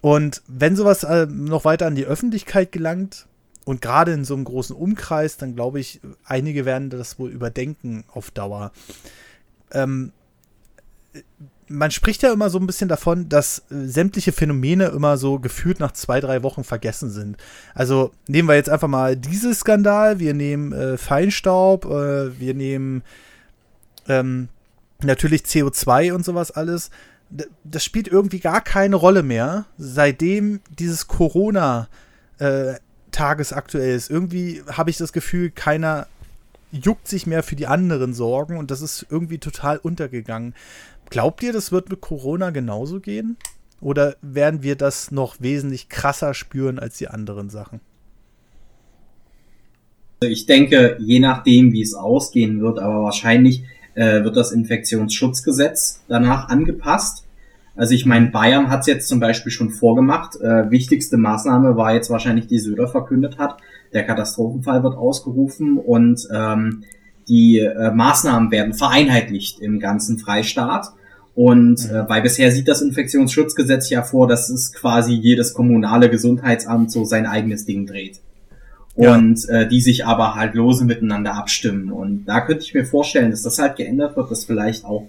Und 0.00 0.42
wenn 0.48 0.74
sowas 0.74 1.04
äh, 1.04 1.26
noch 1.26 1.64
weiter 1.64 1.86
an 1.86 1.94
die 1.94 2.04
Öffentlichkeit 2.04 2.72
gelangt, 2.72 3.26
und 3.64 3.80
gerade 3.80 4.12
in 4.12 4.24
so 4.24 4.34
einem 4.34 4.44
großen 4.44 4.74
Umkreis, 4.74 5.36
dann 5.36 5.54
glaube 5.54 5.80
ich, 5.80 6.00
einige 6.24 6.64
werden 6.64 6.90
das 6.90 7.18
wohl 7.18 7.30
überdenken 7.30 8.04
auf 8.12 8.30
Dauer. 8.30 8.72
Ähm, 9.70 10.12
man 11.72 11.90
spricht 11.90 12.22
ja 12.22 12.32
immer 12.32 12.50
so 12.50 12.58
ein 12.58 12.66
bisschen 12.66 12.88
davon, 12.88 13.28
dass 13.28 13.60
äh, 13.70 13.86
sämtliche 13.86 14.32
Phänomene 14.32 14.86
immer 14.86 15.16
so 15.16 15.38
gefühlt 15.38 15.80
nach 15.80 15.92
zwei, 15.92 16.20
drei 16.20 16.42
Wochen 16.42 16.64
vergessen 16.64 17.10
sind. 17.10 17.36
Also 17.74 18.12
nehmen 18.28 18.48
wir 18.48 18.54
jetzt 18.54 18.70
einfach 18.70 18.88
mal 18.88 19.16
dieses 19.16 19.60
Skandal, 19.60 20.18
wir 20.18 20.34
nehmen 20.34 20.72
äh, 20.72 20.96
Feinstaub, 20.98 21.86
äh, 21.86 22.38
wir 22.38 22.54
nehmen 22.54 23.02
ähm, 24.08 24.48
natürlich 25.02 25.42
CO2 25.42 26.12
und 26.12 26.24
sowas 26.24 26.50
alles. 26.50 26.90
Das 27.64 27.82
spielt 27.82 28.08
irgendwie 28.08 28.40
gar 28.40 28.60
keine 28.60 28.96
Rolle 28.96 29.22
mehr, 29.22 29.64
seitdem 29.78 30.60
dieses 30.78 31.08
Corona 31.08 31.88
äh, 32.38 32.74
tagesaktuell 33.10 33.96
ist. 33.96 34.10
Irgendwie 34.10 34.62
habe 34.70 34.90
ich 34.90 34.98
das 34.98 35.12
Gefühl, 35.12 35.50
keiner 35.50 36.06
juckt 36.72 37.06
sich 37.06 37.26
mehr 37.26 37.42
für 37.42 37.54
die 37.54 37.66
anderen 37.66 38.14
Sorgen 38.14 38.56
und 38.56 38.70
das 38.70 38.80
ist 38.80 39.06
irgendwie 39.10 39.38
total 39.38 39.76
untergegangen. 39.78 40.54
Glaubt 41.12 41.42
ihr, 41.42 41.52
das 41.52 41.72
wird 41.72 41.90
mit 41.90 42.00
Corona 42.00 42.48
genauso 42.48 42.98
gehen? 42.98 43.36
Oder 43.82 44.16
werden 44.22 44.62
wir 44.62 44.76
das 44.76 45.10
noch 45.10 45.42
wesentlich 45.42 45.90
krasser 45.90 46.32
spüren 46.32 46.78
als 46.78 46.96
die 46.96 47.08
anderen 47.08 47.50
Sachen? 47.50 47.80
Ich 50.22 50.46
denke, 50.46 50.96
je 51.00 51.20
nachdem, 51.20 51.74
wie 51.74 51.82
es 51.82 51.92
ausgehen 51.92 52.62
wird, 52.62 52.78
aber 52.78 53.02
wahrscheinlich 53.02 53.62
äh, 53.94 54.24
wird 54.24 54.38
das 54.38 54.52
Infektionsschutzgesetz 54.52 56.00
danach 56.08 56.48
angepasst. 56.48 57.26
Also 57.76 57.92
ich 57.92 58.06
meine, 58.06 58.30
Bayern 58.30 58.70
hat 58.70 58.80
es 58.80 58.86
jetzt 58.86 59.08
zum 59.08 59.20
Beispiel 59.20 59.52
schon 59.52 59.68
vorgemacht. 59.68 60.36
Äh, 60.36 60.70
wichtigste 60.70 61.18
Maßnahme 61.18 61.76
war 61.76 61.92
jetzt 61.92 62.08
wahrscheinlich, 62.08 62.46
die 62.46 62.58
Söder 62.58 62.88
verkündet 62.88 63.36
hat. 63.36 63.58
Der 63.92 64.04
Katastrophenfall 64.04 64.82
wird 64.82 64.96
ausgerufen 64.96 65.76
und 65.76 66.26
ähm, 66.32 66.84
die 67.28 67.58
äh, 67.58 67.90
Maßnahmen 67.90 68.50
werden 68.50 68.72
vereinheitlicht 68.72 69.60
im 69.60 69.78
ganzen 69.78 70.18
Freistaat. 70.18 70.94
Und 71.34 71.90
äh, 71.90 72.08
weil 72.08 72.22
bisher 72.22 72.50
sieht 72.50 72.68
das 72.68 72.82
Infektionsschutzgesetz 72.82 73.88
ja 73.88 74.02
vor, 74.02 74.28
dass 74.28 74.50
es 74.50 74.72
quasi 74.72 75.14
jedes 75.14 75.54
kommunale 75.54 76.10
Gesundheitsamt 76.10 76.92
so 76.92 77.04
sein 77.04 77.26
eigenes 77.26 77.64
Ding 77.64 77.86
dreht. 77.86 78.20
Und 78.94 79.46
ja. 79.48 79.62
äh, 79.62 79.68
die 79.68 79.80
sich 79.80 80.04
aber 80.04 80.34
halt 80.34 80.54
lose 80.54 80.84
miteinander 80.84 81.34
abstimmen. 81.34 81.90
Und 81.90 82.26
da 82.26 82.42
könnte 82.42 82.64
ich 82.64 82.74
mir 82.74 82.84
vorstellen, 82.84 83.30
dass 83.30 83.42
das 83.42 83.58
halt 83.58 83.76
geändert 83.76 84.16
wird, 84.16 84.30
dass 84.30 84.44
vielleicht 84.44 84.84
auch 84.84 85.06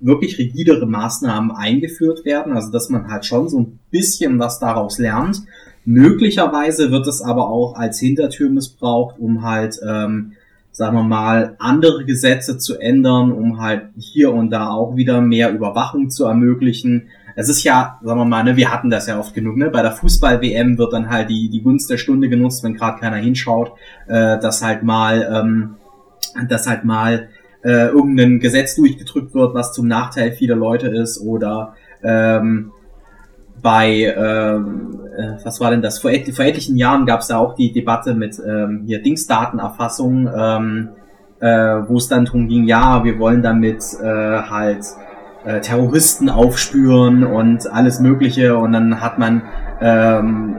wirklich 0.00 0.36
rigidere 0.36 0.86
Maßnahmen 0.86 1.50
eingeführt 1.50 2.26
werden, 2.26 2.52
also 2.52 2.70
dass 2.70 2.90
man 2.90 3.08
halt 3.08 3.24
schon 3.24 3.48
so 3.48 3.60
ein 3.60 3.78
bisschen 3.90 4.38
was 4.38 4.58
daraus 4.58 4.98
lernt. 4.98 5.42
Möglicherweise 5.86 6.90
wird 6.90 7.06
es 7.06 7.22
aber 7.22 7.48
auch 7.48 7.74
als 7.74 7.98
Hintertür 8.00 8.50
missbraucht, 8.50 9.18
um 9.18 9.42
halt, 9.42 9.80
ähm, 9.86 10.32
sagen 10.74 10.96
wir 10.96 11.04
mal, 11.04 11.54
andere 11.60 12.04
Gesetze 12.04 12.58
zu 12.58 12.78
ändern, 12.80 13.30
um 13.30 13.60
halt 13.60 13.84
hier 13.96 14.34
und 14.34 14.50
da 14.50 14.70
auch 14.70 14.96
wieder 14.96 15.20
mehr 15.20 15.52
Überwachung 15.52 16.10
zu 16.10 16.24
ermöglichen. 16.24 17.10
Es 17.36 17.48
ist 17.48 17.62
ja, 17.62 18.00
sagen 18.02 18.18
wir 18.18 18.24
mal, 18.24 18.42
ne, 18.42 18.56
wir 18.56 18.72
hatten 18.72 18.90
das 18.90 19.06
ja 19.06 19.20
oft 19.20 19.34
genug, 19.34 19.56
ne? 19.56 19.70
Bei 19.70 19.82
der 19.82 19.92
Fußball-WM 19.92 20.76
wird 20.76 20.92
dann 20.92 21.10
halt 21.10 21.30
die, 21.30 21.48
die 21.48 21.62
Gunst 21.62 21.90
der 21.90 21.96
Stunde 21.96 22.28
genutzt, 22.28 22.64
wenn 22.64 22.74
gerade 22.74 22.98
keiner 22.98 23.16
hinschaut, 23.16 23.70
äh, 24.08 24.38
dass 24.40 24.64
halt 24.64 24.82
mal, 24.82 25.28
ähm, 25.32 25.76
dass 26.48 26.68
halt 26.68 26.84
mal 26.84 27.28
äh, 27.62 27.86
irgendein 27.86 28.40
Gesetz 28.40 28.74
durchgedrückt 28.74 29.32
wird, 29.32 29.54
was 29.54 29.72
zum 29.72 29.86
Nachteil 29.86 30.32
vieler 30.32 30.56
Leute 30.56 30.88
ist 30.88 31.20
oder 31.20 31.74
ähm, 32.02 32.72
bei 33.64 34.14
ähm, 34.14 35.00
äh, 35.16 35.42
was 35.42 35.58
war 35.58 35.70
denn 35.70 35.80
das? 35.80 35.98
Vor, 35.98 36.12
et 36.12 36.28
vor 36.36 36.44
etlichen 36.44 36.76
Jahren 36.76 37.06
gab 37.06 37.20
es 37.20 37.28
da 37.28 37.38
auch 37.38 37.54
die 37.54 37.72
Debatte 37.72 38.14
mit 38.14 38.38
ähm, 38.46 38.84
hier 38.86 39.02
Dingsdatenerfassung, 39.02 40.28
ähm, 40.36 40.88
äh, 41.40 41.48
wo 41.88 41.96
es 41.96 42.08
dann 42.08 42.26
drum 42.26 42.46
ging, 42.46 42.64
ja, 42.64 43.02
wir 43.04 43.18
wollen 43.18 43.42
damit 43.42 43.82
äh, 44.02 44.04
halt 44.04 44.84
äh, 45.46 45.60
Terroristen 45.60 46.28
aufspüren 46.28 47.24
und 47.24 47.66
alles 47.72 48.00
Mögliche 48.00 48.56
und 48.58 48.72
dann 48.72 49.00
hat 49.00 49.18
man 49.18 49.42
ähm, 49.80 50.56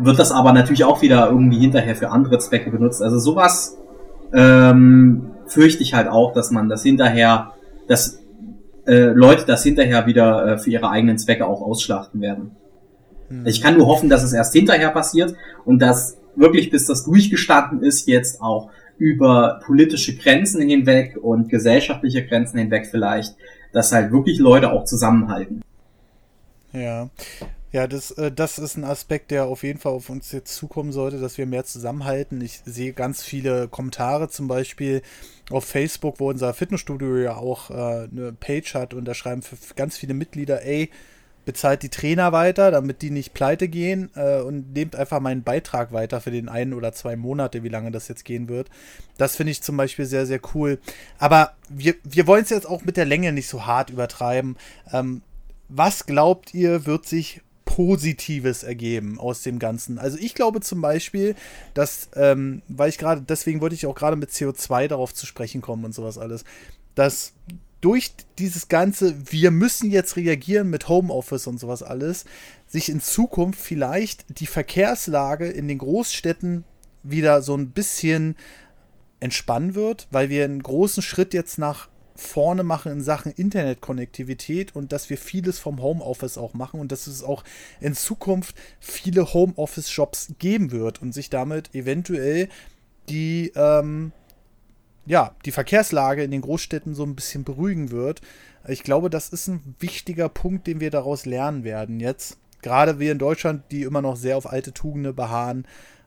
wird 0.00 0.18
das 0.18 0.30
aber 0.30 0.52
natürlich 0.52 0.84
auch 0.84 1.00
wieder 1.00 1.28
irgendwie 1.28 1.58
hinterher 1.58 1.96
für 1.96 2.10
andere 2.10 2.38
Zwecke 2.38 2.70
benutzt. 2.70 3.02
Also 3.02 3.18
sowas 3.18 3.78
ähm, 4.34 5.30
fürchte 5.46 5.82
ich 5.82 5.94
halt 5.94 6.08
auch, 6.08 6.34
dass 6.34 6.50
man 6.50 6.68
das 6.68 6.82
hinterher, 6.82 7.52
dass 7.88 8.21
äh, 8.86 9.12
Leute 9.12 9.44
das 9.46 9.62
hinterher 9.62 10.06
wieder 10.06 10.46
äh, 10.46 10.58
für 10.58 10.70
ihre 10.70 10.90
eigenen 10.90 11.18
Zwecke 11.18 11.46
auch 11.46 11.62
ausschlachten 11.62 12.20
werden. 12.20 12.52
Mhm. 13.28 13.46
Ich 13.46 13.62
kann 13.62 13.76
nur 13.76 13.86
hoffen, 13.86 14.08
dass 14.08 14.22
es 14.22 14.32
erst 14.32 14.52
hinterher 14.52 14.90
passiert 14.90 15.34
und 15.64 15.80
dass 15.80 16.18
wirklich 16.34 16.70
bis 16.70 16.86
das 16.86 17.04
durchgestanden 17.04 17.82
ist, 17.82 18.06
jetzt 18.08 18.40
auch 18.40 18.70
über 18.98 19.60
politische 19.64 20.16
Grenzen 20.16 20.60
hinweg 20.62 21.16
und 21.20 21.48
gesellschaftliche 21.48 22.26
Grenzen 22.26 22.58
hinweg 22.58 22.86
vielleicht, 22.90 23.36
dass 23.72 23.92
halt 23.92 24.12
wirklich 24.12 24.38
Leute 24.38 24.70
auch 24.70 24.84
zusammenhalten. 24.84 25.62
Ja, 26.72 27.10
ja, 27.72 27.86
das, 27.86 28.10
äh, 28.12 28.30
das 28.30 28.58
ist 28.58 28.76
ein 28.76 28.84
Aspekt, 28.84 29.30
der 29.30 29.46
auf 29.46 29.62
jeden 29.62 29.78
Fall 29.78 29.92
auf 29.92 30.10
uns 30.10 30.30
jetzt 30.30 30.54
zukommen 30.54 30.92
sollte, 30.92 31.18
dass 31.18 31.38
wir 31.38 31.46
mehr 31.46 31.64
zusammenhalten. 31.64 32.40
Ich 32.42 32.60
sehe 32.66 32.92
ganz 32.92 33.22
viele 33.22 33.66
Kommentare 33.68 34.28
zum 34.28 34.46
Beispiel 34.46 35.00
auf 35.52 35.64
Facebook, 35.64 36.20
wo 36.20 36.30
unser 36.30 36.54
Fitnessstudio 36.54 37.16
ja 37.18 37.36
auch 37.36 37.70
äh, 37.70 37.74
eine 38.10 38.32
Page 38.38 38.74
hat 38.74 38.94
und 38.94 39.04
da 39.04 39.14
schreiben 39.14 39.42
ganz 39.76 39.96
viele 39.96 40.14
Mitglieder, 40.14 40.62
ey, 40.64 40.90
bezahlt 41.44 41.82
die 41.82 41.88
Trainer 41.88 42.32
weiter, 42.32 42.70
damit 42.70 43.02
die 43.02 43.10
nicht 43.10 43.34
pleite 43.34 43.68
gehen 43.68 44.10
äh, 44.14 44.40
und 44.40 44.72
nehmt 44.74 44.94
einfach 44.94 45.20
meinen 45.20 45.42
Beitrag 45.42 45.92
weiter 45.92 46.20
für 46.20 46.30
den 46.30 46.48
einen 46.48 46.72
oder 46.72 46.92
zwei 46.92 47.16
Monate, 47.16 47.62
wie 47.62 47.68
lange 47.68 47.90
das 47.90 48.08
jetzt 48.08 48.24
gehen 48.24 48.48
wird. 48.48 48.68
Das 49.18 49.36
finde 49.36 49.50
ich 49.50 49.62
zum 49.62 49.76
Beispiel 49.76 50.06
sehr, 50.06 50.26
sehr 50.26 50.40
cool. 50.54 50.78
Aber 51.18 51.54
wir, 51.68 51.94
wir 52.04 52.26
wollen 52.26 52.44
es 52.44 52.50
jetzt 52.50 52.68
auch 52.68 52.84
mit 52.84 52.96
der 52.96 53.06
Länge 53.06 53.32
nicht 53.32 53.48
so 53.48 53.66
hart 53.66 53.90
übertreiben. 53.90 54.56
Ähm, 54.92 55.22
was 55.68 56.06
glaubt 56.06 56.54
ihr, 56.54 56.86
wird 56.86 57.06
sich 57.06 57.40
Positives 57.72 58.64
ergeben 58.64 59.18
aus 59.18 59.42
dem 59.42 59.58
Ganzen. 59.58 59.98
Also 59.98 60.18
ich 60.18 60.34
glaube 60.34 60.60
zum 60.60 60.82
Beispiel, 60.82 61.34
dass, 61.72 62.10
ähm, 62.16 62.60
weil 62.68 62.90
ich 62.90 62.98
gerade, 62.98 63.22
deswegen 63.22 63.62
wollte 63.62 63.74
ich 63.74 63.86
auch 63.86 63.94
gerade 63.94 64.16
mit 64.16 64.28
CO2 64.28 64.88
darauf 64.88 65.14
zu 65.14 65.24
sprechen 65.24 65.62
kommen 65.62 65.86
und 65.86 65.94
sowas 65.94 66.18
alles, 66.18 66.44
dass 66.94 67.32
durch 67.80 68.12
dieses 68.38 68.68
ganze, 68.68 69.14
wir 69.32 69.50
müssen 69.50 69.90
jetzt 69.90 70.16
reagieren 70.16 70.68
mit 70.68 70.90
Homeoffice 70.90 71.46
und 71.46 71.58
sowas 71.58 71.82
alles, 71.82 72.26
sich 72.68 72.90
in 72.90 73.00
Zukunft 73.00 73.58
vielleicht 73.58 74.38
die 74.38 74.46
Verkehrslage 74.46 75.48
in 75.48 75.66
den 75.66 75.78
Großstädten 75.78 76.64
wieder 77.02 77.40
so 77.40 77.56
ein 77.56 77.70
bisschen 77.70 78.36
entspannen 79.18 79.74
wird, 79.74 80.08
weil 80.10 80.28
wir 80.28 80.44
einen 80.44 80.62
großen 80.62 81.02
Schritt 81.02 81.32
jetzt 81.32 81.56
nach 81.56 81.88
vorne 82.14 82.62
machen 82.62 82.92
in 82.92 83.00
Sachen 83.02 83.32
Internetkonnektivität 83.32 84.74
und 84.74 84.92
dass 84.92 85.10
wir 85.10 85.18
vieles 85.18 85.58
vom 85.58 85.82
Homeoffice 85.82 86.38
auch 86.38 86.54
machen 86.54 86.80
und 86.80 86.92
dass 86.92 87.06
es 87.06 87.22
auch 87.22 87.44
in 87.80 87.94
Zukunft 87.94 88.56
viele 88.80 89.32
Homeoffice-Shops 89.32 90.34
geben 90.38 90.70
wird 90.70 91.00
und 91.02 91.12
sich 91.12 91.30
damit 91.30 91.74
eventuell 91.74 92.48
die, 93.08 93.52
ähm, 93.56 94.12
ja, 95.06 95.34
die 95.44 95.52
Verkehrslage 95.52 96.22
in 96.22 96.30
den 96.30 96.42
Großstädten 96.42 96.94
so 96.94 97.04
ein 97.04 97.16
bisschen 97.16 97.44
beruhigen 97.44 97.90
wird. 97.90 98.20
Ich 98.68 98.82
glaube, 98.82 99.10
das 99.10 99.30
ist 99.30 99.48
ein 99.48 99.74
wichtiger 99.80 100.28
Punkt, 100.28 100.66
den 100.66 100.80
wir 100.80 100.90
daraus 100.90 101.26
lernen 101.26 101.64
werden 101.64 101.98
jetzt. 101.98 102.38
Gerade 102.62 103.00
wir 103.00 103.10
in 103.10 103.18
Deutschland, 103.18 103.64
die 103.72 103.82
immer 103.82 104.02
noch 104.02 104.16
sehr 104.16 104.36
auf 104.36 104.50
alte 104.50 104.72
Tugenden 104.72 105.16
beharren, 105.16 105.66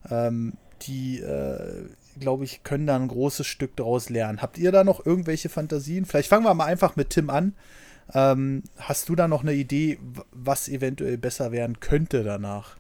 ähm, 0.10 0.54
die, 0.84 1.20
äh, 1.20 1.90
glaube 2.20 2.44
ich, 2.44 2.64
können 2.64 2.88
da 2.88 2.96
ein 2.96 3.08
großes 3.08 3.46
Stück 3.46 3.76
daraus 3.76 4.10
lernen. 4.10 4.42
Habt 4.42 4.58
ihr 4.58 4.72
da 4.72 4.84
noch 4.84 5.06
irgendwelche 5.06 5.50
Fantasien? 5.50 6.06
Vielleicht 6.06 6.30
fangen 6.30 6.46
wir 6.46 6.54
mal 6.54 6.66
einfach 6.66 6.96
mit 6.96 7.12
Tim 7.12 7.30
an. 7.30 7.54
Ähm, 8.14 8.64
hast 8.78 9.10
du 9.10 9.16
da 9.16 9.28
noch 9.28 9.42
eine 9.42 9.54
Idee, 9.54 9.98
was 10.32 10.70
eventuell 10.70 11.18
besser 11.18 11.52
werden 11.52 11.80
könnte 11.80 12.24
danach? 12.24 12.78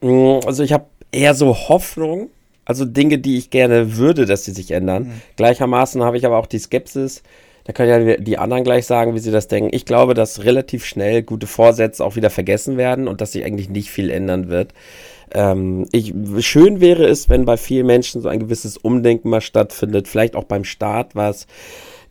Mm, 0.00 0.40
also 0.44 0.62
ich 0.62 0.72
habe 0.72 0.86
eher 1.12 1.34
so 1.34 1.54
Hoffnung, 1.68 2.30
also 2.64 2.84
Dinge, 2.84 3.18
die 3.18 3.38
ich 3.38 3.50
gerne 3.50 3.96
würde, 3.96 4.26
dass 4.26 4.44
sie 4.44 4.52
sich 4.52 4.72
ändern. 4.72 5.04
Mhm. 5.04 5.20
Gleichermaßen 5.36 6.02
habe 6.02 6.16
ich 6.16 6.26
aber 6.26 6.38
auch 6.38 6.46
die 6.46 6.58
Skepsis, 6.58 7.22
da 7.64 7.72
können 7.72 8.08
ja 8.08 8.16
die 8.18 8.38
anderen 8.38 8.62
gleich 8.62 8.84
sagen, 8.86 9.14
wie 9.14 9.18
sie 9.18 9.30
das 9.30 9.48
denken. 9.48 9.70
Ich 9.72 9.86
glaube, 9.86 10.12
dass 10.12 10.44
relativ 10.44 10.84
schnell 10.84 11.22
gute 11.22 11.46
Vorsätze 11.46 12.04
auch 12.04 12.14
wieder 12.14 12.28
vergessen 12.28 12.76
werden 12.76 13.08
und 13.08 13.22
dass 13.22 13.32
sich 13.32 13.44
eigentlich 13.44 13.70
nicht 13.70 13.90
viel 13.90 14.10
ändern 14.10 14.48
wird. 14.48 14.74
Ähm, 15.32 15.86
ich, 15.92 16.12
schön 16.40 16.80
wäre 16.80 17.06
es, 17.06 17.28
wenn 17.28 17.44
bei 17.44 17.56
vielen 17.56 17.86
Menschen 17.86 18.20
so 18.20 18.28
ein 18.28 18.40
gewisses 18.40 18.76
Umdenken 18.76 19.30
mal 19.30 19.40
stattfindet, 19.40 20.08
vielleicht 20.08 20.36
auch 20.36 20.44
beim 20.44 20.64
Staat, 20.64 21.14
was 21.14 21.46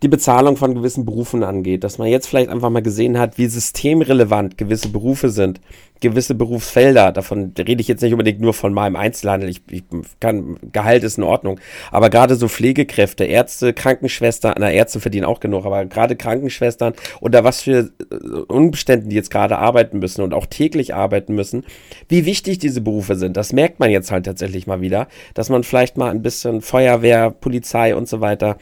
die 0.04 0.10
Bezahlung 0.10 0.58
von 0.58 0.76
gewissen 0.76 1.06
Berufen 1.06 1.44
angeht, 1.44 1.84
dass 1.84 1.98
man 1.98 2.10
jetzt 2.10 2.28
vielleicht 2.28 2.50
einfach 2.50 2.70
mal 2.70 2.82
gesehen 2.82 3.18
hat, 3.18 3.38
wie 3.38 3.48
systemrelevant 3.48 4.58
gewisse 4.58 4.90
Berufe 4.90 5.30
sind, 5.30 5.62
gewisse 6.02 6.36
Berufsfelder. 6.36 7.14
Davon 7.14 7.54
rede 7.58 7.80
ich 7.80 7.88
jetzt 7.88 8.02
nicht 8.02 8.12
unbedingt 8.12 8.42
nur 8.42 8.54
von 8.54 8.74
meinem 8.74 8.98
Einzelhandel. 8.98 9.50
Ich, 9.50 9.62
ich 9.72 9.84
kann, 10.20 10.58
Gehalt 10.74 11.04
ist 11.04 11.18
in 11.18 11.24
Ordnung. 11.24 11.60
Aber 11.90 12.10
gerade 12.10 12.36
so 12.36 12.50
Pflegekräfte, 12.50 13.24
Ärzte, 13.24 13.74
Krankenschwestern, 13.74 14.56
na, 14.60 14.70
Ärzte 14.70 15.00
verdienen 15.00 15.26
auch 15.26 15.40
genug, 15.40 15.66
aber 15.66 15.86
gerade 15.86 16.18
Krankenschwestern 16.18 16.94
unter 17.22 17.46
was 17.46 17.62
für 17.62 17.90
äh, 18.12 18.16
Umständen 18.48 19.10
die 19.10 19.16
jetzt 19.16 19.32
gerade 19.32 19.58
arbeiten 19.58 20.00
müssen 20.00 20.22
und 20.22 20.34
auch 20.34 20.46
täglich 20.46 20.94
arbeiten 20.94 21.34
müssen, 21.34 21.64
wie 22.10 22.26
wichtig 22.26 22.60
diese 22.60 22.82
Berufe 22.82 23.16
sind. 23.16 23.38
Das 23.38 23.54
merkt 23.54 23.80
man 23.80 23.90
jetzt 23.90 24.12
halt 24.12 24.26
tatsächlich 24.26 24.68
mal 24.68 24.82
wieder, 24.82 25.08
dass 25.34 25.50
man 25.50 25.64
vielleicht 25.64 25.96
mal 25.98 26.12
ein 26.12 26.22
bisschen 26.22 26.62
Feuerwehr, 26.62 27.32
Polizei 27.32 27.96
und 27.96 28.10
so 28.10 28.20
weiter 28.20 28.58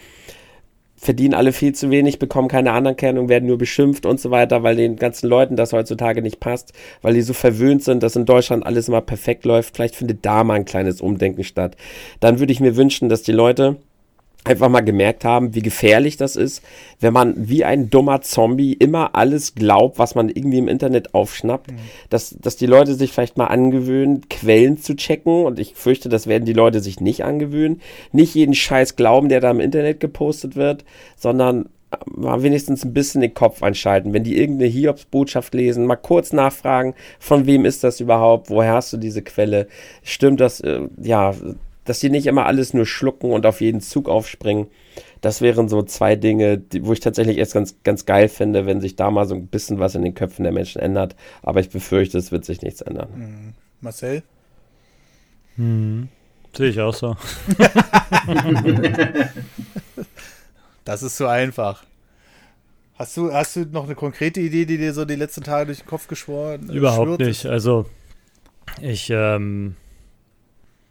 verdienen 1.01 1.33
alle 1.33 1.51
viel 1.51 1.73
zu 1.73 1.89
wenig, 1.89 2.19
bekommen 2.19 2.47
keine 2.47 2.73
Anerkennung, 2.73 3.27
werden 3.27 3.47
nur 3.47 3.57
beschimpft 3.57 4.05
und 4.05 4.19
so 4.19 4.29
weiter, 4.29 4.61
weil 4.61 4.75
den 4.75 4.97
ganzen 4.97 5.27
Leuten 5.27 5.55
das 5.55 5.73
heutzutage 5.73 6.21
nicht 6.21 6.39
passt, 6.39 6.73
weil 7.01 7.15
die 7.15 7.23
so 7.23 7.33
verwöhnt 7.33 7.83
sind, 7.83 8.03
dass 8.03 8.15
in 8.15 8.25
Deutschland 8.25 8.65
alles 8.65 8.87
immer 8.87 9.01
perfekt 9.01 9.43
läuft. 9.43 9.75
Vielleicht 9.75 9.95
findet 9.95 10.23
da 10.23 10.43
mal 10.43 10.53
ein 10.53 10.65
kleines 10.65 11.01
Umdenken 11.01 11.43
statt. 11.43 11.75
Dann 12.19 12.39
würde 12.39 12.53
ich 12.53 12.59
mir 12.59 12.75
wünschen, 12.75 13.09
dass 13.09 13.23
die 13.23 13.31
Leute 13.31 13.77
einfach 14.43 14.69
mal 14.69 14.81
gemerkt 14.81 15.23
haben, 15.23 15.53
wie 15.53 15.61
gefährlich 15.61 16.17
das 16.17 16.35
ist, 16.35 16.63
wenn 16.99 17.13
man 17.13 17.35
wie 17.37 17.63
ein 17.63 17.89
dummer 17.89 18.21
Zombie 18.21 18.73
immer 18.73 19.15
alles 19.15 19.53
glaubt, 19.53 19.99
was 19.99 20.15
man 20.15 20.29
irgendwie 20.29 20.57
im 20.57 20.67
Internet 20.67 21.13
aufschnappt, 21.13 21.71
mhm. 21.71 21.77
dass, 22.09 22.35
dass 22.39 22.55
die 22.55 22.65
Leute 22.65 22.95
sich 22.95 23.11
vielleicht 23.11 23.37
mal 23.37 23.47
angewöhnen, 23.47 24.27
Quellen 24.29 24.77
zu 24.77 24.95
checken 24.95 25.45
und 25.45 25.59
ich 25.59 25.75
fürchte, 25.75 26.09
das 26.09 26.25
werden 26.25 26.45
die 26.45 26.53
Leute 26.53 26.79
sich 26.79 26.99
nicht 26.99 27.23
angewöhnen, 27.23 27.81
nicht 28.11 28.33
jeden 28.33 28.55
Scheiß 28.55 28.95
glauben, 28.95 29.29
der 29.29 29.41
da 29.41 29.51
im 29.51 29.59
Internet 29.59 29.99
gepostet 29.99 30.55
wird, 30.55 30.85
sondern 31.15 31.69
mal 32.05 32.41
wenigstens 32.41 32.83
ein 32.83 32.93
bisschen 32.93 33.21
den 33.21 33.33
Kopf 33.33 33.61
einschalten. 33.63 34.13
Wenn 34.13 34.23
die 34.23 34.37
irgendeine 34.37 34.71
Hiobs-Botschaft 34.71 35.53
lesen, 35.53 35.85
mal 35.85 35.97
kurz 35.97 36.33
nachfragen, 36.33 36.95
von 37.19 37.45
wem 37.45 37.65
ist 37.65 37.83
das 37.83 37.99
überhaupt, 37.99 38.49
woher 38.49 38.73
hast 38.73 38.93
du 38.93 38.97
diese 38.97 39.21
Quelle, 39.21 39.67
stimmt 40.03 40.39
das, 40.39 40.61
äh, 40.61 40.81
ja, 41.01 41.33
dass 41.91 41.99
die 41.99 42.09
nicht 42.09 42.25
immer 42.25 42.45
alles 42.45 42.73
nur 42.73 42.85
schlucken 42.85 43.31
und 43.31 43.45
auf 43.45 43.59
jeden 43.59 43.81
Zug 43.81 44.07
aufspringen. 44.07 44.67
Das 45.19 45.41
wären 45.41 45.67
so 45.67 45.83
zwei 45.83 46.15
Dinge, 46.15 46.57
die, 46.57 46.85
wo 46.85 46.93
ich 46.93 47.01
tatsächlich 47.01 47.37
erst 47.37 47.53
ganz, 47.53 47.75
ganz 47.83 48.05
geil 48.05 48.29
finde, 48.29 48.65
wenn 48.65 48.79
sich 48.79 48.95
da 48.95 49.11
mal 49.11 49.27
so 49.27 49.35
ein 49.35 49.47
bisschen 49.47 49.77
was 49.77 49.93
in 49.93 50.01
den 50.01 50.15
Köpfen 50.15 50.43
der 50.43 50.53
Menschen 50.53 50.81
ändert. 50.81 51.17
Aber 51.41 51.59
ich 51.59 51.69
befürchte, 51.69 52.17
es 52.17 52.31
wird 52.31 52.45
sich 52.45 52.61
nichts 52.61 52.79
ändern. 52.79 53.09
Mhm. 53.13 53.53
Marcel? 53.81 54.23
Hm. 55.57 56.07
Sehe 56.55 56.69
ich 56.69 56.79
auch 56.79 56.93
so. 56.93 57.17
das 60.85 61.03
ist 61.03 61.17
so 61.17 61.27
einfach. 61.27 61.83
Hast 62.95 63.17
du, 63.17 63.33
hast 63.33 63.57
du 63.57 63.65
noch 63.65 63.83
eine 63.83 63.95
konkrete 63.95 64.39
Idee, 64.39 64.63
die 64.63 64.77
dir 64.77 64.93
so 64.93 65.03
die 65.03 65.15
letzten 65.15 65.43
Tage 65.43 65.65
durch 65.65 65.79
den 65.79 65.87
Kopf 65.87 66.07
geschworen 66.07 66.69
Überhaupt 66.69 67.07
schwirrt? 67.07 67.19
nicht. 67.19 67.45
Also, 67.47 67.85
ich 68.79 69.09
ähm, 69.09 69.75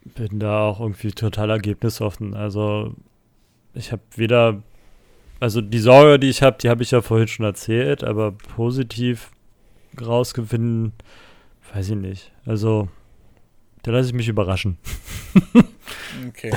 bin 0.04 0.38
da 0.38 0.62
auch 0.62 0.80
irgendwie 0.80 1.12
total 1.12 1.50
ergebnisoffen. 1.50 2.34
Also 2.34 2.94
ich 3.74 3.92
habe 3.92 4.02
weder, 4.16 4.62
also 5.38 5.60
die 5.60 5.78
Sorge, 5.78 6.18
die 6.18 6.28
ich 6.28 6.42
habe, 6.42 6.58
die 6.60 6.68
habe 6.68 6.82
ich 6.82 6.90
ja 6.90 7.02
vorhin 7.02 7.28
schon 7.28 7.46
erzählt, 7.46 8.04
aber 8.04 8.32
positiv 8.32 9.30
rausgewinnen, 10.00 10.92
weiß 11.74 11.90
ich 11.90 11.96
nicht. 11.96 12.32
Also 12.46 12.88
da 13.82 13.92
lasse 13.92 14.08
ich 14.08 14.14
mich 14.14 14.28
überraschen. 14.28 14.78
okay. 16.28 16.52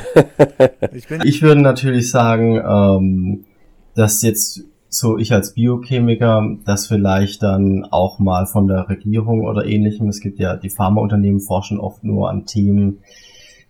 Ich, 0.93 1.09
ich, 1.09 1.41
würde 1.41 1.61
natürlich 1.61 2.09
sagen, 2.09 2.61
ähm, 2.65 3.45
dass 3.95 4.21
jetzt 4.21 4.63
so 4.89 5.17
ich 5.17 5.33
als 5.33 5.53
Biochemiker, 5.53 6.57
dass 6.65 6.87
vielleicht 6.87 7.41
dann 7.41 7.85
auch 7.85 8.19
mal 8.19 8.45
von 8.45 8.67
der 8.67 8.89
Regierung 8.89 9.41
oder 9.41 9.65
ähnlichem, 9.65 10.07
es 10.09 10.19
gibt 10.19 10.39
ja, 10.39 10.55
die 10.55 10.69
Pharmaunternehmen 10.69 11.39
forschen 11.39 11.79
oft 11.79 12.03
nur 12.03 12.29
an 12.29 12.45
Themen, 12.45 12.99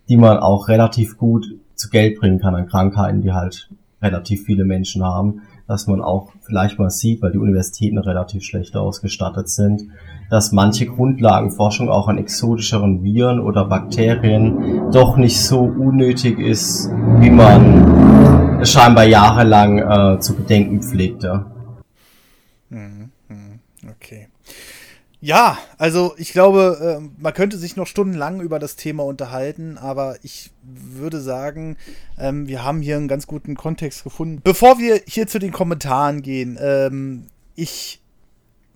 die 0.08 0.16
man 0.16 0.38
auch 0.38 0.68
relativ 0.68 1.16
gut 1.18 1.46
zu 1.74 1.90
Geld 1.90 2.18
bringen 2.18 2.38
kann 2.38 2.54
an 2.54 2.66
Krankheiten, 2.66 3.22
die 3.22 3.32
halt 3.32 3.68
relativ 4.02 4.44
viele 4.44 4.64
Menschen 4.64 5.02
haben, 5.02 5.42
dass 5.66 5.86
man 5.86 6.02
auch 6.02 6.32
vielleicht 6.42 6.78
mal 6.78 6.90
sieht, 6.90 7.22
weil 7.22 7.32
die 7.32 7.38
Universitäten 7.38 7.98
relativ 7.98 8.44
schlecht 8.44 8.76
ausgestattet 8.76 9.48
sind, 9.48 9.84
dass 10.28 10.52
manche 10.52 10.86
Grundlagenforschung 10.86 11.88
auch 11.88 12.08
an 12.08 12.18
exotischeren 12.18 13.02
Viren 13.02 13.40
oder 13.40 13.64
Bakterien 13.64 14.90
doch 14.92 15.16
nicht 15.16 15.40
so 15.40 15.60
unnötig 15.60 16.38
ist, 16.38 16.90
wie 17.18 17.30
man 17.30 18.64
scheinbar 18.64 19.04
jahrelang 19.04 19.78
äh, 19.78 20.18
zu 20.20 20.34
bedenken 20.34 20.82
pflegte. 20.82 21.46
Mhm. 22.68 23.03
Ja, 25.24 25.56
also 25.78 26.12
ich 26.18 26.32
glaube, 26.32 27.00
äh, 27.00 27.08
man 27.18 27.32
könnte 27.32 27.56
sich 27.56 27.76
noch 27.76 27.86
stundenlang 27.86 28.42
über 28.42 28.58
das 28.58 28.76
Thema 28.76 29.04
unterhalten, 29.04 29.78
aber 29.78 30.18
ich 30.22 30.50
würde 30.62 31.18
sagen, 31.22 31.78
ähm, 32.18 32.46
wir 32.46 32.62
haben 32.62 32.82
hier 32.82 32.98
einen 32.98 33.08
ganz 33.08 33.26
guten 33.26 33.54
Kontext 33.54 34.04
gefunden. 34.04 34.42
Bevor 34.44 34.78
wir 34.78 35.00
hier 35.06 35.26
zu 35.26 35.38
den 35.38 35.50
Kommentaren 35.50 36.20
gehen, 36.20 36.58
ähm, 36.60 37.28
ich 37.54 38.02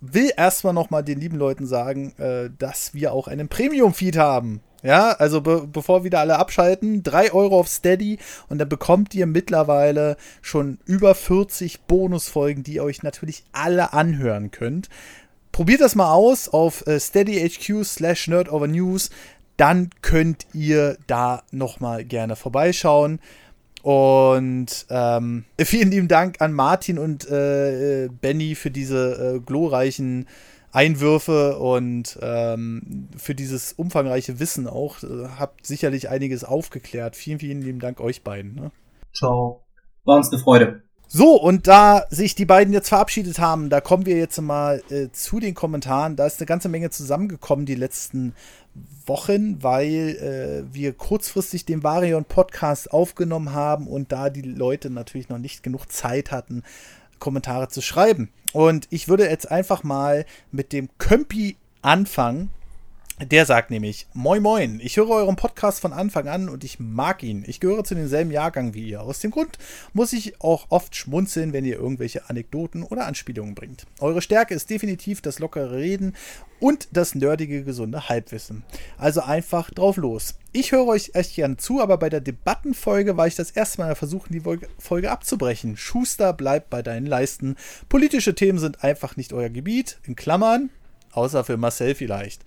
will 0.01 0.31
erstmal 0.35 0.73
nochmal 0.73 1.03
den 1.03 1.19
lieben 1.19 1.37
Leuten 1.37 1.67
sagen, 1.67 2.17
äh, 2.17 2.49
dass 2.57 2.95
wir 2.95 3.13
auch 3.13 3.27
einen 3.27 3.47
Premium-Feed 3.47 4.17
haben. 4.17 4.61
Ja, 4.81 5.11
also 5.11 5.41
be 5.41 5.67
bevor 5.67 6.03
wieder 6.03 6.19
alle 6.19 6.39
abschalten, 6.39 7.03
3 7.03 7.33
Euro 7.33 7.59
auf 7.59 7.67
Steady 7.67 8.17
und 8.47 8.59
dann 8.59 8.69
bekommt 8.69 9.13
ihr 9.13 9.25
mittlerweile 9.27 10.15
schon 10.41 10.79
über 10.85 11.15
40 11.15 11.81
Bonusfolgen, 11.81 12.63
die 12.63 12.75
ihr 12.75 12.83
euch 12.83 13.03
natürlich 13.03 13.43
alle 13.51 13.91
anhören 13.91 14.51
könnt. 14.51 14.87
Probiert 15.59 15.81
das 15.81 15.93
mal 15.93 16.13
aus 16.13 16.47
auf 16.47 16.87
äh, 16.87 17.01
steadyhq 17.01 17.83
slash 17.83 18.29
nerdovernews. 18.29 19.09
Dann 19.57 19.89
könnt 20.01 20.47
ihr 20.53 20.97
da 21.05 21.43
nochmal 21.51 22.05
gerne 22.05 22.37
vorbeischauen. 22.37 23.19
Und 23.81 24.85
ähm, 24.89 25.43
vielen 25.59 25.91
lieben 25.91 26.07
Dank 26.07 26.39
an 26.39 26.53
Martin 26.53 26.97
und 26.97 27.29
äh, 27.29 28.05
äh, 28.05 28.07
Benny 28.07 28.55
für 28.55 28.71
diese 28.71 29.35
äh, 29.35 29.39
glorreichen 29.41 30.27
Einwürfe 30.71 31.57
und 31.57 32.17
ähm, 32.21 33.09
für 33.17 33.35
dieses 33.35 33.73
umfangreiche 33.73 34.39
Wissen 34.39 34.65
auch. 34.65 35.03
Äh, 35.03 35.27
habt 35.39 35.67
sicherlich 35.67 36.07
einiges 36.07 36.45
aufgeklärt. 36.45 37.17
Vielen, 37.17 37.39
vielen 37.39 37.61
lieben 37.61 37.79
Dank 37.79 37.99
euch 37.99 38.23
beiden. 38.23 38.55
Ne? 38.55 38.71
Ciao. 39.13 39.65
War 40.05 40.15
uns 40.15 40.31
eine 40.31 40.41
Freude. 40.41 40.83
So, 41.11 41.41
und 41.41 41.65
da 41.65 42.05
sich 42.11 42.35
die 42.35 42.45
beiden 42.45 42.71
jetzt 42.71 42.89
verabschiedet 42.89 43.39
haben, 43.39 43.71
da 43.71 43.81
kommen 43.81 44.05
wir 44.05 44.15
jetzt 44.15 44.39
mal 44.39 44.83
äh, 44.91 45.07
zu 45.11 45.39
den 45.39 45.55
Kommentaren. 45.55 46.15
Da 46.15 46.27
ist 46.27 46.39
eine 46.39 46.45
ganze 46.45 46.69
Menge 46.69 46.91
zusammengekommen 46.91 47.65
die 47.65 47.73
letzten 47.73 48.35
Wochen, 49.07 49.63
weil 49.63 50.67
äh, 50.69 50.71
wir 50.71 50.93
kurzfristig 50.93 51.65
den 51.65 51.81
Varion 51.81 52.25
Podcast 52.25 52.93
aufgenommen 52.93 53.53
haben 53.53 53.87
und 53.87 54.11
da 54.11 54.29
die 54.29 54.43
Leute 54.43 54.91
natürlich 54.91 55.29
noch 55.29 55.39
nicht 55.39 55.63
genug 55.63 55.91
Zeit 55.91 56.29
hatten, 56.29 56.61
Kommentare 57.17 57.69
zu 57.69 57.81
schreiben. 57.81 58.29
Und 58.53 58.85
ich 58.91 59.07
würde 59.07 59.27
jetzt 59.27 59.49
einfach 59.49 59.81
mal 59.81 60.27
mit 60.51 60.73
dem 60.73 60.89
Kömpi 60.99 61.57
anfangen. 61.81 62.51
Der 63.21 63.45
sagt 63.45 63.69
nämlich, 63.69 64.07
Moin 64.13 64.41
Moin, 64.41 64.79
ich 64.81 64.95
höre 64.95 65.09
euren 65.09 65.35
Podcast 65.35 65.81
von 65.81 65.91
Anfang 65.91 66.29
an 66.29 66.47
und 66.47 66.63
ich 66.63 66.79
mag 66.79 67.21
ihn. 67.21 67.43
Ich 67.45 67.59
gehöre 67.59 67.83
zu 67.83 67.93
demselben 67.93 68.31
Jahrgang 68.31 68.73
wie 68.73 68.87
ihr. 68.87 69.01
Aus 69.01 69.19
dem 69.19 69.31
Grund 69.31 69.57
muss 69.91 70.13
ich 70.13 70.39
auch 70.39 70.67
oft 70.69 70.95
schmunzeln, 70.95 71.51
wenn 71.51 71.65
ihr 71.65 71.75
irgendwelche 71.75 72.29
Anekdoten 72.29 72.81
oder 72.81 73.07
Anspielungen 73.07 73.55
bringt. 73.55 73.85
Eure 73.99 74.21
Stärke 74.21 74.53
ist 74.53 74.69
definitiv 74.69 75.21
das 75.21 75.39
lockere 75.39 75.75
Reden 75.75 76.15
und 76.61 76.87
das 76.93 77.13
nerdige, 77.13 77.65
gesunde 77.65 78.07
Halbwissen. 78.07 78.63
Also 78.97 79.19
einfach 79.19 79.69
drauf 79.69 79.97
los. 79.97 80.35
Ich 80.53 80.71
höre 80.71 80.87
euch 80.87 81.11
echt 81.13 81.35
gern 81.35 81.57
zu, 81.57 81.81
aber 81.81 81.97
bei 81.97 82.09
der 82.09 82.21
Debattenfolge 82.21 83.17
war 83.17 83.27
ich 83.27 83.35
das 83.35 83.51
erste 83.51 83.81
Mal 83.81 83.95
versuchen, 83.95 84.31
die 84.31 84.59
Folge 84.77 85.11
abzubrechen. 85.11 85.75
Schuster 85.75 86.31
bleibt 86.31 86.69
bei 86.69 86.81
deinen 86.81 87.05
Leisten. 87.05 87.57
Politische 87.89 88.33
Themen 88.33 88.59
sind 88.59 88.81
einfach 88.85 89.17
nicht 89.17 89.33
euer 89.33 89.49
Gebiet, 89.49 89.99
in 90.03 90.15
Klammern, 90.15 90.69
außer 91.11 91.43
für 91.43 91.57
Marcel 91.57 91.95
vielleicht. 91.95 92.45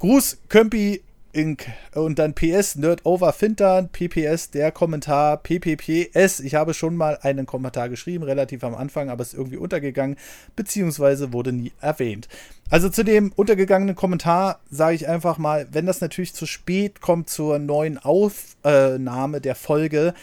Gruß, 0.00 0.38
Kömpi 0.48 1.02
Inc. 1.34 1.66
Und 1.94 2.18
dann 2.18 2.34
PS, 2.34 2.76
Nerd 2.76 3.04
Over 3.04 3.34
Fintern, 3.34 3.90
PPS, 3.90 4.50
der 4.50 4.72
Kommentar, 4.72 5.36
PPPS. 5.36 6.40
Ich 6.40 6.54
habe 6.54 6.72
schon 6.72 6.96
mal 6.96 7.18
einen 7.20 7.44
Kommentar 7.44 7.90
geschrieben, 7.90 8.24
relativ 8.24 8.64
am 8.64 8.74
Anfang, 8.74 9.10
aber 9.10 9.20
ist 9.20 9.34
irgendwie 9.34 9.58
untergegangen, 9.58 10.16
beziehungsweise 10.56 11.34
wurde 11.34 11.52
nie 11.52 11.72
erwähnt. 11.82 12.28
Also 12.70 12.88
zu 12.88 13.04
dem 13.04 13.30
untergegangenen 13.32 13.94
Kommentar 13.94 14.60
sage 14.70 14.94
ich 14.94 15.06
einfach 15.06 15.36
mal, 15.36 15.68
wenn 15.70 15.84
das 15.84 16.00
natürlich 16.00 16.32
zu 16.32 16.46
spät 16.46 17.02
kommt 17.02 17.28
zur 17.28 17.58
neuen 17.58 17.98
Aufnahme 17.98 19.42
der 19.42 19.54
Folge, 19.54 20.14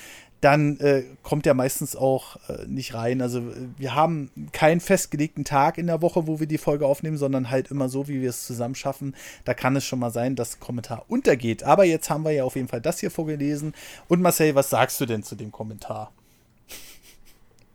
dann 0.42 0.80
äh, 0.80 1.04
kommt 1.24 1.48
er 1.48 1.54
meistens 1.54 1.96
auch 1.96 2.38
äh, 2.48 2.66
nicht 2.68 2.94
rein. 2.94 3.22
Also 3.22 3.42
wir 3.78 3.96
haben 3.96 4.30
keinen 4.52 4.80
festgelegten 4.80 5.46
Tag 5.46 5.78
in 5.78 5.88
der 5.88 6.02
Woche, 6.02 6.28
wo 6.28 6.40
wir 6.40 6.48
die 6.48 6.60
Folge 6.60 6.86
aufnehmen, 6.86 7.18
sondern 7.18 7.50
halt 7.50 7.72
immer 7.72 7.90
so, 7.90 8.08
wie 8.08 8.22
wir 8.22 8.30
es 8.30 8.46
zusammen 8.46 8.76
schaffen. 8.76 9.16
Da 9.46 9.54
kann 9.54 9.76
es 9.76 9.86
schon 9.86 10.00
mal 10.00 10.12
sein, 10.12 10.36
dass 10.36 10.60
Kommentar 10.60 11.06
untergeht. 11.08 11.64
Aber 11.64 11.86
jetzt 11.86 12.10
haben 12.10 12.24
wir 12.24 12.32
ja 12.32 12.44
auf 12.44 12.56
jeden 12.56 12.68
Fall 12.68 12.82
das 12.82 13.00
hier 13.00 13.10
vorgelesen. 13.12 13.74
Und 14.08 14.22
Marcel, 14.22 14.54
was 14.54 14.70
sagst 14.70 15.02
du 15.02 15.06
denn 15.06 15.24
zu 15.24 15.36
dem 15.36 15.52
Kommentar? 15.52 16.12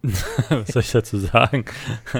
was 0.48 0.68
soll 0.68 0.82
ich 0.82 0.92
dazu 0.92 1.18
sagen? 1.18 1.64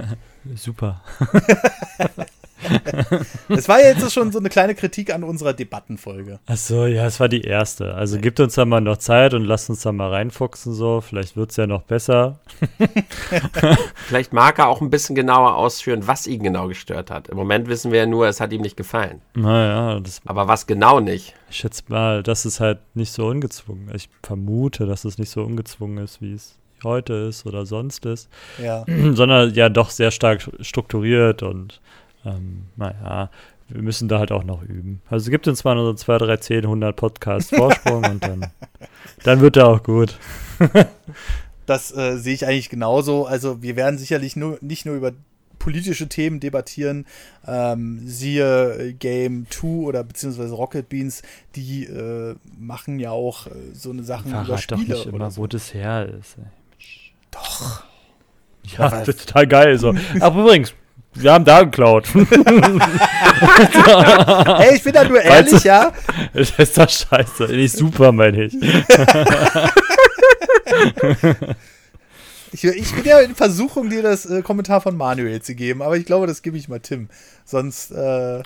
Super. 0.54 1.02
Es 3.48 3.68
war 3.68 3.80
ja 3.80 3.88
jetzt 3.88 4.12
schon 4.12 4.32
so 4.32 4.38
eine 4.38 4.48
kleine 4.48 4.74
Kritik 4.74 5.12
an 5.12 5.24
unserer 5.24 5.52
Debattenfolge. 5.52 6.40
Ach 6.46 6.56
so, 6.56 6.86
ja, 6.86 7.06
es 7.06 7.20
war 7.20 7.28
die 7.28 7.42
erste. 7.42 7.94
Also 7.94 8.18
gibt 8.18 8.40
uns 8.40 8.54
da 8.54 8.64
mal 8.64 8.80
noch 8.80 8.96
Zeit 8.96 9.34
und 9.34 9.44
lasst 9.44 9.70
uns 9.70 9.82
da 9.82 9.92
mal 9.92 10.10
reinfuchsen 10.10 10.72
so. 10.72 11.00
Vielleicht 11.00 11.36
wird 11.36 11.50
es 11.50 11.56
ja 11.56 11.66
noch 11.66 11.82
besser. 11.82 12.40
Vielleicht 14.06 14.32
mag 14.32 14.58
er 14.58 14.68
auch 14.68 14.80
ein 14.80 14.90
bisschen 14.90 15.14
genauer 15.14 15.56
ausführen, 15.56 16.06
was 16.06 16.26
ihn 16.26 16.42
genau 16.42 16.68
gestört 16.68 17.10
hat. 17.10 17.28
Im 17.28 17.36
Moment 17.36 17.68
wissen 17.68 17.92
wir 17.92 18.00
ja 18.00 18.06
nur, 18.06 18.26
es 18.26 18.40
hat 18.40 18.52
ihm 18.52 18.62
nicht 18.62 18.76
gefallen. 18.76 19.20
Naja, 19.34 20.00
das. 20.00 20.20
Aber 20.24 20.48
was 20.48 20.66
genau 20.66 21.00
nicht? 21.00 21.34
Ich 21.50 21.58
schätze 21.58 21.82
mal, 21.88 22.22
das 22.22 22.46
ist 22.46 22.60
halt 22.60 22.78
nicht 22.94 23.12
so 23.12 23.26
ungezwungen. 23.26 23.90
Ich 23.94 24.08
vermute, 24.22 24.86
dass 24.86 25.04
es 25.04 25.18
nicht 25.18 25.30
so 25.30 25.42
ungezwungen 25.42 25.98
ist, 25.98 26.22
wie 26.22 26.32
es 26.32 26.58
heute 26.84 27.12
ist 27.14 27.46
oder 27.46 27.66
sonst 27.66 28.06
ist. 28.06 28.28
Ja. 28.62 28.84
Sondern 29.12 29.52
ja 29.54 29.68
doch 29.68 29.90
sehr 29.90 30.10
stark 30.10 30.48
strukturiert 30.60 31.42
und 31.42 31.80
ähm, 32.24 32.64
naja, 32.76 33.30
wir 33.68 33.82
müssen 33.82 34.08
da 34.08 34.18
halt 34.18 34.32
auch 34.32 34.44
noch 34.44 34.62
üben. 34.62 35.00
Also 35.08 35.24
es 35.24 35.30
gibt 35.30 35.48
uns 35.48 35.64
nur 35.64 35.84
so 35.84 35.94
2, 35.94 36.18
3, 36.18 36.36
10, 36.36 36.64
100 36.64 36.96
Podcast 36.96 37.54
Vorsprung 37.54 38.04
und 38.04 38.22
dann, 38.22 38.50
dann 39.24 39.40
wird 39.40 39.56
er 39.56 39.68
auch 39.68 39.82
gut. 39.82 40.18
das 41.66 41.96
äh, 41.96 42.18
sehe 42.18 42.34
ich 42.34 42.46
eigentlich 42.46 42.68
genauso. 42.68 43.26
Also 43.26 43.62
wir 43.62 43.76
werden 43.76 43.98
sicherlich 43.98 44.36
nur, 44.36 44.58
nicht 44.60 44.84
nur 44.84 44.96
über 44.96 45.12
politische 45.58 46.08
Themen 46.08 46.40
debattieren, 46.40 47.06
ähm, 47.46 48.00
siehe 48.04 48.74
äh, 48.78 48.92
Game 48.94 49.46
2 49.48 49.66
oder 49.86 50.04
beziehungsweise 50.04 50.52
Rocket 50.54 50.88
Beans, 50.88 51.22
die 51.54 51.84
äh, 51.84 52.34
machen 52.58 52.98
ja 52.98 53.12
auch 53.12 53.46
äh, 53.46 53.50
so 53.72 53.90
eine 53.90 54.02
Sachen 54.02 54.32
Verrat 54.32 54.48
über 54.48 54.58
Spiele. 54.58 54.80
doch 54.80 55.04
nicht 55.04 55.06
immer, 55.06 55.30
so. 55.30 55.42
wo 55.42 55.46
das 55.46 55.72
her 55.72 56.08
ist. 56.08 56.36
Ey. 56.38 56.44
Doch. 57.30 57.84
Ja, 58.76 58.90
das 58.90 59.08
ist 59.08 59.26
total 59.26 59.46
geil 59.46 59.78
so. 59.78 59.94
Aber 60.20 60.42
übrigens, 60.42 60.74
wir 61.14 61.32
haben 61.32 61.44
da 61.44 61.62
geklaut. 61.64 62.08
Ey, 62.14 62.24
ich 64.76 64.82
bin 64.82 64.92
da 64.92 65.04
nur 65.04 65.20
ehrlich, 65.20 65.52
Weißt 65.54 65.64
du- 65.64 65.68
ja. 65.68 65.92
das 66.32 66.50
ist 66.58 66.78
doch 66.78 66.88
scheiße. 66.88 67.44
Nicht 67.48 67.76
super, 67.76 68.12
meine 68.12 68.44
ich. 68.44 68.54
Ich, 72.54 72.64
ich 72.64 72.94
bin 72.94 73.04
ja 73.04 73.20
in 73.20 73.34
Versuchung, 73.34 73.88
dir 73.88 74.02
das 74.02 74.26
äh, 74.26 74.42
Kommentar 74.42 74.82
von 74.82 74.94
Manuel 74.94 75.40
zu 75.40 75.54
geben, 75.54 75.80
aber 75.80 75.96
ich 75.96 76.04
glaube, 76.04 76.26
das 76.26 76.42
gebe 76.42 76.58
ich 76.58 76.68
mal 76.68 76.80
Tim. 76.80 77.08
Sonst, 77.46 77.90
äh, 77.92 78.42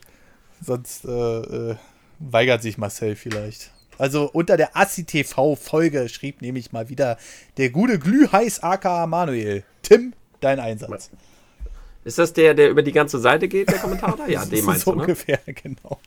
sonst 0.64 1.04
äh, 1.06 1.10
äh, 1.10 1.76
weigert 2.20 2.62
sich 2.62 2.78
Marcel 2.78 3.16
vielleicht. 3.16 3.72
Also 3.98 4.30
unter 4.32 4.56
der 4.56 4.76
ASSI-TV-Folge 4.76 6.08
schrieb 6.08 6.40
nämlich 6.40 6.70
mal 6.70 6.88
wieder 6.88 7.18
der 7.56 7.70
gute 7.70 7.98
Glühheiß 7.98 8.62
aka 8.62 9.08
Manuel. 9.08 9.64
Tim, 9.82 10.12
dein 10.40 10.60
Einsatz. 10.60 11.10
Ist 12.06 12.20
das 12.20 12.32
der, 12.32 12.54
der 12.54 12.70
über 12.70 12.84
die 12.84 12.92
ganze 12.92 13.18
Seite 13.18 13.48
geht, 13.48 13.68
der 13.68 13.80
Kommentar? 13.80 14.14
da? 14.16 14.26
Ja, 14.28 14.44
den 14.44 14.64
meinst 14.64 14.84
so 14.84 14.92
du, 14.92 14.98
ne? 14.98 15.02
ungefähr, 15.02 15.40
genau. 15.46 15.98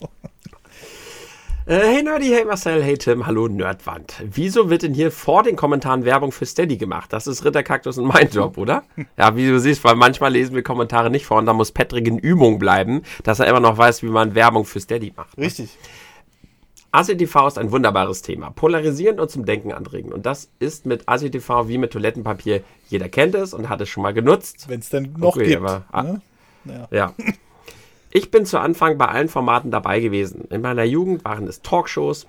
Äh, 1.66 1.78
hey 1.78 2.02
Nerdy, 2.02 2.28
hey 2.28 2.46
Marcel, 2.46 2.82
hey 2.82 2.98
Tim, 2.98 3.28
hallo 3.28 3.50
Nerdwand. 3.50 4.14
Wieso 4.24 4.70
wird 4.70 4.84
denn 4.84 4.94
hier 4.94 5.12
vor 5.12 5.44
den 5.44 5.58
Kommentaren 5.58 6.06
Werbung 6.06 6.32
für 6.32 6.46
Steady 6.46 6.78
gemacht? 6.78 7.12
Das 7.12 7.28
ist 7.28 7.44
Ritterkaktus 7.44 7.98
und 7.98 8.06
mein 8.06 8.30
Job, 8.30 8.58
oder? 8.58 8.84
Ja, 9.18 9.36
wie 9.36 9.50
du 9.50 9.60
siehst, 9.60 9.84
weil 9.84 9.96
manchmal 9.96 10.32
lesen 10.32 10.56
wir 10.56 10.64
Kommentare 10.64 11.10
nicht 11.10 11.26
vor 11.26 11.38
und 11.38 11.48
da 11.48 11.52
muss 11.52 11.74
Patrick 11.74 12.08
in 12.08 12.18
Übung 12.18 12.60
bleiben, 12.60 13.02
dass 13.24 13.42
er 13.42 13.48
immer 13.48 13.60
noch 13.60 13.78
weiß, 13.78 14.02
wie 14.02 14.08
man 14.08 14.36
Werbung 14.36 14.64
für 14.64 14.80
Steady 14.80 15.12
macht. 15.18 15.38
Richtig. 15.38 15.78
ACTV 16.92 17.48
ist 17.48 17.58
ein 17.58 17.72
wunderbares 17.72 18.22
Thema, 18.22 18.50
polarisierend 18.50 19.20
und 19.20 19.30
zum 19.30 19.46
Denken 19.46 19.72
anregend. 19.72 20.14
Und 20.14 20.26
das 20.26 20.50
ist 20.60 20.86
mit 20.86 21.08
ACTV 21.08 21.68
wie 21.68 21.78
mit 21.78 21.92
Toilettenpapier. 21.94 22.64
Jeder 22.88 23.10
kennt 23.10 23.36
es 23.36 23.54
und 23.54 23.70
hat 23.70 23.82
es 23.82 23.90
schon 23.90 24.04
mal 24.04 24.14
genutzt. 24.14 24.66
Wenn 24.68 24.80
es 24.80 24.90
denn 24.90 25.14
noch 25.18 25.36
Okay, 25.36 25.46
gibt. 25.46 25.58
aber- 25.62 25.84
ah. 25.92 26.04
ne? 26.04 26.22
ja. 26.66 26.88
Ja. 26.92 27.14
Ich 28.12 28.32
bin 28.32 28.46
zu 28.46 28.60
Anfang 28.60 28.98
bei 28.98 29.06
allen 29.08 29.30
Formaten 29.30 29.70
dabei 29.70 30.00
gewesen. 30.00 30.46
In 30.50 30.62
meiner 30.62 30.84
Jugend 30.84 31.24
waren 31.26 31.48
es 31.48 31.62
Talkshows, 31.62 32.26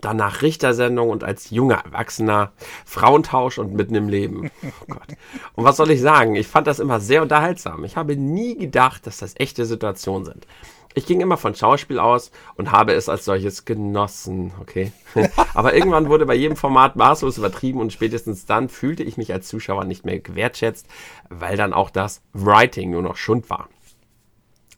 danach 0.00 0.42
Richtersendungen 0.42 1.10
und 1.10 1.24
als 1.24 1.50
junger 1.50 1.82
Erwachsener 1.84 2.52
Frauentausch 2.86 3.58
und 3.58 3.74
mitten 3.74 3.96
im 3.96 4.08
Leben. 4.08 4.50
Oh 4.62 4.68
Gott. 4.88 5.08
Und 5.56 5.64
was 5.64 5.76
soll 5.76 5.90
ich 5.90 6.00
sagen? 6.00 6.36
Ich 6.36 6.46
fand 6.46 6.68
das 6.68 6.78
immer 6.78 7.00
sehr 7.00 7.22
unterhaltsam. 7.22 7.82
Ich 7.84 7.96
habe 7.96 8.14
nie 8.16 8.56
gedacht, 8.56 9.04
dass 9.08 9.18
das 9.18 9.34
echte 9.36 9.66
Situationen 9.66 10.24
sind. 10.26 10.46
Ich 10.94 11.06
ging 11.06 11.20
immer 11.20 11.36
von 11.36 11.54
Schauspiel 11.54 12.00
aus 12.00 12.32
und 12.56 12.72
habe 12.72 12.94
es 12.94 13.08
als 13.08 13.24
solches 13.24 13.64
genossen, 13.64 14.52
okay? 14.60 14.92
Aber 15.54 15.74
irgendwann 15.74 16.08
wurde 16.08 16.26
bei 16.26 16.34
jedem 16.34 16.56
Format 16.56 16.96
maßlos 16.96 17.38
übertrieben 17.38 17.80
und 17.80 17.92
spätestens 17.92 18.44
dann 18.44 18.68
fühlte 18.68 19.04
ich 19.04 19.16
mich 19.16 19.32
als 19.32 19.46
Zuschauer 19.46 19.84
nicht 19.84 20.04
mehr 20.04 20.18
gewertschätzt, 20.18 20.86
weil 21.28 21.56
dann 21.56 21.72
auch 21.72 21.90
das 21.90 22.22
Writing 22.32 22.90
nur 22.90 23.02
noch 23.02 23.16
Schund 23.16 23.50
war. 23.50 23.68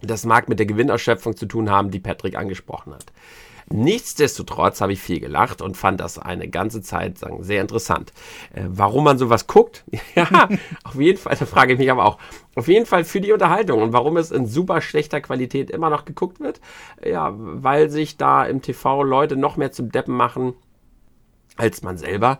Das 0.02 0.26
mag 0.26 0.48
mit 0.48 0.58
der 0.58 0.66
Gewinnausschöpfung 0.66 1.36
zu 1.36 1.46
tun 1.46 1.70
haben, 1.70 1.90
die 1.90 2.00
Patrick 2.00 2.36
angesprochen 2.36 2.92
hat. 2.92 3.06
Nichtsdestotrotz 3.72 4.80
habe 4.80 4.92
ich 4.92 5.00
viel 5.00 5.18
gelacht 5.18 5.62
und 5.62 5.76
fand 5.76 6.00
das 6.00 6.18
eine 6.18 6.48
ganze 6.48 6.82
Zeit 6.82 7.18
sagen, 7.18 7.42
sehr 7.42 7.62
interessant. 7.62 8.12
Äh, 8.54 8.64
warum 8.68 9.04
man 9.04 9.18
sowas 9.18 9.46
guckt? 9.46 9.84
ja, 10.14 10.48
auf 10.84 10.94
jeden 10.96 11.18
Fall, 11.18 11.36
da 11.38 11.46
frage 11.46 11.72
ich 11.72 11.78
mich 11.78 11.90
aber 11.90 12.04
auch. 12.04 12.18
Auf 12.54 12.68
jeden 12.68 12.84
Fall 12.84 13.04
für 13.04 13.20
die 13.20 13.32
Unterhaltung 13.32 13.80
und 13.80 13.92
warum 13.92 14.18
es 14.18 14.30
in 14.30 14.46
super 14.46 14.82
schlechter 14.82 15.22
Qualität 15.22 15.70
immer 15.70 15.88
noch 15.88 16.04
geguckt 16.04 16.38
wird? 16.38 16.60
Ja, 17.02 17.32
weil 17.34 17.88
sich 17.88 18.18
da 18.18 18.44
im 18.44 18.60
TV 18.60 19.02
Leute 19.02 19.36
noch 19.36 19.56
mehr 19.56 19.72
zum 19.72 19.90
Deppen 19.90 20.14
machen 20.14 20.54
als 21.56 21.82
man 21.82 21.96
selber 21.96 22.38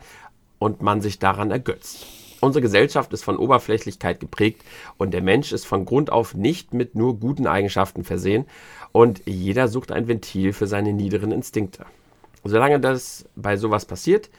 und 0.59 0.83
man 0.83 1.01
sich 1.01 1.19
daran 1.19 1.51
ergötzt. 1.51 2.07
Unsere 2.41 2.63
Gesellschaft 2.63 3.13
ist 3.13 3.23
von 3.23 3.37
Oberflächlichkeit 3.37 4.19
geprägt 4.19 4.65
und 4.99 5.13
der 5.13 5.23
Mensch 5.23 5.53
ist 5.53 5.65
von 5.65 5.85
Grund 5.85 6.11
auf 6.11 6.35
nicht 6.35 6.75
mit 6.75 6.97
nur 6.97 7.21
guten 7.21 7.47
Eigenschaften 7.47 8.03
versehen 8.03 8.47
und 8.93 9.23
jeder 9.27 9.69
sucht 9.69 9.91
ein 9.91 10.09
Ventil 10.09 10.53
für 10.53 10.67
seine 10.67 10.93
niederen 10.93 11.33
Instinkte. 11.33 11.87
Solange 12.45 12.81
das 12.81 13.25
bei 13.37 13.57
sowas 13.57 13.85
passiert, 13.85 14.31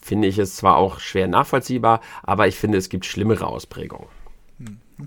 finde 0.00 0.28
ich 0.28 0.38
es 0.38 0.56
zwar 0.56 0.76
auch 0.76 1.00
schwer 1.00 1.28
nachvollziehbar, 1.28 2.00
aber 2.22 2.48
ich 2.48 2.56
finde, 2.56 2.78
es 2.78 2.88
gibt 2.88 3.06
schlimmere 3.06 3.46
Ausprägungen. 3.46 4.08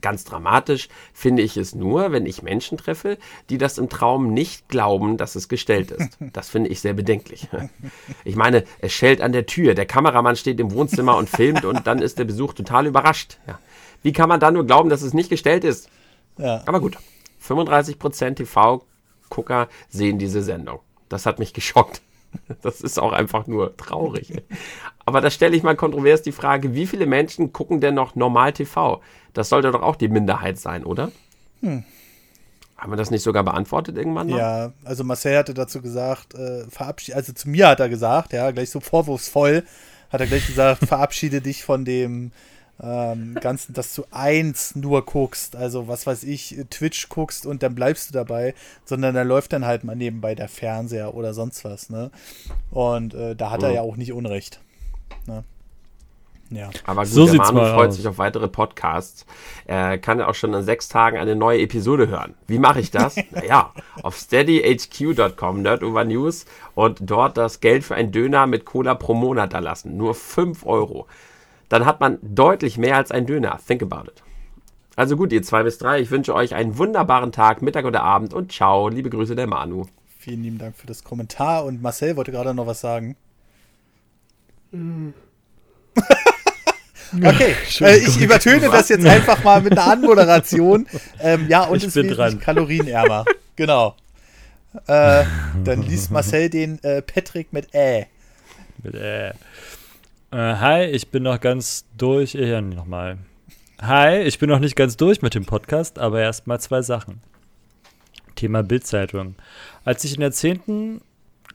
Ganz 0.02 0.26
dramatisch 0.26 0.90
finde 1.14 1.42
ich 1.42 1.58
es 1.58 1.76
nur, 1.76 2.12
wenn 2.12 2.26
ich 2.26 2.42
Menschen 2.42 2.78
treffe, 2.78 3.18
die 3.50 3.58
das 3.58 3.78
im 3.78 3.88
Traum 3.88 4.34
nicht 4.34 4.68
glauben, 4.68 5.16
dass 5.16 5.36
es 5.36 5.48
gestellt 5.48 5.92
ist. 5.92 6.18
Das 6.34 6.50
finde 6.50 6.70
ich 6.70 6.82
sehr 6.82 6.94
bedenklich. 6.94 7.48
Ich 8.26 8.36
meine, 8.36 8.64
es 8.80 8.92
schellt 8.92 9.22
an 9.22 9.32
der 9.32 9.46
Tür, 9.46 9.76
der 9.76 9.86
Kameramann 9.86 10.36
steht 10.36 10.60
im 10.60 10.72
Wohnzimmer 10.72 11.16
und 11.18 11.30
filmt 11.30 11.64
und 11.64 11.88
dann 11.88 12.02
ist 12.02 12.18
der 12.20 12.26
Besuch 12.26 12.54
total 12.54 12.88
überrascht. 12.88 13.38
Ja. 13.48 13.60
Wie 14.02 14.12
kann 14.12 14.30
man 14.30 14.40
da 14.40 14.52
nur 14.52 14.66
glauben, 14.66 14.90
dass 14.90 15.02
es 15.02 15.14
nicht 15.14 15.30
gestellt 15.30 15.64
ist? 15.64 15.90
Ja. 16.38 16.64
Aber 16.66 16.82
gut, 16.82 16.98
35% 17.48 18.36
TV-Gucker 18.36 19.68
sehen 19.90 20.20
diese 20.20 20.42
Sendung. 20.42 20.80
Das 21.10 21.26
hat 21.26 21.40
mich 21.40 21.54
geschockt. 21.54 22.02
Das 22.62 22.82
ist 22.82 23.00
auch 23.00 23.14
einfach 23.14 23.48
nur 23.48 23.78
traurig. 23.78 24.44
Aber 25.06 25.22
da 25.22 25.30
stelle 25.30 25.56
ich 25.56 25.64
mal 25.64 25.76
kontrovers 25.76 26.22
die 26.22 26.34
Frage, 26.34 26.74
wie 26.74 26.86
viele 26.86 27.06
Menschen 27.06 27.54
gucken 27.54 27.80
denn 27.80 27.96
noch 27.96 28.16
normal 28.16 28.52
TV? 28.52 29.02
Das 29.34 29.50
sollte 29.50 29.72
doch 29.72 29.82
auch 29.82 29.96
die 29.96 30.10
Minderheit 30.10 30.58
sein, 30.58 30.84
oder? 30.84 31.12
Haben 32.78 32.92
wir 32.92 32.98
das 32.98 33.10
nicht 33.10 33.24
sogar 33.24 33.44
beantwortet 33.44 33.98
irgendwann 33.98 34.30
mal? 34.30 34.38
Ja, 34.38 34.74
also 34.84 35.04
Marcel 35.04 35.38
hatte 35.38 35.54
dazu 35.54 35.82
gesagt, 35.82 36.34
äh, 36.34 36.66
verabschiede, 36.70 37.16
also 37.16 37.32
zu 37.32 37.50
mir 37.50 37.70
hat 37.70 37.80
er 37.80 37.90
gesagt, 37.90 38.34
ja, 38.34 38.52
gleich 38.52 38.70
so 38.70 38.80
vorwurfsvoll, 38.82 39.64
hat 40.10 40.22
er 40.22 40.28
gleich 40.28 40.46
gesagt, 40.46 40.86
verabschiede 40.88 41.42
dich 41.42 41.64
von 41.64 41.86
dem 41.86 42.32
ähm, 42.82 43.36
Ganzen, 43.36 43.74
dass 43.74 43.94
du 43.96 44.04
eins 44.12 44.76
nur 44.76 45.06
guckst, 45.06 45.56
also 45.56 45.88
was 45.88 46.06
weiß 46.06 46.24
ich, 46.24 46.58
Twitch 46.70 47.08
guckst 47.10 47.46
und 47.46 47.64
dann 47.64 47.74
bleibst 47.76 48.10
du 48.10 48.14
dabei, 48.14 48.54
sondern 48.84 49.16
da 49.16 49.22
läuft 49.24 49.54
dann 49.54 49.66
halt 49.66 49.84
mal 49.84 49.96
nebenbei 49.96 50.36
der 50.36 50.50
Fernseher 50.50 51.14
oder 51.16 51.34
sonst 51.34 51.64
was, 51.64 51.90
ne? 51.90 52.12
Und 52.72 53.14
äh, 53.14 53.36
da 53.36 53.52
hat 53.52 53.64
er 53.64 53.70
Mhm. 53.70 53.76
ja 53.76 53.82
auch 53.82 53.96
nicht 53.96 54.12
Unrecht. 54.14 54.60
Ne? 55.28 55.44
Ja. 56.52 56.70
Aber 56.86 57.02
gut, 57.04 57.12
So 57.12 57.24
der 57.24 57.32
sieht's 57.32 57.52
Manu 57.52 57.74
freut 57.74 57.90
aus. 57.90 57.96
sich 57.96 58.08
auf 58.08 58.18
weitere 58.20 58.48
Podcasts. 58.48 59.26
Er 59.66 59.98
kann 59.98 60.20
ja 60.20 60.28
auch 60.28 60.36
schon 60.36 60.54
in 60.54 60.62
sechs 60.62 60.90
Tagen 60.90 61.18
eine 61.18 61.36
neue 61.36 61.60
Episode 61.62 62.08
hören. 62.08 62.36
Wie 62.46 62.60
mache 62.60 62.80
ich 62.82 62.92
das? 62.92 63.16
naja, 63.32 63.72
auf 64.04 64.16
steadyhq.com, 64.18 65.62
Nerdover 65.64 66.04
News 66.06 66.46
und 66.76 67.00
dort 67.02 67.38
das 67.38 67.62
Geld 67.62 67.84
für 67.84 67.96
einen 67.96 68.12
Döner 68.12 68.46
mit 68.48 68.66
Cola 68.66 68.94
pro 68.96 69.14
Monat 69.16 69.54
erlassen. 69.54 69.98
Nur 69.98 70.14
5 70.14 70.66
Euro. 70.66 71.08
Dann 71.70 71.86
hat 71.86 72.00
man 72.00 72.20
deutlich 72.22 72.78
mehr 72.78 72.96
als 72.98 73.12
ein 73.12 73.26
Döner. 73.26 73.60
Think 73.66 73.82
about 73.82 74.10
it. 74.10 74.24
Also 74.96 75.18
gut, 75.18 75.34
ihr 75.34 75.44
zwei 75.44 75.64
bis 75.64 75.78
drei, 75.78 76.00
ich 76.00 76.10
wünsche 76.12 76.34
euch 76.34 76.56
einen 76.56 76.78
wunderbaren 76.78 77.32
Tag, 77.32 77.62
Mittag 77.62 77.86
oder 77.86 78.02
Abend 78.04 78.34
und 78.34 78.52
ciao. 78.52 78.88
Liebe 78.88 79.10
Grüße, 79.10 79.36
der 79.36 79.48
Manu. 79.48 79.86
Vielen 80.20 80.44
lieben 80.44 80.58
Dank 80.58 80.78
für 80.78 80.88
das 80.88 81.04
Kommentar 81.04 81.66
und 81.66 81.82
Marcel 81.82 82.16
wollte 82.16 82.32
gerade 82.32 82.54
noch 82.54 82.66
was 82.66 82.80
sagen. 82.82 83.18
Okay, 87.14 87.56
äh, 87.82 87.98
ich 87.98 88.20
übertöne 88.22 88.70
das 88.70 88.90
jetzt 88.90 89.06
einfach 89.06 89.44
mal 89.44 89.62
mit 89.62 89.74
einer 89.74 89.92
Anmoderation. 89.92 90.88
Ähm, 91.20 91.48
ja, 91.50 91.64
und 91.66 91.78
Ich 91.78 91.86
es 91.86 91.94
bin 91.94 92.08
wird 92.08 92.18
dran. 92.18 92.34
nicht 92.34 92.44
kalorienärmer. 92.44 93.26
Genau. 93.56 93.96
Äh, 94.88 95.24
dann 95.64 95.84
liest 95.84 96.12
Marcel 96.12 96.50
den 96.50 96.84
äh, 96.84 97.02
Patrick 97.02 97.54
mit 97.54 97.74
Ä. 97.74 98.08
Mit, 98.84 98.96
äh. 98.96 99.32
Äh, 100.36 100.58
hi, 100.58 100.84
ich 100.84 101.12
bin 101.12 101.24
noch 101.24 101.40
ganz 101.40 101.86
durch. 101.98 102.34
Ja, 102.34 102.60
nochmal. 102.60 103.20
Hi, 103.82 104.18
ich 104.24 104.38
bin 104.38 104.50
noch 104.50 104.60
nicht 104.60 104.76
ganz 104.76 104.98
durch 104.98 105.22
mit 105.22 105.34
dem 105.34 105.46
Podcast, 105.46 105.98
aber 105.98 106.20
erstmal 106.20 106.60
zwei 106.60 106.82
Sachen. 106.82 107.22
Thema 108.36 108.62
Bildzeitung. 108.62 109.36
Als 109.86 110.04
ich 110.04 110.14
in 110.14 110.20
der 110.20 110.34
10. 110.34 111.00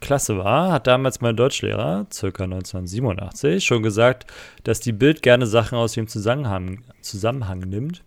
Klasse 0.00 0.38
war, 0.38 0.72
hat 0.72 0.86
damals 0.86 1.20
mein 1.20 1.36
Deutschlehrer, 1.36 2.06
circa 2.10 2.44
1987, 2.44 3.62
schon 3.62 3.82
gesagt, 3.82 4.32
dass 4.64 4.80
die 4.80 4.92
Bild 4.92 5.20
gerne 5.20 5.46
Sachen 5.46 5.76
aus 5.76 5.92
dem 5.92 6.08
Zusammenhang, 6.08 6.82
Zusammenhang 7.02 7.58
nimmt 7.58 8.02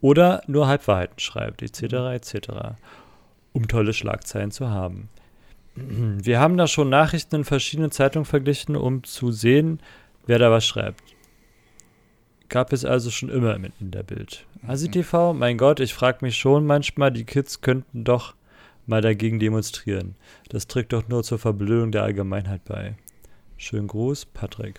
oder 0.00 0.40
nur 0.46 0.66
Halbwahrheiten 0.66 1.18
schreibt, 1.18 1.60
etc., 1.60 1.82
etc., 2.14 2.48
um 3.52 3.68
tolle 3.68 3.92
Schlagzeilen 3.92 4.50
zu 4.50 4.70
haben. 4.70 5.10
Wir 5.74 6.40
haben 6.40 6.56
da 6.56 6.66
schon 6.66 6.88
Nachrichten 6.88 7.36
in 7.36 7.44
verschiedenen 7.44 7.90
Zeitungen 7.90 8.24
verglichen, 8.24 8.76
um 8.76 9.04
zu 9.04 9.30
sehen, 9.30 9.78
wer 10.26 10.38
da 10.38 10.50
was 10.50 10.66
schreibt. 10.66 11.02
Gab 12.48 12.72
es 12.72 12.84
also 12.84 13.10
schon 13.10 13.28
immer 13.28 13.58
mit 13.58 13.72
in 13.80 13.90
der 13.90 14.02
Bild. 14.02 14.46
Asi 14.66 14.88
TV, 14.88 15.32
mein 15.32 15.58
Gott, 15.58 15.80
ich 15.80 15.94
frage 15.94 16.18
mich 16.20 16.36
schon 16.36 16.64
manchmal, 16.64 17.10
die 17.10 17.24
Kids 17.24 17.60
könnten 17.60 18.04
doch 18.04 18.34
mal 18.86 19.00
dagegen 19.00 19.40
demonstrieren. 19.40 20.14
Das 20.48 20.66
trägt 20.68 20.92
doch 20.92 21.08
nur 21.08 21.24
zur 21.24 21.38
Verblödung 21.38 21.90
der 21.90 22.04
Allgemeinheit 22.04 22.64
bei. 22.64 22.94
Schönen 23.56 23.88
Gruß, 23.88 24.26
Patrick. 24.26 24.78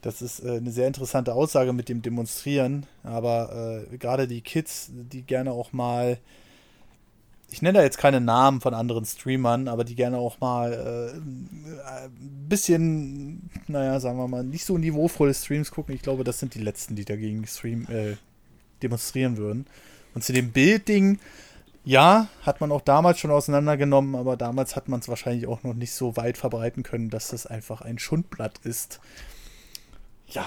Das 0.00 0.22
ist 0.22 0.40
äh, 0.40 0.56
eine 0.56 0.70
sehr 0.70 0.86
interessante 0.86 1.34
Aussage 1.34 1.72
mit 1.72 1.88
dem 1.88 2.02
Demonstrieren, 2.02 2.86
aber 3.02 3.84
äh, 3.92 3.96
gerade 3.96 4.28
die 4.28 4.40
Kids, 4.40 4.90
die 4.92 5.22
gerne 5.22 5.52
auch 5.52 5.72
mal, 5.72 6.18
ich 7.50 7.62
nenne 7.62 7.78
da 7.78 7.84
jetzt 7.84 7.98
keine 7.98 8.20
Namen 8.20 8.60
von 8.60 8.74
anderen 8.74 9.04
Streamern, 9.04 9.68
aber 9.68 9.84
die 9.84 9.94
gerne 9.94 10.18
auch 10.18 10.38
mal 10.40 10.72
äh, 10.72 11.16
ein 11.16 12.46
bisschen, 12.48 13.50
naja, 13.68 14.00
sagen 14.00 14.18
wir 14.18 14.28
mal, 14.28 14.44
nicht 14.44 14.64
so 14.64 14.76
niveauvolle 14.76 15.32
Streams 15.32 15.70
gucken. 15.70 15.94
Ich 15.94 16.02
glaube, 16.02 16.24
das 16.24 16.38
sind 16.38 16.54
die 16.54 16.62
letzten, 16.62 16.94
die 16.94 17.06
dagegen 17.06 17.46
Stream 17.46 17.86
äh, 17.88 18.16
demonstrieren 18.82 19.38
würden. 19.38 19.66
Und 20.14 20.24
zu 20.24 20.32
dem 20.32 20.52
Bildding, 20.52 21.18
ja, 21.84 22.28
hat 22.42 22.60
man 22.60 22.70
auch 22.70 22.82
damals 22.82 23.18
schon 23.18 23.30
auseinandergenommen, 23.30 24.14
aber 24.14 24.36
damals 24.36 24.76
hat 24.76 24.88
man 24.88 25.00
es 25.00 25.08
wahrscheinlich 25.08 25.46
auch 25.46 25.62
noch 25.62 25.74
nicht 25.74 25.92
so 25.92 26.16
weit 26.18 26.36
verbreiten 26.36 26.82
können, 26.82 27.08
dass 27.08 27.28
das 27.28 27.46
einfach 27.46 27.80
ein 27.80 27.98
Schundblatt 27.98 28.58
ist. 28.62 29.00
Ja, 30.26 30.44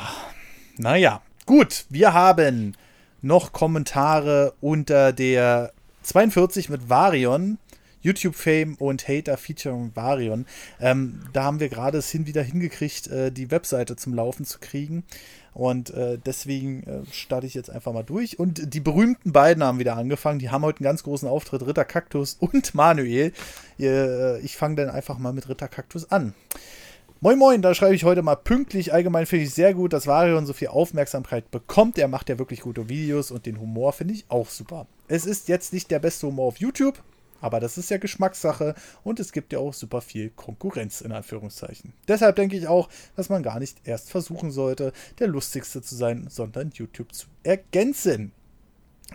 naja, 0.77 1.23
gut, 1.47 1.85
wir 1.89 2.13
haben 2.13 2.75
noch 3.23 3.53
Kommentare 3.53 4.53
unter 4.61 5.13
der 5.13 5.73
42 6.03 6.69
mit 6.69 6.89
Varion, 6.89 7.57
YouTube-Fame 8.01 8.75
und 8.75 9.07
Hater 9.07 9.37
featuring 9.37 9.91
Varion. 9.95 10.45
Ähm, 10.79 11.21
da 11.33 11.43
haben 11.43 11.59
wir 11.59 11.69
gerade 11.69 11.97
es 11.97 12.09
hin 12.09 12.25
wieder 12.25 12.41
hingekriegt, 12.41 13.07
äh, 13.07 13.31
die 13.31 13.51
Webseite 13.51 13.95
zum 13.95 14.13
Laufen 14.13 14.45
zu 14.45 14.59
kriegen. 14.59 15.03
Und 15.53 15.89
äh, 15.91 16.17
deswegen 16.25 16.83
äh, 16.83 17.01
starte 17.11 17.45
ich 17.45 17.53
jetzt 17.53 17.69
einfach 17.69 17.93
mal 17.93 18.03
durch. 18.03 18.39
Und 18.39 18.73
die 18.73 18.79
berühmten 18.79 19.33
beiden 19.33 19.63
haben 19.63 19.79
wieder 19.79 19.97
angefangen. 19.97 20.39
Die 20.39 20.49
haben 20.49 20.63
heute 20.63 20.79
einen 20.79 20.85
ganz 20.85 21.03
großen 21.03 21.27
Auftritt. 21.27 21.65
Ritter 21.65 21.85
Kaktus 21.85 22.37
und 22.39 22.73
Manuel. 22.73 23.33
Äh, 23.79 24.39
ich 24.39 24.55
fange 24.55 24.75
dann 24.75 24.89
einfach 24.89 25.17
mal 25.17 25.33
mit 25.33 25.49
Ritter 25.49 25.67
Kaktus 25.67 26.09
an. 26.09 26.33
Moin 27.23 27.38
Moin, 27.38 27.61
da 27.61 27.76
schreibe 27.76 27.93
ich 27.93 28.03
heute 28.03 28.23
mal 28.23 28.35
pünktlich. 28.35 28.93
Allgemein 28.93 29.27
finde 29.27 29.45
ich 29.45 29.53
sehr 29.53 29.76
gut, 29.76 29.93
dass 29.93 30.07
Varion 30.07 30.48
so 30.48 30.53
viel 30.53 30.69
Aufmerksamkeit 30.69 31.52
bekommt. 31.52 31.99
Er 31.99 32.07
macht 32.07 32.30
ja 32.30 32.39
wirklich 32.39 32.61
gute 32.61 32.89
Videos 32.89 33.30
und 33.30 33.45
den 33.45 33.60
Humor 33.60 33.93
finde 33.93 34.15
ich 34.15 34.26
auch 34.30 34.49
super. 34.49 34.88
Es 35.07 35.27
ist 35.27 35.48
jetzt 35.48 35.72
nicht 35.72 35.91
der 35.91 35.99
beste 35.99 36.26
Humor 36.26 36.48
auf 36.48 36.57
YouTube, 36.57 37.03
aber 37.39 37.60
das 37.60 37.77
ist 37.77 37.91
ja 37.91 37.99
Geschmackssache 37.99 38.73
und 39.03 39.19
es 39.19 39.34
gibt 39.34 39.53
ja 39.53 39.60
auch 39.60 39.76
super 39.76 40.02
viel 40.02 40.31
Konkurrenz 40.31 41.02
in 41.02 41.11
Anführungszeichen. 41.11 41.93
Deshalb 42.07 42.38
denke 42.38 42.57
ich 42.57 42.68
auch, 42.68 42.89
dass 43.15 43.30
man 43.30 43.43
gar 43.43 43.60
nicht 43.60 43.77
erst 43.84 44.10
versuchen 44.10 44.49
sollte, 44.49 44.91
der 45.19 45.27
lustigste 45.27 45.84
zu 45.84 45.93
sein, 45.93 46.26
sondern 46.27 46.72
YouTube 46.73 47.14
zu 47.14 47.27
ergänzen. 47.43 48.31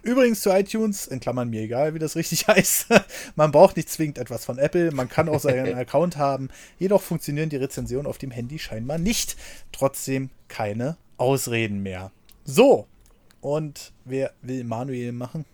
Übrigens 0.02 0.40
zu 0.43 0.51
iTunes, 0.51 1.06
in 1.06 1.20
Klammern 1.20 1.51
mir 1.51 1.62
egal, 1.62 1.94
wie 1.94 1.98
das 1.98 2.16
richtig 2.16 2.47
heißt. 2.48 2.86
man 3.35 3.51
braucht 3.51 3.77
nicht 3.77 3.90
zwingend 3.90 4.18
etwas 4.18 4.44
von 4.44 4.59
Apple, 4.59 4.93
man 4.93 5.09
kann 5.09 5.28
auch 5.28 5.40
seinen 5.40 5.74
Account 5.78 6.16
haben. 6.16 6.48
Jedoch 6.78 7.02
funktionieren 7.02 7.48
die 7.48 7.56
Rezensionen 7.56 8.06
auf 8.06 8.18
dem 8.18 8.31
Handy 8.31 8.59
scheinbar 8.59 8.98
nicht. 8.98 9.36
Trotzdem 9.73 10.31
keine 10.48 10.97
Ausreden 11.16 11.82
mehr. 11.82 12.12
So, 12.44 12.86
und 13.40 13.93
wer 14.05 14.32
will 14.43 14.64
Manuel 14.64 15.12
machen? 15.12 15.44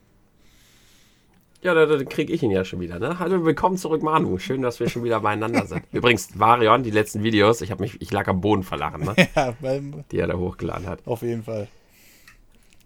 Ja, 1.62 1.74
da, 1.74 1.86
da 1.86 2.02
kriege 2.02 2.32
ich 2.32 2.42
ihn 2.42 2.50
ja 2.50 2.64
schon 2.64 2.80
wieder. 2.80 2.98
Ne? 2.98 3.20
Hallo, 3.20 3.44
willkommen 3.44 3.76
zurück, 3.76 4.02
Manu. 4.02 4.36
Schön, 4.38 4.62
dass 4.62 4.80
wir 4.80 4.88
schon 4.88 5.04
wieder 5.04 5.20
beieinander 5.20 5.64
sind. 5.64 5.84
Übrigens, 5.92 6.36
Varion, 6.36 6.82
die 6.82 6.90
letzten 6.90 7.22
Videos, 7.22 7.60
ich 7.60 7.70
habe 7.70 7.82
mich, 7.82 8.02
ich 8.02 8.10
lag 8.10 8.26
am 8.26 8.40
Boden 8.40 8.64
verlachen, 8.64 9.04
ne? 9.04 9.14
ja, 9.36 9.54
weil, 9.60 10.04
die 10.10 10.18
er 10.18 10.26
da 10.26 10.36
hochgeladen 10.36 10.88
hat. 10.88 11.06
auf 11.06 11.22
jeden 11.22 11.44
Fall. 11.44 11.68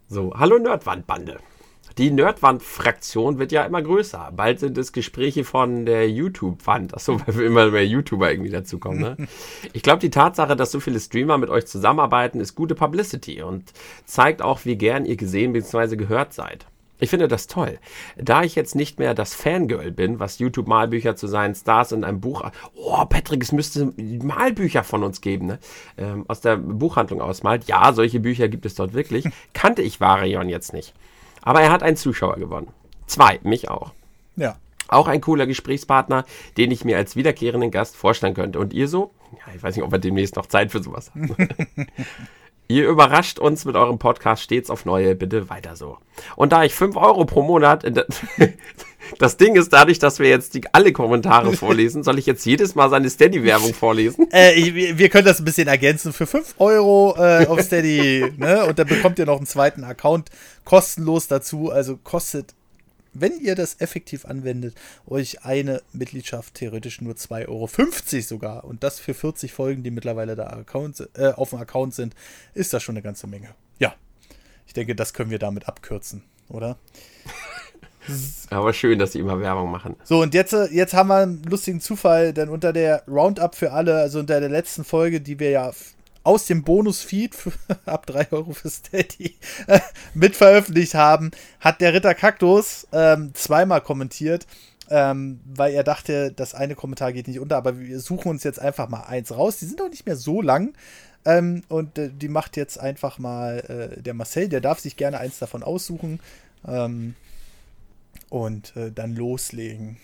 So, 0.08 0.32
hallo 0.36 0.56
Nerdwand-Bande. 0.58 1.38
Die 1.98 2.12
Nerdwand-Fraktion 2.12 3.40
wird 3.40 3.50
ja 3.50 3.64
immer 3.64 3.82
größer. 3.82 4.30
Bald 4.36 4.60
sind 4.60 4.78
es 4.78 4.92
Gespräche 4.92 5.42
von 5.42 5.84
der 5.84 6.08
YouTube-Wand. 6.08 6.94
Achso, 6.94 7.20
weil 7.26 7.36
wir 7.36 7.46
immer 7.46 7.70
mehr 7.72 7.84
YouTuber 7.84 8.30
irgendwie 8.30 8.50
dazukommen, 8.50 9.00
ne? 9.00 9.16
Ich 9.72 9.82
glaube, 9.82 9.98
die 9.98 10.10
Tatsache, 10.10 10.54
dass 10.54 10.70
so 10.70 10.78
viele 10.78 11.00
Streamer 11.00 11.38
mit 11.38 11.50
euch 11.50 11.66
zusammenarbeiten, 11.66 12.38
ist 12.38 12.54
gute 12.54 12.76
Publicity 12.76 13.42
und 13.42 13.72
zeigt 14.04 14.42
auch, 14.42 14.64
wie 14.64 14.76
gern 14.76 15.06
ihr 15.06 15.16
gesehen 15.16 15.52
bzw. 15.52 15.96
gehört 15.96 16.32
seid. 16.32 16.66
Ich 16.98 17.10
finde 17.10 17.28
das 17.28 17.46
toll. 17.46 17.78
Da 18.16 18.42
ich 18.42 18.54
jetzt 18.54 18.74
nicht 18.74 18.98
mehr 18.98 19.14
das 19.14 19.34
Fangirl 19.34 19.90
bin, 19.90 20.18
was 20.18 20.38
YouTube-Malbücher 20.38 21.14
zu 21.16 21.26
seinen 21.26 21.54
Stars 21.54 21.92
in 21.92 22.04
einem 22.04 22.20
Buch. 22.20 22.42
Oh, 22.74 23.04
Patrick, 23.04 23.42
es 23.42 23.52
müsste 23.52 23.92
Malbücher 23.96 24.82
von 24.82 25.02
uns 25.02 25.20
geben, 25.20 25.46
ne? 25.46 25.58
Ähm, 25.98 26.24
aus 26.28 26.40
der 26.40 26.56
Buchhandlung 26.56 27.20
ausmalt. 27.20 27.64
Ja, 27.66 27.92
solche 27.92 28.20
Bücher 28.20 28.48
gibt 28.48 28.64
es 28.64 28.74
dort 28.74 28.94
wirklich. 28.94 29.26
Kannte 29.52 29.82
ich 29.82 30.00
Varion 30.00 30.48
jetzt 30.48 30.72
nicht. 30.72 30.94
Aber 31.42 31.60
er 31.60 31.70
hat 31.70 31.82
einen 31.82 31.96
Zuschauer 31.96 32.36
gewonnen. 32.36 32.68
Zwei, 33.06 33.40
mich 33.42 33.68
auch. 33.68 33.92
Ja. 34.36 34.56
Auch 34.88 35.08
ein 35.08 35.20
cooler 35.20 35.46
Gesprächspartner, 35.46 36.24
den 36.56 36.70
ich 36.70 36.84
mir 36.84 36.96
als 36.96 37.16
wiederkehrenden 37.16 37.70
Gast 37.70 37.96
vorstellen 37.96 38.34
könnte. 38.34 38.58
Und 38.58 38.72
ihr 38.72 38.88
so? 38.88 39.12
Ja, 39.32 39.54
ich 39.54 39.62
weiß 39.62 39.76
nicht, 39.76 39.84
ob 39.84 39.92
wir 39.92 39.98
demnächst 39.98 40.36
noch 40.36 40.46
Zeit 40.46 40.70
für 40.70 40.82
sowas 40.82 41.10
haben. 41.10 41.34
ihr 42.68 42.88
überrascht 42.88 43.38
uns 43.38 43.64
mit 43.64 43.76
eurem 43.76 43.98
Podcast 43.98 44.42
stets 44.42 44.70
auf 44.70 44.84
neue. 44.84 45.14
Bitte 45.14 45.48
weiter 45.50 45.76
so. 45.76 45.98
Und 46.36 46.52
da 46.52 46.64
ich 46.64 46.74
5 46.74 46.96
Euro 46.96 47.24
pro 47.24 47.42
Monat. 47.42 47.82
der- 47.84 48.06
Das 49.20 49.36
Ding 49.36 49.54
ist 49.54 49.72
dadurch, 49.72 50.00
dass 50.00 50.18
wir 50.18 50.28
jetzt 50.28 50.54
die, 50.54 50.62
alle 50.72 50.92
Kommentare 50.92 51.52
vorlesen, 51.52 52.02
soll 52.02 52.18
ich 52.18 52.26
jetzt 52.26 52.44
jedes 52.44 52.74
Mal 52.74 52.90
seine 52.90 53.08
Steady-Werbung 53.08 53.72
vorlesen? 53.72 54.26
Äh, 54.32 54.54
ich- 54.54 54.74
wir 54.74 54.98
wir 54.98 55.08
können 55.10 55.26
das 55.26 55.38
ein 55.38 55.44
bisschen 55.44 55.68
ergänzen. 55.68 56.12
Für 56.12 56.26
5 56.26 56.56
Euro 56.58 57.14
äh, 57.16 57.46
auf 57.46 57.60
Steady, 57.60 58.32
ne? 58.36 58.64
Und 58.66 58.80
dann 58.80 58.88
bekommt 58.88 59.20
ihr 59.20 59.26
noch 59.26 59.36
einen 59.36 59.46
zweiten 59.46 59.84
Account 59.84 60.30
kostenlos 60.64 61.28
dazu. 61.28 61.70
Also 61.70 61.96
kostet, 61.98 62.54
wenn 63.20 63.40
ihr 63.40 63.54
das 63.54 63.80
effektiv 63.80 64.24
anwendet, 64.24 64.74
euch 65.06 65.44
eine 65.44 65.82
Mitgliedschaft 65.92 66.54
theoretisch 66.54 67.00
nur 67.00 67.14
2,50 67.14 67.48
Euro 67.48 68.22
sogar. 68.22 68.64
Und 68.64 68.82
das 68.82 68.98
für 68.98 69.14
40 69.14 69.52
Folgen, 69.52 69.82
die 69.82 69.90
mittlerweile 69.90 70.36
da 70.36 70.46
Account, 70.48 71.08
äh, 71.14 71.32
auf 71.32 71.50
dem 71.50 71.58
Account 71.60 71.94
sind, 71.94 72.14
ist 72.54 72.72
das 72.72 72.82
schon 72.82 72.94
eine 72.94 73.02
ganze 73.02 73.26
Menge. 73.26 73.48
Ja. 73.78 73.94
Ich 74.66 74.72
denke, 74.72 74.94
das 74.94 75.14
können 75.14 75.30
wir 75.30 75.38
damit 75.38 75.68
abkürzen, 75.68 76.22
oder? 76.48 76.78
Aber 78.50 78.72
schön, 78.72 78.98
dass 78.98 79.12
sie 79.12 79.18
immer 79.18 79.40
Werbung 79.40 79.70
machen. 79.70 79.96
So, 80.04 80.22
und 80.22 80.34
jetzt, 80.34 80.52
äh, 80.52 80.66
jetzt 80.66 80.94
haben 80.94 81.08
wir 81.08 81.16
einen 81.16 81.42
lustigen 81.42 81.80
Zufall, 81.80 82.32
denn 82.32 82.48
unter 82.48 82.72
der 82.72 83.02
Roundup 83.08 83.54
für 83.54 83.72
alle, 83.72 83.96
also 83.96 84.20
unter 84.20 84.40
der 84.40 84.48
letzten 84.48 84.84
Folge, 84.84 85.20
die 85.20 85.38
wir 85.38 85.50
ja 85.50 85.72
aus 86.26 86.46
dem 86.46 86.64
Bonus-Feed 86.64 87.36
ab 87.86 88.04
3 88.06 88.32
Euro 88.32 88.52
für 88.52 88.68
Steady 88.68 89.36
äh, 89.68 89.78
mit 90.12 90.34
veröffentlicht 90.34 90.94
haben, 90.94 91.30
hat 91.60 91.80
der 91.80 91.94
Ritter 91.94 92.14
Kaktus 92.14 92.88
ähm, 92.92 93.32
zweimal 93.34 93.80
kommentiert, 93.80 94.46
ähm, 94.90 95.38
weil 95.46 95.72
er 95.72 95.84
dachte, 95.84 96.32
das 96.32 96.54
eine 96.54 96.74
Kommentar 96.74 97.12
geht 97.12 97.28
nicht 97.28 97.38
unter, 97.38 97.56
aber 97.56 97.78
wir 97.78 98.00
suchen 98.00 98.28
uns 98.28 98.42
jetzt 98.42 98.60
einfach 98.60 98.88
mal 98.88 99.02
eins 99.02 99.36
raus. 99.36 99.58
Die 99.58 99.66
sind 99.66 99.80
auch 99.80 99.88
nicht 99.88 100.04
mehr 100.04 100.16
so 100.16 100.42
lang. 100.42 100.74
Ähm, 101.24 101.62
und 101.68 101.96
äh, 101.96 102.10
die 102.12 102.28
macht 102.28 102.56
jetzt 102.56 102.78
einfach 102.78 103.18
mal 103.18 103.94
äh, 103.96 104.02
der 104.02 104.14
Marcel, 104.14 104.48
der 104.48 104.60
darf 104.60 104.80
sich 104.80 104.96
gerne 104.96 105.18
eins 105.18 105.38
davon 105.38 105.62
aussuchen. 105.62 106.18
Ähm, 106.66 107.14
und 108.30 108.76
äh, 108.76 108.90
dann 108.90 109.14
loslegen. 109.14 109.98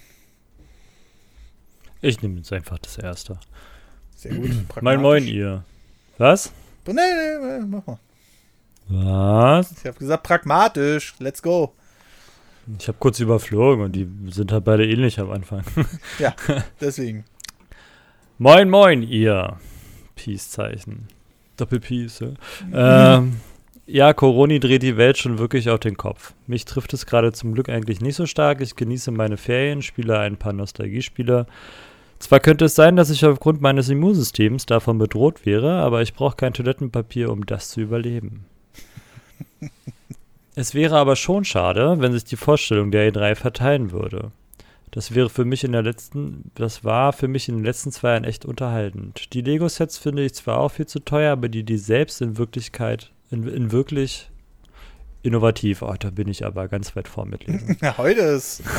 Ich 2.01 2.23
nehme 2.23 2.37
jetzt 2.37 2.53
einfach 2.53 2.79
das 2.79 2.97
erste. 2.97 3.41
Sehr 4.15 4.35
gut. 4.35 4.51
Moin, 4.83 5.01
moin, 5.01 5.27
ihr. 5.27 5.65
Was? 6.19 6.53
Nee, 6.87 6.93
nee, 6.93 7.59
nee, 7.61 7.67
mach 7.67 7.87
mal. 7.87 7.99
Was? 8.89 9.73
Ich 9.73 9.87
habe 9.87 9.99
gesagt, 9.99 10.23
pragmatisch. 10.23 11.15
Let's 11.19 11.43
go. 11.43 11.73
Ich 12.79 12.87
habe 12.89 12.99
kurz 12.99 13.19
überflogen 13.19 13.85
und 13.85 13.93
die 13.93 14.09
sind 14.31 14.53
halt 14.53 14.65
beide 14.65 14.87
ähnlich 14.89 15.19
am 15.19 15.31
Anfang. 15.31 15.65
Ja, 16.19 16.35
deswegen. 16.81 17.25
Moin, 18.39 18.71
moin, 18.71 19.03
ihr. 19.03 19.57
Peace-Zeichen. 20.15 21.09
Doppel-Peace, 21.57 22.21
ja. 22.73 23.17
ähm, 23.17 23.41
ja, 23.87 24.13
Coroni 24.13 24.61
dreht 24.61 24.83
die 24.83 24.97
Welt 24.97 25.19
schon 25.19 25.39
wirklich 25.39 25.69
auf 25.69 25.81
den 25.81 25.97
Kopf. 25.97 26.35
Mich 26.47 26.65
trifft 26.65 26.93
es 26.93 27.07
gerade 27.07 27.33
zum 27.33 27.55
Glück 27.55 27.69
eigentlich 27.69 28.01
nicht 28.01 28.17
so 28.17 28.27
stark. 28.27 28.61
Ich 28.61 28.77
genieße 28.77 29.11
meine 29.11 29.37
Ferien, 29.37 29.83
spiele 29.83 30.19
ein 30.19 30.37
paar 30.37 30.53
Nostalgiespiele. 30.53 31.47
Zwar 32.23 32.39
könnte 32.39 32.67
es 32.67 32.77
sein, 32.77 32.95
dass 32.95 33.11
ich 33.11 33.25
aufgrund 33.25 33.61
meines 33.61 33.89
Immunsystems 33.89 34.65
davon 34.65 34.97
bedroht 34.97 35.45
wäre, 35.45 35.83
aber 35.83 36.03
ich 36.03 36.15
brauche 36.15 36.37
kein 36.37 36.55
Toilettenpapier, 36.55 37.29
um 37.33 37.45
das 37.47 37.71
zu 37.71 37.81
überleben. 37.81 38.45
es 40.55 40.73
wäre 40.73 40.99
aber 40.99 41.17
schon 41.17 41.45
schade, 41.45 41.97
wenn 41.99 42.13
sich 42.13 42.23
die 42.23 42.37
Vorstellung 42.37 42.93
der 42.93 43.13
E3 43.13 43.35
verteilen 43.35 43.91
würde. 43.91 44.31
Das 44.93 45.17
wäre 45.17 45.31
für 45.31 45.45
mich 45.45 45.65
in 45.65 45.73
der 45.73 45.83
letzten, 45.83 46.53
das 46.55 46.85
war 46.85 47.13
für 47.13 47.27
mich 47.27 47.49
in 47.49 47.57
den 47.57 47.65
letzten 47.65 47.91
zwei 47.91 48.11
Jahren 48.11 48.25
echt 48.25 48.45
unterhaltend. 48.45 49.35
Die 49.35 49.41
Lego-Sets 49.41 49.99
finde 49.99 50.23
ich 50.23 50.35
zwar 50.35 50.59
auch 50.59 50.69
viel 50.69 50.87
zu 50.87 51.01
teuer, 51.01 51.33
aber 51.33 51.49
die, 51.49 51.65
die 51.65 51.77
selbst 51.77 52.23
in 52.23 52.39
Wirklichkeit, 52.39 53.11
in, 53.33 53.49
in 53.49 53.73
wirklich 53.73 54.31
innovativ. 55.23 55.83
Oh, 55.83 55.95
da 55.99 56.11
bin 56.11 56.29
ich 56.29 56.47
aber 56.47 56.69
ganz 56.69 56.95
weit 56.95 57.09
vor 57.09 57.27
mit 57.27 57.49
Lego. 57.49 57.75
Ja, 57.83 57.99
heute 57.99 58.21
ist. 58.21 58.63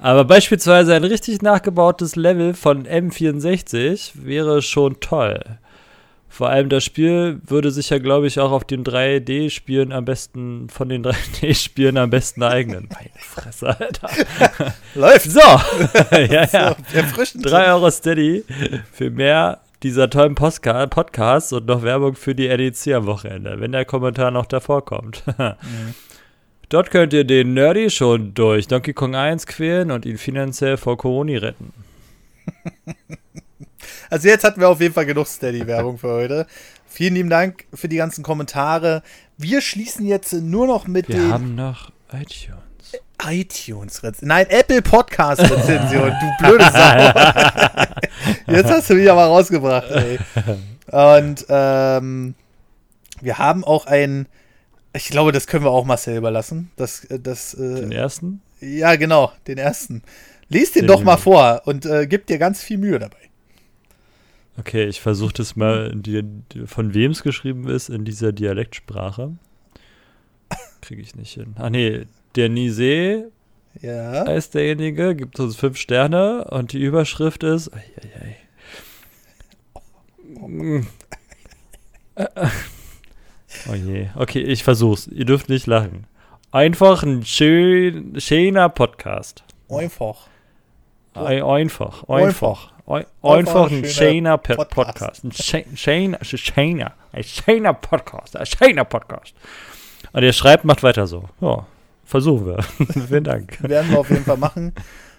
Aber 0.00 0.24
beispielsweise 0.24 0.94
ein 0.94 1.04
richtig 1.04 1.42
nachgebautes 1.42 2.16
Level 2.16 2.54
von 2.54 2.86
M64 2.86 4.12
wäre 4.14 4.62
schon 4.62 5.00
toll. 5.00 5.40
Vor 6.30 6.50
allem 6.50 6.68
das 6.68 6.84
Spiel 6.84 7.40
würde 7.46 7.70
sich 7.70 7.90
ja, 7.90 7.98
glaube 7.98 8.26
ich, 8.26 8.38
auch 8.38 8.52
auf 8.52 8.64
den 8.64 8.84
3D-Spielen 8.84 9.92
am 9.92 10.04
besten, 10.04 10.68
von 10.68 10.88
den 10.88 11.02
3D-Spielen 11.02 11.96
am 11.96 12.10
besten 12.10 12.42
eignen. 12.42 12.88
Meine 12.94 13.10
Fresse, 13.18 13.68
Alter. 13.68 14.10
läuft. 14.94 15.30
So, 15.30 15.40
ja, 16.12 16.44
ja. 16.44 16.46
So, 16.46 16.96
erfrischend. 16.96 17.50
3 17.50 17.72
Euro 17.72 17.90
Steady 17.90 18.44
für 18.92 19.10
mehr 19.10 19.60
dieser 19.82 20.10
tollen 20.10 20.34
Postka 20.34 20.86
Podcasts 20.86 21.52
und 21.52 21.66
noch 21.66 21.82
Werbung 21.82 22.14
für 22.14 22.34
die 22.34 22.48
NEC 22.48 22.94
am 22.94 23.06
Wochenende, 23.06 23.58
wenn 23.60 23.72
der 23.72 23.84
Kommentar 23.84 24.30
noch 24.30 24.46
davor 24.46 24.84
kommt. 24.84 25.22
Dort 26.68 26.90
könnt 26.90 27.12
ihr 27.14 27.24
den 27.24 27.54
Nerdy 27.54 27.88
schon 27.90 28.34
durch 28.34 28.68
Donkey 28.68 28.92
Kong 28.92 29.14
1 29.14 29.46
quälen 29.46 29.90
und 29.90 30.04
ihn 30.04 30.18
finanziell 30.18 30.76
vor 30.76 30.96
Corona 30.98 31.38
retten. 31.38 31.72
Also 34.10 34.28
jetzt 34.28 34.42
hatten 34.44 34.60
wir 34.60 34.68
auf 34.68 34.80
jeden 34.80 34.94
Fall 34.94 35.04
genug 35.06 35.26
Steady-Werbung 35.26 35.98
für 35.98 36.08
heute. 36.08 36.46
Vielen 36.86 37.14
lieben 37.14 37.28
Dank 37.30 37.66
für 37.74 37.88
die 37.88 37.96
ganzen 37.96 38.24
Kommentare. 38.24 39.02
Wir 39.36 39.60
schließen 39.60 40.06
jetzt 40.06 40.32
nur 40.32 40.66
noch 40.66 40.86
mit 40.86 41.08
Wir 41.08 41.16
den 41.16 41.30
haben 41.32 41.54
noch 41.54 41.90
iTunes. 42.12 42.58
iTunes 43.22 44.02
Rezension. 44.02 44.28
Nein, 44.28 44.46
Apple 44.48 44.80
Podcast 44.80 45.42
Rezension, 45.42 46.10
du 46.10 46.44
blöde 46.46 46.64
Sau. 46.70 46.96
Jetzt 48.52 48.70
hast 48.70 48.88
du 48.90 48.94
mich 48.94 49.10
aber 49.10 49.24
rausgebracht, 49.26 49.90
ey. 49.90 50.18
Und 50.90 51.44
ähm, 51.50 52.34
wir 53.20 53.38
haben 53.38 53.64
auch 53.64 53.86
ein, 53.86 54.26
ich 54.94 55.08
glaube, 55.08 55.32
das 55.32 55.46
können 55.46 55.64
wir 55.64 55.70
auch 55.70 55.84
Marcel 55.84 56.16
überlassen. 56.16 56.70
Das, 56.76 57.04
äh, 57.04 57.18
das, 57.20 57.52
Den 57.52 57.92
äh, 57.92 57.94
ersten? 57.96 58.42
ja, 58.60 58.96
genau, 58.96 59.32
den 59.46 59.58
ersten. 59.58 60.02
Lies 60.48 60.72
den 60.72 60.82
Den 60.82 60.88
doch 60.88 61.02
mal 61.04 61.16
vor 61.18 61.62
und 61.66 61.84
äh, 61.86 62.06
gib 62.06 62.26
dir 62.26 62.38
ganz 62.38 62.62
viel 62.62 62.78
Mühe 62.78 62.98
dabei. 62.98 63.16
Okay, 64.58 64.86
ich 64.86 65.00
versuche 65.00 65.34
das 65.34 65.54
mal, 65.56 65.92
die, 65.94 66.22
die- 66.52 66.66
von 66.66 66.92
wem 66.94 67.12
es 67.12 67.22
geschrieben 67.22 67.68
ist, 67.68 67.88
in 67.90 68.04
dieser 68.04 68.32
Dialektsprache. 68.32 69.36
Kriege 70.80 71.02
ich 71.02 71.14
nicht 71.14 71.34
hin. 71.34 71.54
Ah 71.58 71.70
nee, 71.70 72.06
der 72.34 72.48
Nisee 72.48 73.24
Ja. 73.80 74.22
ist 74.24 74.54
derjenige, 74.54 75.14
gibt 75.14 75.38
uns 75.38 75.54
fünf 75.56 75.76
Sterne 75.76 76.44
und 76.50 76.72
die 76.72 76.80
Überschrift 76.82 77.44
ist. 77.44 77.70
Ei, 77.74 77.84
ei, 78.02 78.36
ei. 82.16 82.26
Oh 83.70 83.74
je. 83.74 84.08
Okay, 84.14 84.40
ich 84.40 84.64
versuch's. 84.64 85.06
Ihr 85.06 85.24
dürft 85.24 85.48
nicht 85.48 85.66
lachen. 85.66 86.06
Einfach 86.50 87.02
ein 87.02 87.24
schön, 87.24 88.18
schöner 88.20 88.68
Podcast. 88.68 89.44
Einfach. 89.70 90.26
Ein, 91.14 91.42
einfach, 91.42 92.04
Einfach. 92.08 92.08
einfach. 92.08 92.72
Ein, 92.86 93.04
einfach 93.22 93.70
ein 93.70 93.84
schöner 93.84 94.38
Podcast. 94.38 95.24
Ein 95.24 95.32
schö- 95.32 95.64
schöner, 95.76 96.18
schöner, 96.24 96.92
ein 97.12 97.24
schöner 97.24 97.74
Podcast. 97.74 98.36
Ein 98.36 98.46
schöner 98.46 98.84
Podcast. 98.84 99.34
Und 100.12 100.22
der 100.22 100.32
schreibt, 100.32 100.64
macht 100.64 100.82
weiter 100.82 101.06
so. 101.06 101.28
Ja, 101.40 101.66
versuchen 102.04 102.46
wir. 102.46 102.62
Vielen 103.08 103.24
Dank. 103.24 103.58
Werden 103.62 103.90
wir 103.90 103.98
auf 103.98 104.08
jeden 104.08 104.24
Fall 104.24 104.38
machen. 104.38 104.72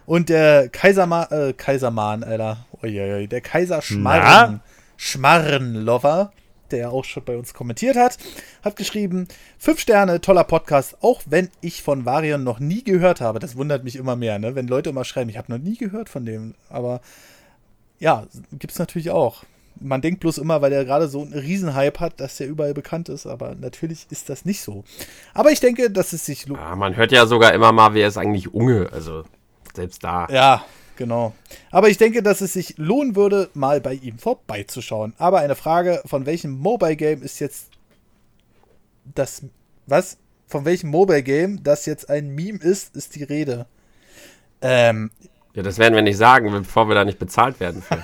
Und 0.08 0.30
der 0.30 0.70
Kaiserma 0.70 1.26
äh, 1.26 1.54
Kaisermann, 1.54 2.24
Alter. 2.24 2.66
Uiuiui, 2.82 3.28
der 3.28 3.42
Kaiser 3.42 3.82
Schmarren, 3.84 4.62
Schmarrenlover, 4.98 6.32
der 6.72 6.92
auch 6.92 7.06
schon 7.06 7.24
bei 7.26 7.38
uns 7.38 7.54
kommentiert 7.54 7.96
hat, 7.96 8.18
hat 8.64 8.76
geschrieben: 8.76 9.28
Fünf 9.58 9.80
Sterne, 9.80 10.22
toller 10.22 10.44
Podcast, 10.44 10.98
auch 11.02 11.22
wenn 11.26 11.50
ich 11.62 11.82
von 11.84 12.06
Varion 12.06 12.44
noch 12.44 12.60
nie 12.60 12.84
gehört 12.84 13.22
habe. 13.22 13.40
Das 13.40 13.56
wundert 13.56 13.84
mich 13.84 13.96
immer 13.96 14.16
mehr, 14.16 14.40
ne? 14.40 14.56
Wenn 14.56 14.68
Leute 14.68 14.90
immer 14.90 15.06
schreiben, 15.06 15.30
ich 15.30 15.38
habe 15.38 15.52
noch 15.52 15.60
nie 15.60 15.78
gehört 15.78 16.10
von 16.10 16.26
dem. 16.26 16.56
Aber 16.70 17.02
ja, 18.00 18.26
gibt's 18.54 18.80
natürlich 18.80 19.12
auch. 19.12 19.44
Man 19.82 20.02
denkt 20.02 20.20
bloß 20.20 20.40
immer, 20.40 20.62
weil 20.62 20.72
der 20.72 20.84
gerade 20.84 21.08
so 21.08 21.22
einen 21.22 21.32
Riesenhype 21.34 22.00
hat, 22.02 22.20
dass 22.20 22.36
der 22.38 22.48
überall 22.48 22.74
bekannt 22.74 23.08
ist, 23.08 23.26
aber 23.26 23.56
natürlich 23.56 24.08
ist 24.10 24.28
das 24.30 24.44
nicht 24.44 24.62
so. 24.62 24.84
Aber 25.34 25.52
ich 25.52 25.62
denke, 25.62 25.90
dass 25.90 26.12
es 26.12 26.26
sich 26.26 26.48
lo- 26.48 26.56
Ja, 26.56 26.76
man 26.76 26.98
hört 26.98 27.14
ja 27.14 27.26
sogar 27.26 27.54
immer 27.54 27.72
mal, 27.72 27.94
wer 27.94 28.08
ist 28.10 28.18
eigentlich 28.18 28.54
Unge. 28.54 28.90
Also 28.92 29.24
selbst 29.74 30.04
da. 30.04 30.28
Ja, 30.30 30.66
genau. 31.00 31.34
Aber 31.72 31.90
ich 31.90 31.98
denke, 31.98 32.22
dass 32.22 32.42
es 32.42 32.54
sich 32.54 32.78
lohnen 32.78 33.16
würde, 33.16 33.50
mal 33.56 33.82
bei 33.82 33.94
ihm 33.94 34.20
vorbeizuschauen. 34.20 35.14
Aber 35.18 35.40
eine 35.40 35.56
Frage, 35.56 36.04
von 36.06 36.28
welchem 36.28 36.52
Mobile 36.52 36.96
Game 36.96 37.24
ist 37.24 37.40
jetzt 37.40 37.72
das. 39.16 39.42
Was? 39.88 40.18
Von 40.46 40.66
welchem 40.66 40.92
Mobile 40.92 41.24
Game 41.24 41.64
das 41.64 41.88
jetzt 41.88 42.10
ein 42.10 42.36
Meme 42.36 42.60
ist, 42.60 42.96
ist 42.96 43.16
die 43.16 43.24
Rede. 43.24 43.66
Ähm, 44.62 45.10
Ja, 45.56 45.64
das 45.64 45.80
werden 45.80 45.96
wir 45.96 46.02
nicht 46.04 46.18
sagen, 46.18 46.52
bevor 46.52 46.88
wir 46.88 46.96
da 46.96 47.06
nicht 47.06 47.18
bezahlt 47.18 47.60
werden. 47.60 47.82
Für. 47.82 48.04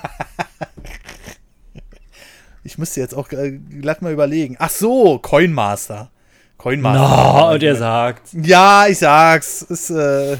ich 2.64 2.78
müsste 2.78 3.00
jetzt 3.00 3.14
auch 3.14 3.30
äh, 3.30 3.52
glatt 3.52 4.02
mal 4.02 4.12
überlegen. 4.12 4.56
Ach 4.58 4.70
so, 4.70 5.18
Coinmaster. 5.18 6.10
Coinmaster. 6.56 7.42
No, 7.42 7.52
und 7.52 7.62
er 7.62 7.76
sagt. 7.76 8.28
Ja, 8.32 8.86
ich 8.86 8.98
sag's. 8.98 9.62
Ist, 9.62 9.90
äh, 9.90 10.38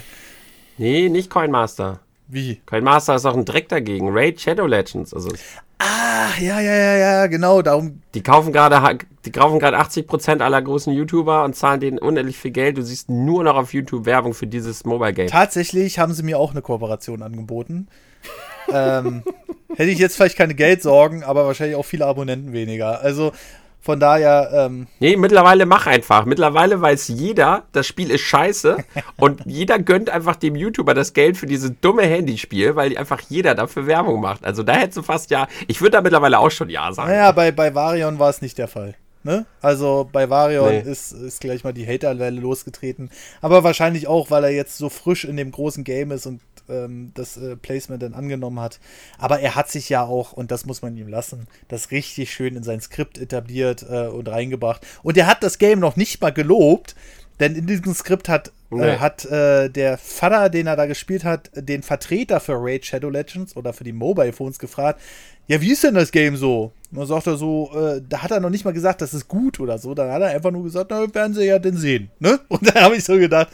nee, 0.78 1.08
nicht 1.08 1.28
Coinmaster. 1.28 2.00
Wie? 2.28 2.60
Coinmaster 2.66 3.14
ist 3.14 3.24
auch 3.26 3.36
ein 3.36 3.44
Dreck 3.44 3.68
dagegen. 3.68 4.08
Raid 4.10 4.40
Shadow 4.40 4.66
Legends. 4.66 5.14
Also 5.14 5.30
Ach, 5.78 6.38
ja, 6.38 6.58
ja, 6.60 6.74
ja, 6.74 6.96
ja, 6.96 7.26
genau. 7.26 7.60
Darum 7.60 8.00
die 8.14 8.22
kaufen 8.22 8.52
gerade 8.52 8.98
die 9.24 9.32
kaufen 9.32 9.58
gerade 9.58 9.78
80% 9.78 10.40
aller 10.40 10.62
großen 10.62 10.92
YouTuber 10.92 11.44
und 11.44 11.54
zahlen 11.54 11.80
denen 11.80 11.98
unendlich 11.98 12.38
viel 12.38 12.50
Geld. 12.50 12.78
Du 12.78 12.82
siehst 12.82 13.10
nur 13.10 13.44
noch 13.44 13.56
auf 13.56 13.74
YouTube 13.74 14.06
Werbung 14.06 14.32
für 14.32 14.46
dieses 14.46 14.84
Mobile 14.84 15.12
Game. 15.12 15.28
Tatsächlich 15.28 15.98
haben 15.98 16.14
sie 16.14 16.22
mir 16.22 16.38
auch 16.38 16.52
eine 16.52 16.62
Kooperation 16.62 17.22
angeboten. 17.22 17.88
ähm, 18.72 19.22
hätte 19.76 19.90
ich 19.90 19.98
jetzt 19.98 20.16
vielleicht 20.16 20.38
keine 20.38 20.54
Geldsorgen, 20.54 21.22
aber 21.22 21.46
wahrscheinlich 21.46 21.76
auch 21.76 21.84
viele 21.84 22.06
Abonnenten 22.06 22.52
weniger. 22.52 23.02
Also 23.02 23.32
von 23.86 23.98
daher, 24.00 24.50
ähm, 24.52 24.86
Nee, 25.00 25.16
mittlerweile 25.16 25.64
mach 25.64 25.86
einfach. 25.86 26.26
Mittlerweile 26.26 26.80
weiß 26.82 27.08
jeder, 27.08 27.62
das 27.72 27.86
Spiel 27.86 28.10
ist 28.10 28.20
scheiße 28.20 28.76
und 29.16 29.40
jeder 29.46 29.78
gönnt 29.78 30.10
einfach 30.10 30.36
dem 30.36 30.56
YouTuber 30.56 30.92
das 30.92 31.14
Geld 31.14 31.38
für 31.38 31.46
dieses 31.46 31.70
dumme 31.80 32.02
Handyspiel, 32.02 32.76
weil 32.76 32.98
einfach 32.98 33.20
jeder 33.28 33.54
dafür 33.54 33.86
Werbung 33.86 34.20
macht. 34.20 34.44
Also 34.44 34.62
da 34.62 34.74
hättest 34.74 34.98
du 34.98 35.02
fast 35.02 35.30
ja, 35.30 35.46
ich 35.68 35.80
würde 35.80 35.92
da 35.92 36.00
mittlerweile 36.02 36.38
auch 36.38 36.50
schon 36.50 36.68
ja 36.68 36.92
sagen. 36.92 37.08
naja, 37.08 37.32
bei, 37.32 37.52
bei 37.52 37.74
Varion 37.74 38.18
war 38.18 38.28
es 38.28 38.42
nicht 38.42 38.58
der 38.58 38.68
Fall. 38.68 38.94
Ne? 39.22 39.46
Also 39.62 40.08
bei 40.12 40.28
Varion 40.30 40.68
Nee. 40.68 40.80
ist, 40.80 41.12
ist 41.12 41.40
gleich 41.40 41.64
mal 41.64 41.72
die 41.72 41.86
Haterwelle 41.86 42.40
losgetreten. 42.40 43.10
Aber 43.40 43.64
wahrscheinlich 43.64 44.06
auch, 44.06 44.30
weil 44.30 44.44
er 44.44 44.50
jetzt 44.50 44.78
so 44.78 44.88
frisch 44.88 45.24
in 45.24 45.36
dem 45.36 45.50
großen 45.52 45.82
Game 45.84 46.10
ist 46.12 46.26
und 46.26 46.40
ähm, 46.68 47.12
das 47.14 47.36
äh, 47.36 47.56
Placement 47.56 48.02
dann 48.02 48.14
angenommen 48.14 48.60
hat. 48.60 48.80
Aber 49.18 49.40
er 49.40 49.54
hat 49.54 49.70
sich 49.70 49.88
ja 49.88 50.04
auch, 50.04 50.32
und 50.32 50.50
das 50.50 50.66
muss 50.66 50.82
man 50.82 50.96
ihm 50.96 51.08
lassen, 51.08 51.46
das 51.68 51.90
richtig 51.90 52.32
schön 52.32 52.56
in 52.56 52.62
sein 52.62 52.80
Skript 52.80 53.18
etabliert 53.18 53.84
äh, 53.88 54.06
und 54.06 54.28
reingebracht. 54.28 54.86
Und 55.02 55.16
er 55.16 55.26
hat 55.26 55.42
das 55.42 55.58
Game 55.58 55.80
noch 55.80 55.96
nicht 55.96 56.20
mal 56.20 56.32
gelobt, 56.32 56.94
denn 57.40 57.54
in 57.54 57.66
diesem 57.66 57.94
Skript 57.94 58.28
hat, 58.28 58.52
Nee. 58.70 58.82
äh, 58.82 58.98
hat 58.98 59.24
äh, 59.26 59.68
der 59.68 59.96
Vater, 59.96 60.50
den 60.50 60.66
er 60.66 60.74
da 60.74 60.86
gespielt 60.86 61.22
hat, 61.22 61.50
den 61.54 61.82
Vertreter 61.84 62.40
für 62.40 62.54
Raid 62.58 62.84
Shadow 62.84 63.10
Legends 63.10 63.54
oder 63.56 63.72
für 63.72 63.84
die 63.84 63.92
Mobile 63.92 64.32
Phones 64.32 64.58
gefragt, 64.58 65.00
ja, 65.46 65.60
wie 65.60 65.70
ist 65.70 65.84
denn 65.84 65.94
das 65.94 66.10
Game 66.10 66.36
so? 66.36 66.72
Und 66.90 66.98
dann 66.98 67.06
sagt 67.06 67.28
er 67.28 67.36
so, 67.36 67.70
äh, 67.76 68.02
da 68.08 68.22
hat 68.22 68.32
er 68.32 68.40
noch 68.40 68.50
nicht 68.50 68.64
mal 68.64 68.72
gesagt, 68.72 69.00
das 69.00 69.14
ist 69.14 69.28
gut 69.28 69.60
oder 69.60 69.78
so. 69.78 69.94
Dann 69.94 70.10
hat 70.10 70.22
er 70.22 70.30
einfach 70.30 70.50
nur 70.50 70.64
gesagt, 70.64 70.90
na, 70.90 71.14
werden 71.14 71.34
sie 71.34 71.44
ja 71.44 71.60
denn 71.60 71.76
sehen. 71.76 72.10
Ne? 72.18 72.40
Und 72.48 72.66
da 72.74 72.82
habe 72.82 72.96
ich 72.96 73.04
so 73.04 73.16
gedacht, 73.16 73.48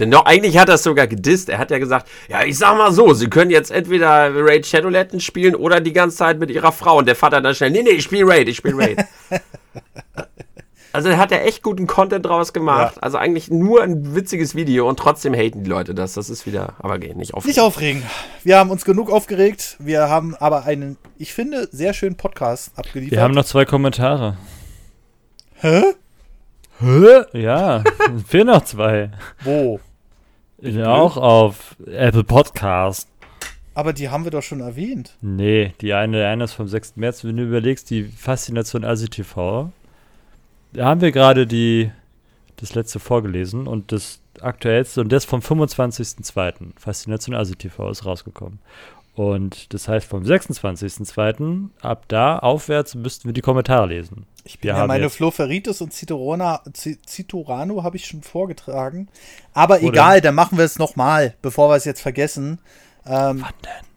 Denn 0.00 0.08
noch, 0.08 0.24
eigentlich 0.24 0.56
hat 0.58 0.68
er 0.68 0.76
es 0.76 0.82
sogar 0.82 1.06
gedisst. 1.06 1.50
Er 1.50 1.58
hat 1.58 1.70
ja 1.70 1.78
gesagt, 1.78 2.08
ja, 2.28 2.42
ich 2.42 2.56
sag 2.56 2.76
mal 2.76 2.90
so, 2.90 3.12
sie 3.12 3.28
können 3.28 3.50
jetzt 3.50 3.70
entweder 3.70 4.30
Raid 4.34 4.66
Shadow 4.66 4.88
Legends 4.88 5.24
spielen 5.24 5.54
oder 5.54 5.80
die 5.80 5.92
ganze 5.92 6.16
Zeit 6.16 6.38
mit 6.38 6.50
ihrer 6.50 6.72
Frau. 6.72 6.98
Und 6.98 7.06
der 7.06 7.16
Vater 7.16 7.42
dann 7.42 7.54
schnell, 7.54 7.70
nee, 7.70 7.82
nee, 7.82 7.90
ich 7.90 8.04
spiele 8.04 8.26
Raid, 8.26 8.48
ich 8.48 8.56
spiele 8.56 8.78
Raid. 8.78 9.04
also 10.92 11.10
er 11.10 11.18
hat 11.18 11.30
ja 11.30 11.38
echt 11.38 11.62
guten 11.62 11.86
Content 11.86 12.24
draus 12.24 12.54
gemacht. 12.54 12.96
Ja. 12.96 13.02
Also 13.02 13.18
eigentlich 13.18 13.50
nur 13.50 13.82
ein 13.82 14.14
witziges 14.14 14.54
Video 14.54 14.88
und 14.88 14.98
trotzdem 14.98 15.34
haten 15.34 15.64
die 15.64 15.70
Leute 15.70 15.94
das. 15.94 16.14
Das 16.14 16.30
ist 16.30 16.46
wieder, 16.46 16.76
aber 16.78 16.98
geht 16.98 17.16
nicht 17.18 17.34
auf. 17.34 17.44
nicht 17.44 17.60
aufregen. 17.60 18.02
Wir 18.42 18.58
haben 18.58 18.70
uns 18.70 18.86
genug 18.86 19.10
aufgeregt. 19.10 19.76
Wir 19.78 20.08
haben 20.08 20.34
aber 20.34 20.64
einen, 20.64 20.96
ich 21.18 21.34
finde, 21.34 21.68
sehr 21.70 21.92
schönen 21.92 22.16
Podcast 22.16 22.72
abgeliefert. 22.76 23.12
Wir 23.12 23.22
haben 23.22 23.34
noch 23.34 23.44
zwei 23.44 23.66
Kommentare. 23.66 24.38
Hä? 25.56 25.82
Hä? 26.78 27.24
Ja, 27.34 27.84
fehlen 28.26 28.46
noch 28.46 28.64
zwei. 28.64 29.10
Wo? 29.44 29.78
Ja, 30.62 30.94
auch 30.94 31.16
auf 31.16 31.76
Apple 31.86 32.24
Podcast. 32.24 33.08
Aber 33.74 33.92
die 33.92 34.10
haben 34.10 34.24
wir 34.24 34.30
doch 34.30 34.42
schon 34.42 34.60
erwähnt. 34.60 35.16
Nee, 35.20 35.72
die 35.80 35.94
eine, 35.94 36.18
der 36.18 36.28
eine 36.28 36.44
ist 36.44 36.52
vom 36.52 36.68
6. 36.68 36.96
März. 36.96 37.24
Wenn 37.24 37.36
du 37.36 37.44
überlegst, 37.44 37.88
die 37.90 38.04
Faszination 38.04 38.84
ASI-TV, 38.84 39.72
da 40.72 40.84
haben 40.84 41.00
wir 41.00 41.12
gerade 41.12 41.46
die, 41.46 41.90
das 42.56 42.74
letzte 42.74 42.98
vorgelesen 42.98 43.66
und 43.66 43.92
das 43.92 44.20
aktuellste 44.40 45.00
und 45.00 45.10
das 45.10 45.24
vom 45.24 45.40
25.02. 45.40 46.72
Faszination 46.76 47.34
ASI-TV 47.34 47.90
ist 47.90 48.04
rausgekommen. 48.04 48.58
Und 49.14 49.74
das 49.74 49.88
heißt, 49.88 50.06
vom 50.06 50.22
26.02. 50.22 51.68
ab 51.82 52.04
da 52.08 52.38
aufwärts 52.38 52.94
müssten 52.94 53.28
wir 53.28 53.32
die 53.32 53.40
Kommentare 53.40 53.86
lesen. 53.86 54.26
Ich 54.44 54.60
bin 54.60 54.70
Wir 54.70 54.78
ja 54.78 54.86
meine 54.86 55.10
Floferitis 55.10 55.80
und 55.80 55.92
Citorona, 55.92 56.62
Citorano 56.72 57.82
habe 57.82 57.96
ich 57.96 58.06
schon 58.06 58.22
vorgetragen. 58.22 59.08
Aber 59.52 59.82
Wo 59.82 59.88
egal, 59.88 60.20
dann 60.20 60.34
machen 60.34 60.56
wir 60.56 60.64
es 60.64 60.78
nochmal, 60.78 61.34
bevor 61.42 61.68
wir 61.68 61.76
es 61.76 61.84
jetzt 61.84 62.00
vergessen. 62.00 62.60
Ähm, 63.04 63.42
Wann 63.42 63.52
denn? 63.64 63.90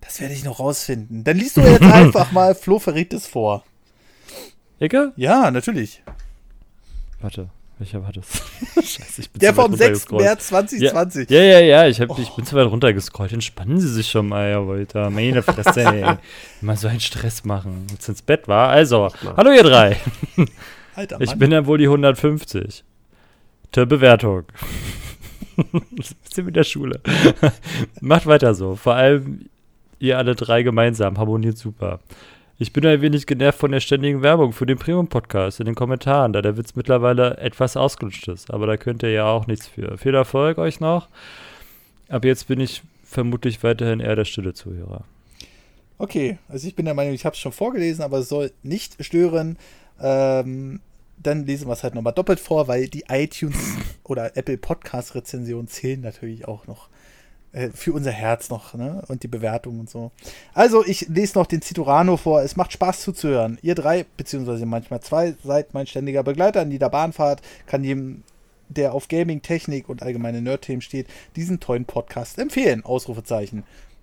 das 0.00 0.20
werde 0.20 0.34
ich 0.34 0.44
noch 0.44 0.60
rausfinden. 0.60 1.24
Dann 1.24 1.36
liest 1.36 1.56
du 1.56 1.62
jetzt 1.62 1.82
einfach 1.92 2.30
mal 2.30 2.54
Floferitis 2.54 3.26
vor. 3.26 3.64
Icke? 4.78 5.12
Ja, 5.16 5.50
natürlich. 5.50 6.04
Warte, 7.20 7.50
welcher 7.78 8.02
war 8.02 8.12
das? 8.12 8.26
Scheiße, 8.76 9.20
ich 9.22 9.30
bin 9.30 9.40
Der 9.40 9.52
vom 9.54 9.72
6. 9.72 9.80
runtergescrollt. 9.80 10.22
März 10.24 10.46
2020. 10.48 11.30
Ja, 11.30 11.42
ja, 11.42 11.60
ja, 11.60 11.86
ich, 11.86 12.00
hab, 12.00 12.18
ich 12.18 12.30
bin 12.30 12.44
zu 12.44 12.54
weit 12.56 12.66
runtergescrollt. 12.66 13.32
Entspannen 13.32 13.80
Sie 13.80 13.88
sich 13.88 14.08
schon 14.10 14.28
mal, 14.28 14.48
Herr 14.50 14.66
Wolter. 14.66 15.10
Meine 15.10 15.42
Fresse, 15.42 15.80
ey. 15.84 16.16
Mal 16.60 16.76
so 16.76 16.88
einen 16.88 17.00
Stress 17.00 17.44
machen. 17.44 17.86
Jetzt 17.90 18.08
ins 18.08 18.22
Bett 18.22 18.46
war. 18.48 18.68
Also, 18.68 19.10
hallo 19.36 19.50
ihr 19.52 19.62
drei. 19.64 19.96
Alter 20.94 21.20
Ich 21.20 21.30
Mann. 21.30 21.38
bin 21.40 21.52
ja 21.52 21.66
wohl 21.66 21.78
die 21.78 21.86
150. 21.86 22.84
Zur 23.72 23.86
Bewertung. 23.86 24.44
Bisschen 25.96 26.46
mit 26.46 26.56
der 26.56 26.64
Schule. 26.64 27.00
Macht 28.00 28.26
weiter 28.26 28.54
so. 28.54 28.76
Vor 28.76 28.94
allem 28.94 29.48
ihr 29.98 30.18
alle 30.18 30.34
drei 30.36 30.62
gemeinsam. 30.62 31.18
Harmoniert 31.18 31.58
super. 31.58 32.00
Ich 32.56 32.72
bin 32.72 32.86
ein 32.86 33.02
wenig 33.02 33.26
genervt 33.26 33.58
von 33.58 33.72
der 33.72 33.80
ständigen 33.80 34.22
Werbung 34.22 34.52
für 34.52 34.64
den 34.64 34.78
Premium-Podcast 34.78 35.58
in 35.58 35.66
den 35.66 35.74
Kommentaren, 35.74 36.32
da 36.32 36.40
der 36.40 36.56
Witz 36.56 36.76
mittlerweile 36.76 37.36
etwas 37.38 37.76
ausgelutscht 37.76 38.28
ist. 38.28 38.52
Aber 38.52 38.68
da 38.68 38.76
könnt 38.76 39.02
ihr 39.02 39.10
ja 39.10 39.26
auch 39.26 39.48
nichts 39.48 39.66
für. 39.66 39.98
Viel 39.98 40.14
Erfolg 40.14 40.58
euch 40.58 40.78
noch. 40.78 41.08
Ab 42.08 42.24
jetzt 42.24 42.46
bin 42.46 42.60
ich 42.60 42.82
vermutlich 43.02 43.64
weiterhin 43.64 43.98
eher 43.98 44.14
der 44.14 44.24
stille 44.24 44.54
Zuhörer. 44.54 45.02
Okay, 45.98 46.38
also 46.48 46.68
ich 46.68 46.76
bin 46.76 46.84
der 46.84 46.94
Meinung, 46.94 47.12
ich 47.12 47.24
habe 47.24 47.34
es 47.34 47.40
schon 47.40 47.50
vorgelesen, 47.50 48.04
aber 48.04 48.18
es 48.18 48.28
soll 48.28 48.52
nicht 48.62 49.04
stören. 49.04 49.58
Ähm, 50.00 50.80
dann 51.20 51.46
lesen 51.46 51.66
wir 51.66 51.72
es 51.72 51.82
halt 51.82 51.96
nochmal 51.96 52.12
doppelt 52.12 52.38
vor, 52.38 52.68
weil 52.68 52.86
die 52.86 53.04
iTunes 53.08 53.78
oder 54.04 54.36
Apple 54.36 54.58
Podcast 54.58 55.16
Rezensionen 55.16 55.66
zählen 55.66 56.00
natürlich 56.00 56.46
auch 56.46 56.68
noch 56.68 56.88
äh, 57.54 57.70
für 57.72 57.92
unser 57.92 58.10
Herz 58.10 58.50
noch, 58.50 58.74
ne? 58.74 59.02
Und 59.06 59.22
die 59.22 59.28
Bewertung 59.28 59.78
und 59.80 59.88
so. 59.88 60.10
Also, 60.52 60.84
ich 60.84 61.08
lese 61.08 61.38
noch 61.38 61.46
den 61.46 61.62
Citurano 61.62 62.16
vor. 62.16 62.42
Es 62.42 62.56
macht 62.56 62.72
Spaß 62.72 63.00
zuzuhören. 63.00 63.58
Ihr 63.62 63.76
drei, 63.76 64.04
beziehungsweise 64.16 64.66
manchmal 64.66 65.00
zwei, 65.00 65.34
seid 65.44 65.72
mein 65.72 65.86
ständiger 65.86 66.24
Begleiter 66.24 66.62
in 66.62 66.72
jeder 66.72 66.90
Bahnfahrt, 66.90 67.42
kann 67.66 67.84
jedem, 67.84 68.24
der 68.68 68.92
auf 68.92 69.06
Gaming, 69.06 69.40
Technik 69.40 69.88
und 69.88 70.02
allgemeine 70.02 70.42
Nerd-Themen 70.42 70.82
steht, 70.82 71.06
diesen 71.36 71.60
tollen 71.60 71.84
Podcast 71.84 72.38
empfehlen. 72.38 72.84
Ausrufezeichen. 72.84 73.62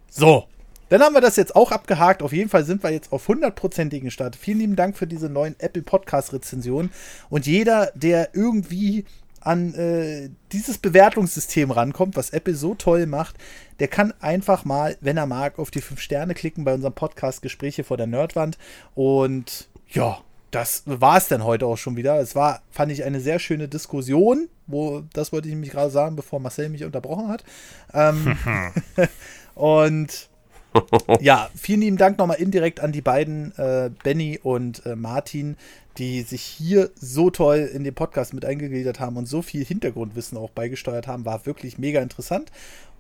So, 0.10 0.46
dann 0.88 1.02
haben 1.02 1.14
wir 1.14 1.22
das 1.22 1.36
jetzt 1.36 1.56
auch 1.56 1.72
abgehakt. 1.72 2.24
Auf 2.24 2.32
jeden 2.32 2.50
Fall 2.50 2.64
sind 2.64 2.84
wir 2.84 2.92
jetzt 2.92 3.12
auf 3.12 3.28
hundertprozentigen 3.28 4.12
Start. 4.12 4.36
Vielen 4.38 4.60
lieben 4.60 4.76
Dank 4.78 4.98
für 4.98 5.08
diese 5.08 5.30
neuen 5.30 5.56
Apple 5.60 5.84
Podcast 5.84 6.32
Rezensionen. 6.32 6.92
Und 7.30 7.48
jeder, 7.48 7.92
der 7.96 8.30
irgendwie 8.34 9.06
an 9.42 9.74
äh, 9.74 10.30
dieses 10.52 10.78
Bewertungssystem 10.78 11.72
rankommt, 11.72 12.16
was 12.16 12.30
Apple 12.30 12.56
so 12.56 12.76
toll 12.76 13.06
macht, 13.06 13.36
der 13.80 13.88
kann 13.88 14.14
einfach 14.20 14.66
mal, 14.66 14.98
wenn 15.02 15.18
er 15.18 15.26
mag, 15.26 15.60
auf 15.60 15.72
die 15.72 15.82
5 15.82 16.00
Sterne 16.00 16.34
klicken 16.34 16.64
bei 16.64 16.74
unserem 16.74 16.94
Podcast 16.94 17.42
Gespräche 17.42 17.84
vor 17.84 17.98
der 17.98 18.08
Nerdwand. 18.08 18.58
Und 18.96 19.70
ja, 19.90 20.20
das 20.52 20.84
war 20.86 21.18
es 21.18 21.28
dann 21.28 21.44
heute 21.44 21.66
auch 21.66 21.78
schon 21.78 21.96
wieder. 21.96 22.20
Es 22.20 22.36
war, 22.36 22.62
fand 22.70 22.92
ich, 22.92 23.04
eine 23.04 23.20
sehr 23.20 23.40
schöne 23.40 23.68
Diskussion, 23.68 24.50
wo, 24.68 25.02
das 25.14 25.32
wollte 25.32 25.48
ich 25.48 25.54
nämlich 25.54 25.72
gerade 25.72 25.92
sagen, 25.92 26.16
bevor 26.16 26.40
Marcel 26.40 26.70
mich 26.70 26.84
unterbrochen 26.84 27.30
hat. 27.30 27.44
Ähm, 27.94 28.38
und 29.56 30.30
ja, 31.20 31.50
vielen 31.56 31.82
lieben 31.82 31.98
Dank 31.98 32.18
nochmal 32.18 32.40
indirekt 32.40 32.80
an 32.80 32.92
die 32.92 33.02
beiden, 33.02 33.54
äh, 33.58 33.90
Benny 34.04 34.40
und 34.42 34.86
äh, 34.86 34.96
Martin, 34.96 35.58
die 35.98 36.22
sich 36.22 36.42
hier 36.42 36.90
so 36.96 37.30
toll 37.30 37.70
in 37.74 37.84
den 37.84 37.94
Podcast 37.94 38.34
mit 38.34 38.46
eingegliedert 38.46 39.00
haben 39.00 39.18
und 39.18 39.26
so 39.26 39.42
viel 39.42 39.66
Hintergrundwissen 39.66 40.38
auch 40.38 40.52
beigesteuert 40.52 41.08
haben. 41.08 41.26
War 41.26 41.46
wirklich 41.46 41.78
mega 41.78 42.02
interessant. 42.02 42.52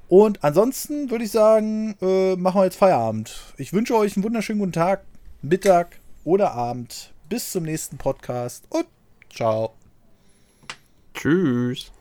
Und 0.07 0.43
ansonsten 0.43 1.09
würde 1.09 1.23
ich 1.23 1.31
sagen, 1.31 1.95
äh, 2.01 2.35
machen 2.35 2.59
wir 2.59 2.65
jetzt 2.65 2.75
Feierabend. 2.75 3.53
Ich 3.57 3.71
wünsche 3.71 3.95
euch 3.95 4.17
einen 4.17 4.25
wunderschönen 4.25 4.59
guten 4.59 4.73
Tag, 4.73 5.05
Mittag 5.41 5.99
oder 6.25 6.51
Abend. 6.51 7.13
Bis 7.29 7.51
zum 7.51 7.63
nächsten 7.63 7.97
Podcast 7.97 8.65
und 8.69 8.87
ciao. 9.29 9.73
Tschüss. 11.13 11.91